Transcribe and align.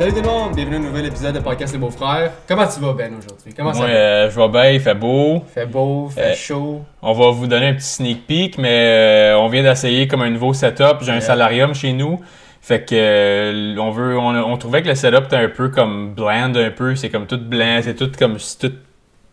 Salut 0.00 0.14
tout 0.14 0.22
le 0.22 0.28
monde, 0.28 0.54
bienvenue 0.54 0.76
à 0.76 0.78
un 0.78 0.82
nouvel 0.82 1.04
épisode 1.04 1.34
de 1.34 1.40
Podcast 1.40 1.74
Les 1.74 1.78
Beaux-Frères. 1.78 2.32
Comment 2.48 2.66
tu 2.66 2.80
vas 2.80 2.94
Ben 2.94 3.12
aujourd'hui? 3.18 3.52
Comment 3.54 3.74
ça 3.74 3.80
Moi, 3.80 3.88
va? 3.88 3.94
euh, 3.94 4.30
je 4.30 4.40
vais 4.40 4.48
bien, 4.48 4.70
il 4.70 4.80
fait 4.80 4.94
beau. 4.94 5.44
Fait 5.52 5.66
beau, 5.66 6.08
fait 6.08 6.22
euh, 6.22 6.34
chaud. 6.34 6.80
On 7.02 7.12
va 7.12 7.28
vous 7.28 7.46
donner 7.46 7.66
un 7.66 7.74
petit 7.74 7.84
sneak 7.84 8.26
peek, 8.26 8.56
mais 8.56 9.34
euh, 9.34 9.38
on 9.38 9.48
vient 9.48 9.62
d'essayer 9.62 10.08
comme 10.08 10.22
un 10.22 10.30
nouveau 10.30 10.54
setup. 10.54 11.02
J'ai 11.02 11.12
un 11.12 11.20
salarium 11.20 11.74
chez 11.74 11.92
nous. 11.92 12.18
Fait 12.62 12.82
que 12.82 12.94
euh, 12.94 13.76
on 13.78 13.90
veut 13.90 14.16
on, 14.18 14.34
on 14.34 14.56
trouvait 14.56 14.80
que 14.80 14.88
le 14.88 14.94
setup 14.94 15.26
était 15.26 15.36
un 15.36 15.50
peu 15.50 15.68
comme 15.68 16.14
bland 16.14 16.54
un 16.54 16.70
peu, 16.70 16.96
c'est 16.96 17.10
comme 17.10 17.26
tout 17.26 17.36
blanc, 17.36 17.80
c'est 17.82 17.94
tout 17.94 18.10
comme 18.18 18.38
c'est 18.38 18.70
tout 18.70 18.76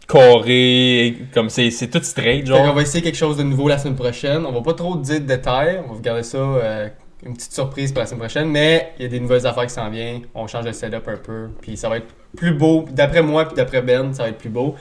carré, 0.05 1.15
comme 1.33 1.49
c'est 1.49 1.71
c'est 1.71 1.87
tout 1.87 2.03
straight 2.03 2.45
Fait 2.45 2.53
qu'on 2.53 2.73
va 2.73 2.81
essayer 2.81 3.01
quelque 3.01 3.15
chose 3.15 3.37
de 3.37 3.43
nouveau 3.43 3.69
la 3.69 3.77
semaine 3.77 3.95
prochaine. 3.95 4.45
On 4.45 4.51
va 4.51 4.59
pas 4.59 4.73
trop 4.73 4.97
dire 4.97 5.21
de 5.21 5.27
détails, 5.27 5.79
on 5.85 5.87
va 5.87 5.93
vous 5.93 6.01
garder 6.01 6.23
ça 6.23 6.37
euh, 6.37 6.89
une 7.23 7.33
petite 7.33 7.53
surprise 7.53 7.91
pour 7.91 7.99
la 7.99 8.05
semaine 8.05 8.19
prochaine, 8.19 8.49
mais 8.49 8.93
il 8.97 9.03
y 9.03 9.05
a 9.05 9.09
des 9.09 9.19
nouvelles 9.19 9.45
affaires 9.47 9.65
qui 9.65 9.73
s'en 9.73 9.89
viennent. 9.89 10.21
On 10.35 10.47
change 10.47 10.65
de 10.65 10.71
setup 10.71 11.07
un 11.07 11.17
peu, 11.17 11.49
puis 11.61 11.75
ça 11.77 11.89
va 11.89 11.97
être 11.97 12.07
plus 12.35 12.53
beau. 12.53 12.85
D'après 12.91 13.21
moi, 13.21 13.45
puis 13.45 13.55
d'après 13.55 13.81
Ben, 13.81 14.13
ça 14.13 14.23
va 14.23 14.29
être 14.29 14.37
plus 14.37 14.49
beau. 14.49 14.75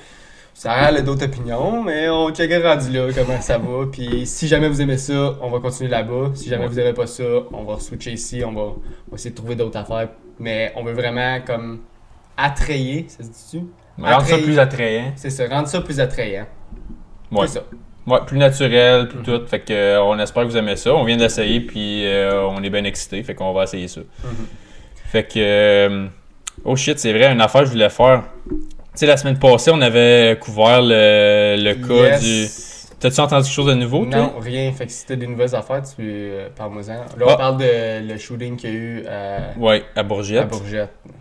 Ça 0.52 0.72
a 0.72 1.02
d'autres 1.02 1.26
opinions, 1.26 1.82
mais 1.82 2.08
on 2.08 2.32
checkera 2.34 2.74
rendu 2.74 2.90
là 2.90 3.08
comment 3.14 3.40
ça 3.42 3.58
va. 3.58 3.86
Puis 3.92 4.26
si 4.26 4.48
jamais 4.48 4.68
vous 4.68 4.80
aimez 4.80 4.96
ça, 4.96 5.36
on 5.42 5.50
va 5.50 5.60
continuer 5.60 5.90
là-bas. 5.90 6.30
Si 6.34 6.48
jamais 6.48 6.66
vous 6.66 6.80
aimez 6.80 6.94
pas 6.94 7.06
ça, 7.06 7.24
on 7.52 7.64
va 7.64 7.78
switcher 7.78 8.12
ici, 8.12 8.42
on 8.42 8.52
va, 8.52 8.62
on 8.62 9.10
va 9.10 9.14
essayer 9.14 9.30
de 9.30 9.36
trouver 9.36 9.54
d'autres 9.54 9.78
affaires. 9.78 10.08
Mais 10.38 10.72
on 10.76 10.82
veut 10.82 10.94
vraiment 10.94 11.40
comme 11.46 11.80
attrayer, 12.38 13.04
ça 13.08 13.22
se 13.22 13.28
dit-tu? 13.28 13.66
Rendre 13.98 14.26
ça 14.26 14.38
plus 14.38 14.58
attrayant. 14.58 15.12
C'est 15.16 15.30
ça, 15.30 15.46
rendre 15.46 15.68
ça 15.68 15.80
plus 15.80 16.00
attrayant. 16.00 16.46
Ouais. 17.30 17.46
C'est 17.46 17.58
ça. 17.58 17.64
Ouais, 18.06 18.18
plus 18.26 18.38
naturel, 18.38 19.08
plus 19.08 19.22
tout. 19.22 19.46
Fait 19.46 19.60
que 19.60 19.72
euh, 19.72 20.02
on 20.02 20.18
espère 20.18 20.44
que 20.44 20.48
vous 20.48 20.56
aimez 20.56 20.76
ça. 20.76 20.94
On 20.94 21.04
vient 21.04 21.16
d'essayer 21.16 21.60
puis 21.60 22.06
euh, 22.06 22.46
on 22.48 22.62
est 22.62 22.70
bien 22.70 22.84
excités, 22.84 23.22
fait 23.22 23.34
qu'on 23.34 23.52
va 23.52 23.64
essayer 23.64 23.88
ça. 23.88 24.00
Mhm. 24.00 24.46
Fait 25.10 25.24
que. 25.24 25.32
euh, 25.38 26.06
oh 26.64 26.76
shit, 26.76 26.98
c'est 26.98 27.12
vrai, 27.12 27.32
une 27.32 27.40
affaire 27.40 27.62
que 27.62 27.66
je 27.66 27.72
voulais 27.72 27.88
faire. 27.90 28.22
Tu 28.48 28.54
sais, 29.00 29.06
la 29.06 29.16
semaine 29.16 29.38
passée, 29.38 29.70
on 29.74 29.80
avait 29.80 30.38
couvert 30.40 30.80
le, 30.82 31.56
le 31.58 31.74
cas 31.74 32.18
du. 32.18 32.46
T'as-tu 32.98 33.20
entendu 33.20 33.42
quelque 33.44 33.52
chose 33.54 33.66
de 33.66 33.74
nouveau, 33.74 34.06
toi? 34.06 34.16
Non, 34.18 34.32
rien. 34.40 34.72
Fait 34.72 34.86
que 34.86 34.92
si 34.92 35.04
t'as 35.04 35.16
des 35.16 35.26
nouvelles 35.26 35.54
affaires, 35.54 35.82
tu 35.82 35.96
euh, 36.00 36.48
parle-moi-en. 36.56 36.94
Là, 37.18 37.26
on 37.26 37.28
Ah. 37.28 37.36
parle 37.36 37.58
de 37.58 38.08
le 38.10 38.16
shooting 38.18 38.56
qu'il 38.56 38.70
y 38.70 38.72
a 38.72 38.76
eu 38.76 39.04
à, 39.06 39.58
Ouais, 39.58 39.82
à 39.94 40.00
à 40.00 40.02
Bourgette. 40.02 40.48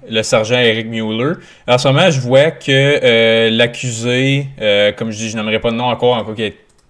Le 0.09 0.21
sergent 0.23 0.57
Eric 0.57 0.87
Mueller. 0.87 1.33
En 1.67 1.77
ce 1.77 1.89
moment, 1.89 2.09
je 2.09 2.21
vois 2.21 2.51
que 2.51 2.71
euh, 2.71 3.49
l'accusé, 3.49 4.47
euh, 4.61 4.93
comme 4.93 5.11
je 5.11 5.17
dis, 5.17 5.29
je 5.29 5.35
n'aimerais 5.35 5.59
pas 5.59 5.69
de 5.71 5.75
nom 5.75 5.85
encore, 5.85 6.15
encore 6.15 6.33
qu'il 6.33 6.45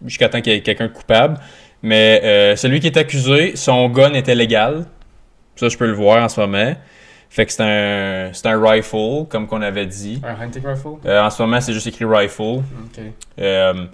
jusqu'à 0.05 0.29
temps 0.29 0.41
qu'il 0.41 0.53
y 0.53 0.55
ait 0.55 0.61
quelqu'un 0.61 0.87
coupable, 0.87 1.37
mais 1.81 2.21
euh, 2.23 2.55
celui 2.55 2.79
qui 2.79 2.87
est 2.87 2.97
accusé, 2.97 3.55
son 3.55 3.89
gun 3.89 4.13
était 4.13 4.35
légal. 4.35 4.85
Ça, 5.55 5.69
je 5.69 5.77
peux 5.77 5.85
le 5.87 5.93
voir 5.93 6.23
en 6.23 6.29
ce 6.29 6.39
moment. 6.41 6.73
Fait 7.29 7.45
que 7.45 7.51
c'est 7.51 7.63
un, 7.63 8.29
c'est 8.33 8.47
un 8.47 8.61
rifle, 8.61 9.25
comme 9.29 9.47
qu'on 9.47 9.61
avait 9.61 9.85
dit. 9.85 10.21
Un 10.23 10.41
hunting 10.41 10.65
rifle? 10.65 10.87
Euh, 11.05 11.21
en 11.21 11.29
ce 11.29 11.41
moment, 11.41 11.59
c'est 11.59 11.73
juste 11.73 11.87
écrit 11.87 12.05
rifle. 12.05 12.61
Euh, 13.39 13.85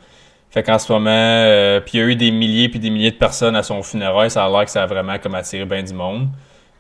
fait 0.50 0.64
qu'en 0.64 0.78
ce 0.78 0.92
moment, 0.92 1.80
puis 1.86 1.98
il 1.98 2.00
y 2.02 2.04
a 2.04 2.08
eu 2.08 2.16
des 2.16 2.30
milliers 2.32 2.70
puis 2.70 2.80
des 2.80 2.90
milliers 2.90 3.12
de 3.12 3.16
personnes 3.18 3.56
à 3.56 3.64
son 3.64 3.82
funérail. 3.84 4.30
Ça 4.30 4.46
a 4.46 4.50
l'air 4.50 4.66
que 4.66 4.72
ça 4.72 4.84
a 4.84 4.86
vraiment 4.86 5.18
comme 5.18 5.34
attiré 5.36 5.66
bien 5.66 5.82
du 5.82 5.94
monde. 5.94 6.28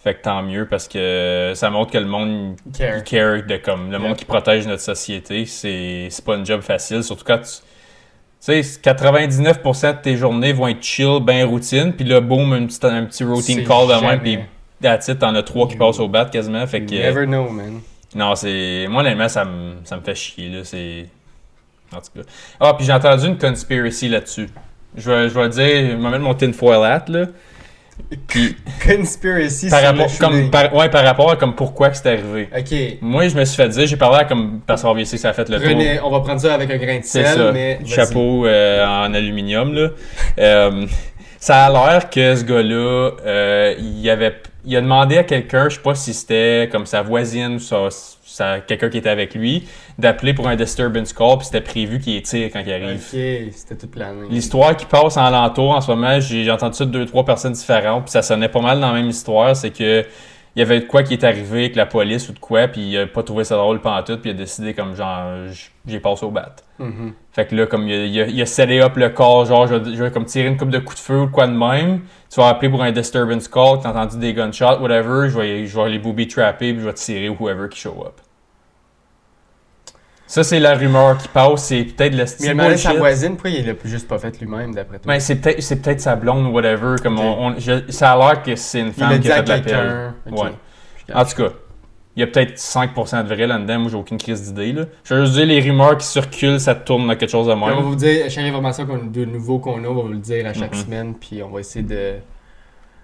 Fait 0.03 0.15
que 0.15 0.21
tant 0.23 0.41
mieux 0.41 0.65
parce 0.67 0.87
que 0.87 1.53
ça 1.55 1.69
montre 1.69 1.91
que 1.91 1.97
le 1.99 2.05
monde 2.07 2.55
Care. 2.77 3.03
care 3.03 3.43
de 3.43 3.57
comme 3.57 3.85
le 3.91 3.91
Yeah. 3.91 3.99
monde 3.99 4.17
qui 4.17 4.25
protège 4.25 4.65
notre 4.67 4.81
société. 4.81 5.45
C'est 5.45 6.07
c'est 6.09 6.25
pas 6.25 6.35
une 6.35 6.45
job 6.45 6.61
facile. 6.61 7.03
Surtout 7.03 7.23
quand 7.25 7.37
tu. 7.37 7.61
Tu 8.43 8.63
sais, 8.63 8.79
99% 8.81 9.97
de 9.97 10.01
tes 10.01 10.17
journées 10.17 10.51
vont 10.51 10.67
être 10.67 10.81
chill, 10.81 11.19
bien 11.21 11.45
routine. 11.45 11.93
Puis 11.93 12.05
là, 12.05 12.21
boum, 12.21 12.53
un 12.53 12.65
petit, 12.65 12.79
un 12.83 13.05
petit 13.05 13.23
routine 13.23 13.63
call 13.63 13.87
de 13.87 14.01
même. 14.01 14.19
Puis 14.19 14.39
that's 14.81 15.07
it, 15.09 15.19
t'en 15.19 15.35
as 15.35 15.43
trois 15.43 15.67
qui 15.67 15.75
passent 15.75 15.99
au 15.99 16.07
bat 16.07 16.25
quasiment. 16.25 16.65
Fait 16.65 16.81
que. 16.81 16.95
You 16.95 17.01
never 17.01 17.25
know, 17.27 17.49
man. 17.49 17.81
Non, 18.15 18.33
c'est. 18.35 18.87
Moi, 18.89 19.01
honnêtement, 19.01 19.29
ça 19.29 19.45
me, 19.45 19.75
ça 19.83 19.95
me 19.95 20.01
fait 20.01 20.15
chier, 20.15 20.49
là. 20.49 20.63
C'est. 20.63 21.07
En 21.93 21.97
tout 21.97 22.09
cas. 22.15 22.21
Ah, 22.59 22.73
puis 22.73 22.85
j'ai 22.85 22.93
entendu 22.93 23.27
une 23.27 23.37
conspiracy 23.37 24.09
là-dessus. 24.09 24.49
Je 24.95 25.11
vais, 25.11 25.29
je 25.29 25.39
vais 25.39 25.49
dire, 25.49 25.91
je 25.91 25.95
vais 25.95 26.09
mettre 26.09 26.19
mon 26.19 26.33
tinfoil 26.33 26.83
hat, 26.83 27.05
là. 27.09 27.25
Puis, 28.27 28.57
Conspiracy 28.85 29.69
par 29.69 29.81
rapport, 29.81 30.07
le 30.07 30.19
comme, 30.19 30.51
par, 30.51 30.73
ouais, 30.75 30.89
par 30.89 31.03
rapport 31.03 31.31
à 31.31 31.35
comme 31.37 31.55
pourquoi 31.55 31.89
que 31.89 31.97
c'est 31.97 32.09
arrivé. 32.09 32.49
Ok. 32.57 32.97
Moi, 33.01 33.29
je 33.29 33.37
me 33.37 33.45
suis 33.45 33.55
fait 33.55 33.69
dire, 33.69 33.87
j'ai 33.87 33.95
parlé 33.95 34.19
à 34.19 34.25
comme. 34.25 34.59
Parce 34.67 34.81
qu'on 34.81 34.93
que 34.93 35.05
ça 35.05 35.29
a 35.29 35.33
fait 35.33 35.47
le 35.47 35.57
tour. 35.57 35.65
Prenez, 35.65 35.99
on 36.01 36.09
va 36.09 36.19
prendre 36.19 36.41
ça 36.41 36.53
avec 36.53 36.69
un 36.71 36.77
grain 36.77 36.99
de 36.99 37.05
sel, 37.05 37.25
ça. 37.25 37.51
mais. 37.53 37.79
Chapeau 37.85 38.45
euh, 38.45 38.85
en 38.85 39.13
aluminium, 39.13 39.73
là. 39.73 39.89
Euh, 40.39 40.85
ça 41.39 41.65
a 41.65 41.69
l'air 41.71 42.09
que 42.09 42.35
ce 42.35 42.43
gars-là, 42.43 43.11
euh, 43.25 43.75
il 43.79 44.09
avait. 44.09 44.35
Il 44.65 44.75
a 44.75 44.81
demandé 44.81 45.17
à 45.17 45.23
quelqu'un, 45.23 45.69
je 45.69 45.75
sais 45.75 45.81
pas 45.81 45.95
si 45.95 46.13
c'était 46.13 46.69
comme 46.71 46.85
sa 46.85 47.01
voisine 47.01 47.55
ou 47.55 47.59
sa, 47.59 47.89
quelqu'un 48.67 48.89
qui 48.89 48.97
était 48.97 49.09
avec 49.09 49.35
lui, 49.35 49.67
d'appeler 49.97 50.33
pour 50.33 50.47
un 50.47 50.55
disturbance 50.55 51.13
call, 51.13 51.37
puis 51.37 51.45
c'était 51.45 51.61
prévu 51.61 51.99
qu'il 51.99 52.21
tire 52.21 52.49
quand 52.51 52.61
il 52.65 52.71
arrive. 52.71 52.95
Ok, 52.95 53.53
c'était 53.53 53.75
tout 53.75 53.87
plané. 53.87 54.27
L'histoire 54.29 54.75
qui 54.75 54.85
passe 54.85 55.17
en 55.17 55.29
l'entour 55.29 55.71
en 55.71 55.81
ce 55.81 55.91
moment, 55.91 56.19
j'ai 56.19 56.43
j'ai 56.43 56.51
entendu 56.51 56.75
ça 56.75 56.85
de 56.85 56.91
deux, 56.91 57.05
trois 57.05 57.25
personnes 57.25 57.53
différentes, 57.53 58.03
puis 58.05 58.11
ça 58.11 58.21
sonnait 58.21 58.49
pas 58.49 58.61
mal 58.61 58.79
dans 58.79 58.87
la 58.87 58.93
même 58.93 59.09
histoire, 59.09 59.55
c'est 59.55 59.71
que 59.71 60.05
il 60.55 60.59
y 60.59 60.61
avait 60.61 60.81
de 60.81 60.85
quoi 60.85 61.03
qui 61.03 61.13
est 61.13 61.23
arrivé 61.23 61.59
avec 61.59 61.75
la 61.75 61.85
police 61.85 62.27
ou 62.27 62.33
de 62.33 62.39
quoi, 62.39 62.67
puis 62.67 62.81
il 62.81 62.97
a 62.97 63.07
pas 63.07 63.23
trouvé 63.23 63.45
ça 63.45 63.55
drôle 63.55 63.79
pantoute, 63.79 64.21
puis 64.21 64.31
il 64.31 64.33
a 64.33 64.37
décidé 64.37 64.73
comme 64.73 64.95
genre, 64.95 65.47
j'ai 65.85 65.99
passé 65.99 66.25
au 66.25 66.31
bat. 66.31 66.55
Mhm. 66.77 67.13
Fait 67.31 67.45
que 67.47 67.55
là, 67.55 67.67
comme 67.67 67.87
il 67.87 67.93
a, 67.93 68.05
il 68.05 68.21
a, 68.21 68.27
il 68.27 68.41
a 68.41 68.45
setté 68.45 68.81
up 68.81 68.97
le 68.97 69.09
call, 69.09 69.45
genre, 69.45 69.67
je 69.67 69.75
vais, 69.75 69.95
je 69.95 70.03
vais 70.03 70.11
comme 70.11 70.25
tirer 70.25 70.47
une 70.47 70.57
coupe 70.57 70.69
de 70.69 70.79
coups 70.79 70.95
de 70.95 71.01
feu 71.01 71.21
ou 71.21 71.25
de 71.27 71.31
quoi 71.31 71.47
de 71.47 71.53
même. 71.53 72.01
Tu 72.29 72.39
vas 72.39 72.49
appeler 72.49 72.69
pour 72.69 72.83
un 72.83 72.91
disturbance 72.91 73.47
call, 73.47 73.79
t'as 73.81 73.91
entendu 73.91 74.17
des 74.17 74.33
gunshots, 74.33 74.79
whatever. 74.81 75.29
Je 75.29 75.39
vais, 75.39 75.65
je 75.65 75.79
vais 75.79 75.89
les 75.89 75.99
booby 75.99 76.27
trapper, 76.27 76.73
puis 76.73 76.81
je 76.81 76.87
vais 76.87 76.93
tirer 76.93 77.29
whoever 77.29 77.69
qui 77.69 77.79
show 77.79 78.03
up. 78.05 78.19
Ça, 80.31 80.45
c'est 80.45 80.59
la 80.61 80.75
rumeur 80.75 81.17
qui 81.17 81.27
passe. 81.27 81.65
C'est 81.65 81.83
peut-être 81.83 82.13
le 82.15 82.17
Mais 82.17 82.17
il 82.19 82.21
a 82.21 82.25
style 82.27 82.49
demandé 82.51 82.73
à 82.73 82.77
sa 82.77 82.93
voisine, 82.93 83.31
pourquoi 83.33 83.49
il 83.49 83.65
l'a 83.65 83.73
juste 83.83 84.07
pas 84.07 84.17
fait 84.17 84.39
lui-même, 84.39 84.73
d'après 84.73 84.99
toi? 84.99 85.11
Mais 85.13 85.19
c'est 85.19 85.35
peut-être 85.35 85.61
c'est 85.61 85.81
peut-être 85.81 85.99
sa 85.99 86.15
blonde 86.15 86.45
ou 86.47 86.51
whatever. 86.51 86.95
Comme 87.03 87.19
on, 87.19 87.47
on- 87.47 87.59
je- 87.59 87.91
ça 87.91 88.13
a 88.13 88.17
l'air 88.17 88.41
que 88.41 88.55
c'est 88.55 88.79
une 88.79 88.87
il 88.87 88.93
femme 88.93 89.09
l'a 89.11 89.19
qui 89.19 89.29
a 89.29 89.35
fait 89.35 89.43
quelqu'un. 89.43 90.15
Ok. 90.31 90.41
Ouais. 90.43 90.49
En 91.13 91.25
tout 91.25 91.35
cas, 91.35 91.49
il 92.15 92.21
y 92.21 92.23
a 92.23 92.27
peut-être 92.27 92.57
5% 92.57 93.23
de 93.23 93.27
vrai 93.35 93.45
là-dedans. 93.45 93.79
Moi, 93.79 93.91
j'ai 93.91 93.97
aucune 93.97 94.17
crise 94.17 94.41
d'idée. 94.43 94.71
là. 94.71 94.85
Je 95.03 95.13
veux 95.15 95.21
juste 95.25 95.33
dire, 95.35 95.45
les 95.47 95.59
rumeurs 95.59 95.97
qui 95.97 96.05
circulent, 96.07 96.61
ça 96.61 96.75
tourne 96.75 97.07
dans 97.07 97.15
quelque 97.17 97.29
chose 97.29 97.47
de 97.47 97.53
Puis 97.53 97.61
on 97.63 97.67
va 97.67 97.75
même. 97.75 97.83
vous 97.83 97.95
dire, 97.95 98.29
chaque 98.29 98.45
information 98.45 98.85
qu'on- 98.85 99.05
de 99.05 99.25
nouveau 99.25 99.59
qu'on 99.59 99.83
a, 99.83 99.87
on 99.87 99.95
va 99.95 100.01
vous 100.03 100.07
le 100.13 100.17
dire 100.19 100.45
à 100.47 100.53
chaque 100.53 100.73
Mhm. 100.73 100.81
semaine, 100.81 101.13
puis 101.19 101.43
on 101.43 101.49
va 101.49 101.59
essayer 101.59 101.83
de 101.83 102.13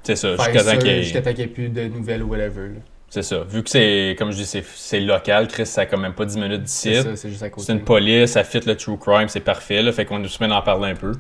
C'est 0.04 0.16
ça. 0.16 0.30
jusqu'à 0.38 0.64
temps 0.64 0.78
qu'il 0.80 1.40
n'y 1.40 1.42
ait 1.44 1.48
plus 1.48 1.68
de 1.68 1.88
nouvelles 1.90 2.24
ou 2.24 2.30
whatever. 2.30 2.70
là. 2.70 2.80
C'est 3.10 3.22
ça. 3.22 3.40
Vu 3.50 3.64
que 3.64 3.70
c'est, 3.70 4.16
comme 4.18 4.32
je 4.32 4.38
dis, 4.38 4.46
c'est, 4.46 5.00
local, 5.00 5.48
Chris, 5.48 5.66
ça 5.66 5.82
a 5.82 5.86
quand 5.86 5.98
même 5.98 6.14
pas 6.14 6.26
10 6.26 6.38
minutes 6.38 6.64
d'ici. 6.64 6.94
C'est 7.16 7.30
juste 7.30 7.44
à 7.44 7.50
côté. 7.50 7.66
C'est 7.66 7.74
une 7.74 7.84
police, 7.84 8.32
ça 8.32 8.44
fit 8.44 8.60
le 8.60 8.76
true 8.76 8.98
crime, 8.98 9.30
c'est 9.30 9.40
parfait. 9.40 9.82
Là, 9.82 9.92
fait 9.92 10.06
qu'on 10.06 10.20
nous 10.20 10.28
semaine 10.28 10.52
en 10.52 10.62
parler 10.62 10.92
un 10.92 10.96
peu. 10.96 11.14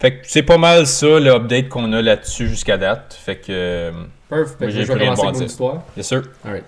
Fait 0.00 0.18
que 0.18 0.26
c'est 0.26 0.42
pas 0.42 0.58
mal 0.58 0.86
ça, 0.86 1.20
le 1.20 1.30
update 1.30 1.68
qu'on 1.68 1.92
a 1.92 2.02
là-dessus 2.02 2.48
jusqu'à 2.48 2.78
date. 2.78 3.18
Fait 3.22 3.36
que, 3.36 3.92
que 4.30 4.34
Moi, 4.34 4.44
j'ai 4.68 4.84
je 4.84 4.92
vais 4.92 4.98
commencer 4.98 5.26
avec 5.26 5.36
mon 5.36 5.46
histoire. 5.46 5.82
bien 5.94 6.02
sûr. 6.02 6.22
Alright. 6.44 6.64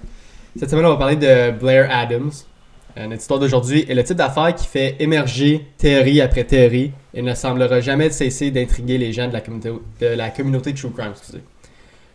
Cette 0.58 0.70
semaine, 0.70 0.86
on 0.86 0.90
va 0.90 0.96
parler 0.96 1.16
de 1.16 1.50
Blair 1.50 1.88
Adams. 1.90 2.30
Euh, 2.98 3.06
notre 3.08 3.20
histoire 3.20 3.38
d'aujourd'hui 3.38 3.84
est 3.88 3.94
le 3.94 4.02
type 4.02 4.16
d'affaire 4.16 4.54
qui 4.54 4.66
fait 4.66 4.96
émerger 5.00 5.66
théorie 5.76 6.22
après 6.22 6.44
théorie 6.44 6.92
et 7.12 7.20
ne 7.20 7.34
semblera 7.34 7.80
jamais 7.80 8.08
cesser 8.08 8.50
d'intriguer 8.50 8.96
les 8.96 9.12
gens 9.12 9.28
de 9.28 9.34
la 9.34 9.42
communauté 9.42 9.70
de, 10.00 10.06
la 10.06 10.30
communauté 10.30 10.72
True 10.72 10.90
Crime. 10.92 11.10
excusez. 11.10 11.42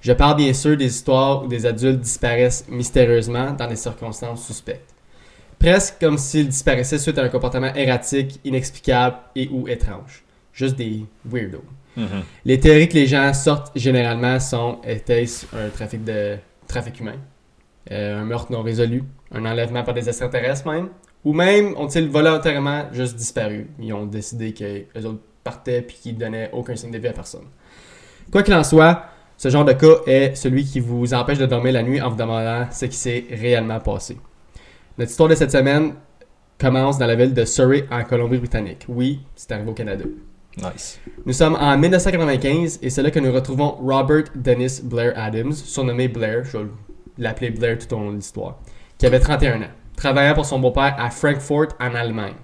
Je 0.02 0.14
parle 0.14 0.38
bien 0.38 0.54
sûr 0.54 0.76
des 0.76 0.88
histoires 0.88 1.44
où 1.44 1.48
des 1.48 1.66
adultes 1.66 2.00
disparaissent 2.02 2.66
mystérieusement 2.68 3.52
dans 3.52 3.68
des 3.68 3.76
circonstances 3.76 4.46
suspectes. 4.46 4.94
Presque 5.60 6.00
comme 6.00 6.18
s'ils 6.18 6.50
disparaissaient 6.50 6.98
suite 6.98 7.20
à 7.20 7.24
un 7.24 7.30
comportement 7.30 7.72
erratique, 7.76 8.40
inexplicable 8.44 9.18
et 9.36 9.48
ou 9.50 9.68
étrange. 9.68 10.24
Juste 10.54 10.76
des 10.76 11.06
weirdos. 11.24 11.64
Mhm. 11.96 12.24
Les 12.46 12.60
théories 12.60 12.90
que 12.90 12.96
les 12.96 13.06
gens 13.06 13.32
sortent 13.34 13.72
généralement 13.76 14.40
sont 14.40 14.80
était-ce 14.84 15.46
un 15.56 15.70
trafic 15.70 16.04
de 16.04 16.38
trafic 16.68 17.00
humain, 17.00 17.18
Euh, 17.90 18.22
un 18.22 18.26
meurtre 18.26 18.52
non 18.52 18.62
résolu, 18.62 19.04
un 19.32 19.44
enlèvement 19.44 19.84
par 19.84 19.96
des 19.96 20.08
extraterrestres 20.08 20.68
même, 20.70 20.90
ou 21.26 21.34
même 21.34 21.76
ont-ils 21.78 22.08
volontairement 22.08 22.86
juste 22.94 23.16
disparu? 23.16 23.72
Ils 23.80 23.92
ont 23.92 24.06
décidé 24.06 24.54
que 24.54 24.84
les 24.96 25.06
autres 25.06 25.20
partaient 25.44 25.82
puis 25.82 25.98
qu'ils 25.98 26.18
donnaient 26.18 26.52
aucun 26.54 26.76
signe 26.76 26.92
de 26.92 27.00
vie 27.00 27.08
à 27.08 27.14
personne. 27.14 27.48
Quoi 28.32 28.44
qu'il 28.44 28.54
en 28.54 28.64
soit, 28.64 29.06
ce 29.42 29.50
genre 29.50 29.66
de 29.66 29.74
cas 29.74 30.04
est 30.06 30.36
celui 30.36 30.64
qui 30.64 30.80
vous 30.80 31.16
empêche 31.16 31.40
de 31.40 31.48
dormir 31.48 31.74
la 31.74 31.82
nuit 31.82 32.00
en 32.00 32.10
vous 32.10 32.16
demandant 32.16 32.68
ce 32.72 32.86
qui 32.86 32.96
s'est 32.96 33.26
réellement 33.32 33.80
passé. 33.80 34.20
Notre 35.00 35.10
histoire 35.10 35.30
de 35.30 35.34
cette 35.34 35.50
semaine 35.50 35.94
commence 36.60 37.00
dans 37.00 37.08
la 37.08 37.16
ville 37.16 37.34
de 37.34 37.44
Surrey 37.44 37.88
en 37.90 38.04
Colombie-Britannique. 38.04 38.86
Oui, 38.88 39.22
c'est 39.36 39.52
arrivé 39.52 39.72
au 39.72 39.74
Canada. 39.74 40.06
Nice. 40.58 41.00
Nous 41.26 41.34
sommes 41.34 41.58
en 41.60 41.76
1995 41.76 42.82
et 42.84 42.92
c'est 42.92 43.02
là 43.02 43.10
que 43.10 43.18
nous 43.18 43.34
retrouvons 43.34 43.78
Robert 43.82 44.26
Dennis 44.36 44.80
Blair 44.84 45.14
Adams, 45.16 45.54
surnommé 45.54 46.08
Blair, 46.08 46.44
je 46.44 46.60
vais 46.60 46.66
l'appeler 47.18 47.50
Blair 47.50 47.80
tout 47.80 47.92
au 47.96 47.98
long 47.98 48.12
de 48.12 48.18
l'histoire, 48.18 48.60
qui 49.00 49.08
avait 49.08 49.20
31 49.20 49.64
ans, 49.64 49.72
travaillant 49.98 50.36
pour 50.36 50.46
son 50.46 50.60
beau-père 50.60 50.96
à 51.00 51.10
Frankfurt 51.10 51.70
en 51.80 51.96
Allemagne. 51.96 52.36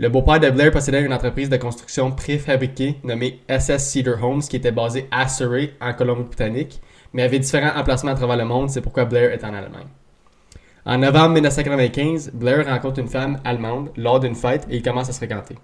Le 0.00 0.08
beau-père 0.08 0.40
de 0.40 0.50
Blair 0.50 0.72
possédait 0.72 1.02
une 1.02 1.12
entreprise 1.12 1.48
de 1.48 1.56
construction 1.56 2.10
préfabriquée 2.10 2.96
nommée 3.04 3.38
SS 3.48 3.92
Cedar 3.92 4.24
Homes 4.24 4.42
qui 4.42 4.56
était 4.56 4.72
basée 4.72 5.06
à 5.12 5.28
Surrey 5.28 5.74
en 5.80 5.92
Colombie-Britannique, 5.92 6.80
mais 7.12 7.22
avait 7.22 7.38
différents 7.38 7.78
emplacements 7.78 8.10
à 8.10 8.16
travers 8.16 8.36
le 8.36 8.44
monde, 8.44 8.70
c'est 8.70 8.80
pourquoi 8.80 9.04
Blair 9.04 9.30
est 9.30 9.44
en 9.44 9.54
Allemagne. 9.54 9.86
En 10.84 10.98
novembre 10.98 11.34
1995, 11.34 12.32
Blair 12.34 12.66
rencontre 12.66 12.98
une 12.98 13.06
femme 13.06 13.38
allemande 13.44 13.90
lors 13.96 14.18
d'une 14.18 14.34
fête 14.34 14.66
et 14.68 14.76
ils 14.76 14.82
commencent 14.82 15.10
à 15.10 15.12
se 15.12 15.18
fréquenter. 15.18 15.54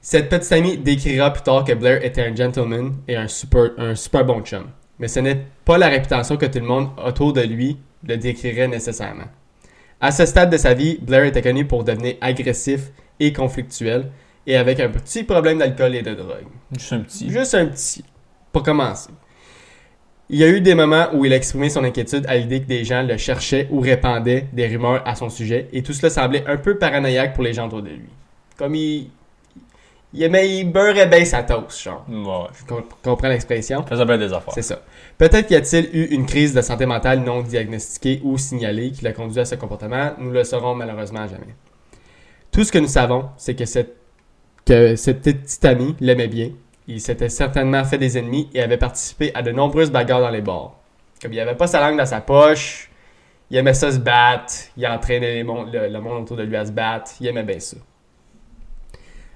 Cette 0.00 0.28
petite 0.30 0.52
amie 0.52 0.78
décrira 0.78 1.32
plus 1.32 1.44
tard 1.44 1.62
que 1.62 1.72
Blair 1.72 2.04
était 2.04 2.26
un 2.26 2.34
gentleman 2.34 2.92
et 3.06 3.14
un 3.14 3.28
super, 3.28 3.70
un 3.78 3.94
super 3.94 4.24
bon 4.24 4.40
chum. 4.42 4.64
Mais 4.98 5.06
ce 5.06 5.20
n'est 5.20 5.46
pas 5.64 5.78
la 5.78 5.86
réputation 5.86 6.36
que 6.36 6.46
tout 6.46 6.58
le 6.58 6.66
monde 6.66 6.88
autour 7.04 7.32
de 7.32 7.42
lui 7.42 7.78
le 8.02 8.16
décrirait 8.16 8.66
nécessairement. 8.66 9.26
À 10.00 10.10
ce 10.10 10.26
stade 10.26 10.50
de 10.50 10.56
sa 10.56 10.74
vie, 10.74 10.98
Blair 11.00 11.24
était 11.24 11.40
connu 11.40 11.66
pour 11.66 11.84
devenir 11.84 12.16
agressif 12.20 12.90
et 13.20 13.32
conflictuel 13.32 14.10
et 14.46 14.56
avec 14.56 14.80
un 14.80 14.88
petit 14.88 15.24
problème 15.24 15.58
d'alcool 15.58 15.94
et 15.94 16.02
de 16.02 16.14
drogue. 16.14 16.46
Juste 16.72 16.92
un 16.92 17.00
petit. 17.00 17.30
Juste 17.30 17.54
un 17.54 17.66
petit. 17.66 18.04
Pour 18.52 18.62
commencer. 18.62 19.10
Il 20.28 20.38
y 20.38 20.44
a 20.44 20.48
eu 20.48 20.60
des 20.60 20.74
moments 20.74 21.06
où 21.12 21.24
il 21.24 21.32
a 21.32 21.36
exprimé 21.36 21.68
son 21.70 21.84
inquiétude 21.84 22.26
à 22.26 22.36
l'idée 22.36 22.60
que 22.60 22.66
des 22.66 22.84
gens 22.84 23.02
le 23.02 23.16
cherchaient 23.16 23.68
ou 23.70 23.80
répandaient 23.80 24.46
des 24.52 24.66
rumeurs 24.66 25.02
à 25.06 25.14
son 25.14 25.28
sujet, 25.30 25.68
et 25.72 25.82
tout 25.84 25.92
cela 25.92 26.10
semblait 26.10 26.44
un 26.48 26.56
peu 26.56 26.78
paranoïaque 26.78 27.34
pour 27.34 27.44
les 27.44 27.52
gens 27.52 27.66
autour 27.66 27.82
de 27.82 27.90
lui. 27.90 28.08
Comme 28.56 28.74
il. 28.74 29.10
Il 30.12 30.22
aimait, 30.22 30.48
il 30.58 30.72
beurrait 30.72 31.08
bien 31.08 31.24
sa 31.24 31.42
toast, 31.42 31.82
genre. 31.82 32.06
Ouais. 32.08 32.48
Je 32.58 32.64
com- 32.64 32.84
comprends 33.02 33.28
l'expression. 33.28 33.84
Faisait 33.84 34.04
bien 34.04 34.16
des 34.16 34.32
affaires. 34.32 34.54
C'est 34.54 34.62
ça. 34.62 34.80
Peut-être 35.18 35.50
y 35.50 35.54
a-t-il 35.56 35.90
eu 35.92 36.06
une 36.06 36.24
crise 36.24 36.54
de 36.54 36.62
santé 36.62 36.86
mentale 36.86 37.20
non 37.20 37.42
diagnostiquée 37.42 38.20
ou 38.24 38.38
signalée 38.38 38.92
qui 38.92 39.04
l'a 39.04 39.12
conduit 39.12 39.40
à 39.40 39.44
ce 39.44 39.56
comportement. 39.56 40.12
Nous 40.18 40.30
le 40.30 40.42
saurons 40.44 40.74
malheureusement 40.74 41.26
jamais. 41.28 41.54
Tout 42.56 42.64
ce 42.64 42.72
que 42.72 42.78
nous 42.78 42.88
savons, 42.88 43.28
c'est 43.36 43.54
que 43.54 43.66
cette, 43.66 43.96
que 44.64 44.96
cette 44.96 45.20
petite 45.20 45.62
amie 45.66 45.94
l'aimait 46.00 46.26
bien. 46.26 46.52
Il 46.88 47.02
s'était 47.02 47.28
certainement 47.28 47.84
fait 47.84 47.98
des 47.98 48.16
ennemis 48.16 48.48
et 48.54 48.62
avait 48.62 48.78
participé 48.78 49.30
à 49.34 49.42
de 49.42 49.52
nombreuses 49.52 49.90
bagarres 49.90 50.22
dans 50.22 50.30
les 50.30 50.40
bars. 50.40 50.74
Comme 51.20 51.34
il 51.34 51.40
avait 51.40 51.54
pas 51.54 51.66
sa 51.66 51.80
langue 51.80 51.98
dans 51.98 52.06
sa 52.06 52.22
poche, 52.22 52.90
il 53.50 53.58
aimait 53.58 53.74
ça 53.74 53.92
se 53.92 53.98
battre, 53.98 54.54
il 54.74 54.86
entraînait 54.86 55.34
les 55.34 55.42
le, 55.42 56.00
monde 56.00 56.22
autour 56.22 56.38
de 56.38 56.44
lui 56.44 56.56
à 56.56 56.64
se 56.64 56.70
battre, 56.72 57.10
il 57.20 57.26
aimait 57.26 57.42
bien 57.42 57.60
ça. 57.60 57.76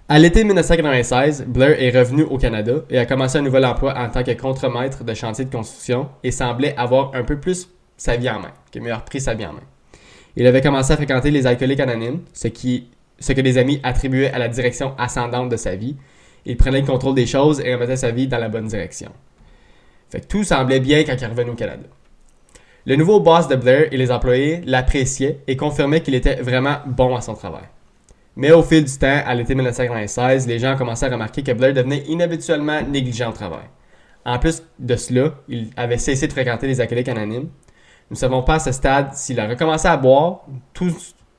À 0.08 0.18
l'été 0.18 0.42
1996, 0.42 1.44
Blair 1.46 1.78
est 1.78 1.90
revenu 1.90 2.22
au 2.22 2.38
Canada 2.38 2.76
et 2.88 2.98
a 2.98 3.04
commencé 3.04 3.36
un 3.36 3.42
nouvel 3.42 3.66
emploi 3.66 3.98
en 3.98 4.08
tant 4.08 4.22
que 4.22 4.30
contremaître 4.30 5.04
de 5.04 5.12
chantier 5.12 5.44
de 5.44 5.54
construction 5.54 6.08
et 6.22 6.30
semblait 6.30 6.74
avoir 6.78 7.14
un 7.14 7.24
peu 7.24 7.38
plus 7.38 7.68
sa 7.98 8.16
vie 8.16 8.30
en 8.30 8.40
main, 8.40 8.52
a 8.74 8.78
mieux 8.78 8.94
repris 8.94 9.20
sa 9.20 9.34
vie 9.34 9.44
en 9.44 9.52
main. 9.52 9.60
Il 10.36 10.46
avait 10.46 10.62
commencé 10.62 10.90
à 10.94 10.96
fréquenter 10.96 11.30
les 11.30 11.46
alcooliques 11.46 11.80
anonymes, 11.80 12.20
ce, 12.32 12.48
qui, 12.48 12.88
ce 13.20 13.32
que 13.32 13.40
des 13.40 13.58
amis 13.58 13.80
attribuaient 13.82 14.32
à 14.32 14.38
la 14.38 14.48
direction 14.48 14.94
ascendante 14.98 15.50
de 15.50 15.56
sa 15.56 15.76
vie. 15.76 15.96
Il 16.46 16.56
prenait 16.56 16.80
le 16.80 16.86
contrôle 16.86 17.14
des 17.14 17.26
choses 17.26 17.60
et 17.60 17.74
remettait 17.74 17.96
sa 17.96 18.10
vie 18.10 18.26
dans 18.26 18.38
la 18.38 18.48
bonne 18.48 18.66
direction. 18.66 19.12
Fait 20.08 20.20
que 20.20 20.26
tout 20.26 20.42
semblait 20.42 20.80
bien 20.80 21.04
quand 21.04 21.16
il 21.20 21.26
revenait 21.26 21.50
au 21.50 21.54
Canada. 21.54 21.86
Le 22.86 22.96
nouveau 22.96 23.20
boss 23.20 23.46
de 23.46 23.56
Blair 23.56 23.88
et 23.92 23.96
les 23.96 24.10
employés 24.10 24.62
l'appréciaient 24.64 25.40
et 25.46 25.56
confirmaient 25.56 26.00
qu'il 26.00 26.14
était 26.14 26.36
vraiment 26.36 26.78
bon 26.86 27.14
à 27.14 27.20
son 27.20 27.34
travail. 27.34 27.64
Mais 28.36 28.52
au 28.52 28.62
fil 28.62 28.84
du 28.84 28.98
temps, 28.98 29.20
à 29.24 29.34
l'été 29.34 29.54
1996, 29.54 30.46
les 30.46 30.58
gens 30.58 30.76
commencé 30.76 31.04
à 31.04 31.10
remarquer 31.10 31.42
que 31.42 31.52
Blair 31.52 31.74
devenait 31.74 32.04
inhabituellement 32.08 32.80
négligent 32.82 33.28
au 33.28 33.32
travail. 33.32 33.66
En 34.24 34.38
plus 34.38 34.62
de 34.78 34.96
cela, 34.96 35.34
il 35.48 35.70
avait 35.76 35.98
cessé 35.98 36.26
de 36.26 36.32
fréquenter 36.32 36.66
les 36.66 36.80
alcooliques 36.80 37.08
anonymes. 37.08 37.48
Nous 38.10 38.14
ne 38.14 38.16
savons 38.16 38.42
pas 38.42 38.54
à 38.54 38.58
ce 38.58 38.72
stade 38.72 39.14
s'il 39.14 39.38
a 39.40 39.46
recommencé 39.46 39.88
à 39.88 39.96
boire. 39.96 40.40
Tout 40.72 40.90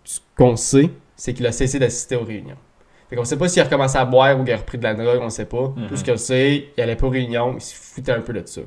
ce 0.03 0.19
qu'on 0.37 0.55
sait, 0.55 0.89
c'est 1.21 1.33
qu'il 1.33 1.45
a 1.45 1.51
cessé 1.51 1.77
d'assister 1.77 2.15
aux 2.15 2.23
réunions. 2.23 2.57
Fait 3.07 3.15
qu'on 3.15 3.25
sait 3.25 3.37
pas 3.37 3.47
s'il 3.47 3.61
a 3.61 3.65
recommencé 3.65 3.95
à 3.95 4.05
boire 4.05 4.39
ou 4.39 4.43
qu'il 4.43 4.53
a 4.53 4.57
repris 4.57 4.79
de 4.79 4.83
la 4.83 4.95
drogue, 4.95 5.19
on 5.21 5.29
sait 5.29 5.45
pas. 5.45 5.71
Tout 5.87 5.95
ce 5.95 6.03
qu'on 6.03 6.17
sait, 6.17 6.69
il 6.75 6.81
allait 6.81 6.95
pas 6.95 7.05
aux 7.05 7.11
réunions, 7.11 7.53
il 7.55 7.61
se 7.61 7.75
foutait 7.75 8.11
un 8.11 8.21
peu 8.21 8.33
de 8.33 8.41
ça. 8.43 8.61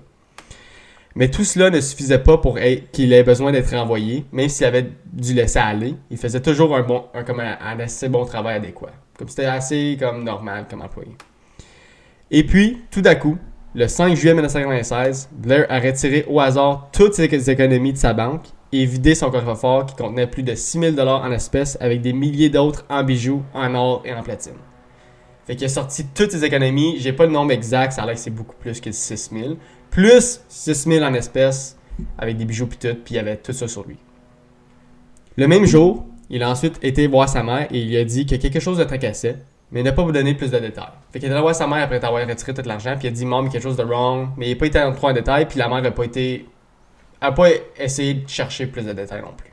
Mais 1.17 1.29
tout 1.33 1.43
cela 1.43 1.71
ne 1.71 1.81
suffisait 1.81 2.21
pas 2.21 2.39
pour 2.39 2.57
qu'il 2.93 3.13
ait 3.13 3.25
besoin 3.25 3.51
d'être 3.51 3.77
renvoyé, 3.77 4.25
même 4.31 4.49
s'il 4.49 4.67
avait 4.67 4.87
dû 5.13 5.35
laisser 5.35 5.59
aller. 5.59 5.97
Il 6.11 6.17
faisait 6.17 6.41
toujours 6.41 6.77
un 6.77 6.83
bon, 6.83 7.07
un, 7.13 7.25
comme 7.25 7.41
un, 7.41 7.59
un 7.61 7.81
assez 7.81 8.09
bon 8.09 8.25
travail 8.25 8.59
adéquat. 8.59 8.93
Comme 9.19 9.29
c'était 9.29 9.47
assez 9.47 9.97
comme 9.99 10.23
normal 10.23 10.67
comme 10.71 10.83
employé. 10.83 11.11
Et 12.31 12.45
puis, 12.45 12.79
tout 12.93 13.01
d'un 13.01 13.17
coup, 13.17 13.37
le 13.75 13.89
5 13.89 14.15
juillet 14.15 14.35
1996, 14.35 15.29
Blair 15.33 15.67
a 15.69 15.81
retiré 15.81 16.25
au 16.29 16.39
hasard 16.39 16.89
toutes 16.93 17.15
ses 17.15 17.51
économies 17.51 17.95
de 17.95 17.99
sa 17.99 18.13
banque 18.13 18.47
et 18.81 18.87
vidé 18.87 19.15
son 19.15 19.31
coffre-fort 19.31 19.87
qui 19.87 19.95
contenait 19.95 20.27
plus 20.27 20.43
de 20.43 20.55
6000 20.55 20.95
dollars 20.95 21.23
en 21.23 21.31
espèces 21.31 21.79
avec 21.81 22.01
des 22.01 22.13
milliers 22.13 22.49
d'autres 22.49 22.85
en 22.89 23.05
bijoux, 23.05 23.43
en 23.55 23.75
or 23.75 24.03
et 24.05 24.13
en 24.13 24.23
platine. 24.23 24.53
Fait 25.47 25.57
qu'il 25.57 25.67
a 25.67 25.69
sorti 25.69 26.07
toutes 26.15 26.31
ses 26.31 26.45
économies. 26.45 26.97
J'ai 26.99 27.13
pas 27.13 27.27
le 27.27 27.33
nombre 27.33 27.53
exact, 27.53 27.93
ça 27.93 28.03
a 28.03 28.07
l'air 28.07 28.15
que 28.15 28.21
c'est 28.21 28.31
beaucoup 28.31 28.57
plus 28.57 28.81
que 28.81 28.91
6000. 28.93 29.57
Plus 29.91 30.41
6000 30.49 31.05
en 31.05 31.15
espèces 31.15 31.77
avec 32.19 32.37
des 32.37 32.45
bijoux 32.45 32.67
pis 32.67 32.79
tout, 32.79 32.95
puis 33.05 33.15
il 33.15 33.17
y 33.17 33.19
avait 33.19 33.37
tout 33.37 33.53
ça 33.53 33.69
sur 33.69 33.87
lui. 33.87 33.97
Le 35.37 35.47
même 35.47 35.67
jour, 35.67 36.07
il 36.31 36.43
a 36.43 36.51
ensuite 36.51 36.79
été 36.83 37.07
voir 37.07 37.29
sa 37.29 37.43
mère 37.43 37.69
et 37.71 37.79
il 37.79 37.89
lui 37.89 37.97
a 37.97 38.05
dit 38.05 38.27
que 38.27 38.37
quelque 38.37 38.61
chose 38.61 38.79
le 38.79 38.87
tracassait, 38.87 39.37
mais 39.71 39.81
il 39.81 39.85
n'a 39.85 39.93
pas 39.93 40.03
vous 40.03 40.13
donner 40.13 40.35
plus 40.35 40.51
de 40.51 40.59
détails. 40.59 40.93
Fait 41.13 41.19
qu'il 41.19 41.29
est 41.29 41.33
allé 41.33 41.41
voir 41.41 41.55
sa 41.55 41.67
mère 41.67 41.83
après 41.83 42.01
t'avoir 42.01 42.27
retiré 42.27 42.55
tout 42.55 42.63
l'argent, 42.65 42.95
puis 42.99 43.09
il 43.09 43.11
a 43.11 43.15
dit 43.15 43.27
Mom, 43.27 43.49
quelque 43.49 43.63
chose 43.63 43.77
de 43.77 43.83
wrong, 43.83 44.29
mais 44.37 44.47
il 44.49 44.55
n'a 44.55 44.59
pas 44.59 44.67
été 44.67 44.81
en 44.81 44.93
trop 44.93 45.09
en 45.09 45.13
détail, 45.13 45.47
puis 45.47 45.59
la 45.59 45.69
mère 45.69 45.83
n'a 45.83 45.91
pas 45.91 46.05
été. 46.05 46.47
A 47.25 47.33
pas 47.33 47.49
essayé 47.79 48.15
de 48.15 48.29
chercher 48.29 48.67
plus 48.67 48.85
de 48.85 48.93
détails 48.93 49.23
non 49.23 49.33
plus. 49.37 49.51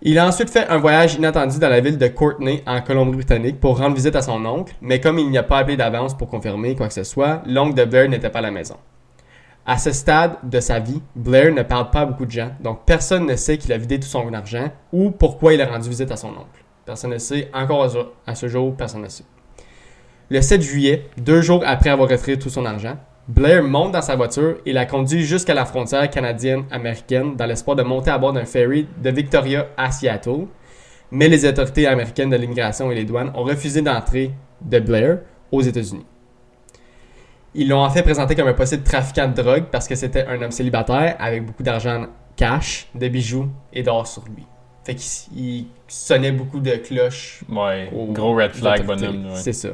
Il 0.00 0.18
a 0.18 0.26
ensuite 0.28 0.50
fait 0.50 0.68
un 0.68 0.78
voyage 0.78 1.14
inattendu 1.14 1.58
dans 1.58 1.68
la 1.68 1.80
ville 1.80 1.98
de 1.98 2.06
Courtenay, 2.06 2.62
en 2.66 2.80
Colombie-Britannique, 2.80 3.58
pour 3.58 3.78
rendre 3.78 3.96
visite 3.96 4.14
à 4.14 4.22
son 4.22 4.44
oncle, 4.46 4.72
mais 4.80 5.00
comme 5.00 5.18
il 5.18 5.28
n'y 5.28 5.38
a 5.38 5.42
pas 5.42 5.58
appelé 5.58 5.76
d'avance 5.76 6.16
pour 6.16 6.28
confirmer 6.28 6.76
quoi 6.76 6.86
que 6.86 6.94
ce 6.94 7.02
soit, 7.02 7.42
l'oncle 7.46 7.74
de 7.74 7.84
Blair 7.84 8.08
n'était 8.08 8.30
pas 8.30 8.38
à 8.38 8.42
la 8.42 8.52
maison. 8.52 8.76
À 9.66 9.76
ce 9.76 9.90
stade 9.90 10.36
de 10.44 10.60
sa 10.60 10.78
vie, 10.78 11.02
Blair 11.16 11.52
ne 11.52 11.62
parle 11.62 11.90
pas 11.90 12.02
à 12.02 12.06
beaucoup 12.06 12.26
de 12.26 12.30
gens, 12.30 12.52
donc 12.60 12.84
personne 12.86 13.26
ne 13.26 13.34
sait 13.34 13.58
qu'il 13.58 13.72
a 13.72 13.76
vidé 13.76 13.98
tout 13.98 14.06
son 14.06 14.32
argent 14.32 14.70
ou 14.92 15.10
pourquoi 15.10 15.52
il 15.52 15.60
a 15.60 15.66
rendu 15.66 15.88
visite 15.88 16.12
à 16.12 16.16
son 16.16 16.28
oncle. 16.28 16.64
Personne 16.86 17.10
ne 17.10 17.18
sait, 17.18 17.50
encore 17.52 17.84
à 17.84 18.30
à 18.30 18.34
ce 18.36 18.46
jour, 18.46 18.74
personne 18.76 19.02
ne 19.02 19.08
sait. 19.08 19.24
Le 20.30 20.40
7 20.40 20.62
juillet, 20.62 21.06
deux 21.16 21.42
jours 21.42 21.62
après 21.66 21.90
avoir 21.90 22.08
retiré 22.08 22.38
tout 22.38 22.50
son 22.50 22.64
argent, 22.66 22.96
Blair 23.28 23.62
monte 23.62 23.92
dans 23.92 24.00
sa 24.00 24.16
voiture 24.16 24.56
et 24.64 24.72
la 24.72 24.86
conduit 24.86 25.22
jusqu'à 25.22 25.52
la 25.52 25.66
frontière 25.66 26.08
canadienne-américaine 26.08 27.36
dans 27.36 27.44
l'espoir 27.44 27.76
de 27.76 27.82
monter 27.82 28.10
à 28.10 28.16
bord 28.18 28.32
d'un 28.32 28.46
ferry 28.46 28.86
de 29.02 29.10
Victoria 29.10 29.66
à 29.76 29.90
Seattle. 29.90 30.46
Mais 31.10 31.28
les 31.28 31.44
autorités 31.46 31.86
américaines 31.86 32.30
de 32.30 32.36
l'immigration 32.36 32.90
et 32.90 32.94
les 32.94 33.04
douanes 33.04 33.30
ont 33.34 33.42
refusé 33.44 33.82
d'entrer 33.82 34.30
de 34.62 34.78
Blair 34.78 35.18
aux 35.52 35.60
États-Unis. 35.60 36.06
Ils 37.54 37.68
l'ont 37.68 37.82
en 37.84 37.90
fait 37.90 38.02
présenté 38.02 38.34
comme 38.34 38.48
un 38.48 38.54
possible 38.54 38.82
trafiquant 38.82 39.28
de 39.28 39.34
drogue 39.42 39.64
parce 39.70 39.88
que 39.88 39.94
c'était 39.94 40.24
un 40.26 40.40
homme 40.40 40.50
célibataire 40.50 41.16
avec 41.18 41.44
beaucoup 41.44 41.62
d'argent 41.62 42.06
cash, 42.36 42.88
de 42.94 43.08
bijoux 43.08 43.48
et 43.72 43.82
d'or 43.82 44.06
sur 44.06 44.24
lui. 44.24 44.46
Fait 44.84 44.94
qu'il 44.94 45.38
il 45.38 45.66
sonnait 45.86 46.32
beaucoup 46.32 46.60
de 46.60 46.70
cloches 46.76 47.42
Ouais. 47.50 47.90
Gros 48.12 48.34
red 48.34 48.52
flag, 48.52 48.86
bonhomme. 48.86 49.26
ouais. 49.26 49.36
C'est 49.36 49.52
ça. 49.52 49.70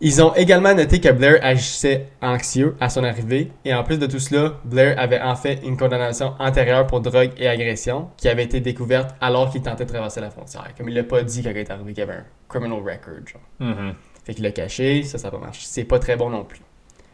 Ils 0.00 0.22
ont 0.22 0.34
également 0.34 0.74
noté 0.74 1.00
que 1.00 1.08
Blair 1.10 1.38
agissait 1.42 2.08
anxieux 2.20 2.76
à 2.80 2.90
son 2.90 3.02
arrivée, 3.02 3.50
et 3.64 3.72
en 3.72 3.82
plus 3.82 3.98
de 3.98 4.06
tout 4.06 4.18
cela, 4.18 4.54
Blair 4.64 4.98
avait 4.98 5.20
en 5.20 5.34
fait 5.36 5.60
une 5.64 5.78
condamnation 5.78 6.34
antérieure 6.38 6.86
pour 6.86 7.00
drogue 7.00 7.30
et 7.38 7.48
agression 7.48 8.10
qui 8.18 8.28
avait 8.28 8.44
été 8.44 8.60
découverte 8.60 9.14
alors 9.22 9.50
qu'il 9.50 9.62
tentait 9.62 9.84
de 9.84 9.90
traverser 9.90 10.20
la 10.20 10.28
frontière. 10.30 10.68
Comme 10.76 10.90
il 10.90 10.94
l'a 10.94 11.04
pas 11.04 11.22
dit 11.22 11.42
quand 11.42 11.50
il 11.50 11.56
est 11.56 11.70
arrivé 11.70 11.94
qu'il 11.94 12.00
y 12.00 12.02
avait 12.02 12.18
un 12.18 12.24
criminal 12.48 12.78
record. 12.78 13.26
Genre. 13.26 13.40
Mhm. 13.60 13.94
Fait 14.24 14.34
qu'il 14.34 14.44
l'a 14.44 14.50
caché, 14.50 15.02
ça, 15.02 15.16
ça 15.16 15.28
n'a 15.28 15.30
pas 15.30 15.38
marché. 15.38 15.62
C'est 15.64 15.84
pas 15.84 15.98
très 15.98 16.16
bon 16.16 16.28
non 16.28 16.44
plus. 16.44 16.60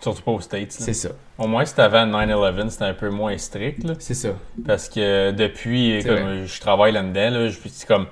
Surtout 0.01 0.23
pas 0.23 0.33
aux 0.33 0.41
States. 0.41 0.73
C'est 0.73 0.95
ça. 0.95 1.11
Au 1.39 1.47
moins, 1.47 1.65
c'était 1.65 1.83
avant 1.83 2.05
9-11, 2.07 2.71
c'était 2.71 2.85
un 2.85 2.95
peu 2.95 3.11
moins 3.11 3.39
strict. 3.39 3.85
là. 3.85 3.95
C'est 4.01 4.15
ça. 4.15 4.31
Parce 4.67 4.89
que 4.89 5.31
depuis, 5.31 6.03
comme 6.05 6.15
vrai. 6.17 6.47
je 6.47 6.61
travaille 6.61 6.91
là-dedans, 6.93 7.31
là, 7.31 7.49
je 7.49 7.59
c'est 7.69 7.87
comme 7.87 8.07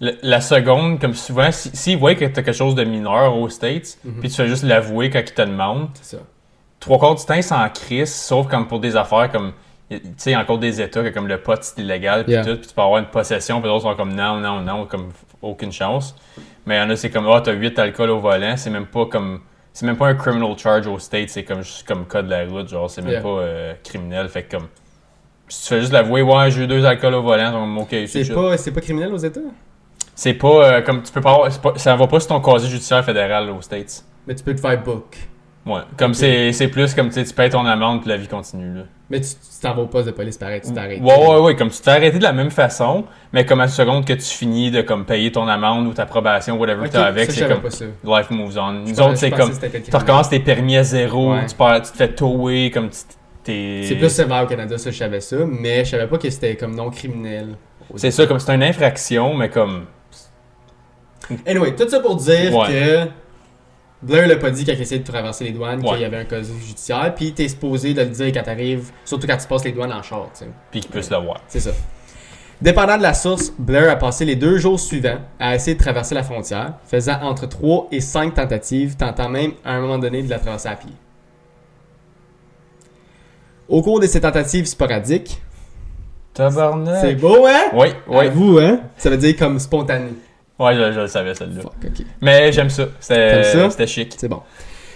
la 0.00 0.40
seconde, 0.40 1.00
comme 1.00 1.14
souvent, 1.14 1.50
si- 1.50 1.70
s'ils 1.74 1.96
voient 1.98 2.14
que 2.14 2.20
tu 2.24 2.38
as 2.38 2.42
quelque 2.42 2.52
chose 2.52 2.74
de 2.74 2.84
mineur 2.84 3.34
aux 3.36 3.48
States, 3.48 3.98
Mhm. 4.04 4.20
puis 4.20 4.28
tu 4.28 4.36
fais 4.36 4.46
juste 4.48 4.62
l'avouer 4.64 5.08
quand 5.10 5.20
ils 5.20 5.32
te 5.34 5.42
demandent, 5.42 5.88
C'est 5.94 6.16
ça. 6.16 6.22
trois 6.80 6.98
quarts 6.98 7.14
du 7.14 7.24
temps, 7.24 7.40
c'est 7.40 7.54
en 7.54 7.68
crise, 7.70 8.14
sauf 8.14 8.46
comme 8.48 8.66
pour 8.68 8.80
des 8.80 8.96
affaires 8.96 9.30
comme. 9.32 9.52
Tu 9.88 10.00
sais, 10.16 10.34
encore 10.34 10.58
des 10.58 10.80
États 10.80 11.04
que 11.04 11.10
comme 11.10 11.28
le 11.28 11.38
pot 11.40 11.56
c'est 11.62 11.78
illégal, 11.80 12.24
puis 12.24 12.32
Yeah. 12.32 12.44
tout, 12.44 12.56
puis 12.56 12.66
tu 12.66 12.74
peux 12.74 12.82
avoir 12.82 12.98
une 12.98 13.06
possession, 13.06 13.60
puis 13.60 13.70
d'autres 13.70 13.82
sont 13.84 13.94
comme 13.94 14.12
non, 14.14 14.36
non, 14.40 14.60
non, 14.60 14.84
comme 14.84 15.10
aucune 15.40 15.70
chance. 15.70 16.16
Mais 16.66 16.74
il 16.76 16.78
y 16.80 16.82
en 16.82 16.90
a, 16.90 16.96
c'est 16.96 17.08
comme, 17.10 17.28
ah, 17.28 17.40
t'as 17.40 17.52
8 17.52 17.78
alcools 17.78 18.10
au 18.10 18.18
volant, 18.18 18.56
c'est 18.56 18.70
même 18.70 18.86
pas 18.86 19.06
comme. 19.06 19.40
C'est 19.72 19.86
même 19.86 19.96
pas 19.96 20.08
un 20.08 20.14
criminal 20.14 20.58
charge 20.58 20.86
au 20.88 20.98
state, 20.98 21.28
c'est 21.28 21.44
comme 21.44 21.62
juste 21.62 21.86
comme 21.86 22.04
code 22.06 22.24
de 22.26 22.30
la 22.32 22.46
route, 22.46 22.66
genre, 22.68 22.90
c'est 22.90 23.00
même 23.02 23.12
Yeah. 23.12 23.20
pas 23.22 23.28
euh, 23.28 23.74
criminel. 23.84 24.28
Fait 24.28 24.42
que 24.42 24.56
comme. 24.56 24.66
Si 25.48 25.62
tu 25.62 25.68
fais 25.68 25.80
juste 25.80 25.92
l'avouer, 25.92 26.22
ouais, 26.22 26.50
j'ai 26.50 26.64
eu 26.64 26.66
deux 26.66 26.84
alcools 26.84 27.14
au 27.14 27.22
volant, 27.22 27.52
donc 27.52 27.82
ok, 27.82 27.96
c'est 28.08 28.34
pas, 28.34 28.56
c'est 28.56 28.72
pas 28.72 28.80
criminel 28.80 29.12
aux 29.14 29.18
États? 29.18 29.38
C'est 30.16 30.34
pas 30.34 30.48
euh, 30.48 30.80
comme 30.82 31.02
tu 31.02 31.12
peux 31.12 31.20
pas 31.20 31.34
avoir. 31.34 31.60
pas- 31.60 31.74
ça 31.76 31.94
va 31.94 32.06
pas 32.08 32.18
sur 32.18 32.28
ton 32.30 32.40
casier 32.40 32.68
judiciaire 32.70 33.04
fédéral 33.04 33.48
aux 33.50 33.60
States. 33.62 34.02
Mais 34.26 34.34
tu 34.34 34.42
peux 34.42 34.54
te 34.54 34.60
faire 34.60 34.82
book. 34.82 35.16
Ouais. 35.66 35.80
Comme 35.98 36.14
c'est 36.14 36.52
c'est 36.52 36.68
plus 36.68 36.94
comme 36.94 37.10
tu 37.10 37.22
payes 37.34 37.50
ton 37.50 37.66
amende 37.66 38.00
puis 38.00 38.08
la 38.08 38.16
vie 38.16 38.28
continue, 38.28 38.74
là. 38.78 38.82
Mais 39.10 39.20
tu 39.20 39.28
t'en 39.60 39.74
vas 39.74 39.82
au 39.82 39.86
poste 39.86 40.06
de 40.06 40.12
police 40.12 40.36
pareil, 40.38 40.60
tu 40.64 40.72
t'arrêtes. 40.72 41.00
Ouais, 41.00 41.26
ouais, 41.28 41.38
ouais, 41.40 41.54
comme 41.56 41.70
tu 41.70 41.80
t'es 41.80 41.90
arrêté 41.90 42.18
de 42.18 42.22
la 42.22 42.32
même 42.32 42.50
façon, 42.50 43.04
mais 43.32 43.44
comme 43.44 43.60
à 43.60 43.64
la 43.64 43.68
seconde 43.68 44.04
que 44.04 44.12
tu 44.14 44.22
finis 44.24 44.70
de 44.70 44.80
comme 44.82 45.04
payer 45.04 45.30
ton 45.30 45.46
amende 45.46 45.86
ou 45.86 45.92
ta 45.92 46.06
probation, 46.06 46.56
whatever 46.56 46.80
Ok, 46.82 46.86
que 46.88 46.92
t'as 46.92 47.04
avec, 47.04 47.30
c'est 47.30 47.46
comme 47.48 47.60
pas 47.60 47.70
ça. 47.70 47.84
life 48.04 48.30
moves 48.30 48.58
on. 48.58 48.72
Nous 48.72 49.00
autres, 49.00 49.16
c'est 49.16 49.30
comme 49.30 49.50
tu 49.52 49.96
recommences 49.96 50.30
tes 50.30 50.40
permis 50.40 50.76
à 50.76 50.82
zéro, 50.82 51.34
Ouais. 51.34 51.46
tu, 51.46 51.54
te 51.54 51.96
fais 51.96 52.08
tower, 52.08 52.70
comme 52.72 52.88
tu 52.90 52.98
t'es. 53.44 53.82
C'est 53.88 53.96
plus 53.96 54.08
sévère 54.10 54.44
au 54.44 54.46
Canada, 54.46 54.78
ça, 54.78 54.90
je 54.90 54.96
savais 54.96 55.20
ça, 55.20 55.36
mais 55.46 55.84
je 55.84 55.90
savais 55.90 56.06
pas 56.06 56.18
que 56.18 56.30
c'était 56.30 56.56
comme 56.56 56.74
non 56.74 56.90
criminel. 56.90 57.50
C'est 57.96 58.10
ça, 58.10 58.26
comme 58.26 58.38
c'est 58.40 58.54
une 58.54 58.62
infraction, 58.62 59.34
mais 59.34 59.50
comme. 59.50 59.84
Anyway, 61.46 61.74
tout 61.74 61.88
ça 61.88 62.00
pour 62.00 62.16
dire 62.16 62.54
Ouais. 62.54 62.66
que 62.68 63.06
Blair 64.02 64.28
l'a 64.28 64.36
pas 64.36 64.50
dit 64.50 64.64
quand 64.64 64.72
il 64.72 64.80
essayait 64.82 65.00
de 65.00 65.06
traverser 65.10 65.44
les 65.44 65.50
douanes, 65.52 65.80
Ouais. 65.82 65.92
qu'il 65.92 66.00
y 66.02 66.04
avait 66.04 66.18
un 66.18 66.24
casier 66.24 66.54
judiciaire, 66.60 67.12
puis 67.14 67.32
t'es 67.32 67.48
supposé 67.48 67.94
de 67.94 68.02
le 68.02 68.08
dire 68.08 68.26
quand 68.32 68.42
t'arrives, 68.42 68.90
surtout 69.04 69.26
quand 69.26 69.36
tu 69.36 69.46
passes 69.48 69.64
les 69.64 69.72
douanes 69.72 69.92
en 69.92 70.02
char, 70.02 70.28
tu 70.32 70.40
sais. 70.44 70.50
Puis 70.70 70.80
qu'ils 70.80 70.90
puissent 70.90 71.10
le 71.10 71.16
voir. 71.18 71.40
C'est 71.48 71.60
ça. 71.60 71.70
Dépendant 72.60 72.96
de 72.96 73.02
la 73.02 73.12
source, 73.14 73.52
Blair 73.58 73.90
a 73.90 73.96
passé 73.96 74.24
les 74.24 74.36
deux 74.36 74.56
jours 74.58 74.80
suivants 74.80 75.18
à 75.38 75.54
essayer 75.54 75.74
de 75.74 75.80
traverser 75.82 76.14
la 76.14 76.22
frontière, 76.22 76.74
faisant 76.86 77.20
entre 77.22 77.46
3 77.46 77.88
et 77.92 78.00
5 78.00 78.32
tentatives, 78.34 78.96
tentant 78.96 79.28
même 79.28 79.52
à 79.64 79.72
un 79.74 79.80
moment 79.80 79.98
donné 79.98 80.22
de 80.22 80.30
la 80.30 80.38
traverser 80.38 80.68
à 80.68 80.76
pied. 80.76 80.92
Au 83.68 83.82
cours 83.82 84.00
de 84.00 84.06
ces 84.06 84.20
tentatives 84.20 84.66
sporadiques, 84.66 85.42
Tabarnak. 86.34 86.98
c'est 87.00 87.14
beau, 87.16 87.46
hein? 87.46 87.64
Oui, 87.74 87.88
oui. 88.06 88.28
vous, 88.32 88.58
hein? 88.58 88.80
Ça 88.96 89.10
veut 89.10 89.16
dire 89.16 89.36
comme 89.36 89.58
spontané. 89.58 90.10
Ouais, 90.58 90.74
je, 90.74 90.92
je 90.92 91.00
le 91.00 91.06
savais, 91.06 91.34
celle-là. 91.34 91.62
Fuck, 91.62 91.74
ok. 91.84 92.06
Mais 92.22 92.50
j'aime 92.52 92.70
ça. 92.70 92.86
T'aimes 93.06 93.42
ça? 93.42 93.50
C'était 93.50 93.70
c'était 93.70 93.86
chic. 93.86 94.14
C'est 94.16 94.28
bon. 94.28 94.40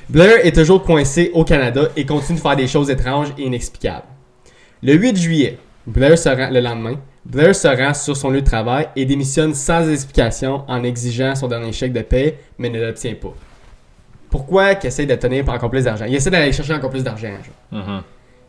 Blair 0.09 0.45
est 0.45 0.55
toujours 0.55 0.83
coincé 0.83 1.31
au 1.35 1.45
Canada 1.45 1.83
et 1.97 2.05
continue 2.05 2.39
de 2.39 2.43
faire 2.43 2.57
des 2.57 2.67
choses 2.67 2.91
étranges 2.91 3.29
et 3.39 3.43
inexplicables. 3.43 4.07
Le 4.83 4.95
8 4.95 5.17
juillet, 5.17 5.59
Blair 5.87 6.19
se 6.19 6.29
rend, 6.29 6.51
le 6.51 6.61
lendemain, 6.61 6.97
Blair 7.25 7.55
se 7.55 7.69
rend 7.69 7.95
sur 7.95 8.17
son 8.17 8.31
lieu 8.31 8.41
de 8.41 8.47
travail 8.47 8.89
et 8.97 9.05
démissionne 9.05 9.55
sans 9.55 9.89
explication 9.89 10.65
en 10.67 10.83
exigeant 10.83 11.35
son 11.37 11.47
dernier 11.47 11.73
chèque 11.73 11.93
de 11.93 12.01
paie, 12.01 12.39
mais 12.59 12.71
ne 12.71 12.81
l'obtient 12.81 13.15
pas. 13.15 13.33
Pourquoi 14.31 14.75
qu'il 14.77 14.89
essaie 14.89 15.07
de 15.07 15.15
tenir 15.15 15.45
pour 15.45 15.55
encore 15.55 15.71
plus 15.71 15.85
d'argent? 15.85 16.07
Il 16.09 16.15
essaie 16.15 16.31
d'aller 16.31 16.53
chercher 16.53 16.75
encore 16.75 16.91
plus 16.91 17.05
d'argent. 17.05 17.29
genre. 17.29 17.83
Mhm. 17.83 18.03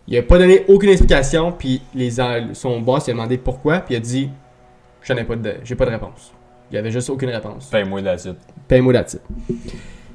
Il 0.08 0.18
a 0.18 0.24
pas 0.24 0.38
donné 0.38 0.64
aucune 0.68 0.90
explication, 0.90 1.52
puis 1.52 1.82
les, 1.94 2.12
son 2.54 2.80
boss 2.82 3.06
lui 3.06 3.12
a 3.12 3.14
demandé 3.14 3.38
pourquoi, 3.38 3.80
puis 3.80 3.94
il 3.94 3.98
a 3.98 4.00
dit 4.00 4.30
Je 5.02 5.14
n'ai 5.14 5.24
pas 5.24 5.36
de, 5.36 5.56
j'ai 5.64 5.76
pas 5.76 5.86
de 5.86 5.92
réponse. 5.92 6.34
Il 6.72 6.76
y 6.76 6.78
avait 6.78 6.92
juste 6.92 7.10
aucune 7.10 7.30
réponse. 7.30 7.66
Paye-moi 7.70 8.02
la 8.02 8.18
suite. 8.18 8.38
Paye-moi 8.68 8.94
that's 8.94 9.14
it. 9.16 9.22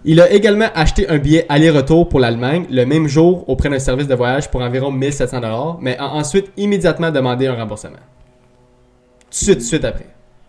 Il 0.04 0.20
a 0.20 0.30
également 0.30 0.68
acheté 0.74 1.08
un 1.08 1.18
billet 1.18 1.44
aller-retour 1.48 2.08
pour 2.08 2.20
l'Allemagne 2.20 2.64
le 2.70 2.84
même 2.86 3.08
jour 3.08 3.48
auprès 3.48 3.68
d'un 3.68 3.80
service 3.80 4.06
de 4.06 4.14
voyage 4.14 4.50
pour 4.50 4.62
environ 4.62 4.92
1700 4.92 5.78
mais 5.80 5.98
a 5.98 6.06
ensuite 6.14 6.52
immédiatement 6.56 7.10
demandé 7.10 7.48
un 7.48 7.54
remboursement. 7.54 7.96
Tout 9.30 9.54
de 9.54 9.60
suite, 9.60 9.84
après. 9.84 10.06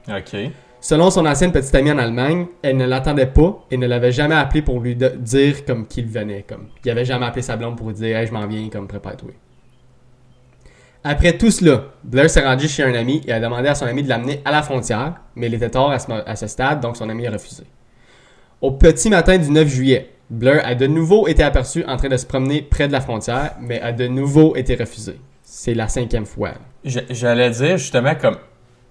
Ok. 0.08 0.52
Selon 0.80 1.10
son 1.10 1.26
ancienne 1.26 1.52
petite 1.52 1.74
amie 1.74 1.92
en 1.92 1.98
Allemagne, 1.98 2.46
elle 2.62 2.78
ne 2.78 2.86
l'attendait 2.86 3.26
pas 3.26 3.66
et 3.72 3.78
ne 3.78 3.88
l'avait 3.88 4.12
jamais 4.12 4.36
appelé 4.36 4.62
pour 4.62 4.80
lui 4.80 4.96
dire 4.96 5.66
comme 5.66 5.88
qu'il 5.88 6.06
venait. 6.06 6.46
Comme. 6.48 6.68
Il 6.86 6.92
avait 6.92 7.04
jamais 7.04 7.26
appelé 7.26 7.42
sa 7.42 7.58
blonde 7.58 7.76
pour 7.76 7.88
lui 7.88 7.96
dire 7.96 8.16
Hey, 8.16 8.28
je 8.28 8.32
m'en 8.32 8.46
viens, 8.46 8.70
comme 8.70 8.88
prépare-toi. 8.88 9.32
Après 11.04 11.38
tout 11.38 11.52
cela, 11.52 11.84
Blair 12.04 12.30
s'est 12.30 12.44
rendu 12.44 12.68
chez 12.68 12.84
un 12.84 12.94
ami 12.94 13.22
et 13.28 13.32
a 13.32 13.40
demandé 13.40 13.68
à 13.70 13.76
son 13.76 13.86
ami 13.86 14.04
de 14.04 14.10
l'amener 14.10 14.42
à 14.46 14.52
la 14.52 14.62
frontière, 14.62 15.14
mais 15.36 15.48
il 15.48 15.54
était 15.54 15.70
tard 15.70 15.92
à 15.92 16.00
ce, 16.00 16.10
mo- 16.12 16.22
à 16.26 16.36
ce 16.36 16.48
stade, 16.48 16.82
donc 16.82 16.98
son 16.98 17.08
ami 17.10 17.26
a 17.28 17.32
refusé. 17.32 17.64
Au 18.62 18.72
petit 18.72 19.10
matin 19.10 19.38
du 19.38 19.50
9 19.52 19.68
juillet, 19.68 20.10
Blair 20.30 20.62
a 20.66 20.76
de 20.76 20.88
nouveau 20.88 21.28
été 21.28 21.44
aperçu 21.44 21.86
en 21.88 21.96
train 21.96 22.10
de 22.10 22.18
se 22.18 22.26
promener 22.26 22.62
près 22.62 22.88
de 22.88 22.92
la 22.94 23.00
frontière, 23.00 23.52
mais 23.62 23.80
a 23.80 23.92
de 23.94 24.08
nouveau 24.08 24.56
été 24.56 24.76
refusé. 24.76 25.20
C'est 25.44 25.74
la 25.74 25.88
cinquième 25.88 26.26
fois. 26.26 26.52
J'allais 26.84 27.52
dire 27.52 27.78
justement 27.78 28.16
comme. 28.16 28.38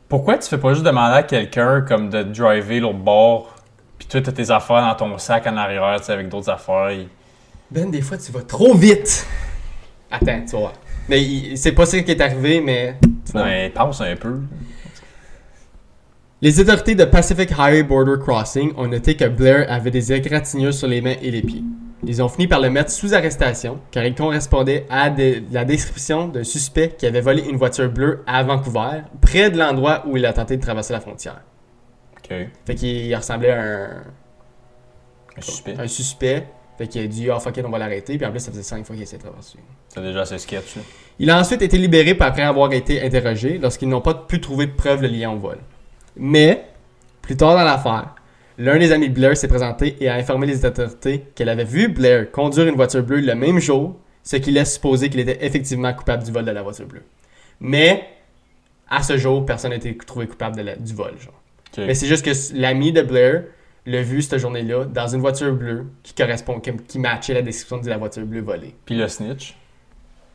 Pourquoi 0.09 0.39
tu 0.39 0.49
fais 0.49 0.57
pas 0.59 0.73
juste 0.73 0.85
demander 0.87 1.17
à 1.17 1.23
quelqu'un 1.25 1.81
comme 1.83 2.09
de 2.09 2.23
driver 2.23 2.81
l'autre 2.81 2.99
bord, 2.99 3.55
puis 3.99 4.07
toi 4.07 4.21
t'as 4.23 4.31
tes 4.33 4.51
affaires 4.53 4.81
dans 4.83 4.95
ton 4.95 5.19
sac 5.19 5.47
en 5.49 5.57
arrière, 5.57 5.97
tu 5.99 6.05
sais, 6.07 6.13
avec 6.13 6.29
d'autres 6.29 6.49
affaires. 6.49 6.93
Ben, 7.73 7.91
des 7.91 8.01
fois, 8.01 8.17
tu 8.17 8.31
vas 8.31 8.43
trop 8.43 8.75
vite. 8.75 9.27
Attends, 10.11 10.41
tu 10.49 10.57
voir. 10.57 10.73
Mais 11.09 11.23
il- 11.23 11.57
c'est 11.59 11.73
pas 11.73 11.87
ça 11.87 12.01
qui 12.01 12.11
est 12.11 12.21
arrivé, 12.21 12.61
mais. 12.61 12.97
Ouais, 13.35 13.71
pense 13.71 14.01
un 14.01 14.17
peu. 14.17 14.41
Les 16.43 16.61
autorités 16.61 16.95
de 16.95 17.05
Pacific 17.05 17.51
Highway 17.59 17.83
Border 17.83 18.17
Crossing 18.21 18.73
ont 18.77 18.87
noté 18.87 19.17
que 19.17 19.25
Blair 19.25 19.67
avait 19.71 19.91
des 19.91 20.13
égratignures 20.13 20.75
sur 20.75 20.87
les 20.87 21.01
mains 21.01 21.15
et 21.23 21.31
les 21.31 21.41
pieds. 21.43 21.65
Ils 22.07 22.23
ont 22.23 22.29
fini 22.29 22.47
par 22.47 22.61
le 22.61 22.69
mettre 22.69 22.91
sous 22.91 23.15
arrestation 23.15 23.81
car 23.91 24.05
il 24.05 24.15
correspondait 24.15 24.87
à 24.91 25.09
de- 25.09 25.43
la 25.51 25.65
description 25.65 26.29
d'un 26.29 26.45
suspect 26.45 26.95
qui 26.99 27.07
avait 27.07 27.23
volé 27.23 27.43
une 27.49 27.57
voiture 27.57 27.91
bleue 27.91 28.23
à 28.27 28.43
Vancouver, 28.43 29.01
près 29.23 29.51
de 29.51 29.57
l'endroit 29.59 30.05
où 30.07 30.17
il 30.19 30.27
a 30.27 30.33
tenté 30.35 30.59
de 30.59 30.63
traverser 30.63 30.93
la 30.93 31.01
frontière. 31.01 31.41
Ok. 32.19 32.37
Fait 32.67 32.75
qu'il 32.75 32.89
il 33.07 33.15
ressemblait 33.15 33.51
à 33.53 33.63
un, 33.63 33.89
Un 35.39 35.41
suspect. 35.41 35.75
un 35.79 35.89
suspect. 35.89 36.47
Fait 36.79 36.87
qu'il 36.87 37.03
a 37.03 37.07
dit, 37.07 37.31
ah 37.31 37.39
fuck 37.41 37.57
it, 37.57 37.65
on 37.65 37.71
va 37.71 37.79
l'arrêter. 37.79 38.17
Puis 38.19 38.27
en 38.27 38.31
plus, 38.31 38.41
ça 38.41 38.51
faisait 38.51 38.63
5 38.63 38.85
fois 38.85 38.95
qu'il 38.95 39.03
essayait 39.03 39.19
de 39.19 39.23
traverser. 39.25 39.59
C'est 39.89 40.03
déjà 40.03 40.21
assez 40.23 40.39
sketch. 40.39 40.77
là? 40.77 40.83
Il 41.19 41.31
a 41.31 41.39
ensuite 41.41 41.63
été 41.63 41.79
libéré 41.79 42.17
après 42.21 42.43
avoir 42.43 42.73
été 42.73 43.03
interrogé 43.03 43.59
lorsqu'ils 43.59 43.89
n'ont 43.89 44.03
pas 44.03 44.15
pu 44.15 44.41
trouver 44.41 44.67
de 44.67 44.73
preuves 44.73 45.01
de 45.01 45.07
lien 45.07 45.31
au 45.31 45.39
vol. 45.39 45.59
Mais, 46.17 46.67
plus 47.23 47.37
tard 47.37 47.55
dans 47.55 47.63
l'affaire, 47.65 48.15
l'un 48.59 48.79
des 48.79 48.93
amis 48.93 49.09
de 49.09 49.15
Blair 49.15 49.37
s'est 49.37 49.49
présenté 49.49 49.97
et 50.01 50.09
a 50.09 50.15
informé 50.15 50.47
les 50.47 50.65
autorités 50.65 51.25
qu'elle 51.35 51.49
avait 51.49 51.65
vu 51.65 51.89
Blair 51.89 52.31
conduire 52.31 52.67
une 52.69 52.75
voiture 52.77 53.03
bleue 53.03 53.21
le 53.21 53.35
même 53.35 53.59
jour, 53.59 53.97
ce 54.23 54.37
qui 54.37 54.51
laisse 54.51 54.75
supposer 54.75 55.09
qu'il 55.09 55.21
était 55.21 55.45
effectivement 55.47 55.93
coupable 55.95 56.25
du 56.25 56.33
vol 56.33 56.45
de 56.45 56.51
la 56.51 56.63
voiture 56.63 56.87
bleue. 56.87 57.03
Mais, 57.61 58.07
à 58.91 59.03
ce 59.03 59.17
jour, 59.17 59.45
personne 59.47 59.71
n'a 59.71 59.77
été 59.77 59.97
trouvé 59.97 60.27
coupable 60.27 60.57
de 60.57 60.63
la- 60.63 60.77
du 60.77 60.93
vol. 60.95 61.13
Genre. 61.19 61.33
Mais 61.79 61.95
c'est 61.95 62.07
juste 62.07 62.25
que 62.25 62.31
l'ami 62.59 62.93
de 62.93 63.03
Blair 63.03 63.45
l'a 63.87 64.03
vu 64.03 64.21
cette 64.23 64.39
journée-là 64.39 64.85
dans 64.85 65.09
une 65.09 65.21
voiture 65.21 65.55
bleue 65.55 65.87
qui 66.03 66.15
correspond, 66.15 66.61
qui, 66.61 66.73
qui 66.89 66.99
matchait 66.99 67.35
la 67.35 67.43
description 67.43 67.79
de 67.79 67.89
la 67.89 67.99
voiture 67.99 68.27
bleue 68.27 68.41
volée. 68.41 68.75
Puis 68.85 68.97
le 68.97 69.09
snitch? 69.09 69.57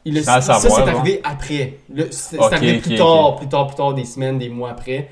Il 0.04 0.16
le 0.16 0.22
ça, 0.22 0.42
c'est 0.42 0.72
arrivé 0.72 1.22
après. 1.24 1.78
C'est 2.10 2.40
arrivé 2.40 2.80
plus 2.80 2.96
tard, 2.96 3.36
plus 3.36 3.48
tard, 3.48 3.68
plus 3.68 3.76
tard, 3.76 3.94
des 3.94 4.06
semaines, 4.06 4.40
des 4.40 4.50
mois 4.50 4.72
après. 4.72 5.10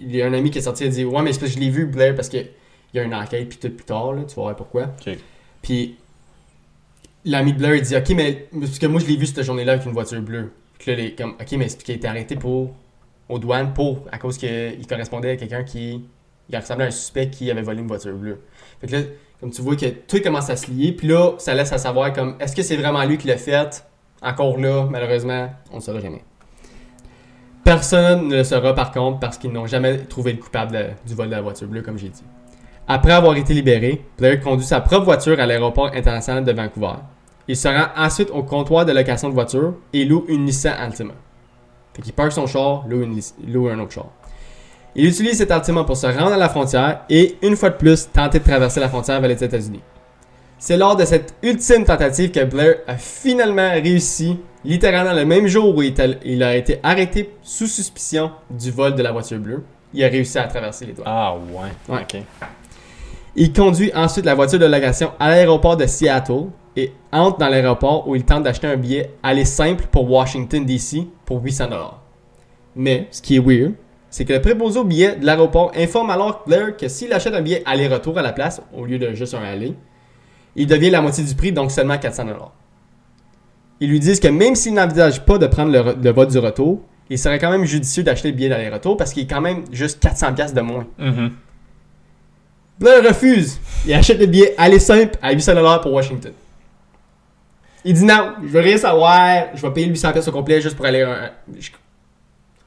Il 0.00 0.14
y 0.14 0.22
a 0.22 0.26
un 0.26 0.32
ami 0.32 0.50
qui 0.50 0.58
est 0.58 0.62
sorti 0.62 0.84
et 0.84 0.86
a 0.88 0.90
dit 0.90 1.04
Ouais, 1.04 1.22
mais 1.22 1.32
je 1.32 1.58
l'ai 1.58 1.70
vu, 1.70 1.86
Blair, 1.86 2.14
parce 2.14 2.28
qu'il 2.28 2.48
y 2.92 2.98
a 2.98 3.02
une 3.02 3.14
enquête, 3.14 3.48
puis 3.48 3.58
tout 3.58 3.70
plus 3.70 3.84
tard, 3.84 4.12
là, 4.12 4.22
tu 4.24 4.34
vas 4.36 4.42
voir 4.42 4.56
pourquoi. 4.56 4.88
Puis 5.62 5.96
l'ami 7.24 7.52
de 7.52 7.58
Blair, 7.58 7.76
il 7.76 7.82
dit 7.82 7.96
Ok, 7.96 8.10
mais 8.10 8.48
parce 8.58 8.78
que 8.78 8.86
moi, 8.86 9.00
je 9.00 9.06
l'ai 9.06 9.16
vu 9.16 9.26
cette 9.26 9.42
journée-là 9.42 9.74
avec 9.74 9.86
une 9.86 9.92
voiture 9.92 10.20
bleue. 10.20 10.52
Puis 10.78 10.90
là, 10.90 10.96
les, 10.96 11.14
comme, 11.14 11.34
Ok, 11.40 11.52
mais 11.52 11.68
c'est 11.68 11.82
qu'il 11.82 11.94
a 11.94 11.96
été 11.96 12.08
arrêté 12.08 12.34
pour, 12.34 12.74
aux 13.28 13.38
douanes 13.38 13.74
pour, 13.74 14.02
à 14.10 14.18
cause 14.18 14.38
qu'il 14.38 14.86
correspondait 14.88 15.30
à 15.30 15.36
quelqu'un 15.36 15.62
qui. 15.62 16.04
Il 16.48 16.56
ressemblait 16.56 16.84
à 16.84 16.88
un 16.88 16.92
suspect 16.92 17.28
qui 17.28 17.50
avait 17.50 17.62
volé 17.62 17.80
une 17.80 17.88
voiture 17.88 18.14
bleue. 18.14 18.40
Fait 18.80 18.86
que 18.86 18.92
là, 18.92 19.02
comme 19.40 19.50
tu 19.50 19.62
vois 19.62 19.76
que 19.76 19.86
tout 19.86 20.20
commence 20.20 20.48
à 20.48 20.56
se 20.56 20.70
lier, 20.70 20.92
puis 20.92 21.08
là, 21.08 21.32
ça 21.38 21.54
laisse 21.54 21.72
à 21.72 21.78
savoir 21.78 22.12
comme 22.12 22.36
est-ce 22.40 22.54
que 22.54 22.62
c'est 22.62 22.76
vraiment 22.76 23.04
lui 23.04 23.18
qui 23.18 23.26
l'a 23.26 23.36
fait? 23.36 23.84
Encore 24.22 24.58
là, 24.58 24.86
malheureusement, 24.90 25.50
on 25.72 25.76
ne 25.76 25.80
saura 25.80 26.00
jamais. 26.00 26.22
Personne 27.64 28.28
ne 28.28 28.36
le 28.36 28.44
saura 28.44 28.74
par 28.74 28.92
contre 28.92 29.18
parce 29.18 29.38
qu'ils 29.38 29.52
n'ont 29.52 29.66
jamais 29.66 29.98
trouvé 29.98 30.32
le 30.32 30.38
coupable 30.38 30.94
du 31.06 31.14
vol 31.14 31.26
de 31.26 31.32
la 31.32 31.42
voiture 31.42 31.66
bleue, 31.66 31.82
comme 31.82 31.98
j'ai 31.98 32.08
dit. 32.08 32.22
Après 32.88 33.10
avoir 33.10 33.36
été 33.36 33.52
libéré, 33.52 34.04
Blair 34.16 34.40
conduit 34.40 34.64
sa 34.64 34.80
propre 34.80 35.04
voiture 35.04 35.40
à 35.40 35.46
l'aéroport 35.46 35.90
international 35.92 36.44
de 36.44 36.52
Vancouver. 36.52 36.94
Il 37.48 37.56
se 37.56 37.66
rend 37.66 37.88
ensuite 37.96 38.30
au 38.30 38.44
comptoir 38.44 38.86
de 38.86 38.92
location 38.92 39.28
de 39.28 39.34
voiture 39.34 39.74
et 39.92 40.04
loue 40.04 40.24
une 40.28 40.44
Nissan 40.44 40.74
Altima. 40.78 41.14
Fait 41.94 42.02
qu'il 42.02 42.12
parque 42.12 42.30
son 42.30 42.46
char, 42.46 42.84
loue, 42.88 43.02
une, 43.02 43.20
loue 43.48 43.68
un 43.68 43.80
autre 43.80 43.92
char. 43.92 44.06
Il 44.98 45.04
utilise 45.04 45.36
cet 45.36 45.50
Altima 45.50 45.84
pour 45.84 45.98
se 45.98 46.06
rendre 46.06 46.32
à 46.32 46.38
la 46.38 46.48
frontière 46.48 47.02
et, 47.10 47.36
une 47.42 47.54
fois 47.54 47.68
de 47.68 47.76
plus, 47.76 48.08
tenter 48.10 48.38
de 48.38 48.44
traverser 48.44 48.80
la 48.80 48.88
frontière 48.88 49.20
vers 49.20 49.28
les 49.28 49.44
États-Unis. 49.44 49.82
C'est 50.58 50.78
lors 50.78 50.96
de 50.96 51.04
cette 51.04 51.34
ultime 51.42 51.84
tentative 51.84 52.30
que 52.30 52.42
Blair 52.42 52.76
a 52.86 52.96
finalement 52.96 53.72
réussi, 53.72 54.38
littéralement 54.64 55.12
le 55.12 55.26
même 55.26 55.48
jour 55.48 55.76
où 55.76 55.82
il, 55.82 56.42
a 56.42 56.56
été 56.56 56.80
arrêté 56.82 57.30
sous 57.42 57.66
suspicion 57.66 58.30
du 58.48 58.70
vol 58.70 58.94
de 58.94 59.02
la 59.02 59.12
voiture 59.12 59.38
bleue. 59.38 59.64
Il 59.92 60.02
a 60.02 60.08
réussi 60.08 60.38
à 60.38 60.44
traverser 60.44 60.86
les 60.86 60.94
doigts. 60.94 61.04
Ah 61.06 61.34
ouais. 61.34 61.94
Ouais. 61.94 62.00
Ok. 62.00 62.22
Il 63.36 63.52
conduit 63.52 63.92
ensuite 63.94 64.24
la 64.24 64.34
voiture 64.34 64.58
de 64.58 64.64
location 64.64 65.12
à 65.20 65.28
l'aéroport 65.28 65.76
de 65.76 65.86
Seattle 65.86 66.46
et 66.74 66.90
entre 67.12 67.36
dans 67.36 67.48
l'aéroport 67.48 68.08
où 68.08 68.16
il 68.16 68.24
tente 68.24 68.44
d'acheter 68.44 68.66
un 68.66 68.78
billet 68.78 69.10
aller 69.22 69.44
simple 69.44 69.84
pour 69.92 70.10
Washington 70.10 70.64
DC 70.64 71.06
pour 71.26 71.42
800 71.42 71.68
Mais 72.74 73.08
ce 73.10 73.20
qui 73.20 73.36
est 73.36 73.40
weird, 73.40 73.74
c'est 74.10 74.24
que 74.24 74.32
le 74.32 74.40
préposé 74.40 74.78
au 74.78 74.84
billet 74.84 75.16
de 75.16 75.26
l'aéroport 75.26 75.72
informe 75.76 76.10
alors 76.10 76.42
Blair 76.46 76.76
que 76.76 76.88
s'il 76.88 77.12
achète 77.12 77.34
un 77.34 77.42
billet 77.42 77.62
aller-retour 77.66 78.18
à 78.18 78.22
la 78.22 78.32
place 78.32 78.62
au 78.74 78.84
lieu 78.84 78.98
de 78.98 79.12
juste 79.14 79.34
un 79.34 79.42
aller, 79.42 79.74
il 80.54 80.66
devient 80.66 80.90
la 80.90 81.00
moitié 81.02 81.22
du 81.24 81.34
prix 81.34 81.52
donc 81.52 81.70
seulement 81.70 81.98
400 81.98 82.24
Ils 83.80 83.90
lui 83.90 84.00
disent 84.00 84.20
que 84.20 84.28
même 84.28 84.54
s'il 84.54 84.74
n'envisage 84.74 85.24
pas 85.24 85.38
de 85.38 85.46
prendre 85.46 85.70
le, 85.72 85.96
le 86.02 86.10
vol 86.12 86.28
du 86.28 86.38
retour, 86.38 86.80
il 87.10 87.18
serait 87.18 87.38
quand 87.38 87.50
même 87.50 87.64
judicieux 87.64 88.02
d'acheter 88.02 88.30
le 88.30 88.34
billet 88.36 88.48
d'aller-retour 88.48 88.96
parce 88.96 89.12
qu'il 89.12 89.24
est 89.24 89.26
quand 89.26 89.40
même 89.42 89.64
juste 89.72 90.00
400 90.00 90.32
pièces 90.34 90.54
de 90.54 90.60
moins. 90.60 90.86
Blair 92.78 93.02
refuse. 93.04 93.58
Il 93.86 93.92
achète 93.94 94.18
le 94.18 94.26
billet 94.26 94.54
aller 94.58 94.78
simple 94.78 95.16
à 95.22 95.34
800$ 95.34 95.82
pour 95.82 95.92
Washington. 95.92 96.32
Il 97.84 97.94
dit 97.94 98.04
non, 98.04 98.32
je 98.42 98.48
veux 98.48 98.60
rien 98.60 98.76
savoir, 98.76 99.44
je 99.54 99.62
vais 99.62 99.72
payer 99.72 99.88
800$ 99.92 100.12
pièces 100.12 100.28
au 100.28 100.32
complet 100.32 100.60
juste 100.60 100.76
pour 100.76 100.84
aller. 100.86 101.02
un- 101.02 101.30
je- 101.58 101.70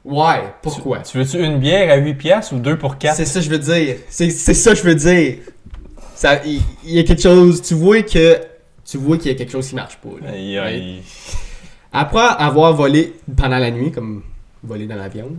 Ouais, 0.04 0.42
pourquoi? 0.62 1.00
Tu 1.00 1.18
veux-tu 1.18 1.38
une 1.44 1.58
bière 1.58 1.92
à 1.92 1.96
8 1.96 2.14
piastres 2.14 2.54
ou 2.54 2.58
deux 2.58 2.78
pour 2.78 2.96
4? 2.96 3.16
C'est 3.16 3.26
ça 3.26 3.40
que 3.40 3.44
je 3.46 3.50
veux 3.50 3.58
dire. 3.58 3.96
C'est 4.08 4.30
c'est 4.30 4.54
ça 4.54 4.70
que 4.70 4.78
je 4.78 4.82
veux 4.82 4.94
dire. 4.94 5.36
Ça, 6.14 6.40
il, 6.44 6.62
y 6.84 6.98
a 6.98 7.02
quelque 7.02 7.22
chose. 7.22 7.60
Tu 7.62 7.74
vois 7.74 8.02
que 8.02 8.38
tu 8.84 8.96
vois 8.96 9.18
qu'il 9.18 9.30
y 9.30 9.34
a 9.34 9.38
quelque 9.38 9.52
chose 9.52 9.68
qui 9.68 9.74
marche 9.74 9.96
pas. 9.98 10.08
là. 10.22 10.32
Aïe, 10.32 10.58
aïe. 10.58 11.02
Après 11.92 12.26
avoir 12.38 12.74
volé 12.74 13.14
pendant 13.36 13.58
la 13.58 13.70
nuit, 13.70 13.90
comme 13.90 14.22
voler 14.62 14.86
dans 14.86 14.96
l'avion, 14.96 15.36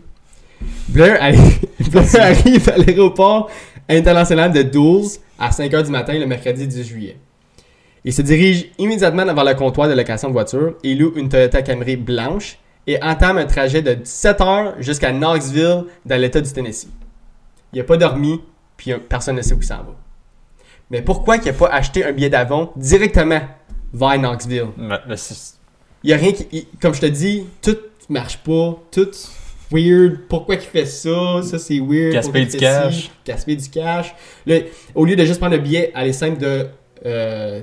Blair, 0.89 1.17
Blair 1.91 2.05
arrive 2.19 2.69
à 2.69 2.77
l'aéroport 2.77 3.49
international 3.89 4.51
de 4.51 4.61
Dulles 4.61 5.19
à 5.39 5.49
5h 5.49 5.83
du 5.83 5.91
matin 5.91 6.13
le 6.17 6.25
mercredi 6.25 6.67
10 6.67 6.83
juillet. 6.83 7.17
Il 8.03 8.13
se 8.13 8.21
dirige 8.21 8.67
immédiatement 8.77 9.25
vers 9.25 9.43
le 9.43 9.53
comptoir 9.53 9.87
de 9.87 9.93
location 9.93 10.27
de 10.27 10.33
voiture 10.33 10.75
et 10.83 10.95
loue 10.95 11.13
une 11.15 11.29
Toyota 11.29 11.61
Camry 11.61 11.95
blanche 11.95 12.57
et 12.87 13.01
entame 13.03 13.37
un 13.37 13.45
trajet 13.45 13.81
de 13.81 13.93
17 13.93 14.41
heures 14.41 14.73
jusqu'à 14.79 15.11
Knoxville 15.11 15.85
dans 16.05 16.19
l'état 16.19 16.41
du 16.41 16.51
Tennessee. 16.51 16.89
Il 17.73 17.77
n'a 17.79 17.83
pas 17.85 17.97
dormi, 17.97 18.41
puis 18.77 18.93
personne 19.07 19.35
ne 19.35 19.41
sait 19.41 19.53
où 19.53 19.59
il 19.59 19.63
s'en 19.65 19.77
va. 19.77 19.95
Mais 20.89 21.01
pourquoi 21.01 21.37
il 21.37 21.45
n'a 21.45 21.53
pas 21.53 21.67
acheté 21.67 22.03
un 22.03 22.11
billet 22.11 22.29
d'avion 22.29 22.71
directement 22.75 23.41
vers 23.93 24.17
Knoxville? 24.17 24.67
Mais- 24.77 24.99
mais 25.07 25.17
c'est- 25.17 25.55
Il 26.03 26.09
y 26.09 26.13
a 26.13 26.17
rien 26.17 26.31
qui. 26.33 26.47
il- 26.51 26.65
comme 26.81 26.93
je 26.95 27.01
te 27.01 27.05
dis, 27.05 27.45
tout 27.61 27.77
marche 28.09 28.37
pas, 28.39 28.75
tout 28.91 29.11
weird. 29.71 30.21
Pourquoi 30.27 30.55
il 30.55 30.61
fait 30.61 30.85
ça? 30.85 31.41
Ça 31.43 31.59
c'est 31.59 31.79
weird. 31.79 32.11
Il 32.39 32.47
du 32.47 32.57
cash. 32.57 32.93
ci? 32.93 33.11
Du 33.55 33.69
cash. 33.69 34.15
Là, 34.47 34.55
au 34.95 35.05
lieu 35.05 35.15
de 35.15 35.23
juste 35.23 35.39
prendre 35.39 35.55
le 35.55 35.61
billet, 35.61 35.91
aller 35.93 36.11
simple 36.13 36.39
de. 36.39 36.67
euh, 37.05 37.61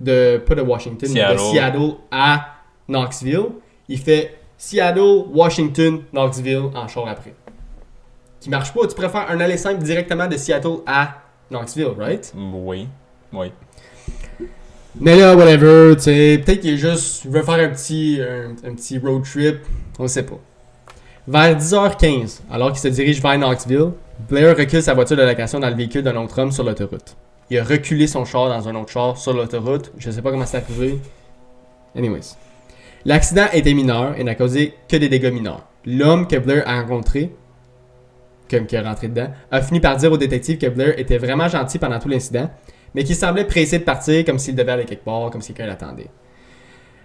de 0.00 0.42
pas 0.46 0.54
de 0.54 0.60
Washington, 0.62 1.08
mais 1.12 1.20
de. 1.20 1.38
Seattle 1.38 1.94
à 2.10 2.46
Knoxville, 2.88 3.46
il 3.88 3.98
fait 3.98 4.38
Seattle, 4.56 5.24
Washington, 5.32 6.02
Knoxville 6.12 6.70
en 6.74 6.88
char 6.88 7.08
après. 7.08 7.34
Qui 8.40 8.50
marche 8.50 8.72
pas. 8.72 8.86
Tu 8.86 8.94
préfères 8.94 9.30
un 9.30 9.40
aller 9.40 9.56
simple 9.56 9.82
directement 9.82 10.26
de 10.26 10.36
Seattle 10.36 10.78
à 10.86 11.22
Knoxville, 11.50 11.92
right? 11.98 12.32
Oui. 12.36 12.88
Oui. 13.32 13.52
Mais 15.00 15.16
là, 15.16 15.34
whatever, 15.34 15.96
tu 15.96 16.02
sais, 16.02 16.40
peut-être 16.44 16.60
qu'il 16.60 16.74
est 16.74 16.76
juste, 16.76 17.24
il 17.24 17.30
veut 17.30 17.42
faire 17.42 17.54
un 17.54 17.68
petit, 17.68 18.20
un, 18.20 18.50
un 18.68 18.74
petit 18.74 18.98
road 18.98 19.24
trip, 19.24 19.56
on 19.98 20.06
sait 20.06 20.22
pas. 20.22 20.38
Vers 21.26 21.56
10h15, 21.56 22.42
alors 22.50 22.70
qu'il 22.70 22.80
se 22.80 22.88
dirige 22.88 23.20
vers 23.20 23.36
Knoxville, 23.36 23.90
Blair 24.28 24.56
recule 24.56 24.82
sa 24.82 24.94
voiture 24.94 25.16
de 25.16 25.22
location 25.22 25.58
dans 25.58 25.68
le 25.68 25.74
véhicule 25.74 26.02
d'un 26.02 26.14
autre 26.16 26.40
homme 26.40 26.52
sur 26.52 26.62
l'autoroute. 26.62 27.16
Il 27.50 27.58
a 27.58 27.64
reculé 27.64 28.06
son 28.06 28.24
char 28.24 28.48
dans 28.48 28.68
un 28.68 28.74
autre 28.76 28.92
char 28.92 29.18
sur 29.18 29.32
l'autoroute, 29.32 29.90
je 29.98 30.10
sais 30.10 30.22
pas 30.22 30.30
comment 30.30 30.46
c'est 30.46 30.58
arrivé. 30.58 31.00
Anyways. 31.96 32.36
L'accident 33.06 33.46
était 33.52 33.74
mineur 33.74 34.18
et 34.18 34.24
n'a 34.24 34.34
causé 34.34 34.74
que 34.88 34.96
des 34.96 35.10
dégâts 35.10 35.32
mineurs. 35.32 35.66
L'homme 35.84 36.26
que 36.26 36.36
Blair 36.36 36.62
a 36.66 36.80
rencontré, 36.80 37.34
comme 38.50 38.66
qui 38.66 38.76
est 38.76 38.80
rentré 38.80 39.08
dedans, 39.08 39.28
a 39.50 39.60
fini 39.60 39.78
par 39.80 39.96
dire 39.96 40.10
au 40.10 40.16
détective 40.16 40.56
que 40.56 40.66
Blair 40.68 40.98
était 40.98 41.18
vraiment 41.18 41.48
gentil 41.48 41.78
pendant 41.78 41.98
tout 41.98 42.08
l'incident, 42.08 42.50
mais 42.94 43.04
qu'il 43.04 43.14
semblait 43.14 43.44
pressé 43.44 43.78
de 43.78 43.84
partir 43.84 44.24
comme 44.24 44.38
s'il 44.38 44.54
devait 44.54 44.72
aller 44.72 44.84
quelque 44.86 45.04
part, 45.04 45.30
comme 45.30 45.42
si 45.42 45.52
quelqu'un 45.52 45.66
l'attendait. 45.66 46.08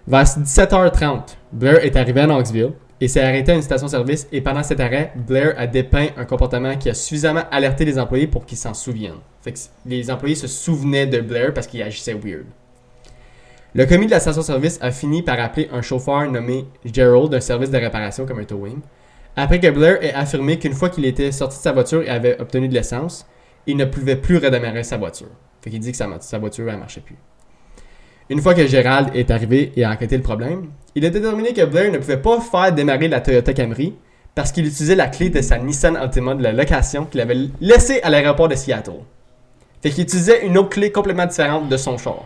Vers 0.06 0.24
17h30, 0.24 1.36
Blair 1.52 1.84
est 1.84 1.94
arrivé 1.96 2.22
à 2.22 2.26
Knoxville 2.26 2.72
et 3.02 3.08
s'est 3.08 3.22
arrêté 3.22 3.52
à 3.52 3.54
une 3.54 3.62
station-service 3.62 4.26
et 4.32 4.40
pendant 4.40 4.62
cet 4.62 4.80
arrêt, 4.80 5.12
Blair 5.14 5.54
a 5.58 5.66
dépeint 5.66 6.08
un 6.16 6.24
comportement 6.24 6.76
qui 6.76 6.88
a 6.88 6.94
suffisamment 6.94 7.44
alerté 7.50 7.84
les 7.84 7.98
employés 7.98 8.26
pour 8.26 8.46
qu'ils 8.46 8.58
s'en 8.58 8.72
souviennent. 8.72 9.20
Les 9.84 10.10
employés 10.10 10.34
se 10.34 10.46
souvenaient 10.46 11.06
de 11.06 11.20
Blair 11.20 11.52
parce 11.52 11.66
qu'il 11.66 11.82
agissait 11.82 12.14
weird. 12.14 12.46
Le 13.72 13.86
commis 13.86 14.06
de 14.06 14.10
la 14.10 14.18
station-service 14.18 14.78
a 14.82 14.90
fini 14.90 15.22
par 15.22 15.38
appeler 15.38 15.68
un 15.72 15.80
chauffeur 15.80 16.28
nommé 16.28 16.66
Gerald 16.84 17.30
d'un 17.30 17.38
service 17.38 17.70
de 17.70 17.76
réparation 17.78 18.26
comme 18.26 18.40
un 18.40 18.44
towing. 18.44 18.80
Après 19.36 19.60
que 19.60 19.70
Blair 19.70 20.02
ait 20.02 20.12
affirmé 20.12 20.58
qu'une 20.58 20.72
fois 20.72 20.88
qu'il 20.88 21.04
était 21.04 21.30
sorti 21.30 21.56
de 21.58 21.62
sa 21.62 21.70
voiture 21.70 22.02
et 22.02 22.08
avait 22.08 22.40
obtenu 22.40 22.68
de 22.68 22.74
l'essence, 22.74 23.28
il 23.68 23.76
ne 23.76 23.84
pouvait 23.84 24.16
plus 24.16 24.38
redémarrer 24.38 24.82
sa 24.82 24.96
voiture. 24.96 25.28
Fait 25.62 25.70
qu'il 25.70 25.78
dit 25.78 25.92
que 25.92 25.96
sa, 25.96 26.38
voiture 26.38 26.66
ne 26.66 26.78
marchait 26.78 27.00
plus. 27.00 27.14
Une 28.28 28.40
fois 28.40 28.54
que 28.54 28.66
Gérald 28.66 29.10
est 29.14 29.30
arrivé 29.30 29.72
et 29.76 29.84
a 29.84 29.90
enquêté 29.92 30.16
le 30.16 30.22
problème, 30.24 30.70
il 30.96 31.04
a 31.04 31.10
déterminé 31.10 31.52
que 31.52 31.64
Blair 31.64 31.92
ne 31.92 31.98
pouvait 31.98 32.16
pas 32.16 32.40
faire 32.40 32.72
démarrer 32.72 33.06
la 33.06 33.20
Toyota 33.20 33.52
Camry 33.54 33.94
parce 34.34 34.50
qu'il 34.50 34.66
utilisait 34.66 34.96
la 34.96 35.06
clé 35.06 35.30
de 35.30 35.42
sa 35.42 35.58
Nissan 35.58 35.96
Altima 35.96 36.34
de 36.34 36.42
la 36.42 36.52
location 36.52 37.04
qu'il 37.04 37.20
avait 37.20 37.36
laissée 37.60 38.02
à 38.02 38.10
l'aéroport 38.10 38.48
de 38.48 38.56
Seattle. 38.56 39.04
Fait 39.80 39.90
qu'il 39.90 40.02
utilisait 40.02 40.44
une 40.44 40.58
autre 40.58 40.70
clé 40.70 40.90
complètement 40.90 41.26
différente 41.26 41.68
de 41.68 41.76
son 41.76 41.96
char. 41.98 42.24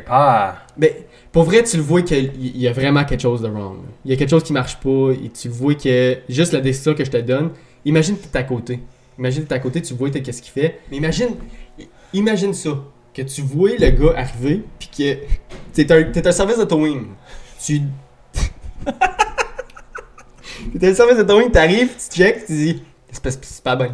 Pas. 0.00 0.56
Mais 0.76 1.06
pour 1.32 1.44
vrai, 1.44 1.62
tu 1.62 1.76
le 1.76 1.82
vois 1.82 2.02
qu'il 2.02 2.32
il 2.38 2.58
y 2.58 2.68
a 2.68 2.72
vraiment 2.72 3.04
quelque 3.04 3.20
chose 3.20 3.42
de 3.42 3.48
wrong. 3.48 3.78
Il 4.04 4.10
y 4.10 4.14
a 4.14 4.16
quelque 4.16 4.30
chose 4.30 4.42
qui 4.42 4.52
marche 4.52 4.78
pas. 4.78 5.12
Et 5.12 5.30
tu 5.30 5.48
le 5.48 5.54
vois 5.54 5.74
que 5.74 6.18
juste 6.28 6.52
la 6.52 6.60
décision 6.60 6.94
que 6.94 7.04
je 7.04 7.10
te 7.10 7.16
donne, 7.18 7.50
imagine 7.84 8.16
que 8.16 8.26
tu 8.26 8.38
à 8.38 8.42
côté. 8.42 8.80
Imagine 9.18 9.44
que 9.44 9.48
tu 9.48 9.54
à 9.54 9.58
côté, 9.58 9.82
tu 9.82 9.94
vois 9.94 10.10
qu'est-ce 10.10 10.42
qu'il 10.42 10.52
fait. 10.52 10.80
Mais 10.90 10.96
imagine, 10.96 11.36
imagine 12.12 12.52
ça. 12.52 12.70
Que 13.12 13.22
tu 13.22 13.42
vois 13.42 13.70
le 13.78 13.90
gars 13.90 14.12
arriver, 14.16 14.62
puis 14.76 14.88
que 14.88 15.18
t'es 15.72 15.92
un, 15.92 16.10
un 16.28 16.32
service 16.32 16.58
de 16.58 16.64
towing. 16.64 17.06
Tu. 17.64 17.80
t'es 20.80 20.88
un 20.88 20.94
service 20.94 21.18
de 21.18 21.22
towing, 21.22 21.48
t'arrives, 21.48 21.90
tu 21.96 22.16
check, 22.16 22.44
tu 22.44 22.52
dis, 22.52 22.82
c'est 23.12 23.22
pas, 23.62 23.76
pas 23.76 23.86
bonne. 23.86 23.92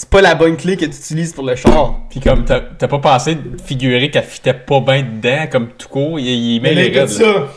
C'est 0.00 0.10
pas 0.10 0.20
la 0.20 0.36
bonne 0.36 0.56
clé 0.56 0.76
que 0.76 0.84
tu 0.84 0.92
utilises 0.92 1.32
pour 1.32 1.44
le 1.44 1.56
char. 1.56 1.98
Puis 2.08 2.20
comme 2.20 2.44
t'as 2.44 2.60
pas 2.60 2.98
pensé 3.00 3.34
de 3.34 3.60
figurer 3.60 4.12
qu'elle 4.12 4.22
fitait 4.22 4.54
pas 4.54 4.78
bien 4.78 5.02
dedans, 5.02 5.48
comme 5.50 5.70
tout 5.70 5.88
court, 5.88 6.20
il, 6.20 6.28
il 6.28 6.62
met 6.62 6.72
Mais 6.72 6.88
les 6.88 7.08
ça. 7.08 7.48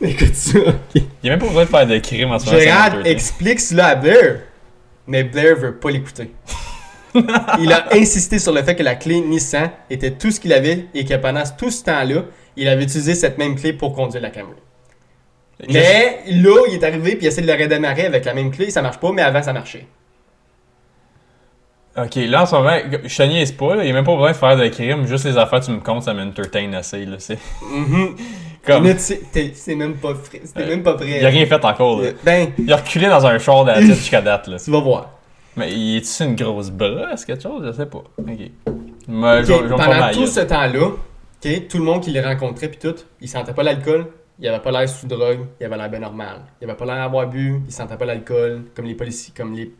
Écoute 0.00 0.32
ça. 0.36 0.60
Il 0.94 1.02
y 1.24 1.26
a 1.26 1.30
même 1.30 1.40
pas 1.40 1.48
besoin 1.48 1.64
de 1.64 1.68
faire 1.68 1.86
de 1.88 1.98
crime 1.98 2.30
en 2.30 2.38
ce 2.38 2.46
moment. 2.46 2.60
Gérard 2.60 3.04
explique 3.04 3.58
cela 3.58 3.86
à 3.86 3.94
Blair, 3.96 4.42
mais 5.08 5.24
Blair 5.24 5.56
veut 5.56 5.74
pas 5.74 5.90
l'écouter. 5.90 6.30
il 7.58 7.72
a 7.72 7.88
insisté 7.90 8.38
sur 8.38 8.52
le 8.52 8.62
fait 8.62 8.76
que 8.76 8.84
la 8.84 8.94
clé 8.94 9.20
Nissan 9.20 9.68
était 9.90 10.12
tout 10.12 10.30
ce 10.30 10.38
qu'il 10.38 10.52
avait 10.52 10.86
et 10.94 11.04
que 11.04 11.14
pendant 11.14 11.42
tout 11.58 11.72
ce 11.72 11.82
temps-là, 11.82 12.26
il 12.56 12.68
avait 12.68 12.84
utilisé 12.84 13.16
cette 13.16 13.38
même 13.38 13.56
clé 13.56 13.72
pour 13.72 13.92
conduire 13.92 14.22
la 14.22 14.30
Camry. 14.30 14.54
Mais 15.68 16.20
là, 16.28 16.62
il 16.68 16.74
est 16.74 16.84
arrivé 16.84 17.16
puis 17.16 17.24
il 17.24 17.26
essaie 17.26 17.42
de 17.42 17.48
le 17.48 17.60
redémarrer 17.60 18.06
avec 18.06 18.24
la 18.24 18.34
même 18.34 18.52
clé, 18.52 18.70
ça 18.70 18.82
marche 18.82 18.98
pas, 18.98 19.10
mais 19.10 19.22
avant 19.22 19.42
ça 19.42 19.52
marchait. 19.52 19.88
Ok, 22.00 22.14
là 22.16 22.42
en 22.42 22.46
ce 22.46 22.54
moment, 22.54 22.76
je 23.04 23.16
te 23.16 23.22
niaise 23.24 23.52
pas, 23.52 23.74
là, 23.74 23.82
il 23.84 23.88
y 23.88 23.90
a 23.90 23.94
même 23.94 24.04
pas 24.04 24.12
besoin 24.14 24.30
de 24.30 24.36
faire 24.36 24.56
de 24.56 24.68
crime, 24.68 25.06
juste 25.06 25.24
les 25.24 25.36
affaires 25.36 25.60
tu 25.60 25.70
me 25.72 25.80
comptes, 25.80 26.04
ça 26.04 26.14
m'entertain 26.14 26.72
assez. 26.74 27.04
Là, 27.04 27.16
c'est 27.18 27.38
Mhm. 27.62 28.14
comme. 28.64 28.84
Là, 28.84 28.94
tu 28.94 29.00
sais, 29.00 29.20
t'es- 29.32 29.52
c'est 29.54 29.74
même 29.74 29.94
pas 29.96 30.14
prêt. 30.14 30.40
C'était 30.44 30.62
Euh, 30.62 30.68
même 30.68 30.82
pas 30.82 30.94
prêt. 30.94 31.18
Il 31.20 31.26
a 31.26 31.28
rien 31.28 31.44
fait 31.46 31.64
encore. 31.64 32.00
Là. 32.02 32.10
Ben, 32.24 32.50
Il 32.58 32.72
a 32.72 32.76
reculé 32.76 33.06
dans 33.08 33.26
un 33.26 33.38
char 33.38 33.64
de 33.64 33.70
la 33.70 33.78
tête 33.80 33.86
jusqu'à 33.96 34.20
date. 34.20 34.46
Là. 34.46 34.58
tu 34.58 34.70
vas 34.70 34.80
voir. 34.80 35.10
Mais 35.56 35.72
il 35.72 35.96
est-tu 35.96 36.22
une 36.22 36.36
grosse 36.36 36.70
brosse, 36.70 37.24
quelque 37.24 37.42
chose? 37.42 37.64
Je 37.66 37.72
sais 37.72 37.86
pas. 37.86 37.98
Ok. 38.16 38.26
Mais 39.08 39.42
pendant 39.42 40.10
tout 40.12 40.26
ce 40.26 40.40
temps-là, 40.40 40.90
tout 41.68 41.78
le 41.78 41.84
monde 41.84 42.00
qui 42.02 42.10
les 42.10 42.20
rencontrait 42.20 42.68
puis 42.68 42.78
tout, 42.78 42.94
il 43.20 43.28
sentait 43.28 43.54
pas 43.54 43.62
l'alcool, 43.64 44.06
il 44.38 44.46
avait 44.46 44.60
pas 44.62 44.70
l'air 44.70 44.88
sous 44.88 45.06
drogue, 45.08 45.40
il 45.60 45.66
avait 45.66 45.76
l'air 45.76 45.88
bien 45.90 45.98
normal. 45.98 46.42
Il 46.60 46.68
avait 46.68 46.76
pas 46.76 46.84
l'air 46.84 46.96
d'avoir 46.96 47.26
bu, 47.26 47.60
il 47.66 47.72
sentait 47.72 47.96
pas 47.96 48.04
l'alcool, 48.04 48.62
comme 48.76 48.84
les 48.84 48.94
policiers, 48.94 49.32
comme 49.36 49.52
les 49.54 49.72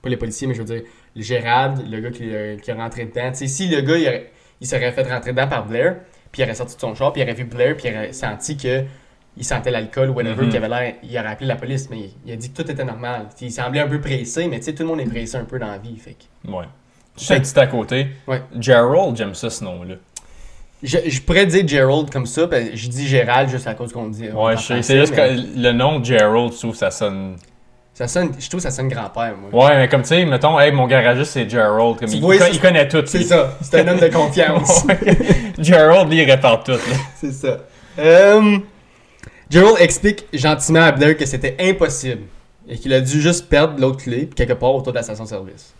pas 0.00 0.08
les 0.08 0.16
policiers, 0.16 0.46
mais 0.46 0.54
je 0.54 0.60
veux 0.60 0.64
dire 0.64 0.82
le 1.18 1.22
Gérald, 1.24 1.84
le 1.90 2.00
gars 2.00 2.10
qui, 2.10 2.22
euh, 2.32 2.56
qui 2.56 2.70
est 2.70 2.74
rentré 2.74 3.04
dedans. 3.04 3.30
Si 3.34 3.68
le 3.68 3.80
gars 3.82 3.96
il, 3.98 4.06
aurait- 4.08 4.30
il 4.60 4.66
serait 4.66 4.92
fait 4.92 5.02
rentrer 5.12 5.32
dedans 5.32 5.48
par 5.48 5.66
Blair, 5.66 5.96
puis 6.30 6.42
il 6.42 6.44
aurait 6.44 6.54
sorti 6.54 6.76
de 6.76 6.80
son 6.80 6.94
char, 6.94 7.12
puis 7.12 7.20
il 7.20 7.24
aurait 7.24 7.34
vu 7.34 7.44
Blair, 7.44 7.76
puis 7.76 7.88
il 7.88 7.94
aurait 7.96 8.12
senti 8.12 8.56
que 8.56 8.84
il 9.36 9.44
sentait 9.44 9.70
l'alcool 9.70 10.10
ou 10.10 10.14
whatever, 10.14 10.44
Mhm. 10.44 10.48
qu'il 10.48 10.56
avait 10.64 10.68
l'air, 10.68 10.94
il 11.02 11.16
aurait 11.18 11.28
appelé 11.28 11.46
la 11.46 11.56
police, 11.56 11.88
mais 11.90 12.10
il, 12.26 12.32
a 12.32 12.36
dit 12.36 12.50
que 12.52 12.62
tout 12.62 12.70
était 12.70 12.84
normal. 12.84 13.26
Il 13.40 13.52
semblait 13.52 13.80
un 13.80 13.86
peu 13.88 14.00
pressé, 14.00 14.48
mais 14.48 14.58
tu 14.58 14.64
sais, 14.66 14.74
tout 14.74 14.82
le 14.84 14.88
monde 14.88 15.00
est 15.00 15.04
pressé 15.10 15.36
un 15.36 15.44
peu 15.44 15.58
dans 15.58 15.68
la 15.68 15.78
vie, 15.78 15.96
fait 15.96 16.14
que- 16.44 16.50
Ouais. 16.50 16.64
Juste 17.16 17.30
un 17.32 17.40
petit 17.40 17.58
à 17.58 17.66
côté. 17.66 18.06
Ouais. 18.28 18.42
Gerald, 18.58 19.16
j'aime 19.16 19.34
ça 19.34 19.50
ce 19.50 19.62
nom-là. 19.64 19.94
Je, 20.82 20.98
je 21.08 21.20
pourrais 21.22 21.46
dire 21.46 21.66
Gerald 21.66 22.10
comme 22.10 22.26
ça, 22.26 22.46
ben, 22.46 22.70
je 22.74 22.88
dis 22.88 23.06
Gérald 23.08 23.48
juste 23.50 23.66
à 23.66 23.74
cause 23.74 23.92
qu'on 23.92 24.06
dit. 24.08 24.28
Ouais, 24.30 24.56
C'est 24.56 25.00
juste 25.00 25.14
mais 25.16 25.34
que 25.36 25.58
le 25.60 25.72
nom 25.72 26.02
Gerald, 26.02 26.52
je 26.52 26.58
trouve 26.58 26.76
ça 26.76 26.90
sonne. 26.92 27.36
Ça 27.98 28.06
sonne, 28.06 28.30
je 28.38 28.48
trouve 28.48 28.58
que 28.60 28.62
ça 28.62 28.70
sonne 28.70 28.86
grand-père, 28.86 29.34
moi. 29.36 29.66
Ouais, 29.66 29.76
mais 29.76 29.88
comme 29.88 30.02
tu 30.02 30.10
sais, 30.10 30.24
mettons, 30.24 30.60
hey, 30.60 30.70
mon 30.70 30.86
garagiste 30.86 31.32
c'est 31.32 31.50
Gerald. 31.50 31.98
Comme 31.98 32.08
il, 32.08 32.20
vois, 32.20 32.36
il, 32.36 32.38
con- 32.38 32.44
c'est- 32.46 32.54
il 32.54 32.60
connaît 32.60 32.86
tout. 32.86 33.02
C'est 33.06 33.24
ça, 33.24 33.58
c'est 33.60 33.80
un 33.80 33.88
homme 33.88 33.98
de 33.98 34.06
confiance. 34.06 34.86
Gerald, 35.58 36.08
lui, 36.08 36.18
il 36.22 36.30
répare 36.30 36.62
tout. 36.62 36.78
c'est 37.20 37.32
ça. 37.32 37.56
Euh, 37.98 38.58
Gerald 39.50 39.78
explique 39.80 40.26
gentiment 40.32 40.82
à 40.82 40.92
Blair 40.92 41.16
que 41.16 41.26
c'était 41.26 41.56
impossible 41.58 42.22
et 42.68 42.78
qu'il 42.78 42.92
a 42.94 43.00
dû 43.00 43.20
juste 43.20 43.48
perdre 43.48 43.80
l'autre 43.80 44.04
clé 44.04 44.28
quelque 44.32 44.52
part 44.52 44.76
autour 44.76 44.92
de 44.92 44.98
la 44.98 45.02
station-service. 45.02 45.74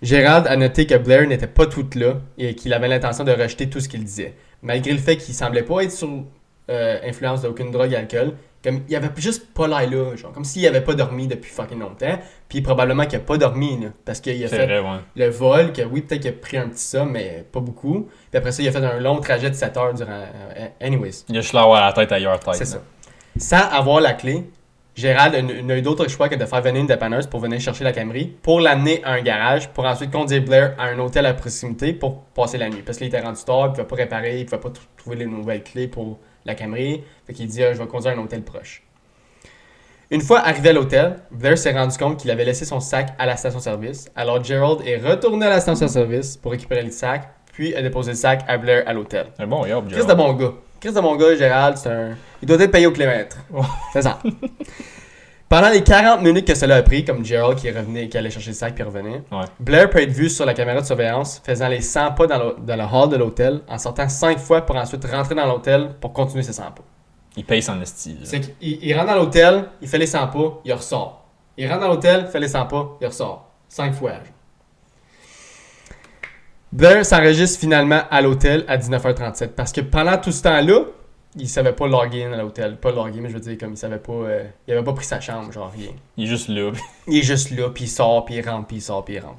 Gérald 0.00 0.46
a 0.46 0.56
noté 0.56 0.86
que 0.86 0.94
Blair 0.94 1.26
n'était 1.26 1.48
pas 1.48 1.66
tout 1.66 1.88
là 1.96 2.20
et 2.38 2.54
qu'il 2.54 2.72
avait 2.72 2.86
l'intention 2.86 3.24
de 3.24 3.32
rejeter 3.32 3.68
tout 3.68 3.80
ce 3.80 3.88
qu'il 3.88 4.04
disait. 4.04 4.34
Malgré 4.62 4.92
le 4.92 4.98
fait 4.98 5.16
qu'il 5.16 5.34
semblait 5.34 5.62
pas 5.64 5.82
être 5.82 5.90
sous 5.90 6.24
euh, 6.70 6.98
influence 7.04 7.42
d'aucune 7.42 7.72
drogue 7.72 7.92
et 7.92 7.96
alcool, 7.96 8.34
comme 8.62 8.80
il 8.88 8.96
avait 8.96 9.08
juste 9.16 9.52
pas 9.52 9.66
l'air 9.66 9.90
là, 9.90 10.16
genre 10.16 10.32
comme 10.32 10.44
s'il 10.44 10.66
avait 10.66 10.80
pas 10.80 10.94
dormi 10.94 11.26
depuis 11.26 11.50
fucking 11.50 11.78
longtemps, 11.80 12.18
puis 12.48 12.60
probablement 12.60 13.04
qu'il 13.06 13.16
a 13.16 13.20
pas 13.20 13.36
dormi 13.36 13.80
là, 13.80 13.88
parce 14.04 14.20
qu'il 14.20 14.42
a 14.44 14.48
fait 14.48 14.66
vrai, 14.66 14.78
ouais. 14.78 14.98
le 15.16 15.28
vol, 15.30 15.72
que 15.72 15.82
oui, 15.82 16.02
peut-être 16.02 16.20
qu'il 16.22 16.30
a 16.30 16.34
pris 16.34 16.56
un 16.56 16.68
petit 16.68 16.84
somme, 16.84 17.12
mais 17.12 17.44
pas 17.50 17.60
beaucoup. 17.60 18.08
Puis 18.30 18.38
après 18.38 18.52
ça, 18.52 18.62
il 18.62 18.68
a 18.68 18.72
fait 18.72 18.84
un 18.84 18.98
long 19.00 19.18
trajet 19.20 19.50
de 19.50 19.54
7 19.54 19.76
heures 19.76 19.94
durant. 19.94 20.10
euh, 20.12 20.66
anyways, 20.80 21.24
Il 21.28 21.36
a 21.38 21.40
juste 21.40 21.54
l'avoir 21.54 21.84
la 21.84 21.92
tête 21.92 22.12
ailleurs, 22.12 22.38
tête. 22.40 22.54
c'est 22.54 22.64
ça. 22.64 22.82
Sans 23.36 23.68
avoir 23.70 24.00
la 24.00 24.12
clé, 24.12 24.44
Gérald 24.94 25.34
n'a 25.64 25.78
eu 25.78 25.80
d'autre 25.80 26.06
choix 26.08 26.28
que 26.28 26.34
de 26.34 26.44
faire 26.44 26.60
venir 26.60 26.82
une 26.82 26.86
dépanneuse 26.86 27.26
pour 27.26 27.40
venir 27.40 27.58
chercher 27.58 27.82
la 27.82 27.92
Camry, 27.92 28.26
pour 28.42 28.60
l'amener 28.60 29.02
à 29.04 29.12
un 29.12 29.22
garage, 29.22 29.70
pour 29.70 29.86
ensuite 29.86 30.10
conduire 30.10 30.42
Blair 30.44 30.74
à 30.78 30.84
un 30.88 30.98
hôtel 30.98 31.24
à 31.24 31.32
proximité 31.32 31.94
pour 31.94 32.20
passer 32.34 32.58
la 32.58 32.68
nuit. 32.68 32.82
Parce 32.84 32.98
qu'il 32.98 33.06
était 33.06 33.20
rendu 33.20 33.42
tard, 33.42 33.68
il 33.68 33.70
pouvait 33.72 33.86
pas 33.86 33.96
réparer, 33.96 34.40
il 34.40 34.44
pouvait 34.44 34.60
pas 34.60 34.68
tr- 34.68 34.82
trouver 34.98 35.16
les 35.16 35.24
nouvelles 35.24 35.62
clés 35.62 35.88
pour 35.88 36.18
la 36.44 36.54
Camry. 36.54 37.02
Fait 37.26 37.32
qu'il 37.32 37.46
dit, 37.46 37.62
ah, 37.62 37.72
je 37.72 37.78
vais 37.78 37.86
conduire 37.86 38.12
à 38.12 38.14
un 38.14 38.24
hôtel 38.24 38.42
proche. 38.42 38.82
Une 40.10 40.20
fois 40.20 40.40
arrivé 40.40 40.68
à 40.68 40.72
l'hôtel, 40.74 41.16
Blair 41.30 41.56
s'est 41.56 41.72
rendu 41.72 41.96
compte 41.96 42.18
qu'il 42.18 42.30
avait 42.30 42.44
laissé 42.44 42.66
son 42.66 42.80
sac 42.80 43.14
à 43.18 43.24
la 43.24 43.36
station-service. 43.36 44.10
Alors 44.14 44.44
Gerald 44.44 44.86
est 44.86 44.98
retourné 44.98 45.46
à 45.46 45.48
la 45.50 45.60
station-service 45.60 46.36
pour 46.36 46.52
récupérer 46.52 46.82
le 46.82 46.90
sac, 46.90 47.30
puis 47.52 47.74
a 47.74 47.80
déposé 47.80 48.10
le 48.10 48.16
sac 48.16 48.44
à 48.46 48.58
Blair 48.58 48.84
à 48.86 48.92
l'hôtel. 48.92 49.28
Un 49.38 49.46
bon 49.46 49.66
job, 49.66 49.88
Chris 49.90 50.04
de 50.04 50.12
bon 50.12 50.34
gars. 50.34 50.52
Chris 50.80 50.92
de 50.92 51.00
bon 51.00 51.16
gars, 51.16 51.34
Gérald, 51.34 51.78
c'est 51.78 51.88
un... 51.88 52.16
Il 52.42 52.48
doit 52.48 52.60
être 52.60 52.70
payé 52.70 52.86
au 52.86 52.92
kilomètre. 52.92 53.38
C'est 53.94 54.02
ça. 54.02 54.18
Pendant 55.52 55.68
les 55.68 55.82
40 55.82 56.22
minutes 56.22 56.46
que 56.46 56.54
cela 56.54 56.76
a 56.76 56.82
pris, 56.82 57.04
comme 57.04 57.22
Gerald 57.22 57.58
qui 57.58 57.68
est 57.68 57.78
revenu, 57.78 58.08
qui 58.08 58.16
allait 58.16 58.30
chercher 58.30 58.52
le 58.52 58.56
sac 58.56 58.74
puis 58.74 58.82
revenait, 58.84 59.22
Ouais. 59.30 59.44
Blair 59.60 59.90
peut 59.90 60.00
être 60.00 60.10
vu 60.10 60.30
sur 60.30 60.46
la 60.46 60.54
caméra 60.54 60.80
de 60.80 60.86
surveillance 60.86 61.42
faisant 61.44 61.68
les 61.68 61.82
100 61.82 62.12
pas 62.12 62.26
dans 62.26 62.38
le, 62.38 62.56
dans 62.58 62.74
le 62.74 62.84
hall 62.84 63.10
de 63.10 63.16
l'hôtel, 63.16 63.60
en 63.68 63.76
sortant 63.76 64.08
5 64.08 64.38
fois 64.38 64.62
pour 64.62 64.76
ensuite 64.76 65.04
rentrer 65.04 65.34
dans 65.34 65.44
l'hôtel 65.44 65.90
pour 66.00 66.14
continuer 66.14 66.42
ses 66.42 66.54
100 66.54 66.62
pas. 66.62 66.82
Il 67.36 67.44
paye 67.44 67.60
son 67.62 67.74
style. 67.84 68.20
C'est 68.24 68.40
qu'il 68.40 68.78
il 68.82 68.94
rentre 68.94 69.08
dans 69.08 69.16
l'hôtel, 69.16 69.66
il 69.82 69.88
fait 69.88 69.98
les 69.98 70.06
100 70.06 70.28
pas, 70.28 70.60
il 70.64 70.72
ressort. 70.72 71.22
Il 71.58 71.68
rentre 71.68 71.80
dans 71.82 71.88
l'hôtel, 71.88 72.28
fait 72.28 72.40
les 72.40 72.48
100 72.48 72.64
pas, 72.64 72.96
il 73.02 73.06
ressort. 73.08 73.50
5 73.68 73.92
fois. 73.92 74.12
Blair 76.72 77.04
s'enregistre 77.04 77.60
finalement 77.60 78.00
à 78.10 78.22
l'hôtel 78.22 78.64
à 78.68 78.78
19h37 78.78 79.48
parce 79.48 79.72
que 79.72 79.82
pendant 79.82 80.16
tout 80.16 80.32
ce 80.32 80.44
temps-là, 80.44 80.84
il 81.36 81.48
savait 81.48 81.72
pas 81.72 81.86
login 81.86 82.32
à 82.32 82.36
l'hôtel. 82.36 82.76
Pas 82.76 82.90
login, 82.92 83.20
mais 83.20 83.28
je 83.28 83.34
veux 83.34 83.40
dire, 83.40 83.56
comme 83.58 83.72
il 83.72 83.76
savait 83.76 83.98
pas. 83.98 84.12
euh, 84.12 84.44
il 84.66 84.74
avait 84.74 84.84
pas 84.84 84.92
pris 84.92 85.04
sa 85.04 85.20
chambre, 85.20 85.52
genre 85.52 85.72
rien. 85.74 85.90
Il 86.16 86.24
est 86.24 86.26
juste 86.26 86.48
là. 86.48 86.72
Il 87.06 87.18
est 87.18 87.22
juste 87.22 87.50
là, 87.50 87.68
puis 87.70 87.84
il 87.84 87.88
sort, 87.88 88.24
puis 88.24 88.36
il 88.36 88.48
rentre, 88.48 88.66
puis 88.66 88.76
il 88.76 88.82
sort, 88.82 89.04
puis 89.04 89.14
il 89.14 89.20
rentre. 89.20 89.38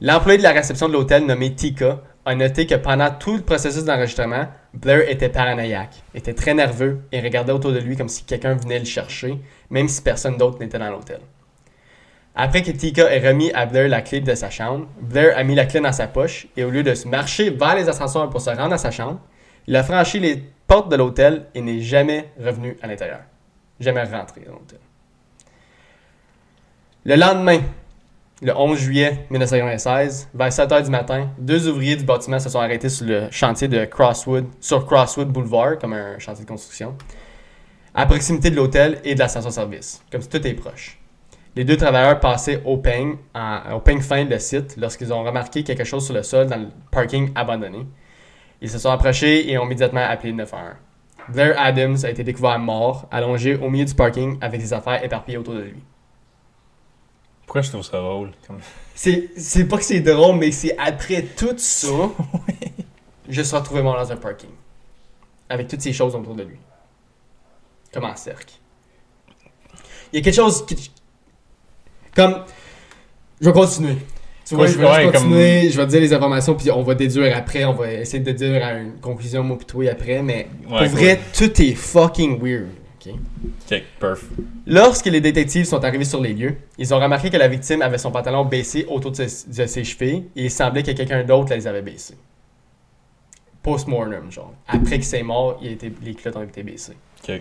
L'employé 0.00 0.38
de 0.38 0.42
la 0.42 0.52
réception 0.52 0.88
de 0.88 0.94
l'hôtel, 0.94 1.26
nommé 1.26 1.54
Tika, 1.54 2.00
a 2.24 2.34
noté 2.34 2.66
que 2.66 2.74
pendant 2.74 3.10
tout 3.10 3.36
le 3.36 3.42
processus 3.42 3.84
d'enregistrement, 3.84 4.46
Blair 4.72 5.08
était 5.10 5.28
paranoïaque, 5.28 5.94
était 6.14 6.32
très 6.32 6.54
nerveux 6.54 7.00
et 7.12 7.20
regardait 7.20 7.52
autour 7.52 7.72
de 7.72 7.78
lui 7.78 7.96
comme 7.96 8.08
si 8.08 8.24
quelqu'un 8.24 8.54
venait 8.54 8.78
le 8.78 8.84
chercher, 8.84 9.38
même 9.68 9.88
si 9.88 10.00
personne 10.00 10.36
d'autre 10.36 10.58
n'était 10.58 10.78
dans 10.78 10.90
l'hôtel. 10.90 11.20
Après 12.34 12.62
que 12.62 12.70
Tika 12.70 13.12
ait 13.12 13.26
remis 13.28 13.50
à 13.52 13.66
Blair 13.66 13.88
la 13.88 14.00
clé 14.00 14.20
de 14.20 14.34
sa 14.34 14.48
chambre, 14.48 14.86
Blair 15.00 15.36
a 15.36 15.42
mis 15.42 15.54
la 15.54 15.66
clé 15.66 15.80
dans 15.80 15.92
sa 15.92 16.06
poche 16.06 16.46
et 16.56 16.64
au 16.64 16.70
lieu 16.70 16.82
de 16.82 16.94
se 16.94 17.08
marcher 17.08 17.50
vers 17.50 17.74
les 17.74 17.88
ascenseurs 17.88 18.30
pour 18.30 18.40
se 18.40 18.50
rendre 18.50 18.72
à 18.72 18.78
sa 18.78 18.90
chambre, 18.90 19.20
il 19.66 19.76
a 19.76 19.82
franchi 19.82 20.20
les 20.20 20.42
portes 20.70 20.88
de 20.88 20.94
l'hôtel 20.94 21.46
et 21.52 21.60
n'est 21.60 21.80
jamais 21.80 22.30
revenu 22.40 22.76
à 22.80 22.86
l'intérieur. 22.86 23.22
Jamais 23.80 24.04
rentré 24.04 24.42
dans 24.42 24.52
l'hôtel. 24.52 24.78
Le 27.04 27.16
lendemain, 27.16 27.58
le 28.40 28.56
11 28.56 28.78
juillet 28.78 29.26
1996, 29.30 30.28
vers 30.32 30.48
7h 30.50 30.84
du 30.84 30.90
matin, 30.90 31.28
deux 31.38 31.68
ouvriers 31.68 31.96
du 31.96 32.04
bâtiment 32.04 32.38
se 32.38 32.48
sont 32.48 32.60
arrêtés 32.60 32.88
sur 32.88 33.04
le 33.04 33.26
chantier 33.32 33.66
de 33.66 33.84
Crosswood, 33.84 34.46
sur 34.60 34.86
Crosswood 34.86 35.26
Boulevard, 35.26 35.76
comme 35.76 35.92
un 35.92 36.20
chantier 36.20 36.44
de 36.44 36.48
construction, 36.48 36.94
à 37.92 38.06
proximité 38.06 38.50
de 38.50 38.54
l'hôtel 38.54 39.00
et 39.02 39.16
de 39.16 39.18
la 39.18 39.26
station-service, 39.26 40.04
comme 40.12 40.22
si 40.22 40.28
tout 40.28 40.46
est 40.46 40.54
proche. 40.54 41.00
Les 41.56 41.64
deux 41.64 41.76
travailleurs 41.76 42.20
passaient 42.20 42.62
au 42.64 42.76
peigne, 42.76 43.16
au 43.74 43.80
peigne 43.80 44.02
fin 44.02 44.22
le 44.22 44.38
site 44.38 44.76
lorsqu'ils 44.76 45.12
ont 45.12 45.24
remarqué 45.24 45.64
quelque 45.64 45.82
chose 45.82 46.04
sur 46.04 46.14
le 46.14 46.22
sol 46.22 46.46
dans 46.46 46.60
le 46.60 46.68
parking 46.92 47.32
abandonné. 47.34 47.88
Ils 48.60 48.70
se 48.70 48.78
sont 48.78 48.90
approchés 48.90 49.50
et 49.50 49.58
ont 49.58 49.64
immédiatement 49.64 50.00
appelé 50.00 50.30
le 50.30 50.38
911. 50.38 50.74
Blair 51.28 51.54
Adams 51.58 51.96
a 52.04 52.10
été 52.10 52.24
découvert 52.24 52.58
mort, 52.58 53.06
allongé 53.10 53.56
au 53.56 53.70
milieu 53.70 53.84
du 53.84 53.94
parking 53.94 54.38
avec 54.40 54.60
des 54.60 54.72
affaires 54.72 55.02
éparpillées 55.04 55.38
autour 55.38 55.54
de 55.54 55.62
lui. 55.62 55.82
Pourquoi 57.46 57.62
je 57.62 57.70
trouve 57.70 57.82
ça 57.82 57.98
drôle? 57.98 58.32
C'est 58.94 59.68
pas 59.68 59.78
que 59.78 59.84
c'est 59.84 60.00
drôle, 60.00 60.36
mais 60.36 60.52
c'est 60.52 60.76
après 60.78 61.22
tout 61.22 61.56
ça, 61.56 61.88
je 63.28 63.42
suis 63.42 63.56
retrouvé 63.56 63.82
mort 63.82 63.96
dans 63.96 64.12
un 64.12 64.16
parking. 64.16 64.50
Avec 65.48 65.68
toutes 65.68 65.80
ces 65.80 65.92
choses 65.92 66.14
autour 66.14 66.34
de 66.34 66.44
lui. 66.44 66.58
Comme 67.92 68.04
en 68.04 68.14
cercle. 68.14 68.54
Il 70.12 70.18
y 70.18 70.18
a 70.20 70.22
quelque 70.22 70.34
chose 70.34 70.64
qui. 70.64 70.92
Comme. 72.14 72.44
Je 73.40 73.46
vais 73.46 73.52
continuer. 73.52 73.96
Tu 74.46 74.56
vois, 74.56 74.66
je 74.66 74.78
vais 74.78 74.84
ouais, 74.84 75.12
continuer, 75.12 75.70
je 75.70 75.76
vais 75.76 75.86
te 75.86 75.90
dire 75.90 76.00
les 76.00 76.12
informations, 76.12 76.54
puis 76.54 76.70
on 76.72 76.82
va 76.82 76.94
déduire 76.96 77.36
après, 77.36 77.64
on 77.64 77.74
va 77.74 77.92
essayer 77.92 78.18
de 78.22 78.54
à 78.60 78.78
une 78.78 78.94
conclusion, 79.00 79.44
moi, 79.44 79.56
puis 79.64 79.88
après, 79.88 80.22
mais 80.22 80.48
Ouais, 80.68 80.78
pour 80.78 80.96
vrai, 80.96 81.20
tout 81.36 81.62
est 81.62 81.74
fucking 81.74 82.40
weird. 82.42 82.66
ok? 83.00 83.14
Ok, 83.70 83.82
perf. 84.00 84.24
Lorsque 84.66 85.06
les 85.06 85.20
détectives 85.20 85.66
sont 85.66 85.84
arrivés 85.84 86.04
sur 86.04 86.20
les 86.20 86.32
lieux, 86.34 86.56
ils 86.78 86.92
ont 86.92 86.98
remarqué 86.98 87.30
que 87.30 87.36
la 87.36 87.46
victime 87.46 87.80
avait 87.82 87.98
son 87.98 88.10
pantalon 88.10 88.44
baissé 88.44 88.86
autour 88.88 89.12
de 89.12 89.24
ses, 89.24 89.48
de 89.48 89.66
ses 89.66 89.84
chevilles 89.84 90.24
et 90.34 90.44
il 90.46 90.50
semblait 90.50 90.82
que 90.82 90.90
quelqu'un 90.90 91.22
d'autre 91.22 91.54
les 91.54 91.66
avait 91.68 91.82
baissés. 91.82 92.16
Post-mortem, 93.62 94.32
genre. 94.32 94.54
Après 94.66 94.96
qu'il 94.96 95.04
s'est 95.04 95.22
mort, 95.22 95.58
il 95.62 95.72
était, 95.72 95.92
les 96.02 96.14
culottes 96.14 96.36
ont 96.36 96.42
été 96.42 96.62
baissées. 96.62 96.96
Ok. 97.28 97.40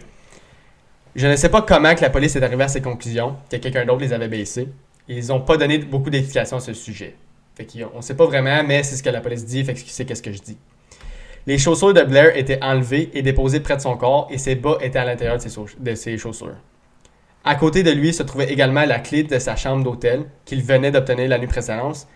Je 1.16 1.28
ne 1.28 1.36
sais 1.36 1.50
pas 1.50 1.62
comment 1.64 1.96
que 1.96 2.02
la 2.02 2.10
police 2.10 2.36
est 2.36 2.44
arrivée 2.44 2.66
à 2.66 2.68
ces 2.68 2.82
conclusions, 2.82 3.36
que 3.50 3.58
quelqu'un 3.58 3.86
d'autre 3.86 4.02
les 4.02 4.14
avait 4.14 4.28
baissés. 4.28 4.68
Ils 5.10 5.28
n'ont 5.28 5.42
pas 5.42 5.58
donné 5.58 5.80
beaucoup 5.80 6.10
d'explications 6.10 6.58
à 6.58 6.60
ce 6.62 6.74
sujet. 6.74 7.16
Fait 7.56 7.66
qu'on 7.66 7.98
ne 7.98 8.02
sait 8.02 8.16
pas 8.16 8.26
vraiment, 8.28 8.64
mais 8.64 8.84
c'est 8.84 8.96
ce 8.96 9.04
que 9.04 9.10
la 9.10 9.20
police 9.20 9.44
dit, 9.44 9.64
fait 9.66 9.74
que 9.74 9.80
c'est 9.86 10.06
qu'est-ce 10.06 10.22
que 10.22 10.32
je 10.32 10.40
dis. 10.40 10.58
Les 11.48 11.58
chaussures 11.58 11.94
de 11.94 12.04
Blair 12.04 12.38
étaient 12.38 12.62
enlevées 12.64 13.10
et 13.14 13.22
déposées 13.22 13.60
près 13.60 13.76
de 13.76 13.82
son 13.82 13.98
corps 13.98 14.28
et 14.30 14.38
ses 14.38 14.56
bas 14.56 14.78
étaient 14.82 15.00
à 15.00 15.06
l'intérieur 15.06 15.38
de 15.38 15.42
ses, 15.42 15.50
sau- 15.50 15.66
de 15.78 15.96
ses 15.96 16.18
chaussures. 16.18 16.56
À 17.44 17.56
côté 17.56 17.82
de 17.84 17.90
lui 17.92 18.14
se 18.14 18.22
trouvait 18.24 18.52
également 18.52 18.86
la 18.86 19.00
clé 19.00 19.24
de 19.24 19.40
sa 19.40 19.56
chambre 19.56 19.84
d'hôtel 19.84 20.26
qu'il 20.46 20.62
venait 20.62 20.92
d'obtenir 20.92 21.28
la 21.28 21.40
nuit 21.40 21.48
précédente 21.48 22.08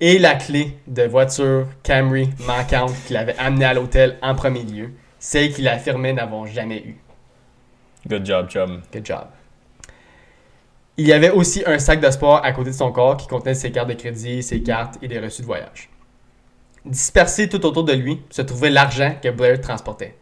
et 0.00 0.18
la 0.18 0.34
clé 0.34 0.76
de 0.88 1.04
voiture 1.04 1.66
Camry 1.82 2.28
manquante 2.46 2.92
qu'il 3.06 3.16
avait 3.16 3.36
amenée 3.38 3.64
à 3.64 3.72
l'hôtel 3.74 4.18
en 4.20 4.34
premier 4.34 4.64
lieu, 4.64 4.90
celle 5.18 5.52
qu'il 5.52 5.68
affirmait 5.68 6.12
n'avoir 6.12 6.46
jamais 6.46 6.82
eue. 6.84 6.96
Good 8.08 8.26
job, 8.26 8.48
chum. 8.50 8.82
Good 8.92 9.06
job. 9.06 9.26
Il 11.02 11.08
y 11.08 11.12
avait 11.12 11.30
aussi 11.30 11.64
un 11.66 11.80
sac 11.80 11.98
de 11.98 12.06
à 12.06 12.52
côté 12.52 12.70
de 12.70 12.76
son 12.76 12.92
corps 12.92 13.16
qui 13.16 13.26
contenait 13.26 13.54
ses 13.54 13.72
cartes 13.72 13.88
de 13.88 13.94
crédit, 13.94 14.40
ses 14.40 14.62
cartes 14.62 14.98
et 15.02 15.08
des 15.08 15.18
reçus 15.18 15.42
de 15.42 15.46
voyage. 15.48 15.90
Dispersé 16.84 17.48
tout 17.48 17.66
autour 17.66 17.82
de 17.82 17.92
lui 17.92 18.22
se 18.30 18.40
trouvait 18.40 18.70
l'argent 18.70 19.16
que 19.20 19.28
Blair 19.28 19.60
transportait. 19.60 20.14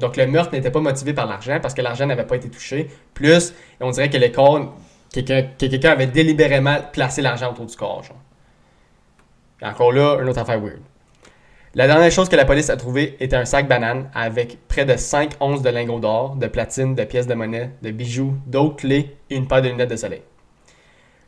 Donc 0.00 0.16
le 0.16 0.26
meurtre 0.26 0.52
n'était 0.52 0.72
pas 0.72 0.80
motivé 0.80 1.12
par 1.12 1.26
l'argent 1.26 1.60
parce 1.62 1.72
que 1.72 1.82
l'argent 1.82 2.06
n'avait 2.06 2.26
pas 2.26 2.34
été 2.34 2.50
touché. 2.50 2.90
Plus, 3.14 3.54
on 3.80 3.92
dirait 3.92 4.10
que 4.10 4.16
le 4.16 4.28
corps, 4.30 4.74
quelqu'un 5.12 5.42
que 5.56 5.66
quelqu'un 5.66 5.90
avait 5.90 6.08
délibérément 6.08 6.78
placé 6.92 7.22
l'argent 7.22 7.52
autour 7.52 7.66
du 7.66 7.76
corps. 7.76 8.02
Genre. 8.02 8.20
Et 9.62 9.66
encore 9.66 9.92
là, 9.92 10.18
une 10.20 10.28
autre 10.28 10.40
affaire 10.40 10.58
weird. 10.58 10.80
La 11.76 11.88
dernière 11.88 12.12
chose 12.12 12.28
que 12.28 12.36
la 12.36 12.44
police 12.44 12.70
a 12.70 12.76
trouvée 12.76 13.16
était 13.18 13.34
un 13.34 13.44
sac 13.44 13.66
banane 13.66 14.08
avec 14.14 14.58
près 14.68 14.84
de 14.84 14.96
5 14.96 15.32
onces 15.40 15.60
de 15.60 15.70
lingots 15.70 15.98
d'or, 15.98 16.36
de 16.36 16.46
platine, 16.46 16.94
de 16.94 17.02
pièces 17.02 17.26
de 17.26 17.34
monnaie, 17.34 17.70
de 17.82 17.90
bijoux, 17.90 18.34
d'autres 18.46 18.76
clés 18.76 19.16
et 19.28 19.34
une 19.34 19.48
paire 19.48 19.60
de 19.60 19.70
lunettes 19.70 19.90
de 19.90 19.96
soleil. 19.96 20.22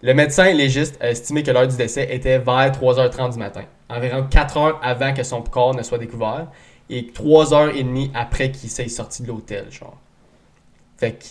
Le 0.03 0.15
médecin 0.15 0.53
légiste 0.53 1.03
a 1.03 1.11
estimé 1.11 1.43
que 1.43 1.51
l'heure 1.51 1.67
du 1.67 1.77
décès 1.77 2.15
était 2.15 2.39
vers 2.39 2.71
3h30 2.71 3.33
du 3.33 3.39
matin, 3.41 3.65
environ 3.89 4.25
4 4.31 4.57
heures 4.57 4.81
avant 4.85 5.13
que 5.13 5.25
son 5.25 5.43
corps 5.43 5.75
ne 5.75 5.83
soit 5.83 5.99
découvert 5.99 6.47
et 6.91 7.09
3 7.09 7.53
heures 7.53 7.75
et 7.75 7.83
demie 7.83 8.13
après 8.15 8.53
qu'il 8.53 8.71
s'est 8.71 8.87
sorti 8.87 9.25
de 9.25 9.29
l'hôtel, 9.29 9.67
genre. 9.73 9.99
Fait 10.97 11.13
que 11.13 11.25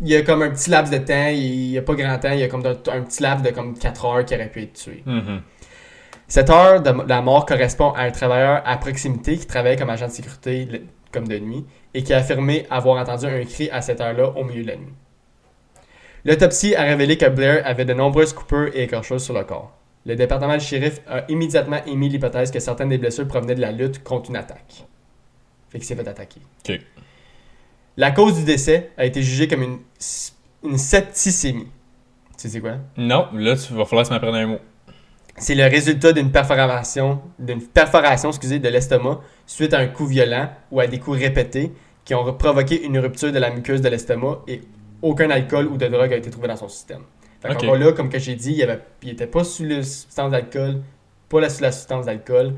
il 0.00 0.08
y 0.08 0.16
a 0.16 0.22
comme 0.22 0.42
un 0.42 0.50
petit 0.50 0.70
laps 0.70 0.90
de 0.90 1.04
temps, 1.04 1.28
il 1.28 1.70
n'y 1.70 1.78
a 1.78 1.82
pas 1.82 1.94
grand 1.94 2.18
temps, 2.18 2.32
il 2.32 2.40
y 2.40 2.42
a 2.42 2.48
comme 2.48 2.64
un, 2.66 2.74
petit 2.74 3.22
laps 3.22 3.44
de 3.48 3.54
comme 3.54 3.78
4 3.78 4.04
heures 4.04 4.24
qui 4.24 4.34
aurait 4.34 4.48
pu 4.48 4.62
être 4.62 4.72
tué. 4.72 5.02
Mhm. 5.06 5.42
Cette 6.28 6.50
heure 6.50 6.82
de 6.82 7.08
la 7.08 7.22
mort 7.22 7.46
correspond 7.46 7.90
à 7.92 8.02
un 8.02 8.10
travailleur 8.10 8.62
à 8.64 8.76
proximité 8.78 9.36
qui 9.38 9.46
travaillait 9.46 9.76
comme 9.76 9.90
agent 9.90 10.06
de 10.06 10.12
sécurité 10.12 10.82
comme 11.12 11.28
de 11.28 11.38
nuit 11.38 11.64
et 11.94 12.02
qui 12.02 12.12
a 12.12 12.18
affirmé 12.18 12.66
avoir 12.68 13.00
entendu 13.00 13.26
un 13.26 13.44
cri 13.44 13.70
à 13.70 13.80
cette 13.80 14.00
heure-là 14.00 14.30
au 14.30 14.44
milieu 14.44 14.62
de 14.62 14.68
la 14.68 14.76
nuit. 14.76 14.92
L'autopsie 16.24 16.74
a 16.74 16.82
révélé 16.82 17.16
que 17.16 17.26
Blair 17.26 17.62
avait 17.64 17.84
de 17.84 17.94
nombreuses 17.94 18.32
coupures 18.32 18.70
et 18.74 18.82
écorchures 18.82 19.20
sur 19.20 19.34
le 19.34 19.44
corps. 19.44 19.72
Le 20.04 20.16
département 20.16 20.56
du 20.56 20.64
shérif 20.64 21.00
a 21.08 21.22
immédiatement 21.28 21.84
émis 21.86 22.08
l'hypothèse 22.08 22.50
que 22.50 22.58
certaines 22.58 22.88
des 22.88 22.98
blessures 22.98 23.28
provenaient 23.28 23.54
de 23.54 23.60
la 23.60 23.70
lutte 23.70 24.02
contre 24.02 24.30
une 24.30 24.36
attaque. 24.36 24.84
Fait 25.68 25.78
qu'il 25.78 25.86
s'est 25.86 25.94
fait 25.94 26.08
attaquer. 26.08 26.40
Ok. 26.68 26.80
La 27.96 28.10
cause 28.10 28.36
du 28.36 28.44
décès 28.44 28.90
a 28.98 29.04
été 29.04 29.22
jugée 29.22 29.48
comme 29.48 29.62
une, 29.62 29.78
une 30.64 30.78
septicémie. 30.78 31.68
Tu 32.36 32.48
sais 32.48 32.60
quoi? 32.60 32.78
Non, 32.96 33.28
là, 33.32 33.56
tu 33.56 33.72
vas 33.72 33.84
falloir 33.84 34.04
que 34.04 34.08
tu 34.08 34.14
m'apprennes 34.14 34.34
un 34.34 34.46
mot. 34.46 34.58
C'est 35.38 35.54
le 35.54 35.64
résultat 35.64 36.12
d'une 36.12 36.30
perforation, 36.32 37.20
d'une 37.38 37.62
perforation 37.62 38.30
excusez, 38.30 38.58
de 38.58 38.68
l'estomac 38.68 39.20
suite 39.46 39.74
à 39.74 39.78
un 39.78 39.86
coup 39.88 40.06
violent 40.06 40.48
ou 40.70 40.80
à 40.80 40.86
des 40.86 40.98
coups 40.98 41.18
répétés 41.18 41.72
qui 42.04 42.14
ont 42.14 42.32
provoqué 42.34 42.82
une 42.84 42.98
rupture 42.98 43.32
de 43.32 43.38
la 43.38 43.50
muqueuse 43.50 43.80
de 43.82 43.88
l'estomac 43.88 44.40
et 44.48 44.62
aucun 45.02 45.28
alcool 45.30 45.66
ou 45.66 45.76
de 45.76 45.86
drogue 45.88 46.12
a 46.12 46.16
été 46.16 46.30
trouvé 46.30 46.48
dans 46.48 46.56
son 46.56 46.68
système. 46.68 47.02
Fait 47.40 47.50
Ok. 47.50 47.58
qu'encore 47.58 47.76
là, 47.76 47.92
comme 47.92 48.08
que 48.08 48.18
j'ai 48.18 48.34
dit, 48.34 48.52
il, 48.54 48.62
avait, 48.62 48.80
il 49.02 49.14
pas 49.28 49.44
sous 49.44 49.64
la 49.64 49.82
substance 49.82 50.30
d'alcool, 50.30 50.80
pas 51.28 51.40
la- 51.40 51.50
sous 51.50 51.62
la 51.62 51.72
substance 51.72 52.06
d'alcool, 52.06 52.54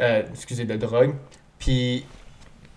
euh, 0.00 0.22
excusez, 0.32 0.64
de 0.66 0.76
drogue. 0.76 1.14
Puis 1.58 2.04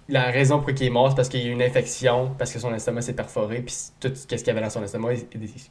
la 0.07 0.25
raison 0.25 0.59
pour 0.59 0.69
laquelle 0.69 0.87
il 0.87 0.89
est 0.89 0.93
mort, 0.93 1.09
c'est 1.09 1.15
parce 1.15 1.29
qu'il 1.29 1.41
y 1.41 1.45
a 1.45 1.47
eu 1.47 1.51
une 1.51 1.63
infection, 1.63 2.31
parce 2.37 2.53
que 2.53 2.59
son 2.59 2.73
estomac 2.73 3.01
s'est 3.01 3.13
perforé, 3.13 3.61
puis 3.61 3.75
tout 3.99 4.11
ce 4.13 4.27
qu'il 4.27 4.47
y 4.47 4.49
avait 4.49 4.61
dans 4.61 4.69
son 4.69 4.83
estomac, 4.83 5.13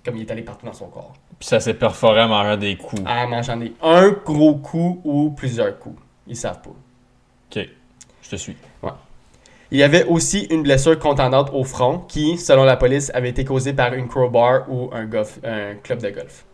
comme 0.04 0.16
il 0.16 0.22
est 0.22 0.30
allé 0.30 0.42
partout 0.42 0.66
dans 0.66 0.72
son 0.72 0.88
corps. 0.88 1.12
Puis 1.38 1.48
ça 1.48 1.60
s'est 1.60 1.74
perforé 1.74 2.22
en 2.22 2.28
mangeant 2.28 2.56
des 2.56 2.76
coups. 2.76 3.02
En 3.06 3.28
mangeant 3.28 3.56
des, 3.56 3.72
un 3.82 4.10
gros 4.10 4.56
coup 4.56 5.00
ou 5.04 5.30
plusieurs 5.30 5.78
coups. 5.78 6.00
Ils 6.26 6.36
savent 6.36 6.60
pas. 6.62 6.70
Ok. 6.70 7.68
Je 8.22 8.30
te 8.30 8.36
suis. 8.36 8.56
Il 9.70 9.78
y 9.78 9.82
avait 9.82 10.04
aussi 10.04 10.46
une 10.50 10.62
blessure 10.62 10.98
contendante 10.98 11.50
au 11.52 11.64
front 11.64 11.98
qui, 11.98 12.38
selon 12.38 12.64
la 12.64 12.76
police, 12.76 13.10
avait 13.12 13.30
été 13.30 13.44
causée 13.44 13.72
par 13.72 13.92
une 13.94 14.06
crowbar 14.06 14.70
ou 14.70 14.90
un, 14.92 15.04
golf, 15.04 15.40
un 15.42 15.74
club 15.82 16.00
de 16.00 16.10
golf. 16.10 16.44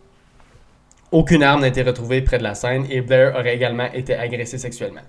Aucune 1.12 1.43
arme 1.43 1.61
n'a 1.61 1.69
été 1.69 1.83
retrouvée 1.83 2.23
près 2.23 2.38
de 2.38 2.45
la 2.45 2.55
scène 2.55 2.87
et 2.88 3.01
Blair 3.01 3.35
aurait 3.35 3.55
également 3.55 3.93
été 3.93 4.14
agressé 4.14 4.59
sexuellement. 4.59 5.03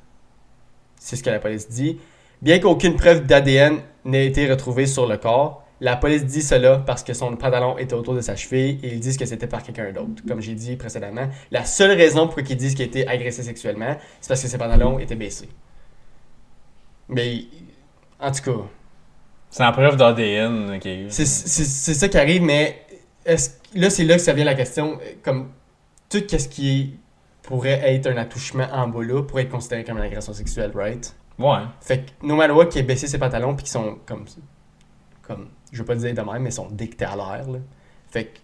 C'est 0.98 1.16
ce 1.16 1.24
que 1.24 1.30
la 1.30 1.40
police 1.40 1.70
dit. 1.70 2.00
Bien 2.42 2.60
qu'aucune 2.60 2.96
preuve 2.96 3.26
d'ADN 3.26 3.82
n'ait 4.06 4.26
été 4.26 4.50
retrouvée 4.50 4.88
sur 4.88 5.08
le 5.08 5.18
corps, 5.18 5.64
la 5.80 5.96
police 5.96 6.26
dit 6.26 6.42
cela 6.42 6.78
parce 6.78 7.04
que 7.04 7.14
son 7.14 7.36
pantalon 7.36 7.78
était 7.78 7.94
autour 7.96 8.14
de 8.14 8.22
sa 8.22 8.36
cheville 8.36 8.80
et 8.84 8.94
ils 8.94 9.00
disent 9.00 9.18
que 9.18 9.26
c'était 9.26 9.48
par 9.48 9.64
quelqu'un 9.64 9.92
d'autre. 9.92 10.24
Comme 10.28 10.42
j'ai 10.42 10.54
dit 10.54 10.76
précédemment, 10.76 11.28
la 11.50 11.66
seule 11.66 11.92
raison 11.92 12.28
pour 12.28 12.42
qu'ils 12.44 12.58
disent 12.58 12.76
qu'il 12.76 12.84
a 12.84 12.88
été 12.88 13.08
agressé 13.08 13.44
sexuellement, 13.44 13.96
c'est 14.20 14.28
parce 14.28 14.42
que 14.42 14.48
ses 14.48 14.58
pantalons 14.58 15.00
étaient 15.00 15.16
baissés. 15.16 15.50
Mais, 17.10 17.46
en 18.20 18.32
tout 18.32 18.44
cas, 18.44 18.66
C'est 19.50 19.66
en 19.66 19.72
preuve 19.72 19.98
d'ADN. 19.98 20.76
ok. 20.76 20.88
c'est 21.10 21.26
ça 21.26 22.08
qui 22.08 22.18
arrive, 22.18 22.44
mais 22.44 22.86
là, 23.26 23.90
c'est 23.90 24.04
là 24.04 24.16
que 24.16 24.22
ça 24.22 24.34
vient 24.34 24.46
la 24.46 24.56
question. 24.56 25.00
Comme 25.24 25.50
tout 26.10 26.24
ce 26.28 26.48
qui 26.48 26.96
pourrait 27.42 27.82
être 27.96 28.08
un 28.08 28.18
attouchement 28.18 28.68
en 28.72 28.88
bas 28.88 29.04
là 29.04 29.24
pourrait 29.24 29.44
être 29.44 29.50
considéré 29.50 29.84
comme 29.84 29.98
une 29.98 30.04
agression 30.04 30.34
sexuelle, 30.34 30.72
right? 30.76 31.16
Ouais. 31.40 31.60
Fait 31.82 32.06
que 32.06 32.26
no 32.26 32.36
matter 32.36 32.54
what 32.54 32.68
qui 32.68 32.80
a 32.80 32.82
baissé 32.84 33.08
ses 33.08 33.18
pantalons 33.18 33.56
puis 33.56 33.66
qui 33.66 33.72
sont 33.72 34.00
comme 34.06 34.26
comme 35.22 35.50
je 35.72 35.80
veux 35.80 35.86
pas 35.86 35.96
dire 35.96 36.14
de 36.14 36.22
même 36.22 36.42
mais 36.44 36.52
sont 36.52 36.68
dictés 36.70 37.06
à 37.06 37.16
l'air. 37.16 37.46
Fait 38.10 38.26
que 38.26 38.40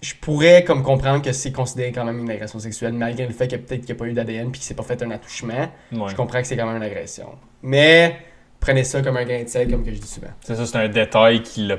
je 0.00 0.14
pourrais 0.14 0.64
comme 0.64 0.82
comprendre 0.82 1.22
que 1.22 1.32
c'est 1.32 1.52
considéré 1.52 1.92
quand 1.92 2.04
même 2.04 2.18
une 2.20 2.30
agression 2.30 2.58
sexuelle 2.58 2.92
malgré 2.92 3.26
le 3.26 3.32
fait 3.32 3.48
que 3.48 3.56
peut-être 3.56 3.80
qu'il 3.84 3.94
n'y 3.94 3.98
a 4.00 4.04
pas 4.04 4.06
eu 4.06 4.12
d'ADN 4.12 4.50
puis 4.50 4.60
qu'il 4.60 4.66
s'est 4.66 4.74
pas 4.74 4.82
fait 4.84 5.02
un 5.02 5.10
attouchement. 5.10 5.68
Ouais. 5.92 6.08
Je 6.08 6.14
comprends 6.14 6.40
que 6.40 6.46
c'est 6.46 6.56
quand 6.56 6.66
même 6.66 6.76
une 6.76 6.82
agression. 6.82 7.36
Mais 7.62 8.16
prenez 8.60 8.84
ça 8.84 9.02
comme 9.02 9.16
un 9.16 9.24
grain 9.24 9.42
de 9.42 9.48
sel 9.48 9.70
comme 9.70 9.84
que 9.84 9.92
je 9.92 9.98
dis 9.98 10.06
souvent. 10.06 10.28
C'est 10.40 10.54
ça, 10.54 10.66
c'est 10.66 10.76
un 10.78 10.88
détail 10.88 11.42
qui 11.42 11.66
l'a. 11.66 11.76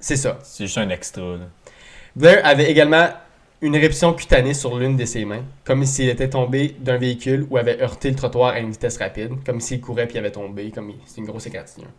C'est 0.00 0.16
ça. 0.16 0.38
C'est 0.42 0.66
juste 0.66 0.78
un 0.78 0.90
extra. 0.90 1.22
là. 1.22 1.46
Blair 2.16 2.40
avait 2.44 2.70
également 2.70 3.08
une 3.62 3.74
éruption 3.74 4.12
cutanée 4.12 4.54
sur 4.54 4.78
l'une 4.78 4.96
de 4.96 5.04
ses 5.04 5.24
mains, 5.24 5.44
comme 5.64 5.84
s'il 5.84 6.08
était 6.08 6.28
tombé 6.28 6.76
d'un 6.78 6.98
véhicule 6.98 7.46
ou 7.50 7.56
avait 7.56 7.80
heurté 7.80 8.10
le 8.10 8.16
trottoir 8.16 8.52
à 8.54 8.58
une 8.60 8.70
vitesse 8.70 8.98
rapide, 8.98 9.32
comme 9.44 9.60
s'il 9.60 9.80
courait 9.80 10.06
puis 10.06 10.18
avait 10.18 10.30
tombé, 10.30 10.70
comme 10.70 10.90
il- 10.90 10.96
c'est 11.06 11.18
une 11.20 11.26
grosse 11.26 11.46
égratignure. 11.46 11.90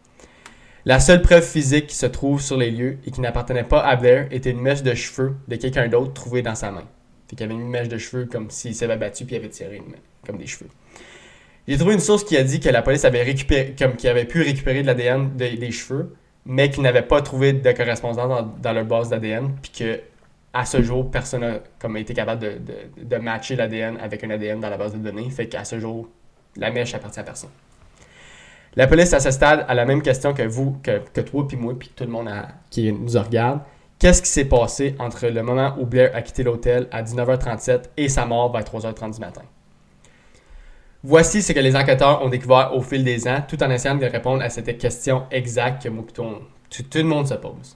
La 0.86 1.00
seule 1.00 1.22
preuve 1.22 1.44
physique 1.44 1.88
qui 1.88 1.96
se 1.96 2.06
trouve 2.06 2.42
sur 2.42 2.58
les 2.58 2.72
lieux 2.72 3.00
et 3.06 3.12
qui 3.12 3.20
n'appartenait 3.22 3.64
pas 3.64 3.82
à 3.82 3.96
Blair 3.96 4.28
était 4.32 4.52
une 4.52 4.62
mèche 4.62 4.84
de 4.84 4.94
cheveux 4.94 5.34
de 5.48 5.56
quelqu'un 5.56 5.88
d'autre 5.90 6.14
trouvée 6.14 6.42
dans 6.42 6.56
sa 6.56 6.72
main. 6.72 6.86
Fait 7.28 7.36
qu'il 7.36 7.44
avait 7.46 7.56
une 7.56 7.68
mèche 7.68 7.90
de 7.90 7.98
cheveux 7.98 8.26
comme 8.26 8.50
s'il 8.50 8.74
s'avait 8.74 8.96
battu 8.96 9.26
puis 9.26 9.36
avait 9.36 9.50
tiré 9.50 9.78
une 9.78 9.86
main, 9.92 9.98
comme 10.26 10.38
des 10.38 10.48
cheveux. 10.48 10.70
J'ai 11.68 11.78
trouvé 11.78 11.96
une 11.96 12.00
source 12.00 12.24
qui 12.24 12.38
a 12.38 12.44
dit 12.44 12.62
que 12.62 12.70
la 12.70 12.82
police 12.82 13.04
avait 13.04 13.24
récupéré, 13.24 13.76
comme 13.78 13.96
qu'il 13.98 14.10
avait 14.10 14.24
pu 14.24 14.42
récupérer 14.42 14.82
de 14.84 14.88
l'ADN 14.88 15.36
de- 15.36 15.58
des 15.58 15.72
cheveux, 15.72 16.16
mais 16.46 16.70
qu'ils 16.70 16.84
n'avaient 16.84 17.02
pas 17.02 17.22
trouvé 17.22 17.52
de 17.52 17.72
correspondance 17.74 18.46
dans 18.62 18.72
leur 18.74 18.86
base 18.86 19.10
d'ADN, 19.10 19.52
puis 19.62 19.72
que 19.78 20.00
à 20.54 20.66
ce 20.66 20.82
jour, 20.82 21.12
personne 21.12 21.42
n'a 21.42 22.00
été 22.00 22.14
capable 22.14 22.42
de, 22.42 22.58
de, 23.04 23.16
matcher 23.18 23.56
l'ADN 23.56 23.98
avec 23.98 24.24
un 24.24 24.30
ADN 24.30 24.60
dans 24.60 24.70
la 24.70 24.78
base 24.78 24.94
de 24.94 25.00
données. 25.00 25.30
Fait 25.30 25.48
qu'à 25.48 25.64
ce 25.64 25.80
jour, 25.80 26.08
la 26.56 26.72
mèche 26.72 26.94
appartient 26.94 27.20
à 27.20 27.24
personne. 27.24 27.50
La 28.76 28.88
police, 28.88 29.14
à 29.14 29.20
ce 29.20 29.32
stade, 29.32 29.66
a 29.68 29.74
la 29.74 29.86
même 29.86 30.02
question 30.02 30.34
que 30.34 30.44
vous, 30.44 30.78
que, 30.84 31.00
que 31.14 31.22
toi, 31.22 31.48
puis 31.48 31.58
moi, 31.58 31.74
puis 31.78 31.92
tout 31.96 32.04
le 32.04 32.12
monde 32.12 32.30
qui 32.70 32.92
nous 32.92 33.20
regarde. 33.20 33.62
Qu'est-ce 34.00 34.22
qui 34.22 34.30
s'est 34.30 34.46
passé 34.46 34.96
entre 35.00 35.28
le 35.28 35.42
moment 35.42 35.76
où 35.80 35.86
Blair 35.88 36.16
a 36.16 36.22
quitté 36.22 36.44
l'hôtel 36.44 36.88
à 36.92 37.02
19h37 37.02 37.86
et 37.98 38.10
sa 38.10 38.28
mort 38.28 38.52
vers 38.52 38.62
3h30 38.62 39.16
du 39.16 39.20
matin? 39.20 39.42
Voici 41.04 41.42
ce 41.42 41.52
que 41.54 41.60
les 41.60 41.76
enquêteurs 41.76 42.24
ont 42.24 42.30
découvert 42.30 42.76
au 42.76 42.82
fil 42.82 43.04
des 43.04 43.28
ans, 43.28 43.44
tout 43.48 43.62
en 43.64 43.72
essayant 43.72 43.96
de 43.96 44.06
répondre 44.06 44.44
à 44.44 44.50
cette 44.50 44.78
question 44.78 45.24
exacte 45.32 45.84
que 45.84 45.90
tout 45.90 46.98
le 46.98 47.04
monde 47.04 47.28
se 47.28 47.34
pose. 47.34 47.76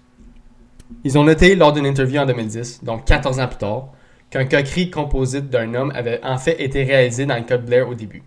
Ils 1.03 1.17
ont 1.17 1.23
noté 1.23 1.55
lors 1.55 1.73
d'une 1.73 1.85
interview 1.85 2.19
en 2.19 2.25
2010, 2.25 2.83
donc 2.83 3.05
14 3.05 3.39
ans 3.39 3.47
plus 3.47 3.57
tard, 3.57 3.89
qu'un 4.29 4.45
coquerie 4.45 4.89
composite 4.89 5.49
d'un 5.49 5.73
homme 5.73 5.91
avait 5.95 6.23
en 6.23 6.37
fait 6.37 6.61
été 6.61 6.83
réalisé 6.83 7.25
dans 7.25 7.35
le 7.35 7.43
cas 7.43 7.57
de 7.57 7.65
Blair 7.65 7.89
au 7.89 7.95
début. 7.95 8.23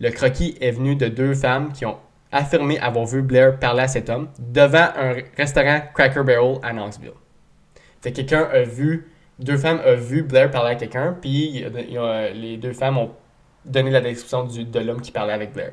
Le 0.00 0.10
croquis 0.10 0.56
est 0.60 0.70
venu 0.70 0.96
de 0.96 1.08
deux 1.08 1.34
femmes 1.34 1.72
qui 1.72 1.86
ont 1.86 1.96
affirmé 2.32 2.78
avoir 2.78 3.06
vu 3.06 3.22
Blair 3.22 3.58
parler 3.58 3.82
à 3.82 3.88
cet 3.88 4.10
homme 4.10 4.28
devant 4.38 4.88
un 4.96 5.14
restaurant 5.36 5.80
Cracker 5.94 6.24
Barrel 6.24 6.58
à 6.62 6.72
Knoxville. 6.72 7.12
Fait 8.00 8.10
que 8.10 8.16
quelqu'un 8.16 8.48
a 8.52 8.62
vu, 8.62 9.10
deux 9.38 9.56
femmes 9.56 9.80
ont 9.86 9.96
vu 9.96 10.22
Blair 10.22 10.50
parler 10.50 10.72
à 10.72 10.74
quelqu'un, 10.74 11.16
puis 11.20 11.64
les 12.34 12.56
deux 12.56 12.72
femmes 12.72 12.98
ont 12.98 13.10
donné 13.64 13.90
la 13.90 14.00
description 14.00 14.44
de 14.44 14.80
l'homme 14.80 15.00
qui 15.00 15.12
parlait 15.12 15.32
avec 15.32 15.52
Blair. 15.52 15.72